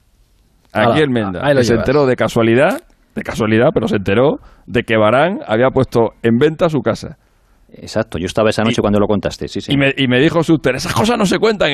aquí 0.73 1.01
el 1.01 1.11
Menda, 1.11 1.41
ahí 1.45 1.55
lo 1.55 1.61
que 1.61 1.65
se 1.65 1.73
llevas. 1.73 1.89
enteró 1.89 2.07
de 2.07 2.17
casualidad, 2.17 2.81
de 3.15 3.23
casualidad, 3.23 3.69
pero 3.75 3.89
se 3.89 3.97
enteró 3.97 4.39
de 4.67 4.83
que 4.85 4.97
Barán 4.97 5.41
había 5.47 5.69
puesto 5.71 6.11
en 6.23 6.39
venta 6.39 6.69
su 6.69 6.81
casa. 6.81 7.19
Exacto, 7.75 8.19
yo 8.19 8.27
estaba 8.27 8.51
esa 8.51 8.63
noche 8.65 8.81
cuando 8.83 9.01
lo 9.01 9.07
contaste, 9.07 9.49
sí, 9.49 9.61
sí. 9.63 9.73
Y 9.73 9.77
me, 9.79 9.95
y 9.97 10.07
me 10.07 10.21
dijo 10.21 10.43
Suster, 10.43 10.75
esas 10.75 10.93
cosas 10.93 11.17
no 11.17 11.25
se 11.25 11.39
cuentan 11.39 11.71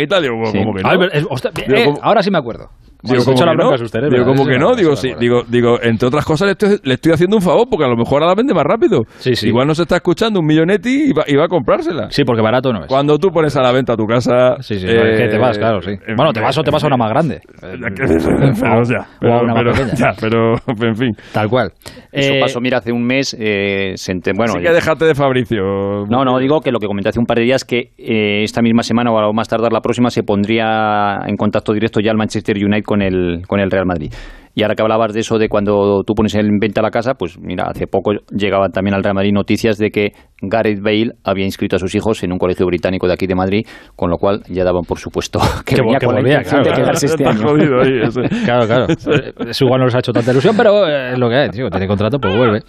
Sí. 0.47 0.59
que 0.59 0.65
no? 0.83 1.05
Es- 1.13 1.27
ostras, 1.29 1.55
Digo, 1.55 1.77
eh, 1.77 1.95
ahora 2.03 2.23
sí 2.23 2.31
me 2.31 2.39
acuerdo. 2.39 2.71
Digo, 3.03 3.25
como 3.25 3.37
que 3.39 3.57
no. 3.57 3.71
usted, 3.71 3.99
¿eh? 4.01 4.03
Digo, 4.03 4.11
¿verdad? 4.11 4.27
como 4.27 4.43
Eso 4.43 4.51
que 4.51 4.59
no, 4.59 4.71
no. 4.71 4.77
Digo, 4.77 4.93
eso 4.95 5.03
sí, 5.03 5.11
no, 5.13 5.19
digo, 5.19 5.43
digo, 5.49 5.79
entre 5.83 6.09
otras 6.09 6.25
cosas 6.25 6.47
le 6.47 6.53
estoy, 6.53 6.79
le 6.83 6.95
estoy 6.95 7.13
haciendo 7.13 7.37
un 7.37 7.43
favor 7.43 7.67
porque 7.71 7.85
a 7.85 7.89
lo 7.89 7.97
mejor 7.97 8.23
ahora 8.23 8.27
la 8.29 8.35
vende 8.35 8.55
más 8.55 8.65
rápido. 8.65 9.03
Igual 9.43 9.67
no 9.69 9.75
se 9.75 9.83
está 9.83 9.97
escuchando 9.97 10.41
un 10.41 10.47
millonetti 10.47 11.11
y 11.11 11.13
va, 11.13 11.25
y 11.27 11.37
va 11.37 11.45
a 11.45 11.49
comprársela. 11.49 12.11
Sí, 12.11 12.25
porque 12.25 12.43
barato 12.43 12.73
no 12.73 12.81
es. 12.81 12.87
Cuando 12.89 13.19
tú 13.19 13.29
pones 13.31 13.55
a 13.57 13.63
la 13.63 13.71
venta 13.73 13.97
tu 13.97 14.07
casa... 14.07 14.57
Sí, 14.61 14.79
sí, 14.81 14.87
que 14.87 15.29
te 15.31 15.39
vas, 15.39 15.57
claro, 15.59 15.81
sí. 15.81 15.93
Bueno, 16.17 16.33
te 16.33 16.41
vas 16.41 16.57
o 16.59 16.63
te 16.65 16.71
vas 16.71 16.83
a 16.83 16.87
una 16.89 16.97
más 16.97 17.11
grande. 17.11 17.41
pero 17.61 18.83
ya, 18.85 19.07
o 19.23 19.27
a 19.33 19.43
una 19.43 19.55
más 19.55 19.63
pero, 19.63 19.73
pequeña. 19.73 19.95
ya, 19.95 20.13
pero, 20.21 20.55
en 20.89 20.97
fin. 20.97 21.17
Tal 21.33 21.49
cual. 21.49 21.73
Eso 22.13 22.33
Eh, 22.35 22.41
pasó, 22.41 22.61
mira, 22.61 22.79
hace 22.79 22.93
un 22.93 23.05
mes. 23.05 23.37
eh, 23.39 23.93
se 23.97 24.13
ente- 24.13 24.33
bueno, 24.37 24.55
Así 24.55 24.63
que 24.63 24.73
déjate 24.73 25.05
de 25.05 25.15
Fabricio. 25.15 26.07
No, 26.09 26.25
no, 26.25 26.39
digo 26.39 26.61
que 26.61 26.71
lo 26.73 26.79
que 26.79 26.87
comenté 26.87 27.11
hace 27.11 27.19
un 27.21 27.27
par 27.27 27.39
de 27.39 27.45
días 27.45 27.65
que 27.65 27.93
eh, 27.99 28.43
esta 28.43 28.63
misma 28.63 28.83
semana 28.83 29.11
o 29.11 29.19
a 29.19 29.23
lo 29.23 29.33
más 29.33 29.49
tardar 29.49 29.73
la 29.73 29.81
próxima 29.81 30.11
se 30.11 30.23
pondría 30.23 31.19
en 31.27 31.37
contacto 31.37 31.73
directo 31.73 32.01
ya 32.01 32.11
el 32.11 32.17
Manchester 32.17 32.57
United 32.57 32.85
con 32.89 33.03
el, 33.03 33.43
con 33.47 33.61
el 33.61 33.71
Real 33.71 33.85
Madrid. 33.85 34.11
Y 34.59 34.63
ahora 34.65 34.75
que 34.75 34.83
hablabas 34.83 35.13
de 35.13 35.21
eso 35.21 35.39
de 35.39 35.49
cuando 35.49 36.03
tú 36.05 36.15
pones 36.15 36.35
en 36.35 36.59
venta 36.59 36.83
la 36.83 36.91
casa, 36.91 37.15
pues 37.15 37.39
mira, 37.39 37.67
hace 37.69 37.87
poco 37.87 38.11
llegaban 38.37 38.73
también 38.73 38.93
al 38.93 39.05
Real 39.05 39.15
Madrid 39.15 39.31
noticias 39.33 39.79
de 39.79 39.91
que 39.91 40.11
Gareth 40.43 40.81
Bale 40.83 41.13
había 41.23 41.45
inscrito 41.45 41.77
a 41.77 41.79
sus 41.79 41.95
hijos 41.95 42.25
en 42.25 42.33
un 42.33 42.39
colegio 42.39 42.67
británico 42.67 43.07
de 43.07 43.13
aquí 43.13 43.29
de 43.29 43.37
Madrid, 43.37 43.65
con 43.95 44.11
lo 44.11 44.17
cual 44.17 44.43
ya 44.49 44.65
daban 44.65 44.83
por 44.83 44.99
supuesto 44.99 45.39
que, 45.65 45.77
Que, 45.77 45.83
venía 45.83 45.99
que 46.01 46.07
con 46.07 46.17
la 46.17 46.21
volvía, 46.23 46.39
intención 46.39 46.63
claro. 46.63 46.77
de 46.77 46.83
quedarse 46.83 47.07
este 47.07 47.25
año. 47.25 47.49
jodido 47.49 47.81
ahí, 47.81 48.01
ese. 48.03 48.23
Claro, 48.45 48.67
claro. 48.67 48.87
Eso 49.49 49.65
igual 49.65 49.79
no 49.79 49.87
les 49.87 49.95
ha 49.95 50.01
hecho 50.01 50.13
tanta 50.13 50.33
ilusión, 50.33 50.57
pero 50.57 50.89
eh, 50.89 51.13
es 51.13 51.19
lo 51.21 51.29
que 51.29 51.37
hay, 51.37 51.51
tío. 51.51 51.71
Tiene 51.71 51.87
contrato, 51.87 52.19
pues 52.19 52.37
vuelve. 52.37 52.63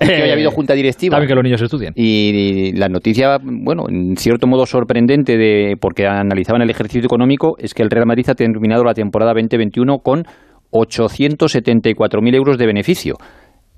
que 0.00 0.22
hoy 0.22 0.30
ha 0.30 0.32
habido 0.32 0.50
junta 0.50 0.72
directiva. 0.72 1.12
También 1.12 1.28
que 1.28 1.34
los 1.34 1.44
niños 1.44 1.60
estudien. 1.60 1.92
Y 1.94 2.72
la 2.74 2.88
noticia, 2.88 3.36
bueno, 3.42 3.84
en 3.90 4.16
cierto 4.16 4.46
modo 4.46 4.64
sorprendente, 4.64 5.36
de 5.36 5.76
porque 5.78 6.06
analizaban 6.06 6.62
el 6.62 6.70
ejercicio 6.70 7.04
económico, 7.04 7.56
es 7.58 7.74
que 7.74 7.82
el 7.82 7.90
Real 7.90 8.06
Madrid 8.06 8.30
ha 8.30 8.34
terminado 8.34 8.82
la 8.82 8.94
temporada 8.94 9.34
2021 9.34 9.98
con 9.98 10.22
874.000 10.72 12.34
euros 12.34 12.58
de 12.58 12.66
beneficio. 12.66 13.16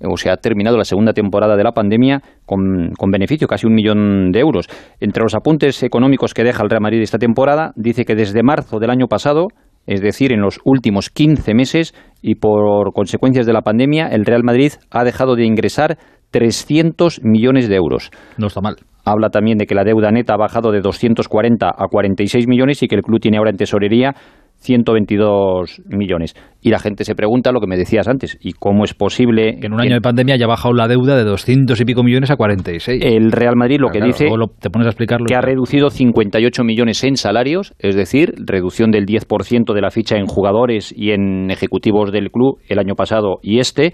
O 0.03 0.17
sea, 0.17 0.33
ha 0.33 0.37
terminado 0.37 0.77
la 0.77 0.83
segunda 0.83 1.13
temporada 1.13 1.55
de 1.55 1.63
la 1.63 1.73
pandemia 1.73 2.21
con, 2.45 2.91
con 2.97 3.11
beneficio, 3.11 3.47
casi 3.47 3.67
un 3.67 3.73
millón 3.73 4.31
de 4.31 4.39
euros. 4.39 4.67
Entre 4.99 5.21
los 5.21 5.35
apuntes 5.35 5.83
económicos 5.83 6.33
que 6.33 6.43
deja 6.43 6.63
el 6.63 6.69
Real 6.69 6.81
Madrid 6.81 7.01
esta 7.01 7.19
temporada, 7.19 7.71
dice 7.75 8.03
que 8.03 8.15
desde 8.15 8.41
marzo 8.41 8.79
del 8.79 8.89
año 8.89 9.07
pasado, 9.07 9.47
es 9.85 10.01
decir, 10.01 10.31
en 10.31 10.41
los 10.41 10.59
últimos 10.65 11.09
15 11.09 11.53
meses 11.53 11.93
y 12.21 12.35
por 12.35 12.93
consecuencias 12.93 13.45
de 13.45 13.53
la 13.53 13.61
pandemia, 13.61 14.07
el 14.07 14.25
Real 14.25 14.43
Madrid 14.43 14.73
ha 14.89 15.03
dejado 15.03 15.35
de 15.35 15.45
ingresar 15.45 15.97
300 16.31 17.21
millones 17.23 17.67
de 17.67 17.75
euros. 17.75 18.09
No 18.37 18.47
está 18.47 18.61
mal. 18.61 18.75
Habla 19.03 19.29
también 19.29 19.57
de 19.57 19.65
que 19.65 19.75
la 19.75 19.83
deuda 19.83 20.11
neta 20.11 20.35
ha 20.35 20.37
bajado 20.37 20.71
de 20.71 20.81
240 20.81 21.67
a 21.67 21.87
46 21.87 22.47
millones 22.47 22.83
y 22.83 22.87
que 22.87 22.95
el 22.95 23.01
club 23.01 23.19
tiene 23.19 23.37
ahora 23.37 23.49
en 23.49 23.57
tesorería 23.57 24.13
122 24.61 25.81
millones. 25.89 26.35
Y 26.63 26.69
la 26.69 26.79
gente 26.79 27.03
se 27.03 27.15
pregunta 27.15 27.51
lo 27.51 27.59
que 27.59 27.67
me 27.67 27.75
decías 27.77 28.07
antes, 28.07 28.37
¿y 28.39 28.53
cómo 28.53 28.83
es 28.83 28.93
posible 28.93 29.57
Que 29.59 29.65
en 29.67 29.73
un 29.73 29.81
año 29.81 29.95
de 29.95 30.01
pandemia 30.01 30.35
haya 30.35 30.45
bajado 30.47 30.73
la 30.75 30.87
deuda 30.87 31.17
de 31.17 31.23
200 31.23 31.79
y 31.81 31.85
pico 31.85 32.03
millones 32.03 32.29
a 32.29 32.35
46. 32.35 33.03
el 33.03 33.31
Real 33.31 33.55
Madrid 33.55 33.77
lo 33.79 33.87
Claro, 33.87 33.93
que 33.93 33.99
claro, 34.13 34.13
dice 34.29 34.37
lo- 34.37 34.47
te 34.59 34.69
pones 34.69 34.85
a 34.85 34.89
explicarlo. 34.91 35.25
que 35.25 35.35
ha 35.35 35.41
reducido 35.41 35.89
58 35.89 36.63
millones 36.63 37.03
en 37.03 37.15
salarios, 37.15 37.73
es 37.79 37.95
decir, 37.95 38.33
reducción 38.45 38.91
del 38.91 39.05
10% 39.05 39.73
de 39.73 39.81
la 39.81 39.89
ficha 39.89 40.17
en 40.17 40.27
jugadores 40.27 40.93
y 40.95 41.11
en 41.11 41.49
ejecutivos 41.49 42.11
del 42.11 42.29
club 42.29 42.59
el 42.69 42.77
año 42.77 42.93
pasado 42.95 43.39
y 43.41 43.59
este, 43.59 43.93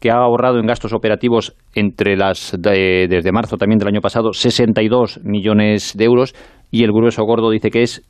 que 0.00 0.10
ha 0.10 0.16
ahorrado 0.16 0.58
en 0.58 0.66
gastos 0.66 0.94
operativos 0.94 1.54
entre 1.74 2.16
las 2.16 2.56
de- 2.58 3.06
desde 3.10 3.32
marzo 3.32 3.56
también 3.58 3.78
del 3.78 3.88
año 3.88 4.00
pasado 4.00 4.32
62 4.32 5.20
millones 5.22 5.92
de 5.96 6.04
euros 6.04 6.34
y 6.70 6.84
el 6.84 6.92
grueso 6.92 7.22
gordo 7.24 7.50
dice 7.50 7.70
que 7.70 7.82
es 7.82 8.02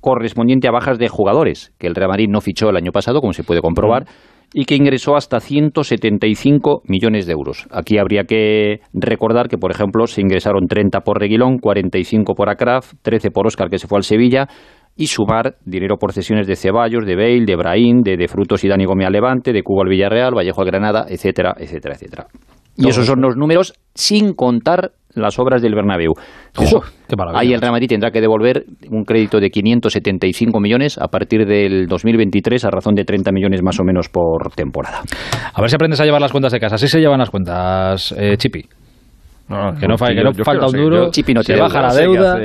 correspondiente 0.00 0.68
a 0.68 0.72
bajas 0.72 0.98
de 0.98 1.08
jugadores, 1.08 1.72
que 1.78 1.86
el 1.86 1.94
Real 1.94 2.08
Madrid 2.10 2.28
no 2.28 2.40
fichó 2.40 2.70
el 2.70 2.76
año 2.76 2.92
pasado, 2.92 3.20
como 3.20 3.32
se 3.32 3.44
puede 3.44 3.60
comprobar, 3.60 4.04
y 4.54 4.64
que 4.64 4.76
ingresó 4.76 5.16
hasta 5.16 5.40
175 5.40 6.82
millones 6.84 7.26
de 7.26 7.32
euros. 7.32 7.66
Aquí 7.70 7.98
habría 7.98 8.24
que 8.24 8.80
recordar 8.92 9.48
que, 9.48 9.58
por 9.58 9.70
ejemplo, 9.70 10.06
se 10.06 10.22
ingresaron 10.22 10.66
30 10.66 11.00
por 11.00 11.18
Reguilón, 11.20 11.58
45 11.58 12.34
por 12.34 12.48
Acraf, 12.48 12.94
13 13.02 13.30
por 13.30 13.46
Óscar, 13.46 13.68
que 13.68 13.78
se 13.78 13.86
fue 13.86 13.98
al 13.98 14.04
Sevilla, 14.04 14.46
y 14.96 15.06
sumar 15.06 15.56
dinero 15.64 15.96
por 15.96 16.12
cesiones 16.12 16.46
de 16.46 16.56
Ceballos, 16.56 17.06
de 17.06 17.14
Bale, 17.14 17.44
de 17.44 17.56
Brahim, 17.56 18.00
de, 18.02 18.16
de 18.16 18.26
Frutos 18.26 18.64
y 18.64 18.68
Dani 18.68 18.84
Gómez 18.84 19.06
al 19.06 19.12
Levante, 19.12 19.52
de 19.52 19.62
Cuba 19.62 19.82
al 19.82 19.88
Villarreal, 19.88 20.34
Vallejo 20.34 20.62
al 20.62 20.66
Granada, 20.66 21.06
etcétera, 21.08 21.54
etcétera, 21.58 21.94
etcétera. 21.94 22.26
Y 22.78 22.82
Todo 22.82 22.90
esos 22.92 23.06
son 23.06 23.20
los 23.20 23.36
números 23.36 23.74
sin 23.94 24.32
contar 24.34 24.92
las 25.14 25.38
obras 25.38 25.60
del 25.60 25.74
Bernabéu. 25.74 26.12
Ahí 27.34 27.52
el 27.52 27.60
Real 27.60 27.72
Madrid 27.72 27.88
tendrá 27.88 28.10
que 28.12 28.20
devolver 28.20 28.64
un 28.90 29.04
crédito 29.04 29.40
de 29.40 29.50
575 29.50 30.60
millones 30.60 30.96
a 30.98 31.08
partir 31.08 31.44
del 31.46 31.86
2023 31.88 32.64
a 32.64 32.70
razón 32.70 32.94
de 32.94 33.04
30 33.04 33.32
millones 33.32 33.62
más 33.62 33.80
o 33.80 33.84
menos 33.84 34.08
por 34.08 34.52
temporada. 34.54 35.00
A 35.52 35.60
ver 35.60 35.70
si 35.70 35.74
aprendes 35.76 36.00
a 36.00 36.04
llevar 36.04 36.20
las 36.20 36.30
cuentas 36.30 36.52
de 36.52 36.60
casa. 36.60 36.76
Así 36.76 36.86
se 36.88 37.00
llevan 37.00 37.18
las 37.18 37.30
cuentas, 37.30 38.14
eh, 38.16 38.36
Chipi. 38.36 38.62
que 38.62 39.88
no, 39.88 39.96
fa- 39.96 40.08
que 40.08 40.22
no 40.22 40.32
falta 40.44 40.66
un 40.66 40.72
duro, 40.72 41.10
se 41.12 41.56
baja 41.56 41.80
la 41.82 41.94
deuda. 41.94 42.38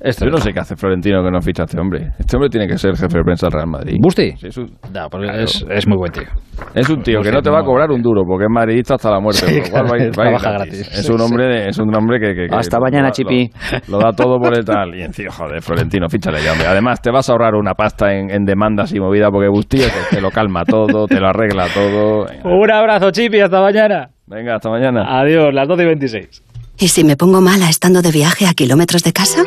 Esto 0.00 0.24
yo 0.26 0.30
no 0.30 0.36
no. 0.38 0.42
sé 0.44 0.52
qué 0.52 0.60
hace 0.60 0.76
Florentino 0.76 1.22
que 1.24 1.30
no 1.30 1.40
ficha 1.42 1.64
a 1.64 1.66
este 1.66 1.80
hombre. 1.80 2.12
Este 2.18 2.36
hombre 2.36 2.48
tiene 2.48 2.68
que 2.68 2.78
ser 2.78 2.96
jefe 2.96 3.18
de 3.18 3.24
prensa 3.24 3.46
del 3.46 3.52
Real 3.52 3.66
Madrid. 3.68 3.96
¿Busti? 4.00 4.30
Sí, 4.36 4.48
No, 4.94 5.08
porque 5.10 5.42
es, 5.42 5.66
es 5.68 5.86
muy 5.88 5.96
buen 5.98 6.12
tío. 6.12 6.22
Es 6.76 6.88
un 6.90 7.02
tío 7.02 7.20
que 7.22 7.32
no 7.32 7.42
te 7.42 7.50
va 7.50 7.60
a 7.60 7.64
cobrar 7.64 7.90
un 7.90 8.02
duro 8.02 8.22
porque 8.26 8.44
es 8.44 8.50
madridista 8.50 8.94
hasta 8.94 9.10
la 9.10 9.18
muerte. 9.20 9.46
Sí, 9.64 9.70
va 9.72 9.82
va 9.82 9.88
trabaja 10.12 10.50
gratis. 10.52 10.80
gratis. 10.82 10.98
Es 10.98 11.08
un 11.10 11.20
hombre, 11.20 11.68
es 11.68 11.78
un 11.78 11.94
hombre 11.96 12.20
que, 12.20 12.34
que- 12.34 12.46
que 12.48 12.54
Hasta 12.54 12.78
mañana, 12.78 13.08
lo- 13.08 13.12
Chipi. 13.12 13.50
Lo, 13.88 13.98
da 13.98 14.12
todo 14.12 14.38
por 14.38 14.56
el 14.56 14.64
tal. 14.64 14.94
Y 14.94 15.02
encima, 15.08 15.32
joder, 15.32 15.62
Florentino, 15.62 16.08
fíchale 16.08 16.42
ya, 16.42 16.52
hombre. 16.52 16.66
Además, 16.68 17.00
te 17.02 17.10
vas 17.10 17.28
a 17.28 17.32
ahorrar 17.32 17.54
una 17.54 17.74
pasta 17.74 18.12
en, 18.14 18.30
en 18.30 18.44
demandas 18.44 18.92
y 18.92 19.00
movida 19.00 19.30
porque 19.30 19.48
Busti 19.48 19.78
es 19.78 19.92
que 19.92 20.16
te 20.16 20.20
lo 20.20 20.30
calma 20.30 20.64
todo, 20.64 21.06
te 21.06 21.18
lo 21.18 21.28
arregla 21.28 21.66
todo. 21.72 22.26
Venga, 22.26 22.42
Un 22.56 22.70
abrazo, 22.70 23.10
Chipi. 23.10 23.40
Hasta 23.40 23.60
mañana. 23.60 24.10
Venga, 24.26 24.56
hasta 24.56 24.68
mañana. 24.70 25.20
Adiós, 25.20 25.52
las 25.52 25.66
12 25.68 25.82
y 25.82 25.86
26. 25.86 26.42
¿Y 26.78 26.88
si 26.88 27.04
me 27.04 27.16
pongo 27.16 27.40
mala 27.40 27.70
estando 27.70 28.02
de 28.02 28.10
viaje 28.10 28.46
a 28.46 28.52
kilómetros 28.52 29.02
de 29.02 29.12
casa? 29.14 29.42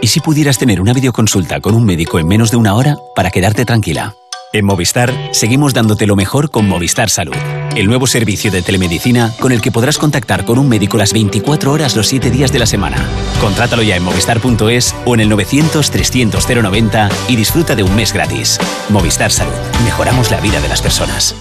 ¿Y 0.00 0.06
si 0.06 0.20
pudieras 0.20 0.58
tener 0.58 0.80
una 0.80 0.92
videoconsulta 0.92 1.60
con 1.60 1.74
un 1.74 1.84
médico 1.84 2.18
en 2.18 2.26
menos 2.28 2.50
de 2.50 2.56
una 2.56 2.74
hora 2.74 2.94
para 3.16 3.30
quedarte 3.30 3.64
tranquila? 3.64 4.14
En 4.54 4.66
Movistar 4.66 5.10
seguimos 5.30 5.72
dándote 5.72 6.06
lo 6.06 6.14
mejor 6.14 6.50
con 6.50 6.68
Movistar 6.68 7.08
Salud, 7.08 7.34
el 7.74 7.86
nuevo 7.86 8.06
servicio 8.06 8.50
de 8.50 8.60
telemedicina 8.60 9.32
con 9.40 9.50
el 9.50 9.62
que 9.62 9.72
podrás 9.72 9.96
contactar 9.96 10.44
con 10.44 10.58
un 10.58 10.68
médico 10.68 10.98
las 10.98 11.14
24 11.14 11.72
horas 11.72 11.96
los 11.96 12.06
7 12.08 12.30
días 12.30 12.52
de 12.52 12.58
la 12.58 12.66
semana. 12.66 12.98
Contrátalo 13.40 13.82
ya 13.82 13.96
en 13.96 14.02
movistar.es 14.02 14.94
o 15.06 15.14
en 15.14 15.20
el 15.20 15.30
900 15.30 15.90
300 15.90 16.46
090 16.46 17.08
y 17.28 17.36
disfruta 17.36 17.74
de 17.74 17.82
un 17.82 17.96
mes 17.96 18.12
gratis. 18.12 18.58
Movistar 18.90 19.30
Salud, 19.30 19.54
mejoramos 19.84 20.30
la 20.30 20.38
vida 20.40 20.60
de 20.60 20.68
las 20.68 20.82
personas. 20.82 21.34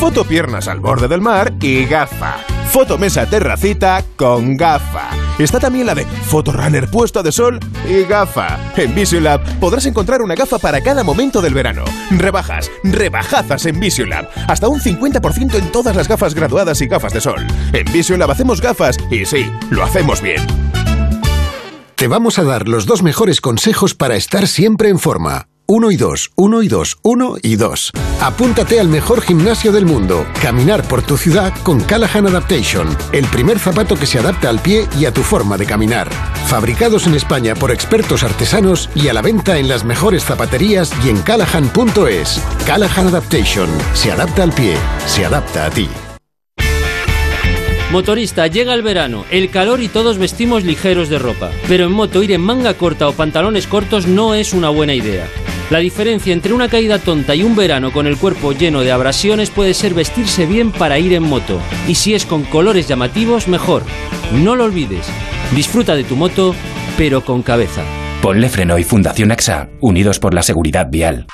Foto 0.00 0.24
piernas 0.24 0.66
al 0.66 0.80
borde 0.80 1.06
del 1.06 1.20
mar 1.20 1.54
y 1.60 1.84
gafa. 1.84 2.38
Foto 2.68 2.98
mesa 2.98 3.26
terracita 3.26 4.04
con 4.16 4.56
gafa. 4.56 5.25
Está 5.38 5.60
también 5.60 5.86
la 5.86 5.94
de 5.94 6.04
Fotorunner 6.04 6.88
puesta 6.88 7.22
de 7.22 7.30
sol 7.30 7.60
y 7.88 8.04
gafa. 8.04 8.58
En 8.76 8.94
Visiolab 8.94 9.42
podrás 9.60 9.84
encontrar 9.86 10.22
una 10.22 10.34
gafa 10.34 10.58
para 10.58 10.80
cada 10.80 11.04
momento 11.04 11.42
del 11.42 11.52
verano. 11.52 11.84
Rebajas, 12.10 12.70
rebajazas 12.82 13.66
en 13.66 13.78
Visiolab. 13.78 14.28
Hasta 14.48 14.68
un 14.68 14.80
50% 14.80 15.54
en 15.54 15.72
todas 15.72 15.94
las 15.94 16.08
gafas 16.08 16.34
graduadas 16.34 16.80
y 16.80 16.86
gafas 16.86 17.12
de 17.12 17.20
sol. 17.20 17.46
En 17.72 17.84
Visiolab 17.92 18.30
hacemos 18.30 18.60
gafas 18.60 18.96
y 19.10 19.26
sí, 19.26 19.50
lo 19.70 19.82
hacemos 19.82 20.22
bien. 20.22 20.40
Te 21.96 22.08
vamos 22.08 22.38
a 22.38 22.44
dar 22.44 22.68
los 22.68 22.86
dos 22.86 23.02
mejores 23.02 23.40
consejos 23.40 23.94
para 23.94 24.16
estar 24.16 24.46
siempre 24.46 24.88
en 24.88 24.98
forma. 24.98 25.48
Uno 25.68 25.90
y 25.90 25.96
dos, 25.96 26.30
uno 26.36 26.62
y 26.62 26.68
dos, 26.68 26.96
uno 27.02 27.34
y 27.42 27.56
dos. 27.56 27.90
Apúntate 28.20 28.78
al 28.78 28.86
mejor 28.86 29.20
gimnasio 29.20 29.72
del 29.72 29.84
mundo. 29.84 30.24
Caminar 30.40 30.86
por 30.86 31.02
tu 31.02 31.16
ciudad 31.16 31.52
con 31.64 31.80
Callahan 31.80 32.28
Adaptation. 32.28 32.96
El 33.10 33.26
primer 33.26 33.58
zapato 33.58 33.96
que 33.96 34.06
se 34.06 34.20
adapta 34.20 34.48
al 34.48 34.60
pie 34.60 34.86
y 34.96 35.06
a 35.06 35.12
tu 35.12 35.22
forma 35.22 35.56
de 35.56 35.66
caminar. 35.66 36.08
Fabricados 36.46 37.08
en 37.08 37.16
España 37.16 37.56
por 37.56 37.72
expertos 37.72 38.22
artesanos 38.22 38.88
y 38.94 39.08
a 39.08 39.12
la 39.12 39.22
venta 39.22 39.58
en 39.58 39.66
las 39.66 39.84
mejores 39.84 40.24
zapaterías 40.24 40.92
y 41.04 41.08
en 41.08 41.20
callahan.es. 41.22 42.40
Callahan 42.64 43.08
Adaptation. 43.08 43.68
Se 43.92 44.12
adapta 44.12 44.44
al 44.44 44.52
pie. 44.52 44.76
Se 45.08 45.24
adapta 45.24 45.66
a 45.66 45.70
ti. 45.70 45.88
Motorista, 47.90 48.46
llega 48.46 48.72
el 48.74 48.82
verano, 48.82 49.24
el 49.32 49.50
calor 49.50 49.80
y 49.80 49.88
todos 49.88 50.18
vestimos 50.18 50.62
ligeros 50.62 51.08
de 51.08 51.18
ropa. 51.18 51.50
Pero 51.66 51.86
en 51.86 51.92
moto 51.92 52.22
ir 52.22 52.30
en 52.30 52.40
manga 52.40 52.74
corta 52.74 53.08
o 53.08 53.12
pantalones 53.12 53.66
cortos 53.66 54.06
no 54.06 54.34
es 54.34 54.52
una 54.52 54.68
buena 54.68 54.94
idea. 54.94 55.26
La 55.68 55.80
diferencia 55.80 56.32
entre 56.32 56.52
una 56.52 56.68
caída 56.68 57.00
tonta 57.00 57.34
y 57.34 57.42
un 57.42 57.56
verano 57.56 57.92
con 57.92 58.06
el 58.06 58.16
cuerpo 58.16 58.52
lleno 58.52 58.82
de 58.82 58.92
abrasiones 58.92 59.50
puede 59.50 59.74
ser 59.74 59.94
vestirse 59.94 60.46
bien 60.46 60.70
para 60.70 61.00
ir 61.00 61.12
en 61.12 61.24
moto. 61.24 61.60
Y 61.88 61.96
si 61.96 62.14
es 62.14 62.24
con 62.24 62.44
colores 62.44 62.86
llamativos, 62.86 63.48
mejor. 63.48 63.82
No 64.32 64.54
lo 64.54 64.64
olvides. 64.64 65.08
Disfruta 65.56 65.96
de 65.96 66.04
tu 66.04 66.14
moto, 66.14 66.54
pero 66.96 67.24
con 67.24 67.42
cabeza. 67.42 67.82
Ponle 68.22 68.48
Freno 68.48 68.78
y 68.78 68.84
Fundación 68.84 69.32
AXA, 69.32 69.68
unidos 69.80 70.20
por 70.20 70.34
la 70.34 70.44
seguridad 70.44 70.86
vial. 70.88 71.26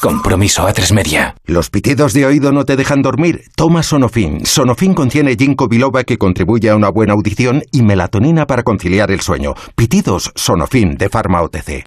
Compromiso 0.00 0.66
a 0.66 0.72
tres 0.72 0.92
media. 0.92 1.36
¿Los 1.44 1.70
pitidos 1.70 2.14
de 2.14 2.26
oído 2.26 2.50
no 2.50 2.64
te 2.64 2.74
dejan 2.74 3.02
dormir? 3.02 3.42
Toma 3.56 3.84
Sonofin. 3.84 4.44
Sonofin 4.44 4.94
contiene 4.94 5.36
ginkgo 5.36 5.68
biloba 5.68 6.02
que 6.02 6.18
contribuye 6.18 6.70
a 6.70 6.76
una 6.76 6.88
buena 6.88 7.14
audición 7.14 7.62
y 7.70 7.82
melatonina 7.82 8.46
para 8.46 8.64
conciliar 8.64 9.12
el 9.12 9.20
sueño. 9.20 9.54
Pitidos 9.76 10.32
Sonofin 10.34 10.96
de 10.96 11.08
Pharma 11.08 11.42
OTC. 11.42 11.84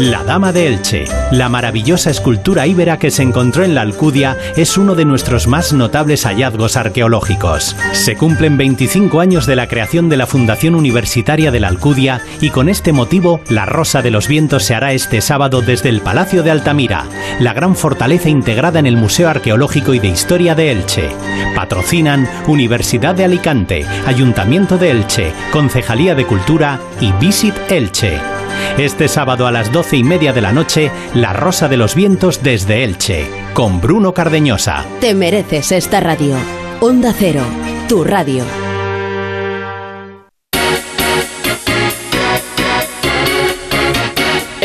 La 0.00 0.24
Dama 0.24 0.50
de 0.50 0.66
Elche, 0.66 1.04
la 1.30 1.50
maravillosa 1.50 2.08
escultura 2.08 2.66
íbera 2.66 2.98
que 2.98 3.10
se 3.10 3.22
encontró 3.22 3.64
en 3.64 3.74
la 3.74 3.82
Alcudia, 3.82 4.34
es 4.56 4.78
uno 4.78 4.94
de 4.94 5.04
nuestros 5.04 5.46
más 5.46 5.74
notables 5.74 6.24
hallazgos 6.24 6.78
arqueológicos. 6.78 7.76
Se 7.92 8.16
cumplen 8.16 8.56
25 8.56 9.20
años 9.20 9.44
de 9.44 9.56
la 9.56 9.66
creación 9.66 10.08
de 10.08 10.16
la 10.16 10.26
Fundación 10.26 10.74
Universitaria 10.74 11.50
de 11.50 11.60
la 11.60 11.68
Alcudia 11.68 12.22
y 12.40 12.48
con 12.48 12.70
este 12.70 12.94
motivo 12.94 13.42
la 13.50 13.66
Rosa 13.66 14.00
de 14.00 14.10
los 14.10 14.26
Vientos 14.26 14.64
se 14.64 14.74
hará 14.74 14.94
este 14.94 15.20
sábado 15.20 15.60
desde 15.60 15.90
el 15.90 16.00
Palacio 16.00 16.42
de 16.42 16.50
Altamira, 16.50 17.04
la 17.38 17.52
gran 17.52 17.76
fortaleza 17.76 18.30
integrada 18.30 18.78
en 18.78 18.86
el 18.86 18.96
Museo 18.96 19.28
Arqueológico 19.28 19.92
y 19.92 19.98
de 19.98 20.08
Historia 20.08 20.54
de 20.54 20.72
Elche. 20.72 21.10
Patrocinan 21.54 22.26
Universidad 22.46 23.14
de 23.14 23.24
Alicante, 23.24 23.84
Ayuntamiento 24.06 24.78
de 24.78 24.92
Elche, 24.92 25.34
Concejalía 25.52 26.14
de 26.14 26.24
Cultura 26.24 26.80
y 27.02 27.12
Visit 27.12 27.54
Elche. 27.68 28.39
Este 28.80 29.08
sábado 29.08 29.46
a 29.46 29.52
las 29.52 29.70
doce 29.72 29.98
y 29.98 30.04
media 30.04 30.32
de 30.32 30.40
la 30.40 30.52
noche, 30.52 30.90
La 31.12 31.34
Rosa 31.34 31.68
de 31.68 31.76
los 31.76 31.94
Vientos 31.94 32.42
desde 32.42 32.82
Elche, 32.82 33.26
con 33.52 33.78
Bruno 33.78 34.14
Cardeñosa. 34.14 34.86
Te 35.02 35.14
mereces 35.14 35.70
esta 35.70 36.00
radio. 36.00 36.34
Onda 36.80 37.12
Cero, 37.12 37.42
tu 37.90 38.04
radio. 38.04 38.42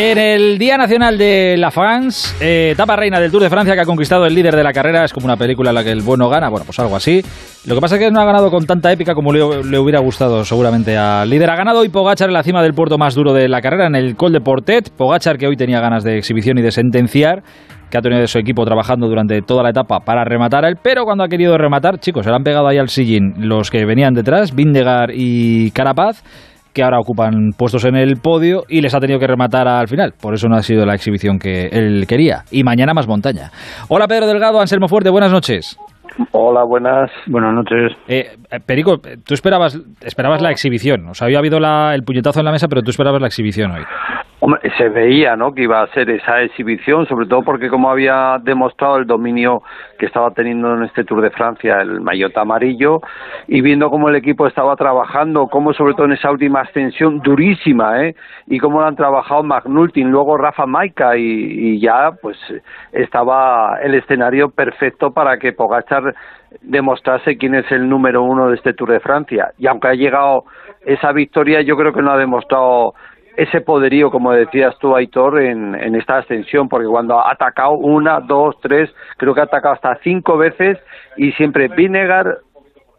En 0.07 0.19
el 0.19 0.59
Día 0.59 0.77
Nacional 0.77 1.17
de 1.17 1.55
la 1.57 1.71
France, 1.71 2.35
eh, 2.39 2.73
etapa 2.73 2.95
reina 2.95 3.19
del 3.19 3.31
Tour 3.31 3.41
de 3.41 3.49
Francia 3.49 3.73
que 3.73 3.81
ha 3.81 3.85
conquistado 3.85 4.27
el 4.27 4.35
líder 4.35 4.55
de 4.55 4.63
la 4.63 4.71
carrera, 4.71 5.03
es 5.03 5.11
como 5.11 5.25
una 5.25 5.35
película 5.35 5.71
en 5.71 5.75
la 5.75 5.83
que 5.83 5.89
el 5.89 6.03
bueno 6.03 6.29
gana, 6.29 6.47
bueno, 6.47 6.63
pues 6.63 6.77
algo 6.77 6.95
así. 6.95 7.23
Lo 7.65 7.73
que 7.73 7.81
pasa 7.81 7.95
es 7.95 8.01
que 8.01 8.11
no 8.11 8.21
ha 8.21 8.25
ganado 8.25 8.51
con 8.51 8.67
tanta 8.67 8.91
épica 8.91 9.15
como 9.15 9.33
le, 9.33 9.41
hubiera 9.79 9.99
gustado 10.01 10.45
seguramente 10.45 10.95
al 10.95 11.27
líder. 11.27 11.49
Ha 11.49 11.55
ganado 11.55 11.79
hoy 11.79 11.89
Pogachar 11.89 12.29
en 12.29 12.33
la 12.33 12.43
cima 12.43 12.61
del 12.61 12.75
puerto 12.75 12.99
más 12.99 13.15
duro 13.15 13.33
de 13.33 13.49
la 13.49 13.61
carrera, 13.61 13.87
en 13.87 13.95
el 13.95 14.15
Col 14.15 14.31
de 14.31 14.41
Portet. 14.41 14.91
Pogachar 14.95 15.39
que 15.39 15.47
hoy 15.47 15.55
tenía 15.55 15.79
ganas 15.79 16.03
de 16.03 16.19
exhibición 16.19 16.59
y 16.59 16.61
de 16.61 16.69
sentenciar, 16.69 17.41
que 17.89 17.97
ha 17.97 18.01
tenido 18.01 18.21
de 18.21 18.27
su 18.27 18.37
equipo 18.37 18.63
trabajando 18.63 19.07
durante 19.07 19.41
toda 19.41 19.63
la 19.63 19.71
etapa 19.71 20.01
para 20.01 20.23
rematar 20.23 20.65
a 20.65 20.69
él, 20.69 20.75
pero 20.83 21.05
cuando 21.05 21.23
ha 21.23 21.27
querido 21.27 21.57
rematar, 21.57 21.97
chicos, 21.97 22.25
se 22.25 22.29
le 22.29 22.35
han 22.35 22.43
pegado 22.43 22.67
ahí 22.67 22.77
al 22.77 22.89
sillín 22.89 23.33
los 23.39 23.71
que 23.71 23.83
venían 23.85 24.13
detrás, 24.13 24.53
Vindegar 24.53 25.09
y 25.11 25.71
Carapaz 25.71 26.21
que 26.75 26.83
ahora 26.83 26.99
ocupan 26.99 27.51
puestos 27.57 27.85
en 27.85 27.95
el 27.95 28.17
podio 28.21 28.63
y 28.67 28.81
les 28.81 28.93
ha 28.93 28.99
tenido 28.99 29.17
que 29.17 29.25
rematar 29.25 29.67
al 29.67 29.87
final. 29.87 30.13
Por 30.21 30.33
eso 30.33 30.49
no 30.49 30.57
ha 30.57 30.61
sido 30.61 30.85
la 30.85 30.93
exhibición 30.93 31.39
que 31.39 31.69
él 31.71 32.05
quería. 32.07 32.43
Y 32.51 32.63
mañana 32.63 32.93
más 32.93 33.07
montaña. 33.07 33.49
Hola 33.87 34.07
Pedro 34.07 34.27
Delgado, 34.27 34.59
Anselmo 34.59 34.89
Fuerte, 34.89 35.09
buenas 35.09 35.31
noches. 35.31 35.79
Hola, 36.31 36.63
buenas. 36.63 37.09
Buenas 37.27 37.53
noches. 37.53 37.91
Eh, 38.07 38.37
Perico, 38.65 38.97
tú 39.25 39.33
esperabas, 39.33 39.77
esperabas 40.01 40.41
la 40.41 40.51
exhibición. 40.51 41.07
O 41.09 41.13
sea, 41.13 41.25
había 41.25 41.39
habido 41.39 41.59
la, 41.59 41.93
el 41.93 42.03
puñetazo 42.03 42.39
en 42.39 42.45
la 42.45 42.51
mesa, 42.51 42.67
pero 42.69 42.81
tú 42.83 42.91
esperabas 42.91 43.19
la 43.19 43.27
exhibición 43.27 43.71
hoy. 43.71 43.83
Hombre, 44.41 44.59
se 44.77 44.89
veía, 44.89 45.37
¿no? 45.37 45.53
Que 45.53 45.63
iba 45.63 45.81
a 45.81 45.87
ser 45.87 46.09
esa 46.09 46.41
exhibición, 46.41 47.07
sobre 47.07 47.25
todo 47.25 47.41
porque 47.41 47.69
como 47.69 47.89
había 47.89 48.37
demostrado 48.43 48.97
el 48.97 49.07
dominio 49.07 49.61
que 49.97 50.07
estaba 50.07 50.31
teniendo 50.31 50.75
en 50.75 50.83
este 50.83 51.05
Tour 51.05 51.21
de 51.21 51.29
Francia 51.29 51.79
el 51.81 52.01
maillot 52.01 52.37
amarillo 52.37 52.99
y 53.47 53.61
viendo 53.61 53.89
cómo 53.89 54.09
el 54.09 54.15
equipo 54.15 54.45
estaba 54.45 54.75
trabajando, 54.75 55.47
cómo 55.47 55.73
sobre 55.73 55.93
todo 55.93 56.07
en 56.07 56.13
esa 56.13 56.31
última 56.31 56.61
ascensión 56.61 57.19
durísima, 57.19 58.03
¿eh? 58.03 58.15
Y 58.47 58.59
cómo 58.59 58.81
lo 58.81 58.87
han 58.87 58.97
trabajado 58.97 59.41
McNulty, 59.41 60.03
luego 60.03 60.37
Rafa 60.37 60.65
Maica 60.65 61.15
y, 61.15 61.23
y 61.23 61.79
ya, 61.79 62.11
pues 62.21 62.37
estaba 62.91 63.79
el 63.81 63.95
escenario 63.95 64.49
perfecto 64.49 65.11
para 65.11 65.37
que 65.37 65.53
Pogachar 65.53 66.13
demostrase 66.61 67.37
quién 67.37 67.55
es 67.55 67.71
el 67.71 67.87
número 67.87 68.21
uno 68.23 68.49
de 68.49 68.55
este 68.55 68.73
Tour 68.73 68.91
de 68.91 68.99
Francia. 68.99 69.51
Y 69.57 69.67
aunque 69.67 69.87
ha 69.87 69.93
llegado 69.93 70.43
esa 70.85 71.11
victoria, 71.13 71.61
yo 71.61 71.75
creo 71.77 71.93
que 71.93 72.01
no 72.01 72.11
ha 72.11 72.17
demostrado 72.17 72.93
ese 73.37 73.61
poderío, 73.61 74.11
como 74.11 74.31
decías 74.31 74.77
tú, 74.79 74.95
Aitor, 74.95 75.41
en, 75.41 75.75
en 75.75 75.95
esta 75.95 76.17
ascensión, 76.17 76.69
porque 76.69 76.87
cuando 76.87 77.19
ha 77.19 77.31
atacado 77.31 77.71
una, 77.71 78.19
dos, 78.19 78.55
tres, 78.61 78.89
creo 79.17 79.33
que 79.33 79.41
ha 79.41 79.45
atacado 79.45 79.75
hasta 79.75 79.99
cinco 80.03 80.37
veces 80.37 80.77
y 81.17 81.31
siempre 81.33 81.67
Vinegar 81.67 82.37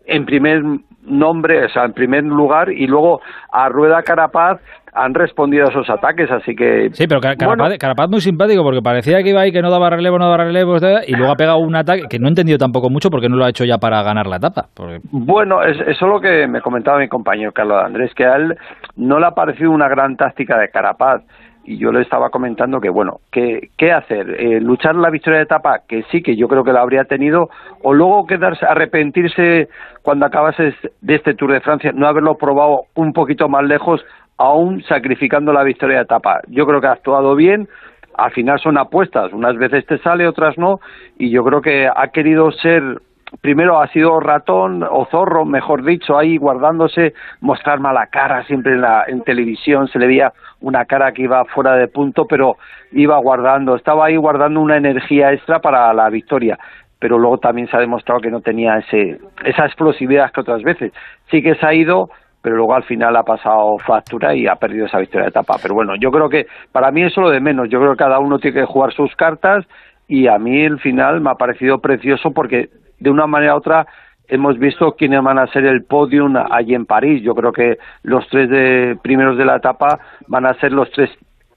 en 0.07 0.24
primer 0.24 0.62
nombre, 1.03 1.64
o 1.64 1.68
sea, 1.68 1.84
en 1.84 1.93
primer 1.93 2.24
lugar, 2.24 2.70
y 2.70 2.87
luego 2.87 3.20
a 3.51 3.68
Rueda 3.68 4.03
Carapaz 4.03 4.61
han 4.97 5.12
respondido 5.14 5.66
a 5.66 5.70
esos 5.70 5.88
ataques, 5.90 6.30
así 6.30 6.57
que... 6.57 6.88
Sí, 6.92 7.07
pero 7.07 7.20
Car- 7.20 7.36
Carapaz, 7.36 7.59
bueno, 7.59 7.74
Carapaz 7.78 8.09
muy 8.09 8.20
simpático 8.20 8.62
porque 8.62 8.80
parecía 8.82 9.22
que 9.22 9.28
iba 9.30 9.42
ahí, 9.42 9.53
que 9.53 9.61
no 9.62 9.70
daba 9.70 9.90
relevo, 9.90 10.18
no 10.18 10.24
daba 10.24 10.44
relevo, 10.44 10.76
y 11.07 11.12
luego 11.14 11.32
ha 11.32 11.36
pegado 11.36 11.59
un 11.59 11.76
ataque 11.76 12.05
que 12.09 12.18
no 12.18 12.26
he 12.26 12.30
entendido 12.30 12.59
tampoco 12.59 12.88
mucho 12.90 13.11
porque 13.11 13.28
no 13.28 13.36
lo 13.36 13.44
ha 13.44 13.51
hecho 13.51 13.64
ya 13.64 13.78
para 13.78 14.03
ganar 14.03 14.26
la 14.26 14.36
etapa. 14.36 14.66
Porque 14.74 15.01
Bueno, 15.12 15.62
es, 15.62 15.76
eso 15.80 16.07
es 16.07 16.12
lo 16.12 16.20
que 16.20 16.47
me 16.49 16.61
comentaba 16.62 16.99
mi 16.99 17.09
compañero 17.09 17.53
Carlos 17.53 17.82
Andrés, 17.84 18.12
que 18.14 18.24
a 18.24 18.36
él 18.36 18.57
no 18.97 19.18
le 19.18 19.26
ha 19.26 19.32
parecido 19.32 19.70
una 19.70 19.88
gran 19.88 20.16
táctica 20.16 20.59
de 20.59 20.68
Carapaz. 20.70 21.22
Y 21.68 21.78
yo 21.78 21.90
le 21.90 22.01
estaba 22.03 22.30
comentando 22.30 22.78
que, 22.80 22.88
bueno, 22.88 23.14
¿qué, 23.32 23.70
qué 23.76 23.90
hacer? 23.90 24.36
Eh, 24.40 24.61
¿Luchar 24.61 24.94
la 24.94 25.11
victoria 25.11 25.38
de 25.38 25.47
etapa? 25.47 25.80
Que 25.88 26.05
sí, 26.12 26.22
que 26.22 26.36
yo 26.36 26.47
creo 26.47 26.62
que 26.62 26.72
la 26.72 26.80
habría 26.80 27.03
tenido. 27.07 27.49
O 27.82 27.92
luego 27.92 28.24
quedarse, 28.24 28.64
arrepentirse 28.64 29.68
cuando 30.03 30.26
acabase 30.26 30.74
de 31.01 31.14
este 31.16 31.34
Tour 31.34 31.53
de 31.53 31.61
Francia, 31.61 31.90
no 31.92 32.07
haberlo 32.07 32.36
probado 32.36 32.82
un 32.94 33.12
poquito 33.12 33.49
más 33.49 33.64
lejos, 33.64 34.01
aún 34.39 34.82
sacrificando 34.84 35.53
la 35.53 35.62
victoria 35.62 35.99
de 35.99 36.03
etapa. 36.03 36.41
Yo 36.49 36.66
creo 36.66 36.80
que 36.80 36.87
ha 36.87 36.93
actuado 36.93 37.34
bien. 37.34 37.68
Al 38.14 38.32
final 38.32 38.59
son 38.61 38.78
apuestas. 38.78 39.32
Unas 39.32 39.57
veces 39.57 39.84
te 39.87 39.99
sale, 39.99 40.26
otras 40.26 40.57
no. 40.59 40.80
Y 41.18 41.30
yo 41.30 41.45
creo 41.45 41.61
que 41.61 41.89
ha 41.89 42.09
querido 42.09 42.51
ser 42.51 43.01
primero 43.41 43.80
ha 43.80 43.89
sido 43.89 44.20
ratón 44.20 44.84
o 44.89 45.07
zorro, 45.11 45.45
mejor 45.45 45.84
dicho, 45.84 46.16
ahí 46.16 46.37
guardándose, 46.37 47.14
mostrar 47.41 47.80
mala 47.80 48.07
cara 48.07 48.45
siempre 48.45 48.72
en, 48.72 48.80
la, 48.80 49.05
en 49.07 49.22
televisión, 49.22 49.89
se 49.89 49.99
le 49.99 50.07
veía 50.07 50.32
una 50.61 50.84
cara 50.84 51.12
que 51.12 51.22
iba 51.22 51.45
fuera 51.47 51.74
de 51.74 51.89
punto, 51.89 52.26
pero 52.26 52.57
iba 52.93 53.18
guardando, 53.18 53.76
estaba 53.76 54.07
ahí 54.07 54.16
guardando 54.16 54.61
una 54.61 54.76
energía 54.76 55.32
extra 55.32 55.61
para 55.61 55.93
la 55.93 56.09
victoria, 56.09 56.59
pero 56.99 57.18
luego 57.18 57.39
también 57.39 57.68
se 57.68 57.76
ha 57.76 57.80
demostrado 57.80 58.20
que 58.20 58.30
no 58.30 58.41
tenía 58.41 58.78
ese, 58.78 59.18
esa 59.45 59.66
explosividad 59.66 60.30
que 60.32 60.41
otras 60.41 60.62
veces. 60.62 60.93
Sí 61.30 61.43
que 61.43 61.57
se 61.57 61.66
ha 61.66 61.74
ido, 61.74 62.11
pero 62.47 62.59
luego 62.59 62.76
al 62.76 62.84
final 62.84 63.16
ha 63.16 63.24
pasado 63.24 63.76
factura 63.84 64.32
y 64.32 64.47
ha 64.47 64.55
perdido 64.55 64.86
esa 64.86 65.01
victoria 65.01 65.24
de 65.24 65.30
etapa. 65.30 65.57
Pero 65.61 65.74
bueno, 65.74 65.94
yo 66.01 66.12
creo 66.12 66.28
que 66.28 66.47
para 66.70 66.92
mí 66.92 67.03
eso 67.03 67.20
es 67.20 67.26
lo 67.26 67.30
de 67.30 67.40
menos, 67.40 67.68
yo 67.68 67.80
creo 67.80 67.90
que 67.90 68.05
cada 68.05 68.20
uno 68.20 68.38
tiene 68.38 68.61
que 68.61 68.66
jugar 68.66 68.92
sus 68.92 69.12
cartas 69.16 69.66
y 70.07 70.28
a 70.28 70.38
mí 70.38 70.62
el 70.62 70.78
final 70.78 71.20
me 71.20 71.30
ha 71.30 71.34
parecido 71.34 71.80
precioso 71.80 72.30
porque 72.30 72.68
de 73.01 73.11
una 73.11 73.26
manera 73.26 73.55
u 73.55 73.59
otra 73.59 73.88
hemos 74.28 74.61
visto 74.61 74.92
quiénes 74.92 75.24
van 75.24 75.40
a 75.40 75.49
ser 75.49 75.64
el 75.64 75.82
podium 75.82 76.36
allí 76.36 76.76
en 76.76 76.86
París. 76.86 77.20
Yo 77.24 77.34
creo 77.34 77.51
que 77.51 77.78
los 78.05 78.24
tres 78.28 78.49
de, 78.49 78.97
primeros 79.03 79.36
de 79.36 79.44
la 79.44 79.57
etapa 79.57 79.99
van 80.28 80.47
a 80.47 80.55
ser 80.61 80.70
los 80.70 80.88
tres, 80.92 81.11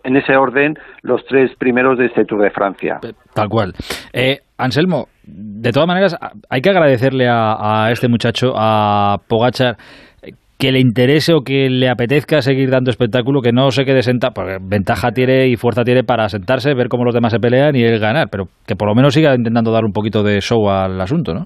en 0.03 0.15
ese 0.15 0.35
orden, 0.37 0.73
los 1.03 1.23
tres 1.27 1.51
primeros 1.59 1.99
de 1.99 2.07
este 2.07 2.25
Tour 2.25 2.41
de 2.41 2.49
Francia. 2.49 2.99
Tal 3.35 3.47
cual. 3.47 3.73
Eh, 4.11 4.39
Anselmo, 4.57 5.07
de 5.23 5.71
todas 5.71 5.87
maneras, 5.87 6.17
hay 6.49 6.61
que 6.61 6.71
agradecerle 6.71 7.27
a, 7.27 7.85
a 7.85 7.91
este 7.91 8.07
muchacho, 8.07 8.53
a 8.57 9.17
Pogachar, 9.27 9.77
que 10.59 10.73
le 10.73 10.79
interese 10.79 11.33
o 11.33 11.39
que 11.39 11.69
le 11.69 11.89
apetezca 11.89 12.41
seguir 12.41 12.69
dando 12.69 12.89
espectáculo, 12.89 13.41
que 13.41 13.53
no 13.53 13.71
se 13.71 13.85
quede 13.85 14.01
sentado, 14.01 14.33
porque 14.35 14.57
ventaja 14.61 15.11
tiene 15.11 15.47
y 15.47 15.55
fuerza 15.55 15.83
tiene 15.83 16.03
para 16.03 16.27
sentarse, 16.27 16.75
ver 16.75 16.89
cómo 16.89 17.05
los 17.05 17.13
demás 17.13 17.31
se 17.31 17.39
pelean 17.39 17.77
y 17.77 17.83
él 17.83 17.97
ganar, 17.97 18.27
pero 18.29 18.45
que 18.67 18.75
por 18.75 18.89
lo 18.89 18.93
menos 18.93 19.13
siga 19.13 19.33
intentando 19.33 19.71
dar 19.71 19.85
un 19.85 19.93
poquito 19.93 20.21
de 20.21 20.41
show 20.41 20.69
al 20.69 20.99
asunto, 20.99 21.33
¿no? 21.33 21.45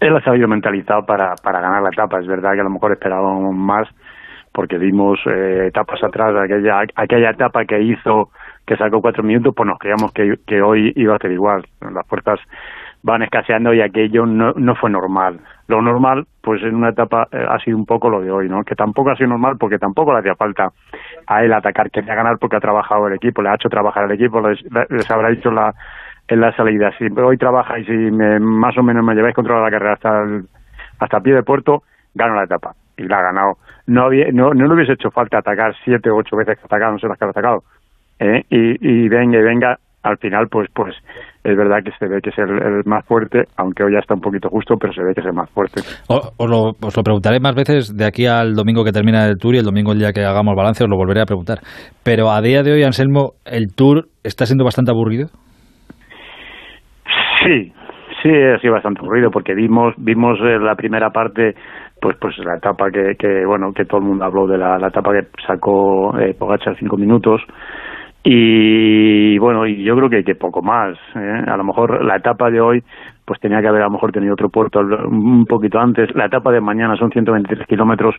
Él 0.00 0.16
ha 0.16 0.20
sabido 0.22 0.48
mentalizado 0.48 1.02
para, 1.06 1.34
para 1.42 1.60
ganar 1.60 1.82
la 1.82 1.90
etapa. 1.92 2.18
Es 2.18 2.26
verdad 2.26 2.52
que 2.54 2.60
a 2.60 2.64
lo 2.64 2.70
mejor 2.70 2.92
esperábamos 2.92 3.54
más 3.54 3.88
porque 4.52 4.78
vimos 4.78 5.18
eh, 5.26 5.66
etapas 5.68 6.02
atrás, 6.02 6.34
aquella, 6.42 6.80
aquella 6.96 7.30
etapa 7.30 7.66
que 7.66 7.78
hizo, 7.82 8.30
que 8.66 8.76
sacó 8.76 9.02
cuatro 9.02 9.22
minutos, 9.22 9.52
pues 9.54 9.68
nos 9.68 9.78
creíamos 9.78 10.12
que, 10.12 10.62
hoy 10.62 10.94
iba 10.96 11.14
a 11.14 11.18
ser 11.18 11.32
igual. 11.32 11.62
Las 11.82 12.06
fuerzas 12.08 12.40
van 13.02 13.22
escaseando 13.22 13.74
y 13.74 13.82
aquello 13.82 14.24
no, 14.24 14.52
no 14.56 14.74
fue 14.74 14.90
normal. 14.90 15.40
Lo 15.68 15.82
normal, 15.82 16.26
pues 16.42 16.62
en 16.62 16.76
una 16.76 16.90
etapa 16.90 17.28
eh, 17.32 17.44
ha 17.48 17.58
sido 17.58 17.76
un 17.76 17.86
poco 17.86 18.08
lo 18.08 18.20
de 18.20 18.30
hoy, 18.30 18.48
¿no? 18.48 18.62
Que 18.62 18.76
tampoco 18.76 19.10
ha 19.10 19.16
sido 19.16 19.30
normal 19.30 19.56
porque 19.58 19.78
tampoco 19.78 20.12
le 20.12 20.20
hacía 20.20 20.36
falta 20.36 20.70
a 21.26 21.44
él 21.44 21.52
atacar, 21.52 21.90
quería 21.90 22.14
ganar 22.14 22.38
porque 22.38 22.56
ha 22.56 22.60
trabajado 22.60 23.08
el 23.08 23.14
equipo, 23.14 23.42
le 23.42 23.48
ha 23.48 23.54
hecho 23.54 23.68
trabajar 23.68 24.04
el 24.04 24.12
equipo, 24.12 24.40
les, 24.40 24.62
les 24.90 25.10
habrá 25.10 25.30
dicho 25.30 25.50
la, 25.50 25.74
en 26.28 26.40
la 26.40 26.54
salida, 26.54 26.92
si 26.98 27.06
hoy 27.06 27.36
trabajáis 27.36 27.88
y 27.88 27.92
me, 27.92 28.38
más 28.38 28.76
o 28.78 28.82
menos 28.82 29.04
me 29.04 29.14
lleváis 29.14 29.34
controlada 29.34 29.66
la 29.66 29.70
carrera 29.70 29.92
hasta 29.94 30.22
el, 30.22 30.44
hasta 30.98 31.20
pie 31.20 31.34
de 31.34 31.42
puerto, 31.42 31.82
gano 32.14 32.34
la 32.34 32.44
etapa. 32.44 32.74
Y 32.96 33.02
la 33.04 33.18
ha 33.18 33.22
ganado. 33.22 33.58
No, 33.86 34.04
había, 34.04 34.26
no, 34.32 34.54
no 34.54 34.66
le 34.66 34.74
hubiese 34.74 34.92
hecho 34.92 35.10
falta 35.10 35.38
atacar 35.38 35.74
siete 35.84 36.10
o 36.10 36.16
ocho 36.16 36.36
veces 36.36 36.56
que 36.56 36.62
ha 36.62 36.66
atacado, 36.66 36.92
no 36.92 36.98
sé 36.98 37.08
las 37.08 37.18
que 37.18 37.24
ha 37.24 37.28
atacado. 37.28 37.62
¿eh? 38.18 38.44
Y, 38.48 39.04
y 39.04 39.08
venga 39.08 39.38
y 39.38 39.42
venga, 39.42 39.78
al 40.02 40.16
final, 40.18 40.48
pues, 40.48 40.70
pues 40.72 40.94
es 41.46 41.56
verdad 41.56 41.78
que 41.84 41.92
se 41.98 42.08
ve 42.08 42.20
que 42.20 42.30
es 42.30 42.38
el, 42.38 42.50
el, 42.50 42.82
más 42.84 43.06
fuerte, 43.06 43.44
aunque 43.56 43.84
hoy 43.84 43.92
ya 43.92 44.00
está 44.00 44.14
un 44.14 44.20
poquito 44.20 44.48
justo, 44.48 44.74
pero 44.78 44.92
se 44.92 45.02
ve 45.02 45.14
que 45.14 45.20
es 45.20 45.26
el 45.26 45.32
más 45.32 45.48
fuerte. 45.50 45.80
O, 46.08 46.16
os, 46.36 46.50
lo, 46.50 46.70
os, 46.84 46.96
lo, 46.96 47.02
preguntaré 47.02 47.38
más 47.38 47.54
veces 47.54 47.96
de 47.96 48.04
aquí 48.04 48.26
al 48.26 48.54
domingo 48.54 48.84
que 48.84 48.90
termina 48.90 49.26
el 49.26 49.38
Tour 49.38 49.54
y 49.54 49.58
el 49.58 49.64
domingo 49.64 49.92
el 49.92 49.98
día 49.98 50.12
que 50.12 50.24
hagamos 50.24 50.56
balance 50.56 50.82
os 50.82 50.90
lo 50.90 50.96
volveré 50.96 51.20
a 51.22 51.26
preguntar. 51.26 51.58
Pero 52.02 52.30
a 52.30 52.40
día 52.40 52.62
de 52.62 52.72
hoy, 52.72 52.82
Anselmo, 52.82 53.34
¿el 53.44 53.74
Tour 53.76 54.06
está 54.24 54.44
siendo 54.46 54.64
bastante 54.64 54.90
aburrido? 54.90 55.28
Sí, 57.44 57.72
sí, 58.22 58.30
ha 58.30 58.58
sido 58.58 58.74
bastante 58.74 59.00
aburrido 59.00 59.30
porque 59.30 59.54
vimos 59.54 59.94
vimos 59.98 60.38
eh, 60.40 60.58
la 60.58 60.74
primera 60.74 61.10
parte 61.10 61.54
pues 62.00 62.16
pues 62.20 62.36
la 62.38 62.56
etapa 62.56 62.90
que, 62.90 63.14
que 63.16 63.46
bueno 63.46 63.72
que 63.72 63.84
todo 63.84 64.00
el 64.00 64.06
mundo 64.06 64.24
habló 64.24 64.46
de 64.46 64.58
la, 64.58 64.78
la 64.78 64.88
etapa 64.88 65.12
que 65.12 65.28
sacó 65.46 66.18
eh, 66.18 66.34
Pogacar 66.38 66.76
cinco 66.76 66.96
minutos 66.96 67.40
Y 68.28 69.38
bueno, 69.38 69.68
y 69.68 69.84
yo 69.84 69.94
creo 69.94 70.10
que, 70.10 70.24
que 70.24 70.34
poco 70.34 70.60
más. 70.60 70.98
¿eh? 71.14 71.44
A 71.46 71.56
lo 71.56 71.62
mejor 71.62 72.04
la 72.04 72.16
etapa 72.16 72.50
de 72.50 72.60
hoy 72.60 72.82
pues 73.24 73.40
tenía 73.40 73.60
que 73.60 73.68
haber 73.68 73.82
a 73.82 73.86
lo 73.86 73.92
mejor 73.92 74.12
tenido 74.12 74.34
otro 74.34 74.48
puerto 74.48 74.80
un 74.80 75.46
poquito 75.46 75.78
antes. 75.78 76.12
La 76.14 76.26
etapa 76.26 76.50
de 76.50 76.60
mañana 76.60 76.96
son 76.96 77.10
123 77.10 77.66
kilómetros 77.68 78.16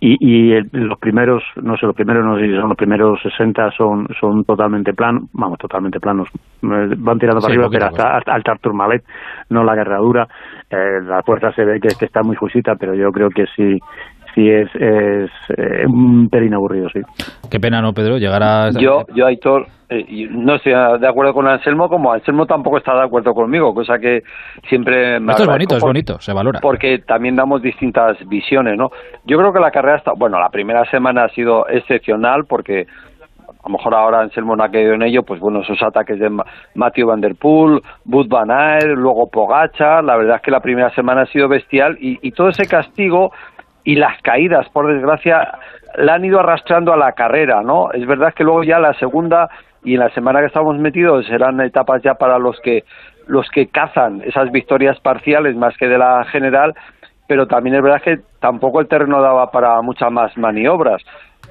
y, 0.00 0.16
y 0.20 0.60
los 0.72 0.98
primeros, 0.98 1.42
no 1.62 1.76
sé, 1.76 1.86
los 1.86 1.94
primeros, 1.94 2.24
no 2.24 2.36
sé 2.36 2.46
si 2.46 2.52
son 2.54 2.68
los 2.68 2.76
primeros 2.76 3.20
60 3.22 3.70
son, 3.76 4.08
son 4.20 4.44
totalmente 4.44 4.92
planos, 4.92 5.28
vamos, 5.32 5.58
totalmente 5.58 5.98
planos, 5.98 6.28
eh, 6.62 6.94
van 6.98 7.18
tirando 7.18 7.40
para 7.40 7.52
arriba, 7.52 7.68
pero 7.70 7.86
hasta, 7.86 8.16
hasta, 8.16 8.56
Tourmalet, 8.56 9.04
no 9.50 9.64
la 9.64 9.74
guerradura. 9.74 10.26
Eh, 10.70 11.00
la 11.04 11.22
fuerza 11.22 11.52
se 11.52 11.64
ve 11.64 11.80
que, 11.80 11.88
que 11.98 12.04
está 12.06 12.22
muy 12.22 12.36
jusita, 12.36 12.74
pero 12.76 12.94
yo 12.94 13.10
creo 13.10 13.30
que 13.30 13.46
sí 13.56 13.78
sí 14.34 14.48
es, 14.48 14.68
es 14.74 15.30
eh, 15.56 15.86
un 15.86 16.28
pelín 16.28 16.54
aburrido, 16.54 16.88
sí. 16.88 17.00
Qué 17.50 17.60
pena, 17.60 17.80
¿no, 17.80 17.92
Pedro? 17.92 18.18
Llegar 18.18 18.42
a... 18.42 18.70
Yo, 18.70 19.04
yo 19.14 19.26
Aitor, 19.26 19.66
eh, 19.88 20.28
no 20.30 20.56
estoy 20.56 20.72
de 20.72 21.08
acuerdo 21.08 21.32
con 21.32 21.46
Anselmo, 21.46 21.88
como 21.88 22.12
Anselmo 22.12 22.46
tampoco 22.46 22.78
está 22.78 22.94
de 22.94 23.04
acuerdo 23.04 23.32
conmigo, 23.32 23.72
cosa 23.72 23.98
que 23.98 24.20
siempre... 24.68 25.20
Me 25.20 25.32
Esto 25.32 25.44
es 25.44 25.48
bonito, 25.48 25.76
es 25.76 25.82
bonito, 25.82 26.18
se 26.18 26.32
valora. 26.32 26.60
Porque 26.60 26.98
también 26.98 27.36
damos 27.36 27.62
distintas 27.62 28.18
visiones, 28.28 28.76
¿no? 28.76 28.88
Yo 29.24 29.38
creo 29.38 29.52
que 29.52 29.60
la 29.60 29.70
carrera 29.70 29.98
está... 29.98 30.12
Bueno, 30.16 30.38
la 30.38 30.48
primera 30.48 30.84
semana 30.90 31.24
ha 31.24 31.28
sido 31.28 31.68
excepcional 31.68 32.44
porque 32.48 32.86
a 33.46 33.68
lo 33.68 33.78
mejor 33.78 33.94
ahora 33.94 34.20
Anselmo 34.20 34.56
no 34.56 34.64
ha 34.64 34.68
caído 34.68 34.92
en 34.92 35.02
ello, 35.02 35.22
pues 35.22 35.40
bueno, 35.40 35.60
esos 35.62 35.82
ataques 35.82 36.18
de 36.18 36.28
Matthew 36.74 37.06
Van 37.06 37.20
Der 37.20 37.34
Poel, 37.34 37.80
Bud 38.04 38.28
Van 38.28 38.50
Aert, 38.50 38.94
luego 38.94 39.30
Pogacha, 39.30 40.02
la 40.02 40.16
verdad 40.18 40.36
es 40.36 40.42
que 40.42 40.50
la 40.50 40.60
primera 40.60 40.90
semana 40.90 41.22
ha 41.22 41.26
sido 41.26 41.48
bestial 41.48 41.96
y, 41.98 42.18
y 42.20 42.32
todo 42.32 42.48
ese 42.48 42.66
castigo 42.66 43.30
y 43.84 43.96
las 43.96 44.20
caídas, 44.22 44.68
por 44.70 44.92
desgracia, 44.92 45.58
la 45.96 46.14
han 46.14 46.24
ido 46.24 46.40
arrastrando 46.40 46.92
a 46.92 46.96
la 46.96 47.12
carrera, 47.12 47.62
¿no? 47.62 47.92
Es 47.92 48.06
verdad 48.06 48.32
que 48.34 48.44
luego 48.44 48.64
ya 48.64 48.78
la 48.78 48.94
segunda 48.94 49.48
y 49.84 49.94
en 49.94 50.00
la 50.00 50.10
semana 50.10 50.40
que 50.40 50.46
estamos 50.46 50.78
metidos 50.78 51.26
serán 51.26 51.60
etapas 51.60 52.02
ya 52.02 52.14
para 52.14 52.38
los 52.38 52.58
que 52.60 52.84
los 53.26 53.48
que 53.50 53.68
cazan 53.68 54.22
esas 54.22 54.50
victorias 54.50 54.98
parciales 55.00 55.56
más 55.56 55.76
que 55.78 55.88
de 55.88 55.96
la 55.96 56.24
general, 56.24 56.74
pero 57.26 57.46
también 57.46 57.76
es 57.76 57.82
verdad 57.82 58.02
que 58.02 58.18
tampoco 58.38 58.80
el 58.80 58.88
terreno 58.88 59.22
daba 59.22 59.50
para 59.50 59.80
muchas 59.80 60.10
más 60.12 60.36
maniobras. 60.36 61.02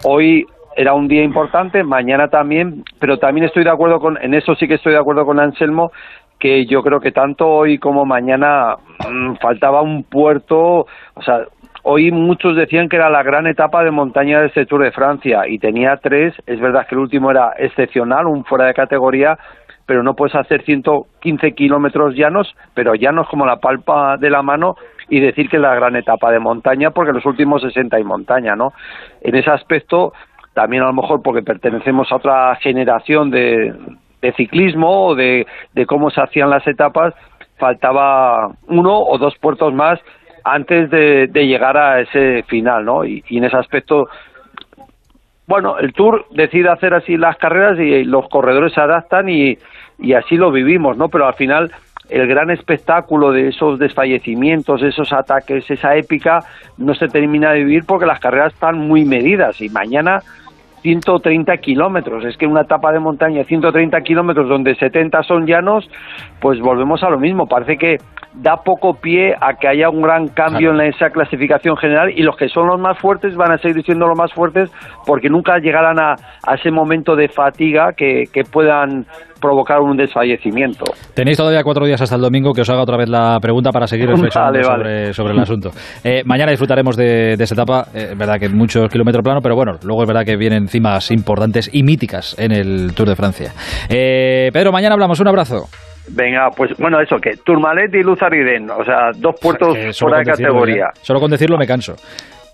Hoy 0.04 0.46
era 0.76 0.94
un 0.94 1.08
día 1.08 1.24
importante, 1.24 1.84
mañana 1.84 2.28
también, 2.28 2.84
pero 3.00 3.18
también 3.18 3.46
estoy 3.46 3.64
de 3.64 3.72
acuerdo 3.72 4.00
con, 4.00 4.22
en 4.22 4.34
eso 4.34 4.56
sí 4.56 4.68
que 4.68 4.76
estoy 4.76 4.94
de 4.94 5.00
acuerdo 5.00 5.26
con 5.26 5.40
Anselmo, 5.40 5.92
que 6.40 6.66
yo 6.66 6.84
creo 6.84 7.00
que 7.00 7.12
tanto 7.12 7.48
hoy 7.48 7.78
como 7.78 8.06
mañana 8.06 8.76
mmm, 9.10 9.36
faltaba 9.42 9.82
un 9.82 10.04
puerto, 10.04 10.86
o 11.16 11.22
sea, 11.24 11.46
Hoy 11.86 12.14
muchos 12.14 12.56
decían 12.56 12.88
que 12.88 12.96
era 12.96 13.10
la 13.10 13.24
gran 13.24 13.46
etapa 13.46 13.84
de 13.84 13.92
montaña 13.92 14.40
de 14.40 14.48
este 14.48 14.66
Tour 14.66 14.84
de 14.84 14.94
Francia 14.94 15.46
y 15.50 15.60
tenía 15.60 15.98
tres. 15.98 16.34
Es 16.48 16.62
verdad 16.62 16.88
que 16.88 16.96
el 16.96 17.02
último 17.02 17.30
era 17.30 17.56
excepcional, 17.58 18.26
un 18.26 18.46
fuera 18.46 18.68
de 18.68 18.74
categoría, 18.74 19.38
pero 19.86 20.02
no 20.02 20.14
puedes 20.14 20.34
hacer 20.34 20.64
115 20.64 21.52
kilómetros 21.52 22.16
llanos, 22.16 22.56
pero 22.74 22.96
llanos 22.96 23.28
como 23.28 23.46
la 23.46 23.58
palpa 23.58 24.16
de 24.16 24.30
la 24.30 24.42
mano 24.42 24.76
y 25.10 25.20
decir 25.20 25.50
que 25.50 25.58
es 25.58 25.62
la 25.62 25.76
gran 25.76 25.98
etapa 25.98 26.32
de 26.32 26.40
montaña 26.40 26.92
porque 26.92 27.12
los 27.12 27.26
últimos 27.26 27.62
60 27.62 27.98
hay 27.98 28.06
montaña, 28.06 28.56
¿no? 28.56 28.72
En 29.20 29.36
ese 29.36 29.52
aspecto, 29.52 30.14
también 30.54 30.84
a 30.84 30.88
lo 30.88 30.94
mejor 30.94 31.22
porque 31.22 31.42
pertenecemos 31.42 32.10
a 32.14 32.16
otra 32.16 32.56
generación 32.62 33.30
de, 33.30 33.74
de 34.22 34.32
ciclismo 34.38 35.08
o 35.08 35.16
de, 35.16 35.46
de 35.74 35.86
cómo 35.86 36.10
se 36.12 36.22
hacían 36.22 36.50
las 36.50 36.66
etapas, 36.66 37.14
faltaba 37.58 38.52
uno 38.68 39.00
o 39.00 39.18
dos 39.18 39.38
puertos 39.40 39.74
más 39.74 40.00
antes 40.44 40.90
de, 40.90 41.28
de 41.28 41.48
llegar 41.48 41.78
a 41.78 42.02
ese 42.02 42.44
final, 42.44 42.86
¿no? 42.86 43.06
Y, 43.06 43.24
en 43.30 43.46
ese 43.46 43.58
aspecto, 43.58 44.08
bueno, 45.48 45.78
el 45.78 45.94
Tour 45.94 46.26
decide 46.32 46.70
hacer 46.70 46.94
así 46.94 47.18
las 47.18 47.38
carreras 47.38 47.80
y 47.80 48.04
los 48.04 48.28
corredores 48.30 48.74
se 48.74 48.82
adaptan 48.82 49.30
y, 49.30 49.58
y 50.00 50.14
así 50.14 50.36
lo 50.36 50.52
vivimos, 50.52 50.98
¿no? 50.98 51.10
Pero 51.10 51.28
al 51.28 51.36
final 51.36 51.72
el 52.10 52.28
gran 52.28 52.50
espectáculo 52.52 53.32
de 53.32 53.48
esos 53.50 53.80
desfallecimientos, 53.80 54.84
esos 54.84 55.14
ataques, 55.14 55.70
esa 55.72 55.96
épica, 55.96 56.40
no 56.78 56.94
se 56.94 57.08
termina 57.08 57.52
de 57.52 57.60
vivir 57.60 57.86
porque 57.88 58.06
las 58.06 58.20
carreras 58.20 58.54
están 58.54 58.78
muy 58.78 59.06
medidas 59.06 59.60
y 59.62 59.70
mañana 59.70 60.22
130 60.84 61.58
kilómetros. 61.58 62.26
Es 62.26 62.38
que 62.38 62.46
una 62.46 62.62
etapa 62.62 62.92
de 62.92 63.00
montaña 63.00 63.44
130 63.44 64.00
kilómetros 64.02 64.48
donde 64.48 64.76
70 64.76 65.24
son 65.24 65.48
llanos, 65.48 65.90
pues 66.40 66.60
volvemos 66.60 67.02
a 67.04 67.10
lo 67.10 67.18
mismo. 67.18 67.48
Parece 67.48 67.78
que 67.78 67.98
da 68.34 68.58
poco 68.58 68.96
pie 68.96 69.34
a 69.40 69.54
que 69.56 69.68
haya 69.68 69.90
un 69.90 70.02
gran 70.02 70.28
cambio 70.28 70.72
claro. 70.72 70.84
en 70.84 70.94
esa 70.94 71.10
clasificación 71.10 71.78
general 71.78 72.12
y 72.16 72.24
los 72.24 72.36
que 72.36 72.50
son 72.50 72.68
los 72.68 72.80
más 72.80 73.00
fuertes 73.00 73.36
van 73.36 73.52
a 73.52 73.58
seguir 73.58 73.84
siendo 73.84 74.08
los 74.08 74.18
más 74.18 74.34
fuertes 74.34 74.72
porque 75.06 75.30
nunca 75.30 75.58
llegarán 75.60 76.00
a, 76.00 76.16
a 76.46 76.56
ese 76.56 76.72
momento 76.72 77.16
de 77.16 77.30
fatiga 77.30 77.94
que, 77.96 78.24
que 78.34 78.44
puedan 78.44 79.06
provocar 79.44 79.82
un 79.82 79.98
desfallecimiento. 79.98 80.86
Tenéis 81.14 81.38
todavía 81.38 81.64
cuatro 81.64 81.86
días 81.86 82.02
hasta 82.02 82.16
el 82.16 82.22
domingo 82.22 82.54
que 82.54 82.62
os 82.62 82.70
haga 82.70 82.82
otra 82.82 82.96
vez 82.96 83.10
la 83.10 83.38
pregunta 83.42 83.72
para 83.72 83.88
seguir 83.88 84.08
reflexionando 84.10 84.60
vale, 84.70 84.84
vale. 84.84 85.14
Sobre, 85.14 85.34
el 85.34 85.40
asunto. 85.40 85.70
Eh, 86.04 86.24
mañana 86.26 86.52
disfrutaremos 86.52 86.96
de, 86.96 87.36
de 87.36 87.44
esa 87.44 87.56
etapa, 87.56 87.88
eh, 87.94 88.10
es 88.12 88.18
verdad 88.18 88.40
que 88.40 88.48
muchos 88.48 88.90
kilómetros 88.90 89.22
plano, 89.22 89.42
pero 89.42 89.56
bueno, 89.56 89.74
luego 89.84 90.04
es 90.04 90.08
verdad 90.08 90.24
que 90.26 90.38
vienen 90.38 90.68
cimas 90.68 91.12
importantes 91.12 91.70
y 91.74 91.84
míticas 91.84 92.38
en 92.40 92.54
el 92.54 92.96
Tour 92.96 93.10
de 93.10 93.16
Francia. 93.16 93.52
Eh, 93.90 94.50
Pedro, 94.54 94.72
mañana 94.72 94.94
hablamos, 94.94 95.20
un 95.20 95.28
abrazo. 95.28 95.66
Venga, 96.10 96.50
pues 96.56 96.72
bueno, 96.78 97.00
eso, 97.02 97.18
que 97.18 97.32
Tourmalet 97.46 97.94
y 97.96 98.04
Luzariden, 98.04 98.70
o 98.70 98.84
sea, 98.84 99.12
dos 99.18 99.36
puertos 99.42 99.78
fuera 99.98 100.20
de 100.20 100.26
categoría. 100.26 100.88
Ya. 100.94 101.02
Solo 101.02 101.20
con 101.20 101.32
decirlo 101.32 101.58
me 101.58 101.68
canso. 101.68 101.96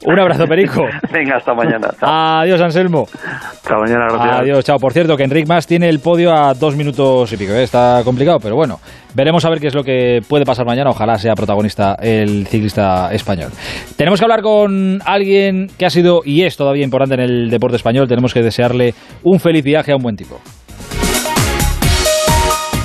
Un 0.06 0.18
abrazo, 0.18 0.45
Perico. 0.45 0.84
Venga, 1.12 1.38
hasta 1.38 1.54
mañana. 1.54 1.89
Chao. 2.00 2.10
Adiós, 2.10 2.62
Anselmo. 2.62 3.06
Hasta 3.14 3.76
mañana, 3.76 4.08
gracias. 4.10 4.39
Adiós, 4.39 4.66
chao. 4.66 4.78
Por 4.78 4.93
cierto, 4.93 5.18
que 5.18 5.24
Enric 5.24 5.47
Mas 5.47 5.68
tiene 5.68 5.89
el 5.89 6.00
podio 6.00 6.34
a 6.34 6.54
dos 6.54 6.76
minutos 6.76 7.32
y 7.34 7.38
pico. 7.38 7.52
¿eh? 7.52 7.64
Está 7.64 8.02
complicado, 8.06 8.39
pero 8.41 8.56
bueno. 8.56 8.80
Veremos 9.14 9.43
a 9.43 9.50
ver 9.50 9.60
qué 9.60 9.68
es 9.68 9.76
lo 9.76 9.84
que 9.84 10.22
puede 10.28 10.45
pasar 10.45 10.66
mañana. 10.66 10.89
Ojalá 10.89 11.18
sea 11.18 11.34
protagonista 11.34 11.95
el 12.02 12.47
ciclista 12.47 13.12
español. 13.12 13.52
Tenemos 13.97 14.20
que 14.20 14.26
hablar 14.26 14.41
con 14.41 15.00
alguien 15.06 15.68
que 15.78 15.86
ha 15.86 15.89
sido 15.89 16.22
y 16.24 16.43
es 16.43 16.56
todavía 16.56 16.86
importante 16.86 17.16
en 17.16 17.22
el 17.22 17.50
deporte 17.50 17.76
español. 17.76 18.08
Tenemos 18.08 18.34
que 18.34 18.41
desearle 18.41 18.93
un 19.24 19.39
feliz 19.39 19.64
viaje 19.64 19.91
a 19.91 19.95
un 19.97 20.04
buen 20.04 20.16
tipo. 20.16 20.39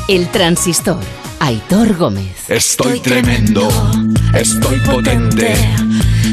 El 0.09 0.29
transistor. 0.29 0.99
Aitor 1.41 1.95
Gómez. 1.97 2.49
Estoy 2.49 3.01
tremendo, 3.01 3.69
estoy 4.35 4.79
potente. 4.81 5.55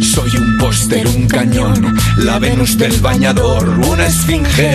Soy 0.01 0.35
un 0.35 0.57
póster, 0.57 1.07
un 1.07 1.27
cañón, 1.27 1.95
la 2.17 2.39
Venus 2.39 2.77
del 2.77 2.99
bañador, 3.01 3.69
una 3.87 4.07
esfinge, 4.07 4.73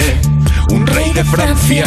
un 0.71 0.87
rey 0.87 1.13
de 1.13 1.25
Francia. 1.25 1.87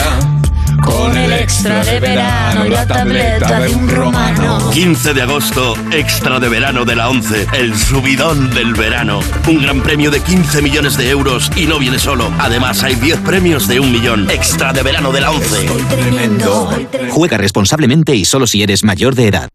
Con 0.84 1.18
el 1.18 1.32
extra 1.34 1.84
de 1.84 2.00
verano 2.00 2.66
y 2.66 2.70
la 2.70 2.86
tableta 2.86 3.60
de 3.62 3.70
un 3.70 3.90
romano. 3.90 4.70
15 4.72 5.14
de 5.14 5.22
agosto, 5.22 5.76
extra 5.92 6.40
de 6.40 6.50
verano 6.50 6.86
de 6.86 6.96
la 6.96 7.10
11, 7.10 7.48
el 7.54 7.78
subidón 7.78 8.54
del 8.54 8.74
verano. 8.74 9.20
Un 9.48 9.62
gran 9.62 9.82
premio 9.82 10.12
de 10.12 10.22
15 10.22 10.62
millones 10.62 10.98
de 10.98 11.10
euros 11.10 11.52
y 11.56 11.66
no 11.66 11.80
viene 11.80 12.00
solo. 12.00 12.32
Además, 12.40 12.84
hay 12.84 12.96
10 12.96 13.20
premios 13.22 13.68
de 13.68 13.80
un 13.80 13.92
millón. 13.92 14.30
Extra 14.30 14.74
de 14.74 14.84
verano 14.84 15.12
de 15.12 15.22
la 15.22 15.32
11. 15.32 15.66
Estoy 15.66 15.82
tremendo. 15.84 16.70
Juega 17.10 17.38
responsablemente 17.38 18.16
y 18.16 18.26
solo 18.26 18.48
si 18.48 18.64
eres 18.64 18.84
mayor 18.84 19.16
de 19.16 19.28
edad. 19.28 19.50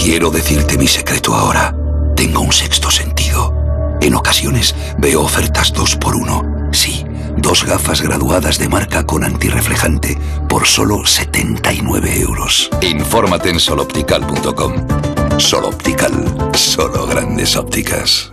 Quiero 0.00 0.30
decirte 0.30 0.78
mi 0.78 0.86
secreto 0.86 1.34
ahora. 1.34 1.74
Tengo 2.14 2.40
un 2.40 2.52
sexto 2.52 2.88
sentido. 2.88 3.52
En 4.00 4.14
ocasiones 4.14 4.74
veo 4.96 5.22
ofertas 5.22 5.72
dos 5.72 5.96
por 5.96 6.14
uno. 6.14 6.70
Sí, 6.72 7.04
dos 7.36 7.64
gafas 7.64 8.00
graduadas 8.00 8.58
de 8.58 8.68
marca 8.68 9.04
con 9.04 9.24
antirreflejante 9.24 10.16
por 10.48 10.66
solo 10.68 11.04
79 11.04 12.20
euros. 12.20 12.70
Infórmate 12.80 13.50
en 13.50 13.58
soloptical.com. 13.58 14.86
Soloptical, 15.36 16.52
solo 16.54 17.06
grandes 17.06 17.56
ópticas. 17.56 18.32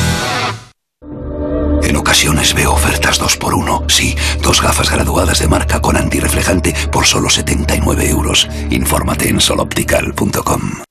En 1.91 1.97
ocasiones 1.97 2.53
veo 2.53 2.71
ofertas 2.71 3.19
2 3.19 3.35
por 3.35 3.53
1 3.53 3.83
Sí, 3.89 4.15
dos 4.41 4.61
gafas 4.61 4.89
graduadas 4.89 5.39
de 5.39 5.49
marca 5.49 5.81
con 5.81 5.97
antirreflejante 5.97 6.73
por 6.89 7.05
solo 7.05 7.29
79 7.29 8.07
euros. 8.07 8.47
Infórmate 8.69 9.27
en 9.27 9.41
soloptical.com. 9.41 10.90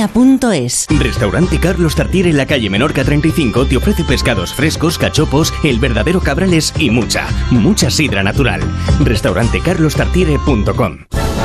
duchamanía.es. 0.07 0.87
Restaurante 0.89 1.59
Carlos 1.59 1.95
Tartier 1.95 2.27
en 2.27 2.37
la 2.37 2.45
calle 2.45 2.69
Menorca 2.69 3.03
35 3.03 3.65
te 3.67 3.77
ofrece 3.77 4.03
pescados 4.03 4.53
frescos, 4.53 4.97
cachopos, 4.97 5.53
el 5.63 5.79
verdadero 5.79 6.21
cabrales 6.21 6.73
y 6.77 6.89
mucha, 6.89 7.27
mucha 7.49 7.89
sidra 7.89 8.23
natural. 8.23 8.61
Restaurantecarlostartiere.com 9.03 10.97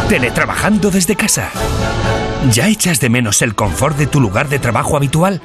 Teletrabajando 0.09 0.91
desde 0.91 1.17
casa. 1.17 1.51
¿Ya 2.53 2.69
echas 2.69 3.01
de 3.01 3.11
menos 3.11 3.43
el 3.43 3.55
confort 3.55 3.97
de 3.97 4.07
tu 4.07 4.21
lugar 4.21 4.49
de 4.49 4.59
trabajo 4.59 4.97
habitual? 4.97 5.43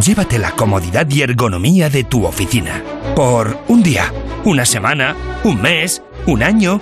Llévate 0.00 0.38
la 0.38 0.52
comodidad 0.52 1.08
y 1.10 1.22
ergonomía 1.22 1.90
de 1.90 2.04
tu 2.04 2.24
oficina. 2.24 2.82
Por 3.14 3.58
un 3.68 3.82
día, 3.82 4.12
una 4.44 4.64
semana, 4.64 5.14
un 5.44 5.60
mes, 5.60 6.02
un 6.26 6.42
año. 6.42 6.80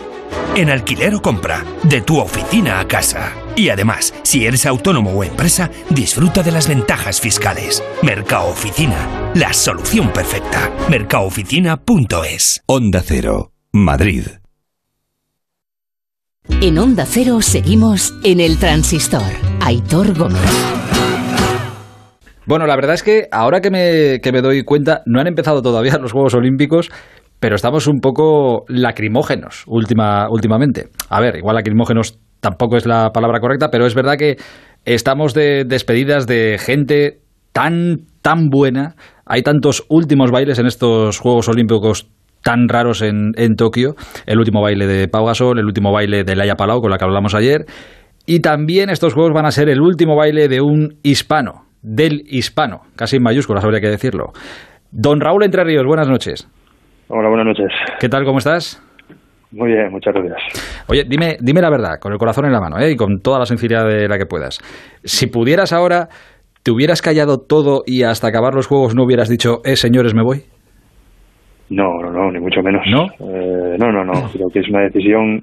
En 0.55 0.71
alquiler 0.71 1.15
o 1.15 1.21
compra, 1.21 1.65
de 1.83 2.01
tu 2.01 2.19
oficina 2.19 2.79
a 2.81 2.87
casa. 2.87 3.33
Y 3.61 3.69
además, 3.69 4.15
si 4.23 4.47
eres 4.47 4.65
autónomo 4.65 5.11
o 5.11 5.23
empresa, 5.23 5.71
disfruta 5.91 6.43
de 6.43 6.51
las 6.51 6.67
ventajas 6.67 7.21
fiscales. 7.21 7.85
Mercado 8.03 8.49
Oficina, 8.49 9.31
la 9.35 9.53
solución 9.53 10.11
perfecta. 10.15 10.71
Mercaoficina.es. 10.89 12.63
Onda 12.65 13.03
Cero, 13.05 13.53
Madrid. 13.71 14.23
En 16.63 16.79
Onda 16.79 17.05
Cero 17.05 17.43
seguimos 17.43 18.15
en 18.25 18.41
el 18.41 18.57
transistor. 18.57 19.31
Aitor 19.61 20.17
Gómez. 20.17 20.41
Bueno, 22.47 22.67
la 22.67 22.77
verdad 22.77 22.95
es 22.95 23.03
que 23.03 23.29
ahora 23.31 23.61
que 23.61 23.71
me, 23.71 24.21
que 24.23 24.33
me 24.33 24.41
doy 24.41 24.65
cuenta, 24.65 25.03
no 25.05 25.21
han 25.21 25.27
empezado 25.27 25.61
todavía 25.61 25.99
los 25.99 26.13
Juegos 26.13 26.33
Olímpicos, 26.33 26.91
pero 27.39 27.57
estamos 27.57 27.87
un 27.89 28.01
poco 28.01 28.65
lacrimógenos 28.69 29.65
última, 29.67 30.31
últimamente. 30.31 30.89
A 31.11 31.21
ver, 31.21 31.37
igual 31.37 31.57
lacrimógenos 31.57 32.19
tampoco 32.41 32.77
es 32.77 32.87
la 32.87 33.11
palabra 33.11 33.41
correcta, 33.41 33.69
pero 33.71 33.87
es 33.87 33.95
verdad 33.95 34.17
que 34.19 34.37
estamos 34.85 35.35
de 35.35 35.65
despedidas 35.65 36.27
de 36.27 36.59
gente 36.59 37.19
tan, 37.53 38.07
tan 38.23 38.49
buena. 38.49 38.95
Hay 39.27 39.43
tantos 39.43 39.85
últimos 39.89 40.31
bailes 40.31 40.59
en 40.59 40.67
estos 40.67 41.19
Juegos 41.19 41.49
Olímpicos 41.49 42.09
tan 42.43 42.69
raros 42.69 43.03
en, 43.03 43.33
en 43.37 43.55
Tokio. 43.55 43.95
El 44.27 44.39
último 44.39 44.63
baile 44.63 44.87
de 44.87 45.09
Pau 45.09 45.27
Gasol, 45.27 45.59
el 45.59 45.67
último 45.67 45.93
baile 45.93 46.25
de 46.25 46.37
Laia 46.37 46.55
Palau, 46.57 46.81
con 46.81 46.91
la 46.91 46.99
que 46.99 47.05
hablamos 47.05 47.35
ayer. 47.35 47.67
Y 48.27 48.41
también 48.41 48.91
estos 48.91 49.15
Juegos 49.15 49.33
van 49.33 49.47
a 49.47 49.51
ser 49.51 49.69
el 49.69 49.81
último 49.81 50.17
baile 50.17 50.49
de 50.49 50.61
un 50.61 50.99
hispano, 51.03 51.65
del 51.83 52.23
hispano, 52.27 52.83
casi 52.97 53.17
en 53.17 53.23
mayúsculas 53.23 53.65
habría 53.65 53.81
que 53.81 53.89
decirlo. 53.89 54.33
Don 54.91 55.21
Raúl 55.21 55.45
Entre 55.45 55.65
Ríos, 55.65 55.85
buenas 55.87 56.09
noches. 56.09 56.49
Hola, 57.09 57.29
buenas 57.29 57.47
noches. 57.47 57.73
¿Qué 57.99 58.09
tal, 58.09 58.25
cómo 58.25 58.39
estás? 58.39 58.83
Muy 59.53 59.73
bien, 59.73 59.91
muchas 59.91 60.15
gracias. 60.15 60.85
Oye, 60.89 61.05
dime, 61.09 61.37
dime 61.41 61.61
la 61.61 61.71
verdad, 61.71 61.99
con 62.01 62.13
el 62.13 62.19
corazón 62.19 62.47
en 62.47 62.53
la 62.53 62.61
mano 62.61 62.79
¿eh? 62.79 62.93
y 62.93 62.97
con 62.97 63.21
toda 63.21 63.41
la 63.41 63.47
sinceridad 63.47 63.87
de 63.87 64.09
la 64.09 64.17
que 64.17 64.27
puedas. 64.27 64.61
Si 65.03 65.27
pudieras 65.27 65.73
ahora, 65.73 66.09
¿te 66.63 66.71
hubieras 66.71 67.03
callado 67.03 67.39
todo 67.39 67.83
y 67.85 68.05
hasta 68.05 68.29
acabar 68.29 68.55
los 68.55 68.69
juegos 68.69 68.95
no 68.95 69.05
hubieras 69.05 69.29
dicho, 69.29 69.61
eh, 69.65 69.75
señores, 69.75 70.15
me 70.15 70.23
voy? 70.23 70.43
No, 71.71 72.01
no, 72.01 72.11
no, 72.11 72.31
ni 72.31 72.39
mucho 72.39 72.63
menos. 72.63 72.83
¿No? 72.91 73.07
Eh, 73.07 73.77
no, 73.79 73.91
no, 73.91 74.05
no. 74.05 74.13
Creo 74.33 74.49
que 74.51 74.61
es 74.61 74.69
una 74.69 74.83
decisión 74.83 75.43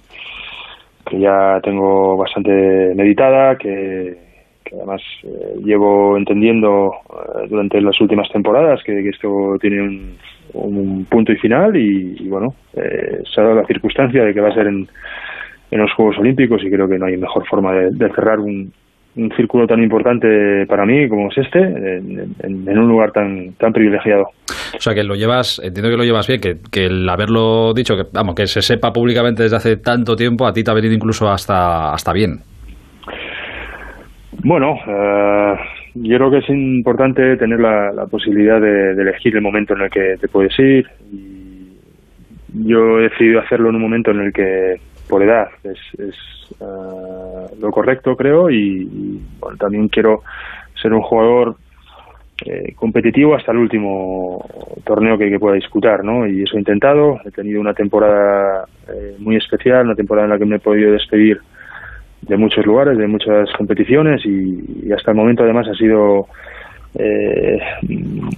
que 1.10 1.20
ya 1.20 1.60
tengo 1.62 2.18
bastante 2.18 2.94
meditada, 2.96 3.58
que, 3.58 4.18
que 4.64 4.76
además 4.76 5.02
eh, 5.24 5.56
llevo 5.64 6.18
entendiendo 6.18 6.92
eh, 7.10 7.48
durante 7.50 7.82
las 7.82 8.00
últimas 8.00 8.30
temporadas 8.30 8.82
que, 8.86 8.94
que 8.94 9.10
esto 9.10 9.30
tiene 9.60 9.82
un, 9.82 10.18
un 10.54 11.06
punto 11.06 11.32
y 11.32 11.38
final 11.38 11.76
y, 11.76 12.16
y 12.20 12.28
bueno, 12.28 12.54
eh, 12.76 13.22
se 13.24 13.42
ha 13.42 13.44
dado 13.44 13.56
la 13.56 13.68
circunstancia 13.68 14.24
de 14.24 14.34
que 14.34 14.42
va 14.42 14.50
a 14.50 14.54
ser 14.54 14.68
en, 14.68 14.88
en 15.72 15.80
los 15.80 15.92
Juegos 15.94 16.18
Olímpicos 16.18 16.64
y 16.64 16.70
creo 16.70 16.88
que 16.88 16.98
no 16.98 17.06
hay 17.06 17.18
mejor 17.18 17.46
forma 17.48 17.74
de, 17.74 17.92
de 17.92 18.10
cerrar 18.14 18.40
un, 18.40 18.72
un 19.18 19.32
círculo 19.36 19.66
tan 19.68 19.82
importante 19.82 20.66
para 20.68 20.86
mí 20.86 21.10
como 21.10 21.30
es 21.30 21.38
este, 21.38 21.60
en, 21.60 22.36
en, 22.44 22.68
en, 22.68 22.78
un 22.78 22.88
lugar 22.88 23.12
tan, 23.12 23.54
tan 23.54 23.74
privilegiado. 23.74 24.30
O 24.76 24.80
sea, 24.80 24.94
que 24.94 25.04
lo 25.04 25.16
llevas, 25.16 25.60
entiendo 25.64 25.90
que 25.90 25.98
lo 25.98 26.04
llevas 26.04 26.28
bien, 26.28 26.40
que, 26.40 26.58
que 26.72 26.86
el 26.86 27.10
haberlo 27.10 27.74
dicho, 27.74 27.96
que 27.96 28.04
vamos, 28.14 28.36
que 28.36 28.46
se 28.48 28.62
sepa 28.62 28.94
públicamente 28.94 29.44
desde 29.44 29.56
hace 29.58 29.78
tanto 29.78 30.16
tiempo, 30.16 30.46
a 30.46 30.54
ti 30.54 30.64
te 30.64 30.72
ha 30.72 30.74
venido 30.74 30.94
incluso 30.94 31.28
hasta, 31.28 31.94
hasta 31.94 32.14
bien. 32.14 32.40
Bueno, 34.44 34.76
eh, 34.88 35.56
yo 36.02 36.18
creo 36.18 36.32
que 36.32 36.38
es 36.40 36.50
importante 36.50 37.38
tener 37.38 37.60
la, 37.60 37.92
la 37.92 38.06
posibilidad 38.06 38.60
de, 38.62 38.92
elegir 38.92 39.36
el 39.36 39.42
momento 39.42 39.76
en 39.76 39.82
el 39.82 39.90
que 39.90 40.18
te 40.20 40.28
puedes 40.28 40.58
ir. 40.60 40.88
Yo 42.54 43.00
he 43.00 43.04
decidido 43.04 43.40
hacerlo 43.40 43.70
en 43.70 43.76
un 43.76 43.82
momento 43.82 44.12
en 44.12 44.22
el 44.22 44.34
que, 44.34 44.80
por 45.08 45.24
edad, 45.24 45.48
es, 45.64 45.80
es 46.00 46.16
uh, 46.60 47.48
lo 47.60 47.72
correcto, 47.72 48.16
creo, 48.16 48.50
y, 48.50 48.82
y 48.92 49.22
bueno, 49.40 49.58
también 49.58 49.88
quiero 49.90 50.24
ser 50.82 50.94
un 50.94 51.02
jugador 51.02 51.56
eh, 52.46 52.74
competitivo 52.76 53.36
hasta 53.36 53.52
el 53.52 53.58
último 53.58 54.46
torneo 54.86 55.18
que, 55.18 55.30
que, 55.30 55.40
pueda 55.40 55.56
disputar, 55.56 56.04
¿no? 56.04 56.28
Y 56.28 56.44
eso 56.44 56.56
he 56.56 56.60
intentado. 56.60 57.20
He 57.26 57.32
tenido 57.32 57.60
una 57.60 57.74
temporada 57.74 58.66
eh, 58.88 59.16
muy 59.18 59.38
especial, 59.38 59.86
una 59.86 59.96
temporada 59.96 60.26
en 60.26 60.32
la 60.32 60.38
que 60.38 60.46
me 60.46 60.58
he 60.58 60.60
podido 60.60 60.92
despedir 60.92 61.40
de 62.22 62.38
muchos 62.38 62.66
lugares, 62.66 62.98
de 62.98 63.08
muchas 63.08 63.52
competiciones 63.58 64.26
y, 64.26 64.88
y 64.88 64.92
hasta 64.92 65.12
el 65.12 65.18
momento 65.18 65.44
además 65.44 65.68
ha 65.68 65.76
sido 65.76 66.28
eh, 66.98 67.60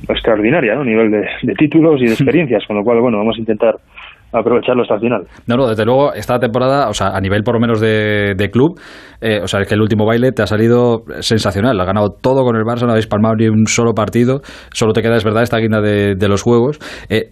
extraordinaria, 0.08 0.76
¿no? 0.76 0.82
A 0.82 0.86
nivel 0.86 1.12
de, 1.12 1.28
de, 1.44 1.54
títulos 1.56 2.02
y 2.02 2.06
de 2.06 2.14
experiencias, 2.14 2.66
con 2.66 2.76
lo 2.76 2.84
cual, 2.84 3.00
bueno, 3.00 3.18
vamos 3.18 3.38
a 3.38 3.40
intentar 3.40 3.78
aprovecharlo 4.32 4.84
hasta 4.84 4.96
el 4.96 5.02
final. 5.02 5.28
No, 5.48 5.58
no, 5.58 5.68
desde 5.68 5.86
luego, 5.86 6.14
esta 6.14 6.40
temporada, 6.40 6.90
o 6.90 6.94
sea, 6.94 7.10
a 7.10 7.20
nivel 7.20 7.44
por 7.44 7.56
lo 7.56 7.60
menos 7.60 7.80
de, 7.80 8.34
de 8.36 8.50
club, 8.50 8.80
eh, 9.22 9.40
o 9.44 9.48
sea, 9.48 9.62
es 9.62 9.68
que 9.68 9.76
el 9.76 9.82
último 9.82 10.06
baile 10.06 10.32
te 10.32 10.42
ha 10.42 10.48
salido 10.48 11.04
sensacional, 11.20 11.80
ha 11.80 11.86
ganado 11.86 12.10
todo 12.22 12.44
con 12.44 12.56
el 12.56 12.64
Barça, 12.64 12.86
no 12.86 12.92
habéis 12.92 13.08
palmado 13.08 13.36
ni 13.36 13.48
un 13.48 13.66
solo 13.68 13.94
partido, 13.94 14.42
solo 14.72 14.94
te 14.94 15.02
queda, 15.02 15.16
es 15.16 15.24
verdad, 15.24 15.44
esta 15.44 15.58
guinda 15.58 15.82
de, 15.82 16.16
de 16.16 16.28
los 16.28 16.42
juegos. 16.42 16.80
Eh, 17.10 17.32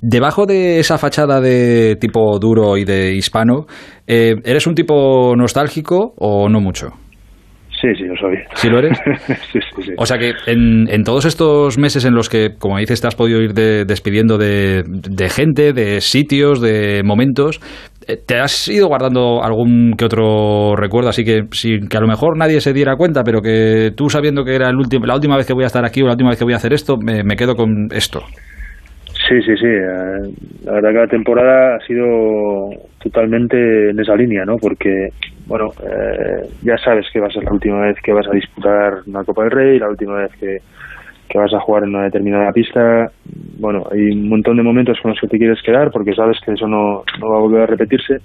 debajo 0.00 0.46
de 0.46 0.78
esa 0.78 0.98
fachada 0.98 1.40
de 1.40 1.96
tipo 2.00 2.38
duro 2.38 2.76
y 2.76 2.84
de 2.84 3.14
hispano, 3.14 3.66
eh, 4.06 4.34
¿eres 4.44 4.66
un 4.66 4.74
tipo 4.74 5.34
nostálgico 5.36 6.14
o 6.18 6.48
no 6.48 6.60
mucho? 6.60 6.88
Sí, 7.82 7.88
sí, 7.96 8.04
lo 8.04 8.16
soy. 8.16 8.36
¿Sí 8.54 8.68
lo 8.68 8.78
eres? 8.78 8.96
sí, 9.52 9.58
sí, 9.74 9.82
sí. 9.82 9.92
O 9.98 10.06
sea 10.06 10.16
que 10.16 10.34
en, 10.46 10.88
en, 10.88 11.02
todos 11.02 11.24
estos 11.24 11.78
meses 11.78 12.04
en 12.04 12.14
los 12.14 12.28
que, 12.28 12.50
como 12.56 12.78
dices, 12.78 13.00
te 13.00 13.08
has 13.08 13.16
podido 13.16 13.40
ir 13.40 13.54
de, 13.54 13.84
despidiendo 13.84 14.38
de, 14.38 14.84
de, 14.86 15.28
gente, 15.28 15.72
de 15.72 16.00
sitios, 16.00 16.60
de 16.60 17.02
momentos, 17.04 17.60
eh, 18.06 18.16
¿te 18.24 18.38
has 18.38 18.68
ido 18.68 18.86
guardando 18.86 19.42
algún 19.42 19.94
que 19.98 20.04
otro 20.04 20.76
recuerdo? 20.76 21.08
Así 21.08 21.24
que, 21.24 21.42
sin 21.50 21.88
que 21.88 21.96
a 21.96 22.00
lo 22.00 22.06
mejor 22.06 22.38
nadie 22.38 22.60
se 22.60 22.72
diera 22.72 22.94
cuenta, 22.94 23.24
pero 23.24 23.40
que 23.40 23.90
tú 23.96 24.08
sabiendo 24.08 24.44
que 24.44 24.54
era 24.54 24.68
el 24.68 24.76
último, 24.76 25.04
la 25.04 25.16
última 25.16 25.36
vez 25.36 25.44
que 25.44 25.52
voy 25.52 25.64
a 25.64 25.66
estar 25.66 25.84
aquí 25.84 26.02
o 26.02 26.06
la 26.06 26.12
última 26.12 26.30
vez 26.30 26.38
que 26.38 26.44
voy 26.44 26.52
a 26.52 26.58
hacer 26.58 26.72
esto, 26.72 26.96
me, 26.98 27.24
me 27.24 27.34
quedo 27.34 27.56
con 27.56 27.88
esto. 27.90 28.20
Sí, 29.32 29.40
sí, 29.40 29.56
sí. 29.56 29.66
La 30.64 30.72
verdad 30.72 30.90
que 30.90 30.98
la 30.98 31.06
temporada 31.06 31.76
ha 31.76 31.86
sido 31.86 32.68
totalmente 33.02 33.88
en 33.88 33.98
esa 33.98 34.14
línea, 34.14 34.44
¿no? 34.44 34.58
Porque, 34.58 35.08
bueno, 35.46 35.70
eh, 35.82 36.46
ya 36.62 36.76
sabes 36.76 37.06
que 37.10 37.18
va 37.18 37.28
a 37.28 37.30
ser 37.30 37.44
la 37.44 37.52
última 37.52 37.80
vez 37.80 37.96
que 38.02 38.12
vas 38.12 38.28
a 38.28 38.32
disputar 38.34 38.98
una 39.06 39.24
Copa 39.24 39.44
del 39.44 39.52
Rey, 39.52 39.78
la 39.78 39.88
última 39.88 40.16
vez 40.16 40.32
que, 40.38 40.58
que 41.30 41.38
vas 41.38 41.54
a 41.54 41.60
jugar 41.60 41.84
en 41.84 41.94
una 41.94 42.04
determinada 42.04 42.52
pista. 42.52 43.10
Bueno, 43.58 43.86
hay 43.90 44.10
un 44.10 44.28
montón 44.28 44.58
de 44.58 44.62
momentos 44.62 45.00
con 45.00 45.12
los 45.12 45.20
que 45.20 45.28
te 45.28 45.38
quieres 45.38 45.62
quedar 45.62 45.90
porque 45.90 46.14
sabes 46.14 46.38
que 46.44 46.52
eso 46.52 46.68
no, 46.68 47.02
no 47.18 47.28
va 47.30 47.36
a 47.36 47.40
volver 47.40 47.62
a 47.62 47.66
repetirse. 47.66 48.18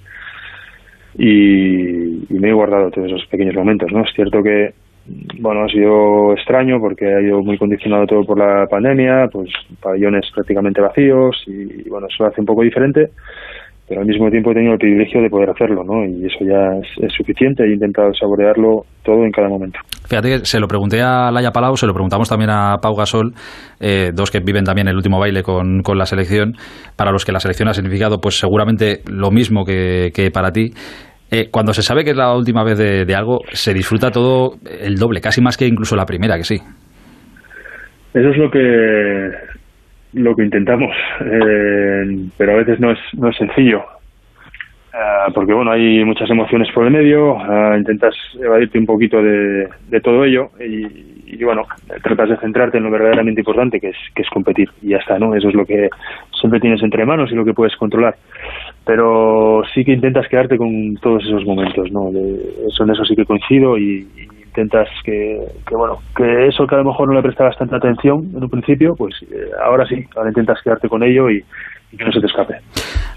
Y, 1.16 2.26
y 2.28 2.38
me 2.38 2.50
he 2.50 2.52
guardado 2.52 2.90
todos 2.90 3.06
esos 3.06 3.26
pequeños 3.28 3.54
momentos, 3.54 3.90
¿no? 3.90 4.02
Es 4.02 4.12
cierto 4.14 4.42
que 4.42 4.74
bueno, 5.40 5.64
ha 5.64 5.68
sido 5.68 6.32
extraño 6.32 6.78
porque 6.80 7.06
ha 7.06 7.20
ido 7.20 7.42
muy 7.42 7.56
condicionado 7.58 8.06
todo 8.06 8.24
por 8.24 8.38
la 8.38 8.66
pandemia, 8.66 9.28
pues 9.32 9.50
pabellones 9.80 10.26
prácticamente 10.34 10.80
vacíos 10.80 11.36
y, 11.46 11.88
bueno, 11.88 12.06
eso 12.08 12.26
hace 12.26 12.40
un 12.40 12.46
poco 12.46 12.62
diferente, 12.62 13.08
pero 13.88 14.00
al 14.02 14.06
mismo 14.06 14.30
tiempo 14.30 14.50
he 14.50 14.54
tenido 14.54 14.74
el 14.74 14.78
privilegio 14.78 15.22
de 15.22 15.30
poder 15.30 15.50
hacerlo, 15.50 15.82
¿no? 15.84 16.04
Y 16.04 16.26
eso 16.26 16.44
ya 16.44 16.78
es, 16.78 17.04
es 17.04 17.12
suficiente, 17.14 17.64
he 17.64 17.72
intentado 17.72 18.12
saborearlo 18.14 18.84
todo 19.02 19.24
en 19.24 19.32
cada 19.32 19.48
momento. 19.48 19.78
Fíjate 20.06 20.28
que 20.28 20.38
se 20.44 20.60
lo 20.60 20.68
pregunté 20.68 21.00
a 21.00 21.30
Laia 21.30 21.50
Palau, 21.50 21.76
se 21.76 21.86
lo 21.86 21.94
preguntamos 21.94 22.28
también 22.28 22.50
a 22.50 22.76
Pau 22.82 22.94
Gasol, 22.94 23.32
eh, 23.80 24.10
dos 24.14 24.30
que 24.30 24.40
viven 24.40 24.64
también 24.64 24.88
el 24.88 24.96
último 24.96 25.18
baile 25.18 25.42
con, 25.42 25.82
con, 25.82 25.96
la 25.96 26.04
selección, 26.04 26.52
para 26.96 27.12
los 27.12 27.24
que 27.24 27.32
la 27.32 27.40
selección 27.40 27.68
ha 27.68 27.74
significado 27.74 28.18
pues 28.20 28.38
seguramente 28.38 29.00
lo 29.10 29.30
mismo 29.30 29.64
que, 29.64 30.10
que 30.14 30.30
para 30.30 30.50
ti. 30.50 30.72
Eh, 31.30 31.48
cuando 31.50 31.72
se 31.72 31.82
sabe 31.82 32.04
que 32.04 32.10
es 32.10 32.16
la 32.16 32.34
última 32.34 32.64
vez 32.64 32.78
de, 32.78 33.14
algo, 33.14 33.40
se 33.52 33.74
disfruta 33.74 34.10
todo 34.10 34.56
el 34.80 34.96
doble, 34.96 35.20
casi 35.20 35.42
más 35.42 35.56
que 35.56 35.66
incluso 35.66 35.94
la 35.94 36.06
primera, 36.06 36.36
que 36.36 36.44
sí. 36.44 36.56
Eso 38.14 38.28
es 38.30 38.36
lo 38.38 38.50
que 38.50 39.30
lo 40.14 40.34
que 40.34 40.42
intentamos, 40.42 40.90
eh, 41.20 42.28
pero 42.38 42.52
a 42.52 42.56
veces 42.56 42.80
no 42.80 42.90
es, 42.90 42.98
no 43.12 43.28
es 43.28 43.36
sencillo. 43.36 43.82
Ah, 44.94 45.28
porque 45.34 45.52
bueno, 45.52 45.70
hay 45.70 46.02
muchas 46.04 46.30
emociones 46.30 46.68
por 46.74 46.84
el 46.84 46.92
medio, 46.92 47.38
ah, 47.38 47.76
intentas 47.76 48.14
evadirte 48.42 48.78
un 48.78 48.86
poquito 48.86 49.22
de, 49.22 49.68
de 49.90 50.00
todo 50.00 50.24
ello 50.24 50.48
y, 50.58 50.86
y, 51.26 51.44
bueno, 51.44 51.62
tratas 52.02 52.30
de 52.30 52.36
centrarte 52.38 52.78
en 52.78 52.84
lo 52.84 52.90
verdaderamente 52.90 53.42
importante 53.42 53.78
que 53.78 53.90
es, 53.90 53.96
que 54.14 54.22
es 54.22 54.28
competir 54.30 54.68
y 54.82 54.88
ya 54.88 54.96
está, 54.96 55.18
¿no? 55.18 55.34
Eso 55.34 55.50
es 55.50 55.54
lo 55.54 55.66
que 55.66 55.88
siempre 56.40 56.58
tienes 56.58 56.82
entre 56.82 57.04
manos 57.04 57.30
y 57.30 57.34
lo 57.34 57.44
que 57.44 57.52
puedes 57.52 57.76
controlar. 57.76 58.14
Pero 58.88 59.60
sí 59.74 59.84
que 59.84 59.92
intentas 59.92 60.26
quedarte 60.28 60.56
con 60.56 60.94
todos 61.02 61.22
esos 61.22 61.44
momentos, 61.44 61.92
¿no? 61.92 62.08
eso 62.08 62.84
en 62.84 62.90
eso 62.90 63.04
sí 63.04 63.14
que 63.14 63.26
coincido 63.26 63.76
y, 63.76 64.08
intentas 64.46 64.88
que, 65.04 65.40
que, 65.68 65.76
bueno, 65.76 65.98
que 66.16 66.46
eso 66.46 66.66
que 66.66 66.74
a 66.74 66.78
lo 66.78 66.84
mejor 66.84 67.06
no 67.06 67.14
le 67.14 67.22
prestabas 67.22 67.56
tanta 67.58 67.76
atención 67.76 68.30
en 68.34 68.42
un 68.42 68.48
principio, 68.48 68.94
pues 68.96 69.14
eh, 69.30 69.50
ahora 69.62 69.86
sí, 69.86 70.06
ahora 70.16 70.30
intentas 70.30 70.62
quedarte 70.64 70.88
con 70.88 71.02
ello 71.02 71.28
y, 71.28 71.44
y 71.92 71.96
que 71.98 72.04
no 72.06 72.10
se 72.10 72.20
te 72.20 72.26
escape. 72.28 72.54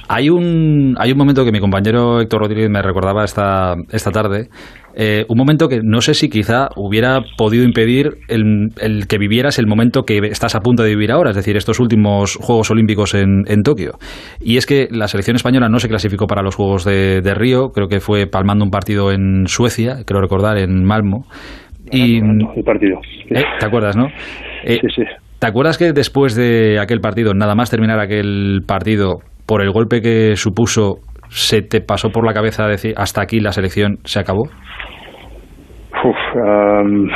Hay 0.10 0.30
un, 0.30 0.96
hay 1.00 1.14
un 1.14 1.18
momento 1.18 1.46
que 1.46 1.54
mi 1.54 1.62
compañero 1.62 2.20
Héctor 2.20 2.42
Rodríguez 2.42 2.70
me 2.70 2.82
recordaba 2.82 3.24
esta, 3.24 3.76
esta 3.92 4.12
tarde, 4.12 4.50
eh, 4.96 5.26
un 5.30 5.38
momento 5.38 5.68
que 5.68 5.80
no 5.84 6.02
sé 6.02 6.14
si 6.14 6.30
quizá 6.30 6.70
hubiera 6.76 7.22
podido 7.38 7.64
impedir 7.64 8.18
el, 8.28 8.70
el, 8.82 9.08
que 9.08 9.18
vivieras 9.18 9.60
el 9.60 9.68
momento 9.68 10.04
que 10.04 10.18
estás 10.18 10.56
a 10.56 10.62
punto 10.62 10.84
de 10.84 10.90
vivir 10.90 11.12
ahora, 11.12 11.32
es 11.32 11.36
decir, 11.36 11.58
estos 11.58 11.80
últimos 11.80 12.36
Juegos 12.36 12.72
Olímpicos 12.72 13.14
en, 13.14 13.44
en 13.48 13.64
Tokio. 13.64 13.94
Y 14.40 14.58
es 14.58 14.66
que 14.66 14.88
la 14.92 15.08
selección 15.08 15.36
española 15.36 15.70
no 15.70 15.80
se 15.80 15.88
clasificó 15.88 16.28
para 16.28 16.42
los 16.42 16.56
Juegos 16.56 16.86
de, 16.86 17.22
de 17.22 17.34
Río, 17.34 17.70
creo 17.70 17.88
que 17.88 18.00
fue 18.00 18.28
palmando 18.28 18.66
un 18.66 18.72
partido 18.72 19.12
en 19.12 19.48
Suecia, 19.48 20.04
creo 20.06 20.22
recordar, 20.22 20.58
en 20.58 20.84
Malmo. 20.84 21.26
Y, 21.92 22.18
el 22.18 22.64
partido. 22.64 23.00
Eh, 23.30 23.44
¿Te 23.60 23.66
acuerdas, 23.66 23.98
no? 23.98 24.08
sí, 24.66 24.80
sí. 24.96 25.04
¿Te 25.42 25.48
acuerdas 25.48 25.80
que 25.80 25.92
después 25.92 26.36
de 26.36 26.78
aquel 26.80 27.00
partido, 27.00 27.34
nada 27.34 27.56
más 27.56 27.72
terminar 27.72 28.00
aquel 28.00 28.60
partido, 28.68 29.22
por 29.48 29.64
el 29.64 29.72
golpe 29.72 30.00
que 30.00 30.36
supuso, 30.36 31.00
se 31.30 31.64
te 31.64 31.82
pasó 31.82 32.10
por 32.10 32.26
la 32.26 32.34
cabeza 32.34 32.68
decir 32.68 32.94
hasta 32.96 33.24
aquí 33.24 33.40
la 33.40 33.52
selección 33.52 33.98
se 34.04 34.20
acabó? 34.20 34.44
Uf, 36.04 36.18
um, 36.36 37.10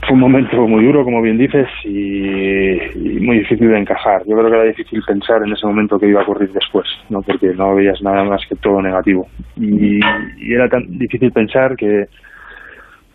fue 0.00 0.12
un 0.12 0.20
momento 0.20 0.68
muy 0.68 0.84
duro, 0.84 1.02
como 1.02 1.22
bien 1.22 1.38
dices, 1.38 1.66
y, 1.84 2.78
muy 3.20 3.38
difícil 3.38 3.68
de 3.68 3.78
encajar. 3.78 4.22
Yo 4.26 4.36
creo 4.36 4.50
que 4.50 4.56
era 4.56 4.64
difícil 4.64 5.02
pensar 5.06 5.42
en 5.42 5.52
ese 5.52 5.66
momento 5.66 5.98
que 5.98 6.08
iba 6.08 6.20
a 6.20 6.24
ocurrir 6.24 6.52
después, 6.52 6.86
¿no? 7.08 7.22
porque 7.22 7.54
no 7.54 7.74
veías 7.74 8.00
nada 8.02 8.24
más 8.24 8.42
que 8.48 8.56
todo 8.56 8.82
negativo. 8.82 9.26
Y, 9.56 9.98
y 10.38 10.52
era 10.52 10.68
tan 10.68 10.98
difícil 10.98 11.32
pensar 11.32 11.74
que, 11.76 12.04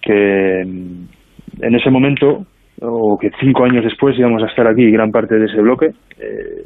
que 0.02 0.62
en 0.62 1.76
ese 1.76 1.90
momento 1.90 2.46
o 2.82 3.18
que 3.18 3.32
cinco 3.40 3.66
años 3.66 3.84
después 3.84 4.18
íbamos 4.18 4.42
a 4.44 4.48
estar 4.48 4.68
aquí 4.68 4.90
gran 4.92 5.12
parte 5.12 5.36
de 5.36 5.46
ese 5.46 5.62
bloque 5.62 5.92
eh, 6.18 6.66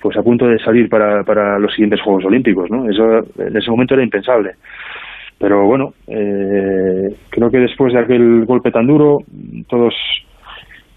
pues 0.00 0.16
a 0.16 0.22
punto 0.22 0.46
de 0.46 0.58
salir 0.58 0.88
para, 0.88 1.22
para 1.24 1.58
los 1.58 1.72
siguientes 1.72 2.02
Juegos 2.02 2.24
Olímpicos 2.24 2.70
no 2.70 2.88
eso 2.88 3.24
en 3.38 3.56
ese 3.56 3.70
momento 3.70 3.94
era 3.94 4.02
impensable 4.02 4.56
pero 5.38 5.64
bueno 5.66 5.94
eh, 6.06 7.14
creo 7.30 7.50
que 7.50 7.58
después 7.58 7.92
de 7.92 8.00
aquel 8.00 8.44
golpe 8.44 8.70
tan 8.70 8.86
duro 8.86 9.18
todos 9.68 9.94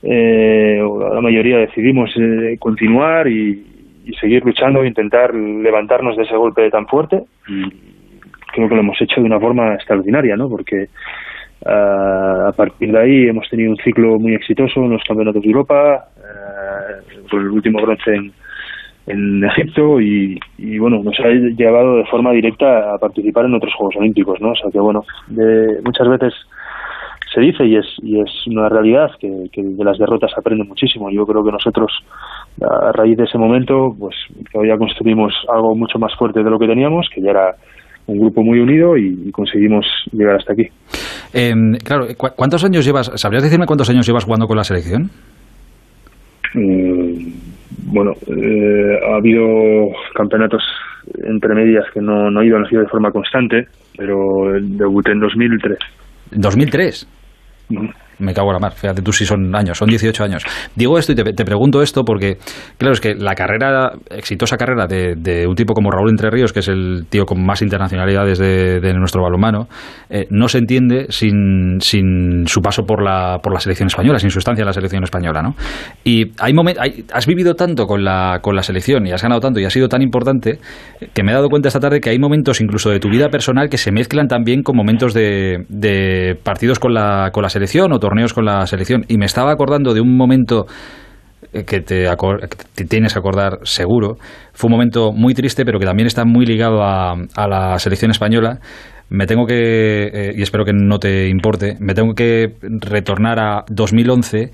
eh, 0.03 0.81
la 1.13 1.21
mayoría 1.21 1.57
decidimos 1.57 2.11
eh, 2.17 2.57
continuar 2.59 3.27
y, 3.27 3.67
seguir 4.19 4.43
luchando 4.43 4.83
e 4.83 4.87
intentar 4.87 5.33
levantarnos 5.33 6.17
de 6.17 6.23
ese 6.23 6.35
golpe 6.35 6.69
tan 6.69 6.85
fuerte. 6.87 7.23
Creo 8.51 8.67
que 8.67 8.75
lo 8.75 8.81
hemos 8.81 8.99
hecho 8.99 9.21
de 9.21 9.27
una 9.27 9.39
forma 9.39 9.75
extraordinaria 9.75 10.35
no 10.35 10.49
porque 10.49 10.89
Uh, 11.63 12.47
a 12.47 12.53
partir 12.53 12.91
de 12.91 12.99
ahí 12.99 13.27
hemos 13.27 13.47
tenido 13.47 13.69
un 13.69 13.77
ciclo 13.77 14.17
muy 14.17 14.33
exitoso 14.33 14.83
en 14.83 14.93
los 14.93 15.03
campeonatos 15.03 15.43
de 15.43 15.47
Europa, 15.47 16.07
uh, 16.17 17.29
con 17.29 17.39
el 17.39 17.49
último 17.49 17.79
bronce 17.83 18.15
en, 18.15 18.33
en 19.11 19.43
Egipto 19.43 19.99
y, 19.99 20.39
y, 20.57 20.77
bueno, 20.79 21.01
nos 21.03 21.19
ha 21.19 21.29
llevado 21.29 21.97
de 21.97 22.05
forma 22.05 22.31
directa 22.31 22.93
a 22.93 22.97
participar 22.97 23.45
en 23.45 23.55
otros 23.55 23.73
Juegos 23.75 23.95
Olímpicos, 23.97 24.39
¿no? 24.41 24.51
O 24.51 24.55
sea 24.55 24.71
que 24.71 24.79
bueno, 24.79 25.01
de, 25.27 25.81
muchas 25.83 26.07
veces 26.07 26.33
se 27.33 27.41
dice 27.41 27.65
y 27.65 27.77
es, 27.77 27.85
y 28.01 28.19
es 28.19 28.29
una 28.47 28.67
realidad 28.67 29.09
que, 29.19 29.29
que 29.51 29.61
de 29.63 29.83
las 29.83 29.97
derrotas 29.97 30.31
aprende 30.37 30.65
muchísimo. 30.65 31.09
Yo 31.11 31.25
creo 31.25 31.43
que 31.43 31.51
nosotros 31.51 31.91
a 32.61 32.91
raíz 32.91 33.17
de 33.17 33.23
ese 33.23 33.37
momento 33.37 33.95
pues 33.97 34.15
todavía 34.51 34.77
construimos 34.77 35.33
algo 35.53 35.75
mucho 35.75 35.97
más 35.97 36.13
fuerte 36.17 36.43
de 36.43 36.49
lo 36.49 36.59
que 36.59 36.67
teníamos, 36.67 37.07
que 37.13 37.21
ya 37.21 37.31
era 37.31 37.55
un 38.07 38.19
grupo 38.19 38.43
muy 38.43 38.59
unido 38.59 38.97
y, 38.97 39.27
y 39.27 39.31
conseguimos 39.31 39.85
llegar 40.11 40.35
hasta 40.35 40.53
aquí. 40.53 40.67
Eh, 41.33 41.53
claro, 41.83 42.07
¿cuántos 42.17 42.63
años 42.65 42.85
llevas? 42.85 43.11
¿Sabrías 43.15 43.43
decirme 43.43 43.65
cuántos 43.65 43.89
años 43.89 44.05
llevas 44.05 44.25
jugando 44.25 44.47
con 44.47 44.57
la 44.57 44.63
selección? 44.63 45.09
Mm, 46.53 47.50
bueno, 47.85 48.13
eh, 48.27 48.99
ha 49.09 49.15
habido 49.15 49.89
campeonatos 50.15 50.63
entre 51.23 51.55
medias 51.55 51.85
que 51.93 52.01
no, 52.01 52.29
no 52.29 52.41
he 52.41 52.47
ido, 52.47 52.57
han 52.57 52.67
sido 52.67 52.81
de 52.81 52.87
forma 52.87 53.11
constante, 53.11 53.67
pero 53.97 54.51
debuté 54.61 55.11
en 55.11 55.19
2003. 55.19 55.77
¿2003? 56.31 57.07
Mm. 57.69 57.87
Me 58.21 58.33
cago 58.33 58.49
en 58.49 58.53
la 58.53 58.59
mar, 58.59 58.73
fíjate 58.73 59.01
tú 59.01 59.11
si 59.11 59.25
son 59.25 59.55
años, 59.55 59.77
son 59.77 59.89
18 59.89 60.23
años. 60.23 60.43
Digo 60.75 60.97
esto 60.97 61.11
y 61.11 61.15
te, 61.15 61.23
te, 61.33 61.45
pregunto 61.45 61.81
esto 61.81 62.03
porque, 62.03 62.37
claro, 62.77 62.93
es 62.93 63.01
que 63.01 63.15
la 63.15 63.35
carrera, 63.35 63.91
exitosa 64.09 64.57
carrera 64.57 64.87
de, 64.87 65.15
de, 65.15 65.47
un 65.47 65.55
tipo 65.55 65.73
como 65.73 65.91
Raúl 65.91 66.09
Entre 66.09 66.29
Ríos, 66.29 66.53
que 66.53 66.59
es 66.59 66.67
el 66.67 67.05
tío 67.09 67.25
con 67.25 67.43
más 67.45 67.61
internacionalidades 67.61 68.39
de, 68.39 68.93
nuestro 68.93 69.23
balonmano, 69.23 69.67
eh, 70.09 70.27
no 70.29 70.47
se 70.47 70.59
entiende 70.59 71.07
sin, 71.09 71.79
sin 71.81 72.45
su 72.47 72.61
paso 72.61 72.83
por 72.83 73.03
la, 73.03 73.39
por 73.41 73.53
la 73.53 73.59
selección 73.59 73.87
española, 73.87 74.19
sin 74.19 74.29
su 74.29 74.39
estancia 74.39 74.61
en 74.61 74.67
la 74.67 74.73
selección 74.73 75.03
española, 75.03 75.41
¿no? 75.41 75.55
Y 76.03 76.31
hay 76.39 76.53
hay, 76.79 77.05
has 77.13 77.25
vivido 77.25 77.55
tanto 77.55 77.87
con 77.87 78.03
la, 78.03 78.39
con 78.41 78.55
la 78.55 78.61
selección 78.61 79.07
y 79.07 79.11
has 79.11 79.21
ganado 79.21 79.41
tanto 79.41 79.59
y 79.59 79.65
has 79.65 79.73
sido 79.73 79.87
tan 79.87 80.01
importante 80.01 80.59
que 81.13 81.23
me 81.23 81.31
he 81.31 81.35
dado 81.35 81.49
cuenta 81.49 81.69
esta 81.69 81.79
tarde 81.79 81.99
que 81.99 82.09
hay 82.09 82.19
momentos 82.19 82.61
incluso 82.61 82.89
de 82.89 82.99
tu 82.99 83.09
vida 83.09 83.29
personal 83.29 83.69
que 83.69 83.77
se 83.77 83.91
mezclan 83.91 84.27
también 84.27 84.63
con 84.63 84.75
momentos 84.75 85.13
de, 85.13 85.65
de 85.69 86.35
partidos 86.43 86.79
con 86.79 86.93
la, 86.93 87.31
con 87.31 87.43
la 87.43 87.49
selección 87.49 87.91
o 87.93 87.99
torneos 88.11 88.33
con 88.33 88.43
la 88.43 88.65
selección. 88.67 89.05
Y 89.07 89.17
me 89.17 89.25
estaba 89.25 89.51
acordando 89.51 89.93
de 89.93 90.01
un 90.01 90.17
momento 90.17 90.65
que 91.53 91.79
te, 91.79 92.05
que 92.75 92.85
tienes 92.85 93.13
que 93.13 93.19
acordar 93.19 93.59
seguro. 93.63 94.15
Fue 94.53 94.67
un 94.67 94.73
momento 94.73 95.13
muy 95.13 95.33
triste, 95.33 95.63
pero 95.63 95.79
que 95.79 95.85
también 95.85 96.07
está 96.07 96.25
muy 96.25 96.45
ligado 96.45 96.83
a, 96.83 97.13
a 97.13 97.47
la 97.47 97.79
selección 97.79 98.11
española. 98.11 98.59
Me 99.09 99.25
tengo 99.27 99.45
que, 99.45 100.07
eh, 100.07 100.33
y 100.35 100.41
espero 100.41 100.65
que 100.65 100.73
no 100.73 100.99
te 100.99 101.29
importe, 101.29 101.75
me 101.79 101.93
tengo 101.93 102.13
que 102.13 102.53
retornar 102.61 103.39
a 103.39 103.63
2011 103.69 104.51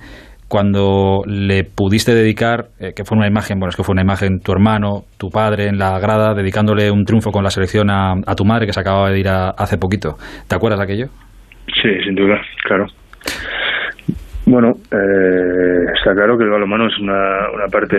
cuando 0.48 1.22
le 1.28 1.64
pudiste 1.64 2.16
dedicar, 2.16 2.70
eh, 2.80 2.94
que 2.96 3.04
fue 3.04 3.18
una 3.18 3.28
imagen, 3.28 3.60
bueno, 3.60 3.70
es 3.70 3.76
que 3.76 3.84
fue 3.84 3.94
una 3.94 4.02
imagen, 4.02 4.40
tu 4.40 4.52
hermano, 4.52 5.04
tu 5.20 5.30
padre 5.30 5.68
en 5.68 5.78
la 5.78 6.00
grada, 6.00 6.34
dedicándole 6.34 6.90
un 6.90 7.06
triunfo 7.06 7.32
con 7.32 7.44
la 7.44 7.50
selección 7.50 7.90
a, 7.92 8.14
a 8.26 8.36
tu 8.36 8.46
madre 8.46 8.66
que 8.66 8.74
se 8.74 8.80
acababa 8.80 9.12
de 9.12 9.20
ir 9.20 9.28
a, 9.28 9.50
hace 9.50 9.78
poquito. 9.78 10.16
¿Te 10.48 10.56
acuerdas 10.56 10.80
de 10.80 10.86
aquello? 10.86 11.08
Sí, 11.82 11.90
sin 12.04 12.16
duda, 12.16 12.42
claro. 12.64 12.86
Bueno, 14.46 14.78
eh, 14.92 15.86
está 15.98 16.14
claro 16.14 16.38
que 16.38 16.46
el 16.46 16.50
balonmano 16.50 16.88
es 16.88 16.98
una, 17.00 17.50
una 17.54 17.68
parte 17.68 17.98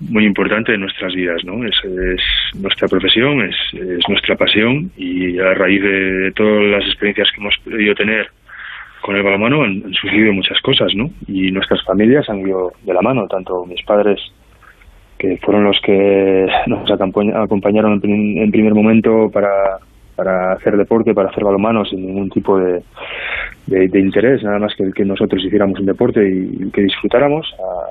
muy 0.00 0.24
importante 0.24 0.72
de 0.72 0.78
nuestras 0.78 1.12
vidas, 1.12 1.44
¿no? 1.44 1.64
Es, 1.66 1.74
es 1.84 2.22
nuestra 2.54 2.88
profesión, 2.88 3.42
es, 3.42 3.56
es, 3.72 4.08
nuestra 4.08 4.36
pasión 4.36 4.90
y 4.96 5.38
a 5.38 5.54
raíz 5.54 5.82
de 5.82 6.32
todas 6.36 6.62
las 6.64 6.84
experiencias 6.84 7.28
que 7.32 7.40
hemos 7.40 7.54
podido 7.64 7.94
tener 7.94 8.30
con 9.02 9.16
el 9.16 9.22
balonmano 9.22 9.64
han, 9.64 9.82
han, 9.84 9.92
sucedido 9.94 10.32
muchas 10.32 10.60
cosas, 10.60 10.94
¿no? 10.94 11.10
Y 11.26 11.50
nuestras 11.50 11.82
familias 11.84 12.28
han 12.28 12.40
ido 12.40 12.72
de 12.82 12.94
la 12.94 13.02
mano, 13.02 13.26
tanto 13.26 13.66
mis 13.66 13.82
padres 13.84 14.20
que 15.18 15.36
fueron 15.38 15.64
los 15.64 15.78
que 15.82 16.46
nos 16.66 16.90
acompañaron 16.90 18.00
en 18.02 18.50
primer 18.50 18.72
momento 18.72 19.30
para 19.30 19.78
para 20.20 20.52
hacer 20.52 20.76
deporte, 20.76 21.14
para 21.14 21.30
hacer 21.30 21.42
balonmano 21.42 21.82
sin 21.86 22.06
ningún 22.06 22.28
tipo 22.28 22.58
de, 22.58 22.82
de, 23.66 23.98
interés, 23.98 24.42
nada 24.42 24.58
más 24.58 24.74
que 24.76 24.92
que 24.92 25.02
nosotros 25.02 25.42
hiciéramos 25.42 25.80
un 25.80 25.86
deporte 25.86 26.20
y, 26.28 26.70
que 26.70 26.82
disfrutáramos, 26.82 27.46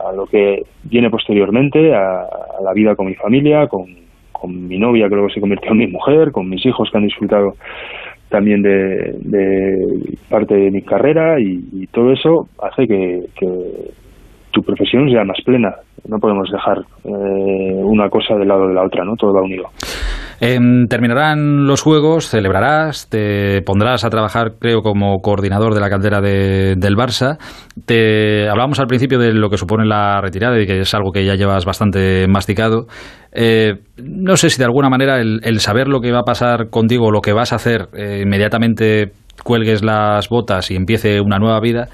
a, 0.08 0.14
lo 0.14 0.28
que 0.28 0.62
viene 0.84 1.10
posteriormente, 1.10 1.92
a, 1.96 2.28
la 2.64 2.72
vida 2.74 2.96
con 2.96 3.08
mi 3.08 3.16
familia, 3.16 3.66
con, 3.66 3.88
con 4.32 4.68
mi 4.68 4.78
novia 4.78 5.10
que 5.10 5.16
luego 5.16 5.32
se 5.32 5.42
convirtió 5.42 5.72
en 5.72 5.80
mi 5.80 5.88
mujer, 5.88 6.32
con 6.32 6.48
mis 6.48 6.64
hijos 6.68 6.88
que 6.92 6.98
han 7.00 7.06
disfrutado 7.06 7.56
también 8.30 8.62
de, 8.62 9.16
de 9.22 10.18
parte 10.30 10.54
de 10.54 10.70
mi 10.70 10.84
carrera 10.84 11.40
y, 11.40 11.64
y 11.74 11.88
todo 11.88 12.12
eso 12.12 12.48
hace 12.62 12.88
que, 12.88 13.24
que, 13.40 13.48
tu 14.52 14.62
profesión 14.62 15.10
sea 15.10 15.24
más 15.24 15.38
plena. 15.46 15.76
No 16.08 16.18
podemos 16.18 16.50
dejar 16.52 16.80
eh, 17.04 17.82
una 17.84 18.10
cosa 18.10 18.36
del 18.36 18.48
lado 18.48 18.68
de 18.68 18.74
la 18.74 18.84
otra, 18.84 19.04
¿no? 19.04 19.16
Todo 19.16 19.34
va 19.34 19.42
unido. 19.42 19.66
Em, 20.42 20.88
terminarán 20.88 21.68
los 21.68 21.82
juegos, 21.82 22.30
celebrarás, 22.30 23.10
te 23.10 23.62
pondrás 23.64 24.06
a 24.06 24.10
trabajar, 24.10 24.54
creo, 24.58 24.82
como 24.82 25.20
coordinador 25.20 25.74
de 25.74 25.82
la 25.82 25.90
caldera 25.90 26.22
del 26.22 26.96
Barça. 26.96 27.38
Te 27.86 28.48
hablábamos 28.48 28.80
al 28.80 28.88
principio 28.88 29.20
de 29.20 29.34
lo 29.34 29.50
que 29.50 29.58
supone 29.58 29.86
la 29.86 30.22
retirada 30.22 30.60
y 30.62 30.66
que 30.66 30.80
es 30.80 30.94
algo 30.94 31.12
que 31.12 31.26
ya 31.26 31.36
llevas 31.36 31.66
bastante 31.66 32.26
masticado. 32.30 32.86
Eh, 33.34 33.80
no 34.02 34.38
sé 34.38 34.50
si 34.50 34.60
de 34.60 34.66
alguna 34.66 34.90
manera 34.90 35.20
el, 35.20 35.60
saber 35.60 35.90
lo 35.90 36.00
que 36.00 36.12
va 36.14 36.20
a 36.20 36.24
pasar 36.24 36.70
contigo, 36.70 37.12
lo 37.12 37.20
que 37.20 37.34
vas 37.34 37.52
a 37.52 37.58
hacer, 37.58 37.90
eh, 37.94 38.22
inmediatamente 38.24 39.12
cuelgues 39.44 39.84
las 39.84 40.30
botas 40.30 40.72
y 40.72 40.76
empiece 40.76 41.22
una 41.22 41.38
nueva 41.38 41.60
vida, 41.60 41.88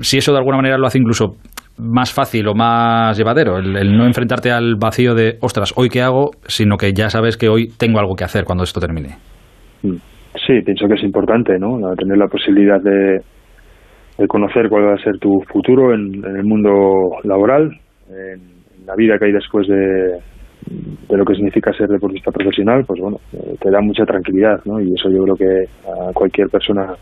si 0.00 0.18
eso 0.18 0.32
de 0.32 0.38
alguna 0.38 0.56
manera 0.56 0.78
lo 0.78 0.86
hace 0.86 0.98
incluso 0.98 1.36
más 1.78 2.12
fácil 2.12 2.48
o 2.48 2.54
más 2.54 3.16
llevadero, 3.18 3.58
el, 3.58 3.96
no 3.96 4.06
enfrentarte 4.06 4.50
al 4.50 4.76
vacío 4.76 5.14
de, 5.14 5.36
ostras, 5.40 5.74
hoy 5.76 5.88
qué 5.88 6.02
hago, 6.02 6.30
sino 6.46 6.76
que 6.76 6.92
ya 6.92 7.10
sabes 7.10 7.36
que 7.36 7.48
hoy 7.48 7.68
tengo 7.78 7.98
algo 7.98 8.14
que 8.14 8.24
hacer 8.24 8.44
cuando 8.44 8.64
esto 8.64 8.80
termine. 8.80 9.16
Mm. 9.82 9.96
Sí, 10.46 10.60
pienso 10.62 10.86
que 10.86 10.94
es 10.94 11.02
importante, 11.02 11.58
¿no? 11.58 11.78
Tener 11.96 12.18
la 12.18 12.28
posibilidad 12.28 12.80
de, 12.80 13.20
de 14.18 14.26
conocer 14.28 14.68
cuál 14.68 14.84
va 14.84 14.94
a 14.94 15.02
ser 15.02 15.18
tu 15.18 15.40
futuro 15.50 15.94
en, 15.94 16.24
el 16.24 16.44
mundo 16.44 16.70
laboral, 17.24 17.70
en, 18.10 18.56
la 18.86 18.94
vida 18.94 19.18
que 19.18 19.26
hay 19.26 19.32
después 19.32 19.66
de, 19.66 20.20
de 21.08 21.16
lo 21.16 21.24
que 21.24 21.34
significa 21.34 21.72
ser 21.72 21.88
deportista 21.88 22.30
profesional, 22.30 22.84
pues 22.86 23.00
bueno, 23.00 23.16
eh, 23.32 23.56
te 23.60 23.70
da 23.70 23.80
mucha 23.80 24.04
tranquilidad, 24.04 24.60
¿no? 24.64 24.80
Y 24.80 24.92
eso 24.94 25.10
yo 25.10 25.24
creo 25.24 25.34
que 25.34 25.64
a 25.90 26.12
cualquier 26.12 26.48
persona 26.48 26.94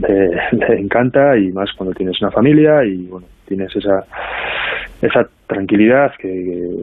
le, 0.00 0.80
encanta 0.80 1.36
y 1.36 1.50
más 1.52 1.70
cuando 1.76 1.94
tienes 1.94 2.20
una 2.20 2.30
familia 2.30 2.84
y 2.84 3.06
bueno, 3.06 3.26
tienes 3.46 3.74
esa 3.74 4.04
esa 5.02 5.26
tranquilidad 5.46 6.12
que, 6.18 6.82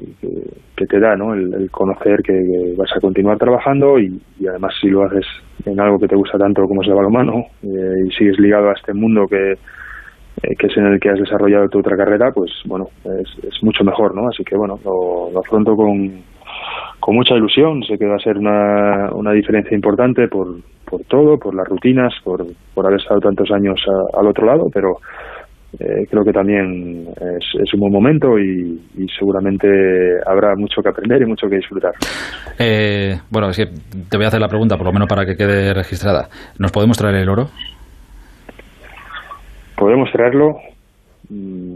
que, 0.76 0.85
te 0.88 0.99
da 0.99 1.15
¿no? 1.15 1.35
el, 1.35 1.69
conocer 1.69 2.22
que, 2.23 2.73
vas 2.76 2.91
a 2.95 2.99
continuar 2.99 3.38
trabajando 3.38 3.99
y, 3.99 4.19
además 4.48 4.73
si 4.81 4.89
lo 4.89 5.03
haces 5.03 5.26
en 5.65 5.80
algo 5.80 5.99
que 5.99 6.07
te 6.07 6.15
gusta 6.15 6.38
tanto 6.38 6.64
como 6.64 6.81
es 6.81 6.88
el 6.88 6.95
balonmano 6.95 7.45
eh, 7.61 8.06
y 8.07 8.11
sigues 8.11 8.39
ligado 8.39 8.69
a 8.69 8.73
este 8.73 8.94
mundo 8.94 9.27
que, 9.27 9.52
eh, 9.52 10.56
que 10.57 10.68
es 10.68 10.77
en 10.77 10.88
el 10.88 10.99
que 10.99 11.10
has 11.10 11.19
desarrollado 11.19 11.69
tu 11.69 11.80
otra 11.80 11.95
carrera, 11.95 12.31
pues 12.31 12.52
bueno, 12.65 12.88
es, 13.03 13.44
es 13.44 13.64
mucho 13.64 13.84
mejor, 13.84 14.15
¿no? 14.15 14.27
Así 14.27 14.44
que 14.44 14.57
bueno, 14.57 14.80
lo, 14.84 15.30
lo 15.31 15.39
afronto 15.39 15.76
con, 15.76 16.23
con 16.99 17.15
mucha 17.15 17.35
ilusión. 17.35 17.84
Sé 17.84 17.97
que 17.97 18.05
va 18.05 18.15
a 18.15 18.19
ser 18.19 18.38
una, 18.38 19.09
una 19.13 19.31
diferencia 19.31 19.75
importante 19.75 20.27
por, 20.27 20.47
por 20.85 21.01
todo, 21.05 21.38
por 21.38 21.55
las 21.55 21.67
rutinas, 21.67 22.13
por, 22.23 22.45
por 22.73 22.85
haber 22.85 22.99
estado 22.99 23.19
tantos 23.19 23.49
años 23.51 23.79
al 24.17 24.27
otro 24.27 24.45
lado, 24.45 24.63
pero 24.73 24.97
eh, 25.73 26.07
creo 26.09 26.23
que 26.23 26.31
también 26.31 27.07
es, 27.07 27.61
es 27.61 27.73
un 27.73 27.81
buen 27.81 27.91
momento 27.91 28.39
y, 28.39 28.79
seguramente 29.19 29.67
habrá 30.25 30.55
mucho 30.55 30.81
que 30.81 30.89
aprender 30.89 31.21
y 31.21 31.25
mucho 31.25 31.47
que 31.47 31.57
disfrutar. 31.57 31.93
Eh, 32.57 33.15
bueno, 33.29 33.49
es 33.49 33.57
que 33.57 33.65
te 34.09 34.17
voy 34.17 34.25
a 34.25 34.27
hacer 34.29 34.39
la 34.39 34.47
pregunta, 34.47 34.77
por 34.77 34.85
lo 34.85 34.93
menos 34.93 35.07
para 35.07 35.25
que 35.25 35.35
quede 35.35 35.73
registrada. 35.73 36.29
¿Nos 36.57 36.71
podemos 36.71 36.97
traer 36.97 37.15
el 37.15 37.29
oro? 37.29 37.47
Podemos 39.75 40.09
traerlo, 40.11 40.55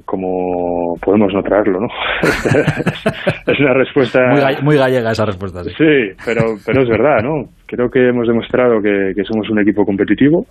como 0.06 0.96
podemos 1.04 1.34
no 1.34 1.42
traerlo, 1.42 1.82
¿no? 1.82 1.88
es 3.48 3.60
una 3.60 3.74
respuesta... 3.74 4.20
Muy, 4.62 4.78
gallega 4.78 5.12
esa 5.12 5.26
respuesta, 5.26 5.64
sí. 5.64 5.72
Sí, 5.78 6.16
pero, 6.26 6.56
pero 6.66 6.84
es 6.84 6.90
verdad, 6.90 7.22
¿no? 7.22 7.50
Creo 7.66 7.90
que 7.90 8.10
hemos 8.10 8.28
demostrado 8.28 8.82
que, 8.82 9.14
somos 9.26 9.50
un 9.50 9.60
equipo 9.60 9.84
competitivo 9.84 10.46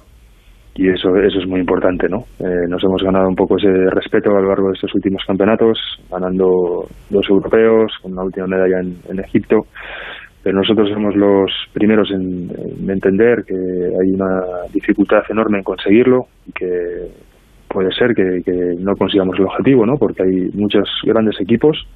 y 0.75 0.89
eso, 0.89 1.17
eso 1.17 1.39
es 1.39 1.47
muy 1.49 1.61
importante, 1.61 2.09
¿no? 2.09 2.19
Eh, 2.39 2.67
nos 2.69 2.83
hemos 2.85 3.03
ganado 3.03 3.29
un 3.29 3.35
poco 3.35 3.57
ese 3.57 3.69
respeto 3.91 4.31
a 4.31 4.41
lo 4.41 4.49
largo 4.49 4.69
de 4.69 4.75
estos 4.75 4.95
últimos 4.95 5.23
campeonatos, 5.27 5.79
ganando 6.11 6.87
dos 7.09 7.27
europeos, 7.29 7.93
con 8.03 8.13
una 8.13 8.25
última 8.25 8.47
medalla 8.47 8.81
en, 8.81 9.19
Egipto, 9.19 9.67
pero 10.43 10.59
nosotros 10.59 10.89
somos 10.93 11.17
los 11.17 11.51
primeros 11.73 12.11
en, 12.11 12.51
en, 12.51 12.91
entender 12.91 13.45
que 13.47 13.55
hay 13.55 14.11
una 14.15 14.41
dificultad 14.73 15.23
enorme 15.29 15.59
en 15.59 15.65
conseguirlo 15.65 16.27
y 16.47 16.53
que 16.53 16.67
puede 17.71 17.93
ser 17.93 18.15
que, 18.15 18.43
no 18.79 18.97
consigamos 18.97 19.39
el 19.39 19.47
objetivo, 19.47 19.87
¿no? 19.87 19.97
Porque 19.97 20.23
hay 20.25 20.51
muchos 20.55 20.89
grandes 21.05 21.41
equipos 21.41 21.87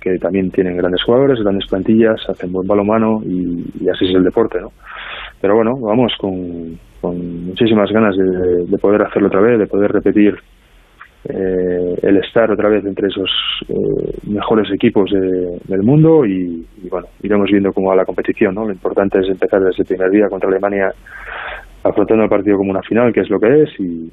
que 0.00 0.18
también 0.18 0.50
tienen 0.50 0.76
grandes 0.76 1.02
jugadores, 1.02 1.40
grandes 1.40 1.68
plantillas, 1.68 2.28
hacen 2.28 2.52
buen 2.52 2.66
balonmano 2.66 3.20
y, 3.24 3.64
y 3.80 3.88
así 3.88 4.06
es 4.06 4.14
el 4.14 4.24
deporte, 4.24 4.60
¿no? 4.60 4.72
Pero 5.40 5.56
bueno, 5.56 5.72
vamos 5.78 6.12
con, 6.18 6.78
muchísimas 7.02 7.90
ganas 7.90 8.16
de, 8.16 8.78
poder 8.78 9.02
hacerlo 9.02 9.28
otra 9.28 9.42
vez, 9.42 9.58
de 9.58 9.66
poder 9.66 9.92
repetir 9.92 10.34
eh, 11.28 11.98
el 12.02 12.16
estar 12.16 12.50
otra 12.50 12.70
vez 12.70 12.84
entre 12.86 13.08
esos 13.08 13.30
eh, 13.68 14.18
mejores 14.26 14.70
equipos 14.72 15.10
del 15.10 15.82
mundo 15.82 16.24
y, 16.24 16.66
y, 16.82 16.88
bueno, 16.88 17.08
iremos 17.22 17.50
viendo 17.50 17.72
cómo 17.74 17.90
va 17.90 17.96
la 17.96 18.06
competición, 18.06 18.54
¿no? 18.54 18.64
Lo 18.64 18.72
importante 18.72 19.18
es 19.20 19.28
empezar 19.28 19.60
desde 19.60 19.82
el 19.82 19.86
primer 19.86 20.10
día 20.10 20.28
contra 20.30 20.48
Alemania 20.48 20.94
afrontando 21.84 22.24
el 22.24 22.30
partido 22.30 22.56
como 22.56 22.70
una 22.70 22.82
final, 22.82 23.12
que 23.12 23.20
es 23.20 23.30
lo 23.30 23.38
que 23.38 23.62
es, 23.62 23.70
y, 23.78 24.10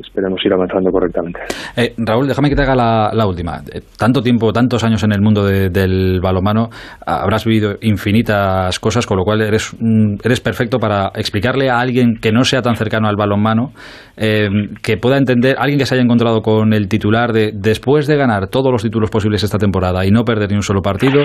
esperemos 0.00 0.44
ir 0.44 0.52
avanzando 0.52 0.90
correctamente. 0.90 1.40
Eh, 1.76 1.94
Raúl, 1.96 2.26
déjame 2.26 2.50
que 2.50 2.56
te 2.56 2.62
haga 2.62 2.74
la, 2.74 3.26
última. 3.26 3.60
Eh, 3.72 3.80
tanto 3.96 4.20
tiempo, 4.20 4.52
tantos 4.52 4.82
años 4.82 5.02
en 5.04 5.12
el 5.12 5.20
mundo 5.20 5.44
del 5.44 6.20
balomano, 6.20 6.68
habrás 7.06 7.44
vivido 7.44 7.76
infinitas 7.80 8.78
cosas, 8.80 9.06
con 9.06 9.16
lo 9.16 9.24
cual 9.24 9.40
eres, 9.40 9.74
eres 10.22 10.40
perfecto 10.40 10.78
para 10.78 11.12
explicarle 11.14 11.70
a 11.70 11.78
alguien 11.78 12.16
que 12.20 12.32
no 12.32 12.42
sea 12.42 12.60
tan 12.60 12.74
cercano 12.74 13.08
al 13.08 13.16
balonmano, 13.16 13.70
eh, 14.16 14.48
que 14.82 14.96
pueda 14.96 15.16
entender, 15.16 15.56
alguien 15.58 15.78
que 15.78 15.86
se 15.86 15.94
haya 15.94 16.02
encontrado 16.02 16.40
con 16.40 16.72
el 16.72 16.88
titular 16.88 17.32
de 17.32 17.52
después 17.54 18.08
de 18.08 18.16
ganar 18.16 18.48
todos 18.48 18.72
los 18.72 18.82
títulos 18.82 19.10
posibles 19.10 19.44
esta 19.44 19.58
temporada 19.58 20.04
y 20.04 20.10
no 20.10 20.24
perder 20.24 20.50
ni 20.50 20.56
un 20.56 20.62
solo 20.62 20.82
partido, 20.82 21.22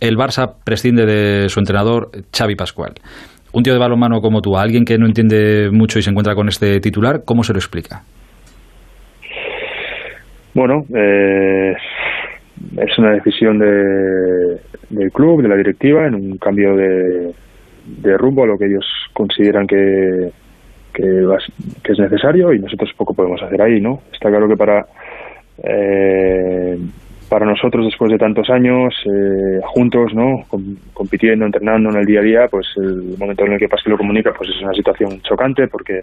el 0.00 0.16
Barça 0.16 0.52
prescinde 0.62 1.06
de 1.06 1.48
su 1.48 1.58
entrenador 1.58 2.10
Xavi 2.36 2.54
Pascual 2.54 2.92
un 3.52 3.62
tío 3.62 3.72
de 3.72 3.78
balonmano 3.78 4.20
como 4.20 4.40
tú, 4.40 4.56
a 4.56 4.62
alguien 4.62 4.84
que 4.84 4.98
no 4.98 5.06
entiende 5.06 5.70
mucho 5.72 5.98
y 5.98 6.02
se 6.02 6.10
encuentra 6.10 6.34
con 6.34 6.48
este 6.48 6.80
titular, 6.80 7.22
¿cómo 7.24 7.42
se 7.42 7.52
lo 7.52 7.58
explica? 7.58 8.02
Bueno, 10.54 10.84
eh, 10.94 11.72
es 12.76 12.98
una 12.98 13.12
decisión 13.12 13.58
de, 13.58 14.58
del 14.90 15.10
club, 15.12 15.42
de 15.42 15.48
la 15.48 15.56
directiva, 15.56 16.06
en 16.06 16.14
un 16.14 16.38
cambio 16.38 16.74
de, 16.74 17.32
rumbo 18.16 18.44
a 18.44 18.46
lo 18.46 18.58
que 18.58 18.66
ellos 18.66 18.84
consideran 19.12 19.66
que, 19.66 20.30
que, 20.92 21.92
es 21.92 21.98
necesario 21.98 22.52
y 22.52 22.58
nosotros 22.58 22.90
poco 22.96 23.14
podemos 23.14 23.40
hacer 23.42 23.62
ahí, 23.62 23.80
¿no? 23.80 24.00
Está 24.12 24.28
claro 24.28 24.48
que 24.48 24.56
para 24.56 24.84
eh, 25.62 26.76
para 27.28 27.46
nosotros 27.46 27.84
después 27.84 28.10
de 28.10 28.18
tantos 28.18 28.48
años 28.50 28.94
eh, 29.06 29.60
juntos, 29.64 30.12
¿no? 30.14 30.44
compitiendo, 30.92 31.46
entrenando 31.46 31.90
en 31.90 31.96
el 31.96 32.06
día 32.06 32.20
a 32.20 32.22
día, 32.22 32.48
pues 32.50 32.66
el 32.76 33.16
momento 33.18 33.44
en 33.44 33.52
el 33.52 33.58
que 33.58 33.68
Pascal 33.68 33.92
lo 33.92 33.98
comunica, 33.98 34.32
pues 34.36 34.50
es 34.50 34.62
una 34.62 34.72
situación 34.72 35.20
chocante 35.22 35.68
porque 35.68 36.00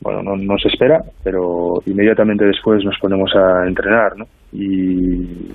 bueno, 0.00 0.22
no, 0.22 0.36
no 0.36 0.58
se 0.58 0.68
espera, 0.68 1.02
pero 1.24 1.82
inmediatamente 1.86 2.44
después 2.44 2.84
nos 2.84 2.98
ponemos 2.98 3.34
a 3.34 3.66
entrenar, 3.66 4.16
¿no? 4.16 4.26
Y 4.52 5.50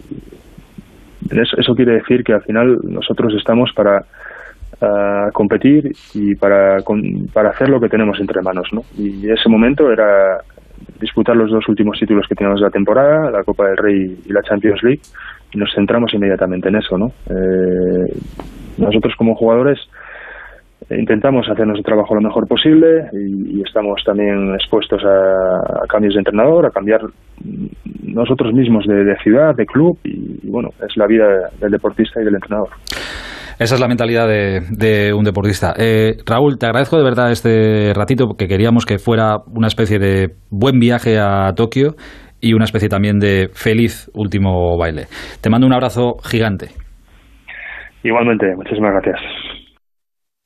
eso, 1.32 1.58
eso 1.58 1.74
quiere 1.74 1.94
decir 1.94 2.24
que 2.24 2.34
al 2.34 2.44
final 2.44 2.78
nosotros 2.84 3.34
estamos 3.38 3.72
para 3.74 4.04
competir 5.34 5.92
y 6.14 6.36
para, 6.36 6.78
para 7.32 7.50
hacer 7.50 7.70
lo 7.70 7.80
que 7.80 7.90
tenemos 7.90 8.20
entre 8.20 8.42
manos, 8.42 8.68
¿no? 8.74 8.82
Y 8.98 9.30
ese 9.30 9.48
momento 9.48 9.92
era 9.92 10.40
disputar 11.00 11.36
los 11.36 11.52
dos 11.52 11.68
últimos 11.68 11.98
títulos 12.00 12.26
que 12.28 12.36
tenemos 12.36 12.60
de 12.60 12.66
la 12.66 12.72
temporada, 12.72 13.32
la 13.32 13.44
Copa 13.44 13.68
del 13.68 13.78
Rey 13.78 14.18
y 14.26 14.32
la 14.34 14.42
Champions 14.42 14.82
League, 14.84 15.02
y 15.54 15.58
nos 15.58 15.74
centramos 15.74 16.14
inmediatamente 16.14 16.70
en 16.70 16.76
eso, 16.76 16.98
¿no? 16.98 17.08
Eh, 17.30 18.20
nosotros 18.78 19.14
como 19.18 19.36
jugadores 19.36 19.80
intentamos 20.90 21.48
hacer 21.50 21.66
nuestro 21.66 21.84
trabajo 21.84 22.16
lo 22.16 22.22
mejor 22.22 22.48
posible 22.48 23.10
y, 23.14 23.62
estamos 23.62 24.04
también 24.06 24.54
expuestos 24.54 25.02
a, 25.04 25.88
cambios 25.88 26.14
de 26.14 26.20
entrenador, 26.20 26.66
a 26.66 26.70
cambiar 26.70 27.02
nosotros 28.04 28.54
mismos 28.54 28.86
de, 28.86 29.16
ciudad, 29.24 29.56
de 29.56 29.66
club 29.66 29.98
y, 30.04 30.48
bueno, 30.50 30.70
es 30.86 30.96
la 30.98 31.08
vida 31.08 31.26
del 31.60 31.72
deportista 31.72 32.22
y 32.22 32.26
del 32.26 32.36
entrenador. 32.36 32.70
Esa 33.64 33.76
es 33.76 33.80
la 33.80 33.88
mentalidad 33.88 34.28
de, 34.28 35.14
un 35.14 35.24
deportista. 35.24 35.74
Eh, 35.80 36.18
Raúl, 36.26 36.58
te 36.60 36.66
agradezco 36.66 36.98
de 36.98 37.04
verdad 37.06 37.32
este 37.32 37.94
ratito 37.96 38.28
porque 38.28 38.46
queríamos 38.46 38.86
que 38.86 38.98
fuera 38.98 39.38
una 39.56 39.68
especie 39.68 40.00
de 40.00 40.36
buen 40.50 40.80
viaje 40.80 41.18
a 41.18 41.54
Tokio 41.56 41.96
y 42.42 42.56
una 42.56 42.66
especie 42.66 42.90
también 42.90 43.20
de 43.20 43.48
feliz 43.54 44.12
último 44.14 44.78
baile. 44.78 45.04
Te 45.40 45.50
mando 45.50 45.66
un 45.66 45.72
abrazo 45.72 46.18
gigante. 46.26 46.72
Igualmente, 48.04 48.54
muchísimas 48.54 48.92
gracias. 48.92 49.22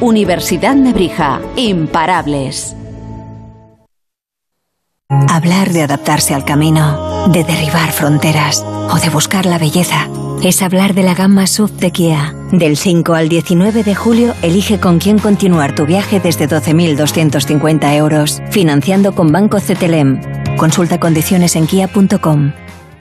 Universidad 0.00 0.74
Nebrija. 0.74 1.40
Imparables. 1.56 2.76
Hablar 5.28 5.72
de 5.72 5.82
adaptarse 5.82 6.34
al 6.34 6.44
camino, 6.44 7.28
de 7.28 7.44
derribar 7.44 7.92
fronteras 7.92 8.64
o 8.64 8.96
de 8.96 9.10
buscar 9.10 9.46
la 9.46 9.58
belleza 9.58 10.08
es 10.42 10.60
hablar 10.60 10.94
de 10.94 11.02
la 11.02 11.14
gama 11.14 11.46
SUV 11.46 11.70
de 11.78 11.90
Kia. 11.90 12.34
Del 12.52 12.76
5 12.76 13.14
al 13.14 13.28
19 13.28 13.82
de 13.82 13.94
julio, 13.94 14.34
elige 14.42 14.78
con 14.78 14.98
quién 14.98 15.18
continuar 15.18 15.74
tu 15.74 15.86
viaje 15.86 16.20
desde 16.20 16.48
12.250 16.48 17.94
euros, 17.94 18.42
financiando 18.50 19.14
con 19.14 19.32
Banco 19.32 19.58
CTLM. 19.58 20.56
Consulta 20.56 21.00
condiciones 21.00 21.56
en 21.56 21.66
kia.com. 21.66 22.52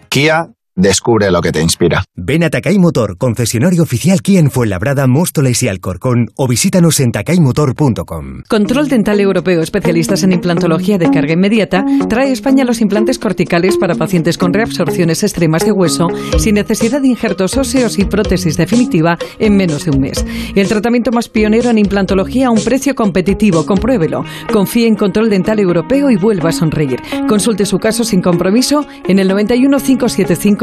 Kia 0.10 0.53
Descubre 0.76 1.30
lo 1.30 1.40
que 1.42 1.52
te 1.52 1.62
inspira. 1.62 2.04
Ven 2.16 2.44
a 2.44 2.50
Takay 2.50 2.80
Motor, 2.80 3.20
concesionario 3.20 3.84
oficial 3.84 4.24
Kia 4.24 4.40
en 4.40 4.50
Fuenlabrada, 4.50 5.06
Móstoles 5.06 5.62
y 5.62 5.68
Alcorcón 5.68 6.30
o 6.36 6.48
visítanos 6.48 7.00
en 7.00 7.12
takaymotor.com. 7.12 8.42
Control 8.50 8.90
Dental 8.90 9.20
Europeo, 9.20 9.62
especialistas 9.62 10.24
en 10.24 10.32
implantología 10.32 10.98
de 10.98 11.12
carga 11.12 11.34
inmediata, 11.34 11.86
trae 12.10 12.30
a 12.30 12.34
España 12.34 12.66
los 12.66 12.82
implantes 12.82 13.20
corticales 13.20 13.78
para 13.78 13.94
pacientes 13.94 14.40
con 14.40 14.52
reabsorciones 14.52 15.22
extremas 15.22 15.64
de 15.64 15.72
hueso 15.72 16.08
sin 16.40 16.56
necesidad 16.56 17.02
de 17.02 17.10
injertos 17.10 17.56
óseos 17.56 18.00
y 18.00 18.06
prótesis 18.06 18.58
definitiva 18.58 19.20
en 19.38 19.56
menos 19.56 19.86
de 19.86 19.92
un 19.92 20.00
mes. 20.00 20.26
El 20.56 20.68
tratamiento 20.68 21.12
más 21.12 21.30
pionero 21.30 21.70
en 21.70 21.78
implantología 21.78 22.48
a 22.48 22.52
un 22.52 22.64
precio 22.64 22.96
competitivo, 22.96 23.68
compruébelo. 23.68 24.26
Confíe 24.52 24.88
en 24.88 24.96
Control 24.96 25.30
Dental 25.30 25.60
Europeo 25.60 26.10
y 26.10 26.16
vuelva 26.16 26.50
a 26.50 26.54
sonreír. 26.54 27.00
Consulte 27.28 27.68
su 27.68 27.78
caso 27.78 28.04
sin 28.04 28.24
compromiso 28.24 28.88
en 29.08 29.20
el 29.20 29.28
91 29.28 29.78
575 29.78 30.63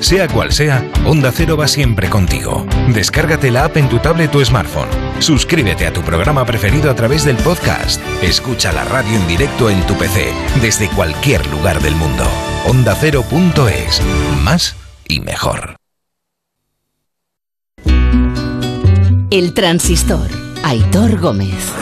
Sea 0.00 0.28
cual 0.28 0.52
sea, 0.52 0.90
Onda 1.06 1.30
Cero 1.32 1.56
va 1.56 1.68
siempre 1.68 2.08
contigo. 2.08 2.66
Descárgate 2.88 3.50
la 3.50 3.66
app 3.66 3.76
en 3.76 3.88
tu 3.88 3.98
tablet 3.98 4.34
o 4.34 4.44
smartphone. 4.44 4.88
Suscríbete 5.20 5.86
a 5.86 5.92
tu 5.92 6.00
programa 6.02 6.44
preferido 6.44 6.90
a 6.90 6.94
través 6.94 7.24
del 7.24 7.36
podcast. 7.36 8.00
Escucha 8.22 8.72
la 8.72 8.84
radio 8.84 9.14
en 9.14 9.28
directo 9.28 9.68
en 9.70 9.86
tu 9.86 9.94
PC, 9.94 10.32
desde 10.62 10.88
cualquier 10.88 11.46
lugar 11.48 11.80
del 11.80 11.94
mundo. 11.94 12.24
OndaCero.es. 12.66 14.02
Más 14.42 14.74
y 15.06 15.20
mejor. 15.20 15.76
El 19.30 19.54
transistor. 19.54 20.28
Aitor 20.64 21.20
Gómez. 21.20 21.72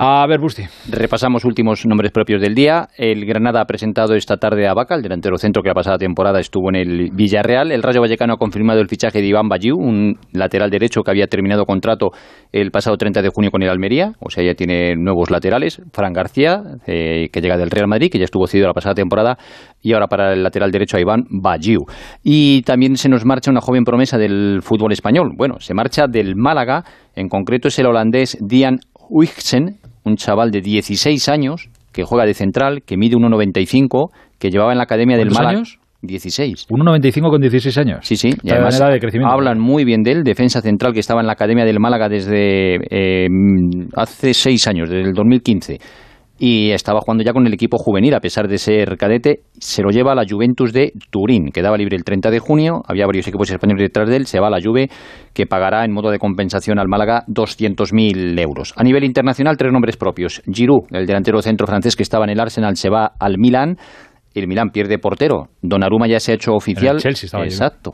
A 0.00 0.24
ver, 0.28 0.38
Busti. 0.38 0.62
Repasamos 0.88 1.44
últimos 1.44 1.84
nombres 1.84 2.12
propios 2.12 2.40
del 2.40 2.54
día. 2.54 2.86
El 2.96 3.26
Granada 3.26 3.60
ha 3.60 3.64
presentado 3.64 4.14
esta 4.14 4.36
tarde 4.36 4.68
a 4.68 4.72
Vaca, 4.72 4.94
el 4.94 5.02
delantero 5.02 5.36
centro 5.38 5.60
que 5.60 5.70
la 5.70 5.74
pasada 5.74 5.98
temporada 5.98 6.38
estuvo 6.38 6.68
en 6.68 6.76
el 6.76 7.10
Villarreal. 7.12 7.72
El 7.72 7.82
Rayo 7.82 8.00
Vallecano 8.00 8.34
ha 8.34 8.36
confirmado 8.36 8.78
el 8.78 8.86
fichaje 8.86 9.20
de 9.20 9.26
Iván 9.26 9.48
Bayiu, 9.48 9.74
un 9.76 10.14
lateral 10.30 10.70
derecho 10.70 11.02
que 11.02 11.10
había 11.10 11.26
terminado 11.26 11.64
contrato 11.64 12.10
el 12.52 12.70
pasado 12.70 12.96
30 12.96 13.22
de 13.22 13.30
junio 13.34 13.50
con 13.50 13.60
el 13.64 13.70
Almería. 13.70 14.12
O 14.20 14.30
sea, 14.30 14.44
ya 14.44 14.54
tiene 14.54 14.94
nuevos 14.94 15.32
laterales. 15.32 15.82
Fran 15.92 16.12
García, 16.12 16.62
eh, 16.86 17.28
que 17.32 17.40
llega 17.40 17.56
del 17.56 17.68
Real 17.68 17.88
Madrid, 17.88 18.08
que 18.08 18.18
ya 18.18 18.24
estuvo 18.24 18.46
cedido 18.46 18.68
la 18.68 18.74
pasada 18.74 18.94
temporada. 18.94 19.36
Y 19.82 19.94
ahora 19.94 20.06
para 20.06 20.32
el 20.32 20.44
lateral 20.44 20.70
derecho 20.70 20.96
a 20.96 21.00
Iván 21.00 21.24
Bayiu. 21.28 21.80
Y 22.22 22.62
también 22.62 22.96
se 22.96 23.08
nos 23.08 23.24
marcha 23.26 23.50
una 23.50 23.60
joven 23.60 23.82
promesa 23.82 24.16
del 24.16 24.60
fútbol 24.62 24.92
español. 24.92 25.32
Bueno, 25.36 25.56
se 25.58 25.74
marcha 25.74 26.06
del 26.06 26.36
Málaga. 26.36 26.84
En 27.16 27.28
concreto 27.28 27.66
es 27.66 27.76
el 27.80 27.86
holandés 27.86 28.38
Dian 28.40 28.78
Huijsen, 29.10 29.80
un 30.08 30.16
chaval 30.16 30.50
de 30.50 30.60
16 30.60 31.28
años 31.28 31.68
que 31.92 32.04
juega 32.04 32.26
de 32.26 32.34
central, 32.34 32.82
que 32.84 32.96
mide 32.96 33.16
1,95, 33.16 34.10
que 34.38 34.50
llevaba 34.50 34.72
en 34.72 34.78
la 34.78 34.84
academia 34.84 35.16
del 35.16 35.28
¿Cuántos 35.28 35.38
Málaga. 35.38 35.58
años? 35.58 35.78
16. 36.02 36.68
1,95 36.68 37.30
con 37.30 37.40
16 37.40 37.78
años. 37.78 37.98
Sí, 38.02 38.16
sí. 38.16 38.30
Y 38.42 38.50
además 38.50 38.78
de 38.78 39.00
crecimiento. 39.00 39.32
hablan 39.34 39.58
muy 39.58 39.84
bien 39.84 40.02
de 40.02 40.12
él, 40.12 40.22
defensa 40.22 40.60
central 40.60 40.92
que 40.92 41.00
estaba 41.00 41.20
en 41.20 41.26
la 41.26 41.32
Academia 41.32 41.64
del 41.64 41.80
Málaga 41.80 42.08
desde 42.08 42.76
eh, 42.90 43.26
hace 43.96 44.32
seis 44.32 44.66
años, 44.68 44.88
desde 44.88 45.08
el 45.08 45.14
2015. 45.14 45.78
Y 46.40 46.70
estaba 46.70 47.00
jugando 47.00 47.24
ya 47.24 47.32
con 47.32 47.46
el 47.46 47.52
equipo 47.52 47.78
juvenil, 47.78 48.14
a 48.14 48.20
pesar 48.20 48.46
de 48.46 48.58
ser 48.58 48.96
cadete. 48.96 49.40
Se 49.58 49.82
lo 49.82 49.90
lleva 49.90 50.12
a 50.12 50.14
la 50.14 50.24
Juventus 50.28 50.72
de 50.72 50.92
Turín. 51.10 51.50
Quedaba 51.50 51.76
libre 51.76 51.96
el 51.96 52.04
30 52.04 52.30
de 52.30 52.38
junio. 52.38 52.82
Había 52.86 53.06
varios 53.06 53.26
equipos 53.26 53.50
españoles 53.50 53.82
detrás 53.82 54.08
de 54.08 54.16
él. 54.16 54.26
Se 54.26 54.38
va 54.38 54.46
a 54.46 54.50
la 54.50 54.58
Juve, 54.62 54.88
que 55.34 55.46
pagará 55.46 55.84
en 55.84 55.92
modo 55.92 56.10
de 56.10 56.18
compensación 56.20 56.78
al 56.78 56.86
Málaga 56.86 57.24
200.000 57.26 58.40
euros. 58.40 58.72
A 58.76 58.84
nivel 58.84 59.02
internacional, 59.02 59.56
tres 59.56 59.72
nombres 59.72 59.96
propios. 59.96 60.40
Giroud, 60.46 60.86
el 60.92 61.06
delantero 61.06 61.42
centro 61.42 61.66
francés 61.66 61.96
que 61.96 62.04
estaba 62.04 62.24
en 62.24 62.30
el 62.30 62.40
Arsenal, 62.40 62.76
se 62.76 62.88
va 62.88 63.12
al 63.18 63.36
Milan. 63.38 63.76
El 64.32 64.46
Milan 64.46 64.70
pierde 64.70 64.98
portero. 64.98 65.48
Donnarumma 65.60 66.06
ya 66.06 66.20
se 66.20 66.30
ha 66.30 66.34
hecho 66.36 66.52
oficial. 66.52 66.96
El 66.96 67.02
Chelsea 67.02 67.26
estaba. 67.26 67.44
Exacto. 67.44 67.92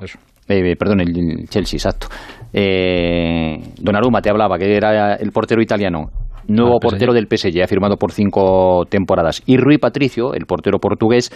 Eh, 0.49 0.77
perdón, 0.77 1.01
el, 1.01 1.09
el 1.17 1.49
Chelsea, 1.49 1.79
exacto. 1.79 2.09
Eh, 2.53 3.59
Donnarumma 3.81 4.21
te 4.21 4.29
hablaba, 4.29 4.59
que 4.59 4.77
era 4.77 5.15
el 5.15 5.33
portero 5.33 5.63
italiano. 5.63 6.11
Nuevo 6.49 6.79
portero 6.81 7.13
del 7.15 7.27
PSG, 7.27 7.63
ha 7.63 7.67
firmado 7.67 7.97
por 7.97 8.13
cinco 8.13 8.85
temporadas. 8.89 9.43
Y 9.47 9.57
Rui 9.57 9.79
Patricio, 9.79 10.35
el 10.35 10.47
portero 10.47 10.79
portugués, 10.79 11.31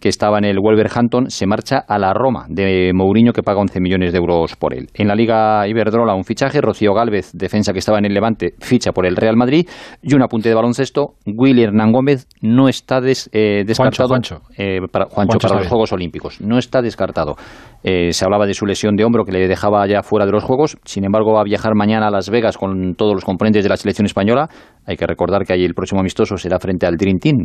que 0.00 0.08
estaba 0.08 0.38
en 0.38 0.44
el 0.44 0.56
Wolverhampton, 0.60 1.30
se 1.30 1.46
marcha 1.46 1.78
a 1.86 1.96
la 1.96 2.12
Roma 2.12 2.46
de 2.48 2.90
Mourinho, 2.92 3.32
que 3.32 3.44
paga 3.44 3.60
11 3.60 3.80
millones 3.80 4.10
de 4.12 4.18
euros 4.18 4.56
por 4.56 4.74
él. 4.74 4.88
En 4.94 5.06
la 5.06 5.14
Liga 5.14 5.64
Iberdrola, 5.68 6.14
un 6.14 6.24
fichaje. 6.24 6.60
Rocío 6.60 6.92
Gálvez, 6.92 7.30
defensa 7.34 7.72
que 7.72 7.78
estaba 7.78 7.98
en 7.98 8.06
el 8.06 8.14
Levante, 8.14 8.54
ficha 8.58 8.90
por 8.90 9.06
el 9.06 9.14
Real 9.14 9.36
Madrid. 9.36 9.64
Y 10.02 10.14
un 10.14 10.22
apunte 10.22 10.48
de 10.48 10.56
baloncesto. 10.56 11.14
Willy 11.24 11.62
Hernán 11.62 11.92
Gómez 11.92 12.26
no 12.40 12.68
está 12.68 13.00
des- 13.00 13.30
eh, 13.32 13.62
descartado 13.64 14.08
Juancho. 14.08 14.40
eh, 14.58 14.80
para, 14.90 15.04
Juancho, 15.04 15.14
Juancho 15.14 15.38
para 15.48 15.60
los. 15.60 15.68
Juegos 15.68 15.92
Olímpicos. 15.92 16.40
No 16.40 16.58
está 16.58 16.82
descartado. 16.82 17.36
Eh, 17.84 18.12
se 18.12 18.24
hablaba 18.24 18.46
de 18.46 18.54
su 18.54 18.66
lesión 18.66 18.96
de 18.96 19.04
hombro 19.04 19.24
que 19.24 19.32
le 19.32 19.48
dejaba 19.48 19.86
ya 19.86 20.02
fuera 20.02 20.26
de 20.26 20.32
los 20.32 20.44
Juegos. 20.44 20.76
Sin 20.84 21.04
embargo, 21.04 21.32
va 21.32 21.40
a 21.40 21.44
viajar 21.44 21.74
mañana 21.74 22.08
a 22.08 22.10
Las 22.10 22.30
Vegas 22.30 22.56
con 22.56 22.94
todos 22.94 23.14
los 23.14 23.24
componentes 23.24 23.64
de 23.64 23.68
la 23.68 23.76
selección 23.76 24.06
española. 24.06 24.48
Hay 24.86 24.96
que 24.96 25.06
recordar 25.06 25.44
que 25.44 25.52
ahí 25.52 25.64
el 25.64 25.74
próximo 25.74 26.00
amistoso 26.00 26.36
será 26.36 26.58
frente 26.58 26.86
al 26.86 26.96
Dream 26.96 27.18
Team. 27.18 27.36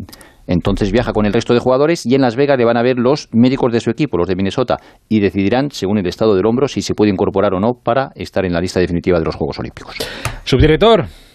Entonces 0.47 0.91
viaja 0.91 1.11
con 1.11 1.25
el 1.25 1.33
resto 1.33 1.53
de 1.53 1.59
jugadores 1.59 2.05
y 2.05 2.15
en 2.15 2.21
Las 2.21 2.35
Vegas 2.35 2.57
le 2.57 2.65
van 2.65 2.77
a 2.77 2.83
ver 2.83 2.97
los 2.97 3.29
médicos 3.33 3.71
de 3.71 3.79
su 3.79 3.89
equipo, 3.89 4.17
los 4.17 4.27
de 4.27 4.35
Minnesota, 4.35 4.77
y 5.09 5.19
decidirán, 5.19 5.71
según 5.71 5.97
el 5.97 6.07
estado 6.07 6.35
del 6.35 6.45
hombro, 6.45 6.67
si 6.67 6.81
se 6.81 6.93
puede 6.93 7.11
incorporar 7.11 7.53
o 7.53 7.59
no 7.59 7.73
para 7.83 8.11
estar 8.15 8.45
en 8.45 8.53
la 8.53 8.61
lista 8.61 8.79
definitiva 8.79 9.19
de 9.19 9.25
los 9.25 9.35
Juegos 9.35 9.59
Olímpicos. 9.59 9.95
Subdirector. 10.43 11.26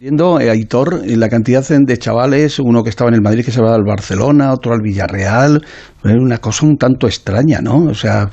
Viendo, 0.00 0.40
eh, 0.40 0.48
Aitor, 0.48 1.02
la 1.04 1.28
cantidad 1.28 1.62
de 1.62 1.98
chavales, 1.98 2.58
uno 2.58 2.82
que 2.82 2.88
estaba 2.88 3.08
en 3.10 3.16
el 3.16 3.20
Madrid 3.20 3.44
que 3.44 3.50
se 3.50 3.60
va 3.60 3.74
al 3.74 3.84
Barcelona, 3.84 4.50
otro 4.54 4.72
al 4.72 4.80
Villarreal, 4.80 5.62
una 6.04 6.38
cosa 6.38 6.64
un 6.64 6.78
tanto 6.78 7.06
extraña, 7.06 7.60
¿no? 7.60 7.84
O 7.84 7.92
sea, 7.92 8.30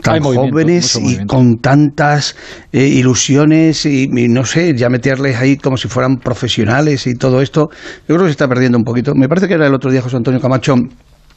tan 0.00 0.22
jóvenes 0.22 0.94
y 0.94 1.26
con 1.26 1.58
tantas 1.58 2.36
eh, 2.70 2.86
ilusiones 2.86 3.84
y, 3.84 4.06
no 4.06 4.44
sé, 4.44 4.76
ya 4.76 4.88
meterles 4.88 5.36
ahí 5.38 5.56
como 5.56 5.76
si 5.76 5.88
fueran 5.88 6.18
profesionales 6.18 7.04
y 7.08 7.16
todo 7.16 7.42
esto, 7.42 7.68
yo 8.06 8.14
creo 8.14 8.20
que 8.20 8.26
se 8.26 8.30
está 8.30 8.46
perdiendo 8.46 8.78
un 8.78 8.84
poquito. 8.84 9.16
Me 9.16 9.28
parece 9.28 9.48
que 9.48 9.54
era 9.54 9.66
el 9.66 9.74
otro 9.74 9.90
día 9.90 10.02
José 10.02 10.18
Antonio 10.18 10.40
Camacho 10.40 10.76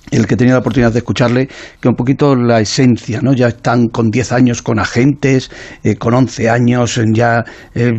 el 0.09 0.27
que 0.27 0.35
tenía 0.35 0.53
la 0.53 0.59
oportunidad 0.59 0.91
de 0.91 0.99
escucharle, 0.99 1.47
que 1.79 1.87
un 1.87 1.95
poquito 1.95 2.35
la 2.35 2.59
esencia, 2.59 3.21
¿no? 3.21 3.33
Ya 3.33 3.47
están 3.47 3.87
con 3.87 4.09
10 4.09 4.31
años 4.33 4.61
con 4.61 4.79
agentes, 4.79 5.51
eh, 5.83 5.95
con 5.95 6.13
11 6.13 6.49
años 6.49 6.99
ya... 7.13 7.43
Eh, 7.73 7.91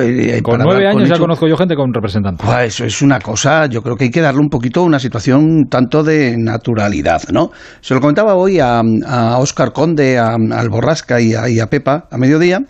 eh 0.00 0.40
con 0.42 0.58
9 0.58 0.88
años 0.88 1.08
ya 1.08 1.18
conozco 1.18 1.46
yo 1.46 1.56
gente 1.56 1.76
con 1.76 1.92
representantes. 1.92 2.44
Pues 2.44 2.74
eso 2.74 2.84
es 2.84 3.02
una 3.02 3.20
cosa, 3.20 3.66
yo 3.66 3.82
creo 3.82 3.96
que 3.96 4.04
hay 4.04 4.10
que 4.10 4.20
darle 4.20 4.40
un 4.40 4.48
poquito 4.48 4.82
una 4.82 4.98
situación 4.98 5.66
tanto 5.68 6.02
de 6.02 6.36
naturalidad, 6.38 7.22
¿no? 7.32 7.50
Se 7.80 7.94
lo 7.94 8.00
comentaba 8.00 8.34
hoy 8.34 8.58
a, 8.58 8.80
a 9.06 9.38
Óscar 9.38 9.72
Conde, 9.72 10.18
a, 10.18 10.34
al 10.34 10.68
Borrasca 10.70 11.20
y 11.20 11.34
a, 11.34 11.48
y 11.48 11.60
a 11.60 11.66
Pepa 11.66 12.08
a 12.10 12.18
mediodía, 12.18 12.60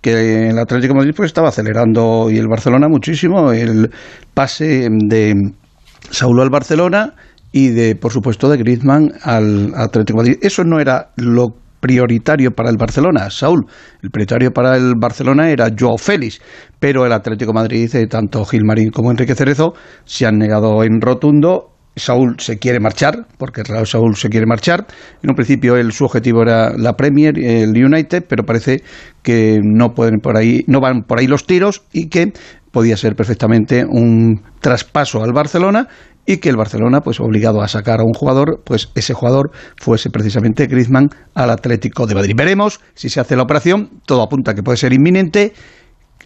que 0.00 0.48
el 0.48 0.58
Atlético 0.58 0.94
de 0.94 0.98
Madrid 0.98 1.14
pues 1.16 1.28
estaba 1.28 1.48
acelerando 1.48 2.30
y 2.30 2.38
el 2.38 2.48
Barcelona 2.48 2.88
muchísimo 2.88 3.52
el 3.52 3.90
pase 4.34 4.88
de 4.90 5.34
Saulo 6.10 6.42
al 6.42 6.50
Barcelona 6.50 7.14
y 7.52 7.68
de, 7.70 7.96
por 7.96 8.12
supuesto, 8.12 8.48
de 8.48 8.58
Griezmann 8.58 9.12
al 9.22 9.72
Atlético 9.74 10.18
Madrid. 10.18 10.36
Eso 10.42 10.64
no 10.64 10.80
era 10.80 11.10
lo 11.16 11.48
prioritario 11.80 12.52
para 12.52 12.70
el 12.70 12.76
Barcelona, 12.76 13.30
Saúl. 13.30 13.66
El 14.02 14.10
prioritario 14.10 14.52
para 14.52 14.76
el 14.76 14.94
Barcelona 15.00 15.50
era 15.50 15.68
Joao 15.76 15.96
Félix, 15.96 16.40
pero 16.78 17.06
el 17.06 17.12
Atlético 17.12 17.52
Madrid, 17.52 17.92
eh, 17.94 18.06
tanto 18.06 18.44
Gilmarín 18.44 18.90
como 18.90 19.10
Enrique 19.10 19.34
Cerezo, 19.34 19.72
se 20.04 20.26
han 20.26 20.38
negado 20.38 20.84
en 20.84 21.00
rotundo. 21.00 21.69
Saúl 22.00 22.36
se 22.38 22.58
quiere 22.58 22.80
marchar, 22.80 23.26
porque 23.38 23.62
Saúl 23.84 24.16
se 24.16 24.28
quiere 24.28 24.46
marchar. 24.46 24.86
En 25.22 25.30
un 25.30 25.36
principio 25.36 25.76
el, 25.76 25.92
su 25.92 26.04
objetivo 26.04 26.42
era 26.42 26.76
la 26.76 26.94
Premier, 26.94 27.38
el 27.38 27.70
United, 27.70 28.24
pero 28.28 28.44
parece 28.44 28.82
que 29.22 29.60
no 29.62 29.94
pueden 29.94 30.20
por 30.20 30.36
ahí, 30.36 30.64
no 30.66 30.80
van 30.80 31.02
por 31.02 31.20
ahí 31.20 31.26
los 31.26 31.46
tiros 31.46 31.82
y 31.92 32.08
que 32.08 32.32
podía 32.70 32.96
ser 32.96 33.14
perfectamente 33.14 33.84
un 33.84 34.42
traspaso 34.60 35.22
al 35.22 35.32
Barcelona 35.32 35.88
y 36.26 36.36
que 36.36 36.48
el 36.48 36.56
Barcelona, 36.56 37.00
pues 37.00 37.18
obligado 37.18 37.60
a 37.60 37.68
sacar 37.68 38.00
a 38.00 38.04
un 38.04 38.12
jugador, 38.12 38.62
pues 38.64 38.90
ese 38.94 39.14
jugador 39.14 39.50
fuese 39.76 40.10
precisamente 40.10 40.66
Griezmann 40.66 41.08
al 41.34 41.50
Atlético 41.50 42.06
de 42.06 42.14
Madrid. 42.14 42.34
Veremos 42.36 42.80
si 42.94 43.08
se 43.08 43.20
hace 43.20 43.36
la 43.36 43.42
operación, 43.42 44.00
todo 44.06 44.22
apunta 44.22 44.54
que 44.54 44.62
puede 44.62 44.76
ser 44.76 44.92
inminente 44.92 45.52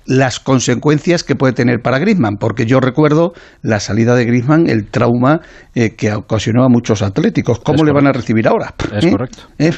las 0.07 0.41
consecuencias 0.41 1.25
que 1.25 1.35
puede 1.35 1.53
tener 1.53 1.81
para 1.81 1.99
Griezmann, 1.99 2.37
porque 2.39 2.67
yo 2.67 2.81
recuerdo 2.81 3.33
la 3.63 3.81
salida 3.81 4.15
de 4.15 4.25
Griezmann, 4.25 4.69
el 4.69 4.87
trauma 4.87 5.41
eh, 5.75 5.95
que 5.97 6.13
ocasionó 6.13 6.65
a 6.65 6.69
muchos 6.69 7.03
atléticos. 7.03 7.61
¿Cómo 7.61 7.85
le 7.85 7.93
van 7.93 8.07
a 8.07 8.13
recibir 8.13 8.47
ahora? 8.49 8.75
Es 8.95 9.05
¿Eh? 9.05 9.11
correcto. 9.11 9.43
¿Eh? 9.59 9.71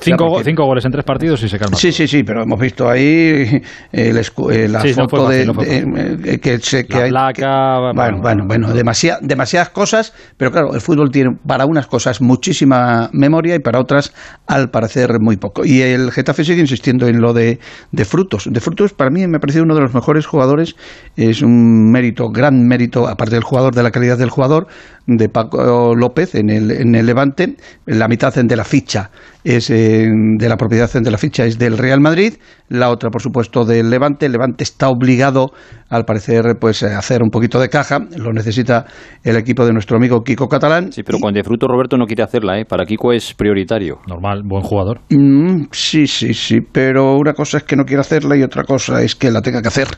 Cinco, 0.00 0.40
cinco, 0.44 0.64
goles 0.64 0.84
en 0.84 0.92
tres 0.92 1.04
partidos 1.04 1.42
y 1.42 1.48
se 1.48 1.58
calma. 1.58 1.76
Sí, 1.76 1.92
sí, 1.92 2.08
sí, 2.08 2.22
pero 2.24 2.42
hemos 2.42 2.60
visto 2.60 2.88
ahí 2.88 3.62
la 3.92 4.22
foto 5.08 5.28
de, 5.28 6.40
que, 6.42 6.58
se, 6.58 6.86
que 6.86 6.96
hay, 6.98 7.10
bueno, 7.94 8.18
bueno, 8.20 8.44
bueno, 8.46 8.72
demasiadas 8.72 9.68
cosas, 9.70 10.12
pero 10.36 10.50
claro, 10.50 10.74
el 10.74 10.80
fútbol 10.80 11.10
tiene 11.10 11.36
para 11.46 11.66
unas 11.66 11.86
cosas 11.86 12.20
muchísima 12.20 13.10
memoria 13.12 13.54
y 13.54 13.60
para 13.60 13.80
otras, 13.80 14.12
al 14.46 14.70
parecer, 14.70 15.20
muy 15.20 15.36
poco. 15.36 15.64
Y 15.64 15.82
el 15.82 16.10
Getafe 16.10 16.44
sigue 16.44 16.60
insistiendo 16.60 17.06
en 17.06 17.20
lo 17.20 17.32
de, 17.32 17.58
de 17.92 18.04
frutos. 18.04 18.48
De 18.50 18.60
frutos, 18.60 18.92
para 18.92 19.10
mí 19.10 19.26
me 19.26 19.36
ha 19.36 19.40
parecido 19.40 19.67
uno 19.68 19.74
de 19.74 19.82
los 19.82 19.94
mejores 19.94 20.26
jugadores, 20.26 20.76
es 21.16 21.42
un 21.42 21.92
mérito, 21.92 22.30
gran 22.30 22.66
mérito, 22.66 23.06
aparte 23.06 23.34
del 23.34 23.44
jugador, 23.44 23.74
de 23.74 23.82
la 23.82 23.90
calidad 23.90 24.16
del 24.16 24.30
jugador, 24.30 24.66
de 25.06 25.28
Paco 25.28 25.94
López 25.94 26.34
en 26.34 26.48
el, 26.48 26.70
en 26.70 26.94
el 26.94 27.04
Levante, 27.04 27.56
la 27.84 28.08
mitad 28.08 28.34
de 28.34 28.56
la 28.56 28.64
ficha 28.64 29.10
es 29.48 29.70
eh, 29.70 30.06
de 30.36 30.48
la 30.48 30.58
propiedad 30.58 30.92
de 30.92 31.10
la 31.10 31.16
ficha 31.16 31.46
es 31.46 31.58
del 31.58 31.78
Real 31.78 32.00
Madrid, 32.00 32.34
la 32.68 32.90
otra 32.90 33.08
por 33.08 33.22
supuesto 33.22 33.64
del 33.64 33.88
Levante. 33.88 34.26
El 34.26 34.32
Levante 34.32 34.62
está 34.62 34.90
obligado, 34.90 35.52
al 35.88 36.04
parecer, 36.04 36.56
pues 36.60 36.82
a 36.82 36.98
hacer 36.98 37.22
un 37.22 37.30
poquito 37.30 37.58
de 37.58 37.70
caja, 37.70 37.98
lo 38.18 38.30
necesita 38.34 38.84
el 39.24 39.36
equipo 39.36 39.64
de 39.64 39.72
nuestro 39.72 39.96
amigo 39.96 40.22
Kiko 40.22 40.48
Catalán. 40.48 40.92
Sí, 40.92 41.02
pero 41.02 41.18
con 41.18 41.32
De 41.32 41.42
Fruto 41.42 41.66
Roberto 41.66 41.96
no 41.96 42.04
quiere 42.04 42.22
hacerla, 42.24 42.60
¿eh? 42.60 42.66
Para 42.66 42.84
Kiko 42.84 43.10
es 43.14 43.32
prioritario. 43.32 44.00
Normal, 44.06 44.42
buen 44.44 44.62
jugador. 44.62 45.00
Mm, 45.08 45.68
sí, 45.72 46.06
sí, 46.06 46.34
sí, 46.34 46.58
pero 46.60 47.16
una 47.16 47.32
cosa 47.32 47.56
es 47.56 47.64
que 47.64 47.74
no 47.74 47.84
quiere 47.84 48.02
hacerla 48.02 48.36
y 48.36 48.42
otra 48.42 48.64
cosa 48.64 49.02
es 49.02 49.14
que 49.14 49.30
la 49.30 49.40
tenga 49.40 49.62
que 49.62 49.68
hacer, 49.68 49.88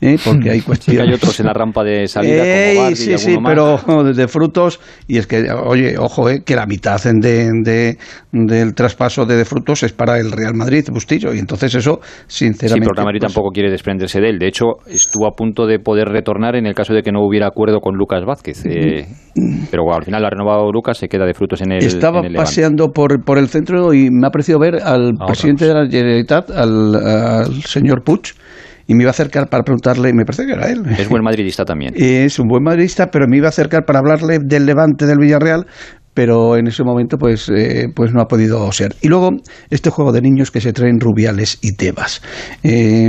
¿eh? 0.00 0.16
porque 0.24 0.50
hay 0.50 0.60
cuestiones. 0.62 1.06
hay 1.06 1.14
otros 1.14 1.38
en 1.38 1.46
la 1.46 1.52
rampa 1.52 1.84
de 1.84 2.08
salida 2.08 2.42
como 2.74 2.96
Sí, 2.96 3.16
sí, 3.16 3.38
pero 3.44 3.78
de 4.12 4.26
frutos 4.26 4.80
y 5.06 5.18
es 5.18 5.28
que, 5.28 5.52
oye, 5.52 5.96
ojo, 5.98 6.28
¿eh? 6.28 6.42
que 6.44 6.56
la 6.56 6.66
mitad 6.66 7.00
de, 7.00 7.50
de, 7.62 7.96
del 8.32 8.74
traspaso 8.88 9.26
de, 9.26 9.36
de, 9.36 9.44
frutos 9.44 9.82
es 9.82 9.92
para 9.92 10.18
el 10.18 10.32
Real 10.32 10.54
Madrid, 10.54 10.84
Bustillo, 10.90 11.34
y 11.34 11.38
entonces 11.38 11.74
eso, 11.74 12.00
sinceramente... 12.26 12.86
Sí, 12.86 12.90
pero 12.94 13.00
el 13.00 13.04
Madrid 13.04 13.20
pues 13.20 13.32
tampoco 13.32 13.50
quiere 13.50 13.70
desprenderse 13.70 14.20
de 14.20 14.30
él. 14.30 14.38
De 14.38 14.48
hecho, 14.48 14.64
estuvo 14.86 15.26
a 15.26 15.32
punto 15.32 15.66
de 15.66 15.78
poder 15.78 16.08
retornar 16.08 16.56
en 16.56 16.66
el 16.66 16.74
caso 16.74 16.94
de 16.94 17.02
que 17.02 17.12
no 17.12 17.20
hubiera 17.20 17.46
acuerdo 17.46 17.80
con 17.80 17.96
Lucas 17.96 18.24
Vázquez. 18.24 18.64
Eh, 18.64 19.06
pero 19.70 19.92
al 19.92 20.04
final 20.04 20.24
ha 20.24 20.30
renovado 20.30 20.70
Lucas, 20.72 20.98
se 20.98 21.08
queda 21.08 21.26
de 21.26 21.34
frutos 21.34 21.60
en 21.60 21.72
el 21.72 21.84
Estaba 21.84 22.22
paseando 22.34 22.88
por, 22.92 23.24
por 23.24 23.38
el 23.38 23.48
centro 23.48 23.92
y 23.92 24.10
me 24.10 24.26
ha 24.26 24.30
parecido 24.30 24.58
ver 24.58 24.76
al 24.82 25.14
presidente 25.26 25.66
de 25.66 25.74
la 25.74 25.86
Generalitat, 25.86 26.50
al, 26.50 26.94
al 26.94 27.62
señor 27.62 28.02
Puig, 28.02 28.32
y 28.88 28.94
me 28.94 29.02
iba 29.02 29.10
a 29.10 29.12
acercar 29.12 29.48
para 29.50 29.62
preguntarle, 29.62 30.14
me 30.14 30.24
parece 30.24 30.46
que 30.46 30.52
era 30.52 30.70
él. 30.70 30.82
Es 30.98 31.10
buen 31.10 31.22
madridista 31.22 31.64
también. 31.64 31.92
Es 31.98 32.38
un 32.38 32.48
buen 32.48 32.62
madridista, 32.62 33.08
pero 33.10 33.26
me 33.28 33.36
iba 33.36 33.46
a 33.46 33.50
acercar 33.50 33.84
para 33.84 33.98
hablarle 33.98 34.38
del 34.42 34.64
levante 34.64 35.04
del 35.04 35.18
Villarreal, 35.18 35.66
pero 36.18 36.56
en 36.56 36.66
ese 36.66 36.82
momento 36.82 37.16
pues, 37.16 37.48
eh, 37.48 37.86
pues 37.94 38.12
no 38.12 38.20
ha 38.20 38.26
podido 38.26 38.72
ser. 38.72 38.96
Y 39.02 39.06
luego 39.06 39.30
este 39.70 39.88
juego 39.88 40.10
de 40.10 40.20
niños 40.20 40.50
que 40.50 40.60
se 40.60 40.72
traen 40.72 40.98
Rubiales 40.98 41.58
y 41.62 41.76
Tebas. 41.76 42.22
Eh, 42.64 43.08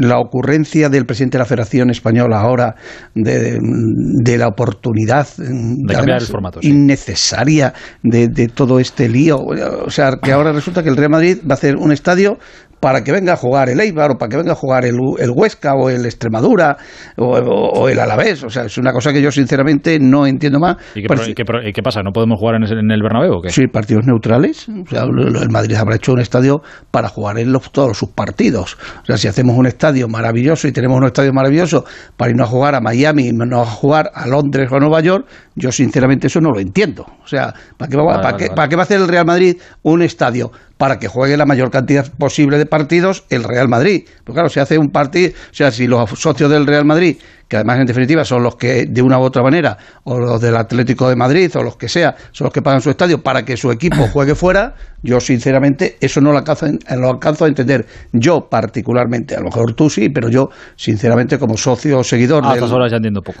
la 0.00 0.18
ocurrencia 0.18 0.88
del 0.88 1.04
presidente 1.04 1.36
de 1.36 1.40
la 1.40 1.44
Federación 1.44 1.90
Española 1.90 2.40
ahora 2.40 2.76
de, 3.14 4.38
la 4.38 4.48
oportunidad 4.48 5.28
de 5.36 5.94
cambiar 5.94 6.22
el 6.22 6.26
formato, 6.26 6.60
innecesaria 6.62 7.74
de, 8.02 8.28
de, 8.28 8.48
todo 8.48 8.80
este 8.80 9.10
lío. 9.10 9.36
O 9.36 9.90
sea, 9.90 10.12
que 10.22 10.32
ahora 10.32 10.50
resulta 10.52 10.82
que 10.82 10.88
el 10.88 10.96
Real 10.96 11.10
Madrid 11.10 11.36
va 11.42 11.50
a 11.50 11.58
hacer 11.58 11.76
un 11.76 11.92
estadio 11.92 12.38
para 12.86 13.02
que 13.02 13.10
venga 13.10 13.32
a 13.32 13.36
jugar 13.36 13.68
el 13.68 13.80
Eibar 13.80 14.12
o 14.12 14.14
para 14.16 14.28
que 14.28 14.36
venga 14.36 14.52
a 14.52 14.54
jugar 14.54 14.84
el, 14.84 14.94
el 15.18 15.30
Huesca 15.34 15.74
o 15.74 15.90
el 15.90 16.04
Extremadura 16.06 16.76
o, 17.16 17.88
el 17.88 17.98
Alavés. 17.98 18.44
O 18.44 18.48
sea, 18.48 18.66
es 18.66 18.78
una 18.78 18.92
cosa 18.92 19.12
que 19.12 19.20
yo 19.20 19.32
sinceramente 19.32 19.98
no 19.98 20.24
entiendo 20.24 20.60
más. 20.60 20.76
¿Y 20.94 21.02
qué, 21.02 21.82
pasa? 21.82 22.04
¿No 22.04 22.12
podemos 22.12 22.38
jugar 22.38 22.54
en, 22.54 22.62
en 22.62 22.88
el 22.92 23.02
Bernabéu 23.02 23.38
o 23.38 23.42
qué? 23.42 23.48
Sí, 23.48 23.66
partidos 23.66 24.06
neutrales. 24.06 24.68
O 24.68 24.88
sea, 24.88 25.02
el 25.02 25.50
Madrid 25.50 25.74
habrá 25.74 25.96
hecho 25.96 26.12
un 26.12 26.20
estadio 26.20 26.62
para 26.92 27.08
jugar 27.08 27.40
en 27.40 27.52
todos 27.72 27.98
sus 27.98 28.10
partidos. 28.10 28.78
O 29.02 29.04
sea, 29.04 29.16
si 29.16 29.26
hacemos 29.26 29.58
un 29.58 29.66
estadio 29.66 30.06
maravilloso 30.06 30.68
y 30.68 30.72
tenemos 30.72 30.96
un 30.96 31.06
estadio 31.06 31.32
maravilloso 31.32 31.84
para 32.16 32.30
irnos 32.30 32.46
a 32.46 32.50
jugar 32.52 32.76
a 32.76 32.80
Miami, 32.80 33.32
no 33.32 33.62
a 33.62 33.66
jugar 33.66 34.12
a 34.14 34.28
Londres 34.28 34.70
o 34.70 34.76
a 34.76 34.78
Nueva 34.78 35.00
York, 35.00 35.26
yo 35.56 35.72
sinceramente 35.72 36.28
eso 36.28 36.40
no 36.40 36.52
lo 36.52 36.60
entiendo. 36.60 37.04
O 37.24 37.26
sea, 37.26 37.52
¿para 37.76 37.90
qué, 37.90 37.96
va, 37.96 38.20
¿para, 38.20 38.36
qué, 38.36 38.46
¿para 38.54 38.68
qué 38.68 38.76
va 38.76 38.82
a 38.82 38.84
hacer 38.84 39.00
el 39.00 39.08
Real 39.08 39.26
Madrid 39.26 39.56
un 39.82 40.02
estadio 40.02 40.52
para 40.78 40.98
que 40.98 41.08
juegue 41.08 41.36
la 41.36 41.46
mayor 41.46 41.70
cantidad 41.70 42.06
posible 42.18 42.58
de 42.58 42.66
partidos 42.66 43.24
el 43.30 43.44
Real 43.44 43.68
Madrid. 43.68 44.06
Pues 44.24 44.34
claro, 44.34 44.48
se 44.48 44.60
hace 44.60 44.78
un 44.78 44.90
partido, 44.90 45.32
o 45.50 45.54
sea, 45.54 45.70
si 45.70 45.86
los 45.86 46.10
socios 46.10 46.50
del 46.50 46.66
Real 46.66 46.84
Madrid 46.84 47.16
que 47.48 47.56
además 47.56 47.78
en 47.78 47.86
definitiva 47.86 48.24
son 48.24 48.42
los 48.42 48.56
que 48.56 48.86
de 48.86 49.02
una 49.02 49.18
u 49.18 49.22
otra 49.22 49.42
manera, 49.42 49.76
o 50.04 50.18
los 50.18 50.40
del 50.40 50.56
Atlético 50.56 51.08
de 51.08 51.16
Madrid, 51.16 51.50
o 51.54 51.62
los 51.62 51.76
que 51.76 51.88
sea, 51.88 52.16
son 52.32 52.46
los 52.46 52.52
que 52.52 52.62
pagan 52.62 52.80
su 52.80 52.90
estadio 52.90 53.22
para 53.22 53.44
que 53.44 53.56
su 53.56 53.70
equipo 53.70 54.08
juegue 54.12 54.34
fuera, 54.34 54.74
yo 55.02 55.20
sinceramente 55.20 55.96
eso 56.00 56.20
no 56.20 56.32
lo 56.32 56.38
alcanzo, 56.38 56.66
lo 56.98 57.10
alcanzo 57.10 57.44
a 57.44 57.48
entender. 57.48 57.86
Yo 58.12 58.48
particularmente, 58.50 59.36
a 59.36 59.38
lo 59.38 59.44
mejor 59.44 59.74
tú 59.74 59.88
sí, 59.88 60.08
pero 60.08 60.28
yo 60.28 60.48
sinceramente 60.74 61.38
como 61.38 61.56
socio 61.56 62.00
o 62.00 62.04
seguidor 62.04 62.42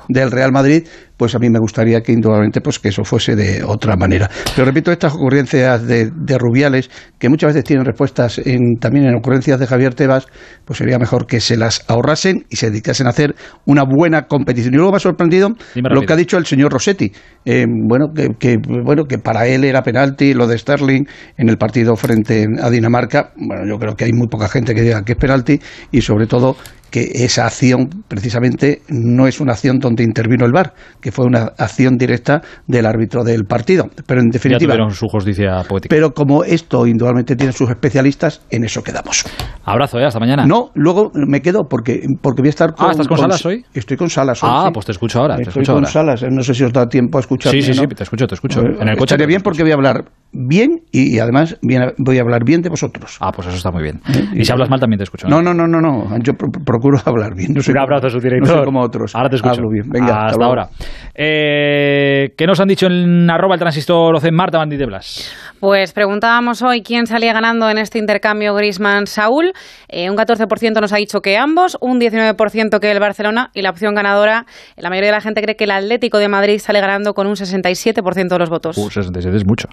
del, 0.08 0.30
Real 0.30 0.52
Madrid, 0.52 0.86
pues 1.16 1.34
a 1.34 1.38
mí 1.38 1.48
me 1.50 1.58
gustaría 1.58 2.02
que 2.02 2.12
indudablemente 2.12 2.60
pues 2.60 2.78
que 2.78 2.88
eso 2.88 3.02
fuese 3.04 3.34
de 3.34 3.64
otra 3.64 3.96
manera. 3.96 4.30
Pero 4.54 4.66
repito, 4.66 4.92
estas 4.92 5.14
ocurrencias 5.14 5.86
de, 5.86 6.12
Rubiales, 6.38 6.90
que 7.18 7.28
muchas 7.28 7.48
veces 7.48 7.64
tienen 7.64 7.84
respuestas 7.84 8.38
en, 8.38 8.76
también 8.78 9.06
en 9.06 9.14
ocurrencias 9.16 9.58
de 9.58 9.66
Javier 9.66 9.94
Tebas, 9.94 10.26
pues 10.64 10.78
sería 10.78 10.98
mejor 10.98 11.26
que 11.26 11.40
se 11.40 11.56
las 11.56 11.84
ahorrasen 11.88 12.44
y 12.50 12.56
se 12.56 12.70
dedicasen 12.70 13.06
a 13.06 13.10
hacer 13.10 13.34
una 13.64 13.82
buena 13.82 13.95
buena 13.96 14.26
competición. 14.26 14.74
Y 14.74 14.76
luego 14.76 14.92
me 14.92 14.96
ha 14.96 15.00
sorprendido 15.00 15.50
lo 15.74 16.02
que 16.02 16.12
ha 16.12 16.16
dicho 16.16 16.36
el 16.36 16.46
señor 16.46 16.72
Rossetti. 16.72 17.10
Eh, 17.44 17.64
bueno, 17.68 18.06
que, 18.38 18.56
bueno, 18.58 19.04
que 19.04 19.18
para 19.18 19.46
él 19.46 19.64
era 19.64 19.82
penalti 19.82 20.34
lo 20.34 20.46
de 20.46 20.58
Sterling 20.58 21.04
en 21.36 21.48
el 21.48 21.56
partido 21.56 21.96
frente 21.96 22.46
a 22.60 22.70
Dinamarca. 22.70 23.32
Bueno, 23.36 23.62
yo 23.68 23.78
creo 23.78 23.94
que 23.94 24.04
hay 24.04 24.12
muy 24.12 24.28
poca 24.28 24.48
gente 24.48 24.74
que 24.74 24.82
diga 24.82 25.02
que 25.02 25.12
es 25.12 25.18
penalti 25.18 25.58
y 25.90 26.00
sobre 26.02 26.26
todo 26.26 26.56
que 26.90 27.24
esa 27.24 27.46
acción 27.46 27.88
precisamente 28.08 28.82
no 28.88 29.26
es 29.26 29.40
una 29.40 29.52
acción 29.52 29.78
donde 29.78 30.04
intervino 30.04 30.46
el 30.46 30.52
VAR, 30.52 30.72
que 31.00 31.12
fue 31.12 31.26
una 31.26 31.52
acción 31.58 31.96
directa 31.96 32.42
del 32.66 32.86
árbitro 32.86 33.24
del 33.24 33.44
partido. 33.44 33.86
Pero 34.06 34.20
en 34.20 34.28
definitiva. 34.28 34.74
su 34.90 35.06
justicia 35.08 35.62
poética. 35.68 35.94
Pero 35.94 36.12
como 36.12 36.44
esto 36.44 36.86
indudablemente 36.86 37.36
tiene 37.36 37.52
sus 37.52 37.70
especialistas, 37.70 38.42
en 38.50 38.64
eso 38.64 38.82
quedamos. 38.82 39.24
Abrazo, 39.64 39.98
¿eh? 39.98 40.04
Hasta 40.04 40.20
mañana. 40.20 40.46
No, 40.46 40.70
luego 40.74 41.10
me 41.14 41.40
quedo 41.40 41.64
porque, 41.68 42.02
porque 42.22 42.42
voy 42.42 42.48
a 42.48 42.50
estar 42.50 42.74
con... 42.74 42.88
Ah, 42.88 42.90
¿estás 42.92 43.08
con, 43.08 43.18
Salas 43.18 43.44
hoy? 43.44 43.64
Estoy 43.74 43.96
con 43.96 44.10
Salas 44.10 44.42
hoy. 44.42 44.50
Ah, 44.52 44.70
pues 44.72 44.86
te 44.86 44.92
escucho 44.92 45.20
ahora. 45.20 45.36
Te 45.36 45.42
Estoy 45.42 45.62
escucho 45.62 45.74
con 45.74 45.84
ahora. 45.84 45.92
Salas. 45.92 46.24
No 46.30 46.42
sé 46.42 46.54
si 46.54 46.64
os 46.64 46.72
da 46.72 46.86
tiempo 46.86 47.18
a 47.18 47.20
escuchar. 47.20 47.52
Sí, 47.52 47.62
sí, 47.62 47.74
sí, 47.74 47.86
te 47.86 48.02
escucho, 48.02 48.26
te 48.26 48.34
escucho. 48.34 48.60
En 48.60 48.88
el 48.88 48.96
coche. 48.96 49.14
Estaría 49.14 49.26
bien 49.26 49.42
porque 49.42 49.62
voy 49.62 49.72
a 49.72 49.74
hablar 49.74 50.04
bien 50.32 50.82
y, 50.92 51.18
además 51.18 51.58
voy 51.98 52.18
a 52.18 52.20
hablar 52.20 52.44
bien 52.44 52.62
de 52.62 52.68
vosotros. 52.68 53.16
Ah, 53.20 53.32
pues 53.32 53.48
eso 53.48 53.56
está 53.56 53.70
muy 53.70 53.82
bien. 53.82 54.00
Y 54.34 54.44
si 54.44 54.52
hablas 54.52 54.68
mal 54.68 54.80
también 54.80 54.98
te 54.98 55.04
escucho. 55.04 55.28
No, 55.28 55.42
no, 55.42 55.54
no, 55.54 55.66
no. 55.66 55.80
no. 55.80 56.18
Yo 56.22 56.32
procuro 56.76 56.98
hablar 57.06 57.34
bien. 57.34 57.52
No 57.54 57.60
soy 57.60 57.72
Un 57.72 57.80
abrazo 57.80 58.06
a 58.06 58.10
su 58.10 58.18
director. 58.18 58.48
No 58.48 58.54
soy 58.54 58.64
como 58.64 58.80
otros. 58.82 59.14
Ahora 59.14 59.28
te 59.28 59.36
escucho. 59.36 59.54
Hablo 59.54 59.70
bien. 59.70 59.88
Venga, 59.88 60.26
hasta, 60.26 60.44
ahora. 60.44 60.68
Eh, 61.14 62.34
¿Qué 62.36 62.46
nos 62.46 62.60
han 62.60 62.68
dicho 62.68 62.86
en 62.86 63.30
arroba 63.30 63.54
el 63.54 63.60
transistor 63.60 64.14
Ocen 64.16 64.34
Marta 64.34 64.58
Bandit 64.58 64.78
de 64.78 64.86
Blas? 64.86 65.32
Pues 65.66 65.92
preguntábamos 65.92 66.62
hoy 66.62 66.82
quién 66.82 67.08
salía 67.08 67.32
ganando 67.32 67.68
en 67.68 67.76
este 67.76 67.98
intercambio 67.98 68.54
Grisman-Saúl. 68.54 69.52
Eh, 69.88 70.08
un 70.08 70.16
14% 70.16 70.80
nos 70.80 70.92
ha 70.92 70.96
dicho 70.96 71.22
que 71.22 71.36
ambos, 71.36 71.76
un 71.80 71.98
19% 71.98 72.78
que 72.78 72.92
el 72.92 73.00
Barcelona 73.00 73.50
y 73.52 73.62
la 73.62 73.70
opción 73.70 73.92
ganadora, 73.92 74.46
la 74.76 74.90
mayoría 74.90 75.08
de 75.08 75.16
la 75.16 75.20
gente 75.20 75.42
cree 75.42 75.56
que 75.56 75.64
el 75.64 75.72
Atlético 75.72 76.18
de 76.18 76.28
Madrid 76.28 76.60
sale 76.60 76.80
ganando 76.80 77.14
con 77.14 77.26
un 77.26 77.34
67% 77.34 78.28
de 78.28 78.38
los 78.38 78.48
votos. 78.48 78.78
Uh, 78.78 78.90
67 78.90 79.36
es 79.36 79.44
mucho. 79.44 79.66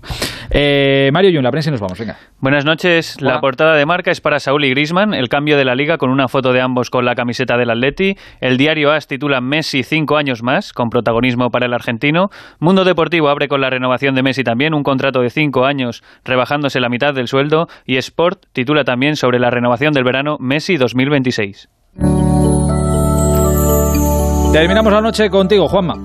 Eh, 0.49 1.11
Mario 1.13 1.29
Jun, 1.31 1.43
la 1.43 1.51
prensa 1.51 1.69
y 1.69 1.73
nos 1.73 1.79
vamos, 1.79 1.99
venga. 1.99 2.17
Buenas 2.39 2.65
noches. 2.65 3.21
La 3.21 3.39
portada 3.39 3.75
de 3.75 3.85
marca 3.85 4.09
es 4.09 4.19
para 4.19 4.39
Saúl 4.39 4.65
y 4.65 4.71
Grisman, 4.71 5.13
el 5.13 5.29
cambio 5.29 5.57
de 5.57 5.63
la 5.63 5.75
liga 5.75 5.99
con 5.99 6.09
una 6.09 6.27
foto 6.27 6.53
de 6.53 6.61
ambos 6.61 6.89
con 6.89 7.05
la 7.05 7.13
camiseta 7.13 7.55
del 7.55 7.69
Atleti. 7.69 8.15
El 8.41 8.57
diario 8.57 8.91
AS 8.91 9.05
titula 9.05 9.41
Messi 9.41 9.83
cinco 9.83 10.17
años 10.17 10.41
más, 10.41 10.73
con 10.73 10.89
protagonismo 10.89 11.51
para 11.51 11.67
el 11.67 11.73
argentino. 11.75 12.29
Mundo 12.59 12.83
Deportivo 12.83 13.29
abre 13.29 13.47
con 13.47 13.61
la 13.61 13.69
renovación 13.69 14.15
de 14.15 14.23
Messi 14.23 14.43
también, 14.43 14.73
un 14.73 14.81
contrato 14.81 15.21
de 15.21 15.29
cinco 15.29 15.65
años, 15.65 15.82
rebajándose 16.23 16.79
la 16.79 16.89
mitad 16.89 17.13
del 17.13 17.27
sueldo. 17.27 17.67
Y 17.85 17.97
Sport 17.97 18.45
titula 18.53 18.83
también 18.83 19.15
sobre 19.15 19.39
la 19.39 19.49
renovación 19.49 19.93
del 19.93 20.03
verano 20.03 20.37
Messi 20.39 20.77
2026. 20.77 21.69
Terminamos 24.53 24.93
la 24.93 25.01
noche 25.01 25.29
contigo, 25.29 25.67
Juanma. 25.67 25.95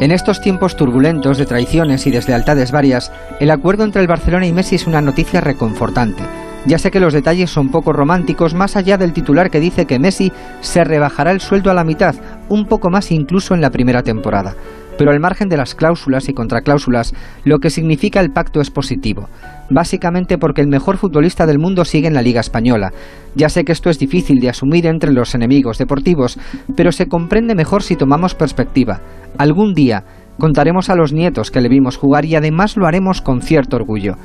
En 0.00 0.10
estos 0.10 0.40
tiempos 0.40 0.74
turbulentos 0.74 1.38
de 1.38 1.46
traiciones 1.46 2.06
y 2.08 2.10
deslealtades 2.10 2.72
varias, 2.72 3.12
el 3.38 3.50
acuerdo 3.50 3.84
entre 3.84 4.02
el 4.02 4.08
Barcelona 4.08 4.46
y 4.46 4.52
Messi 4.52 4.74
es 4.74 4.88
una 4.88 5.00
noticia 5.00 5.40
reconfortante. 5.40 6.24
Ya 6.66 6.78
sé 6.78 6.90
que 6.90 7.00
los 7.00 7.12
detalles 7.12 7.50
son 7.50 7.70
poco 7.70 7.92
románticos, 7.92 8.54
más 8.54 8.76
allá 8.76 8.96
del 8.96 9.12
titular 9.12 9.50
que 9.50 9.60
dice 9.60 9.86
que 9.86 9.98
Messi 9.98 10.32
se 10.60 10.82
rebajará 10.82 11.30
el 11.30 11.40
sueldo 11.40 11.70
a 11.70 11.74
la 11.74 11.84
mitad, 11.84 12.14
un 12.48 12.66
poco 12.66 12.90
más 12.90 13.12
incluso 13.12 13.54
en 13.54 13.60
la 13.60 13.70
primera 13.70 14.02
temporada. 14.02 14.54
Pero 14.98 15.10
al 15.10 15.20
margen 15.20 15.48
de 15.48 15.56
las 15.56 15.74
cláusulas 15.74 16.28
y 16.28 16.34
contracláusulas, 16.34 17.14
lo 17.44 17.58
que 17.58 17.70
significa 17.70 18.20
el 18.20 18.30
pacto 18.30 18.60
es 18.60 18.70
positivo. 18.70 19.28
Básicamente 19.70 20.38
porque 20.38 20.60
el 20.60 20.68
mejor 20.68 20.98
futbolista 20.98 21.46
del 21.46 21.58
mundo 21.58 21.84
sigue 21.84 22.08
en 22.08 22.14
la 22.14 22.22
Liga 22.22 22.40
Española. 22.40 22.92
Ya 23.34 23.48
sé 23.48 23.64
que 23.64 23.72
esto 23.72 23.90
es 23.90 23.98
difícil 23.98 24.40
de 24.40 24.50
asumir 24.50 24.86
entre 24.86 25.12
los 25.12 25.34
enemigos 25.34 25.78
deportivos, 25.78 26.38
pero 26.76 26.92
se 26.92 27.08
comprende 27.08 27.54
mejor 27.54 27.82
si 27.82 27.96
tomamos 27.96 28.34
perspectiva. 28.34 29.00
Algún 29.38 29.74
día 29.74 30.04
contaremos 30.38 30.90
a 30.90 30.96
los 30.96 31.12
nietos 31.12 31.50
que 31.50 31.60
le 31.60 31.68
vimos 31.68 31.96
jugar 31.96 32.24
y 32.24 32.34
además 32.34 32.76
lo 32.76 32.86
haremos 32.86 33.22
con 33.22 33.42
cierto 33.42 33.76
orgullo. 33.76 34.16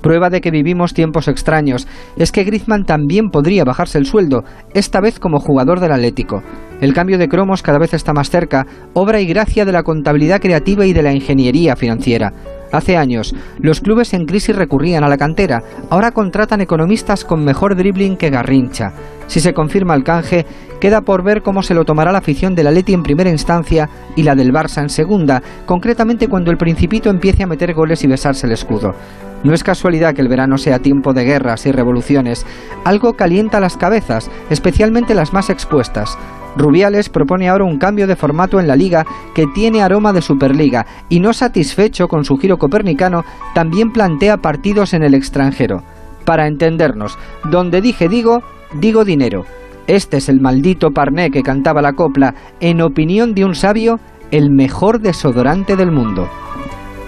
Prueba 0.00 0.30
de 0.30 0.40
que 0.40 0.50
vivimos 0.50 0.94
tiempos 0.94 1.28
extraños 1.28 1.86
es 2.16 2.32
que 2.32 2.44
Griezmann 2.44 2.84
también 2.84 3.30
podría 3.30 3.64
bajarse 3.64 3.98
el 3.98 4.06
sueldo, 4.06 4.44
esta 4.74 5.00
vez 5.00 5.18
como 5.18 5.40
jugador 5.40 5.80
del 5.80 5.92
Atlético. 5.92 6.42
El 6.80 6.94
cambio 6.94 7.18
de 7.18 7.28
cromos 7.28 7.62
cada 7.62 7.78
vez 7.78 7.92
está 7.92 8.12
más 8.12 8.30
cerca, 8.30 8.66
obra 8.94 9.20
y 9.20 9.26
gracia 9.26 9.64
de 9.64 9.72
la 9.72 9.82
contabilidad 9.82 10.40
creativa 10.40 10.86
y 10.86 10.92
de 10.92 11.02
la 11.02 11.12
ingeniería 11.12 11.76
financiera. 11.76 12.32
Hace 12.72 12.96
años, 12.96 13.34
los 13.58 13.80
clubes 13.80 14.14
en 14.14 14.26
crisis 14.26 14.54
recurrían 14.54 15.02
a 15.02 15.08
la 15.08 15.18
cantera, 15.18 15.62
ahora 15.90 16.12
contratan 16.12 16.60
economistas 16.60 17.24
con 17.24 17.44
mejor 17.44 17.74
dribbling 17.74 18.16
que 18.16 18.30
Garrincha. 18.30 18.92
Si 19.26 19.40
se 19.40 19.52
confirma 19.52 19.94
el 19.94 20.04
canje, 20.04 20.46
queda 20.80 21.02
por 21.02 21.22
ver 21.22 21.42
cómo 21.42 21.62
se 21.62 21.74
lo 21.74 21.84
tomará 21.84 22.12
la 22.12 22.18
afición 22.18 22.54
del 22.54 22.68
Atleti 22.68 22.94
en 22.94 23.02
primera 23.02 23.30
instancia 23.30 23.88
y 24.16 24.22
la 24.22 24.34
del 24.34 24.52
Barça 24.52 24.82
en 24.82 24.88
segunda, 24.88 25.42
concretamente 25.66 26.28
cuando 26.28 26.50
el 26.50 26.56
Principito 26.56 27.10
empiece 27.10 27.42
a 27.42 27.46
meter 27.46 27.74
goles 27.74 28.02
y 28.04 28.06
besarse 28.06 28.46
el 28.46 28.52
escudo. 28.52 28.94
No 29.42 29.54
es 29.54 29.64
casualidad 29.64 30.14
que 30.14 30.20
el 30.20 30.28
verano 30.28 30.58
sea 30.58 30.80
tiempo 30.80 31.12
de 31.12 31.24
guerras 31.24 31.66
y 31.66 31.72
revoluciones. 31.72 32.44
Algo 32.84 33.14
calienta 33.14 33.60
las 33.60 33.76
cabezas, 33.76 34.30
especialmente 34.50 35.14
las 35.14 35.32
más 35.32 35.48
expuestas. 35.48 36.18
Rubiales 36.56 37.08
propone 37.08 37.48
ahora 37.48 37.64
un 37.64 37.78
cambio 37.78 38.06
de 38.06 38.16
formato 38.16 38.60
en 38.60 38.66
la 38.66 38.76
liga 38.76 39.06
que 39.34 39.46
tiene 39.46 39.82
aroma 39.82 40.12
de 40.12 40.20
Superliga 40.20 40.84
y 41.08 41.20
no 41.20 41.32
satisfecho 41.32 42.08
con 42.08 42.24
su 42.24 42.36
giro 42.36 42.58
copernicano, 42.58 43.24
también 43.54 43.92
plantea 43.92 44.38
partidos 44.38 44.92
en 44.92 45.02
el 45.02 45.14
extranjero. 45.14 45.82
Para 46.24 46.46
entendernos, 46.46 47.18
donde 47.50 47.80
dije 47.80 48.08
digo, 48.08 48.42
digo 48.74 49.04
dinero. 49.04 49.44
Este 49.86 50.18
es 50.18 50.28
el 50.28 50.40
maldito 50.40 50.90
parné 50.90 51.30
que 51.30 51.42
cantaba 51.42 51.82
la 51.82 51.94
copla, 51.94 52.34
en 52.60 52.80
opinión 52.82 53.34
de 53.34 53.44
un 53.44 53.54
sabio, 53.54 53.98
el 54.30 54.50
mejor 54.50 55.00
desodorante 55.00 55.76
del 55.76 55.90
mundo. 55.90 56.28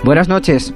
Buenas 0.02 0.28
noches. 0.28 0.74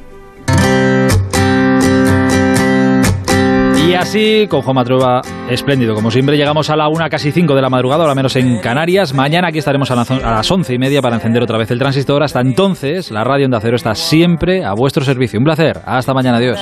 Y 3.86 3.94
así, 3.94 4.48
con 4.50 4.62
Juanma 4.62 4.84
Trueba, 4.84 5.22
espléndido. 5.48 5.94
Como 5.94 6.10
siempre, 6.10 6.36
llegamos 6.36 6.70
a 6.70 6.76
la 6.76 6.88
una, 6.88 7.08
casi 7.08 7.30
cinco 7.30 7.54
de 7.54 7.62
la 7.62 7.70
madrugada, 7.70 8.02
ahora 8.02 8.16
menos 8.16 8.34
en 8.34 8.58
Canarias. 8.58 9.14
Mañana 9.14 9.48
aquí 9.48 9.58
estaremos 9.58 9.88
a, 9.92 9.94
las 9.94 10.50
once 10.50 10.74
y 10.74 10.78
media 10.78 11.00
para 11.00 11.14
encender 11.14 11.40
otra 11.40 11.56
vez 11.56 11.70
el 11.70 11.78
transistor. 11.78 12.24
Hasta 12.24 12.40
entonces, 12.40 13.12
la 13.12 13.22
radio 13.22 13.44
Onda 13.44 13.60
Cero 13.60 13.76
está 13.76 13.94
siempre 13.94 14.64
a 14.64 14.72
vuestro 14.72 15.04
servicio. 15.04 15.38
Un 15.38 15.44
placer. 15.44 15.78
Hasta 15.86 16.12
mañana. 16.14 16.38
Adiós. 16.38 16.58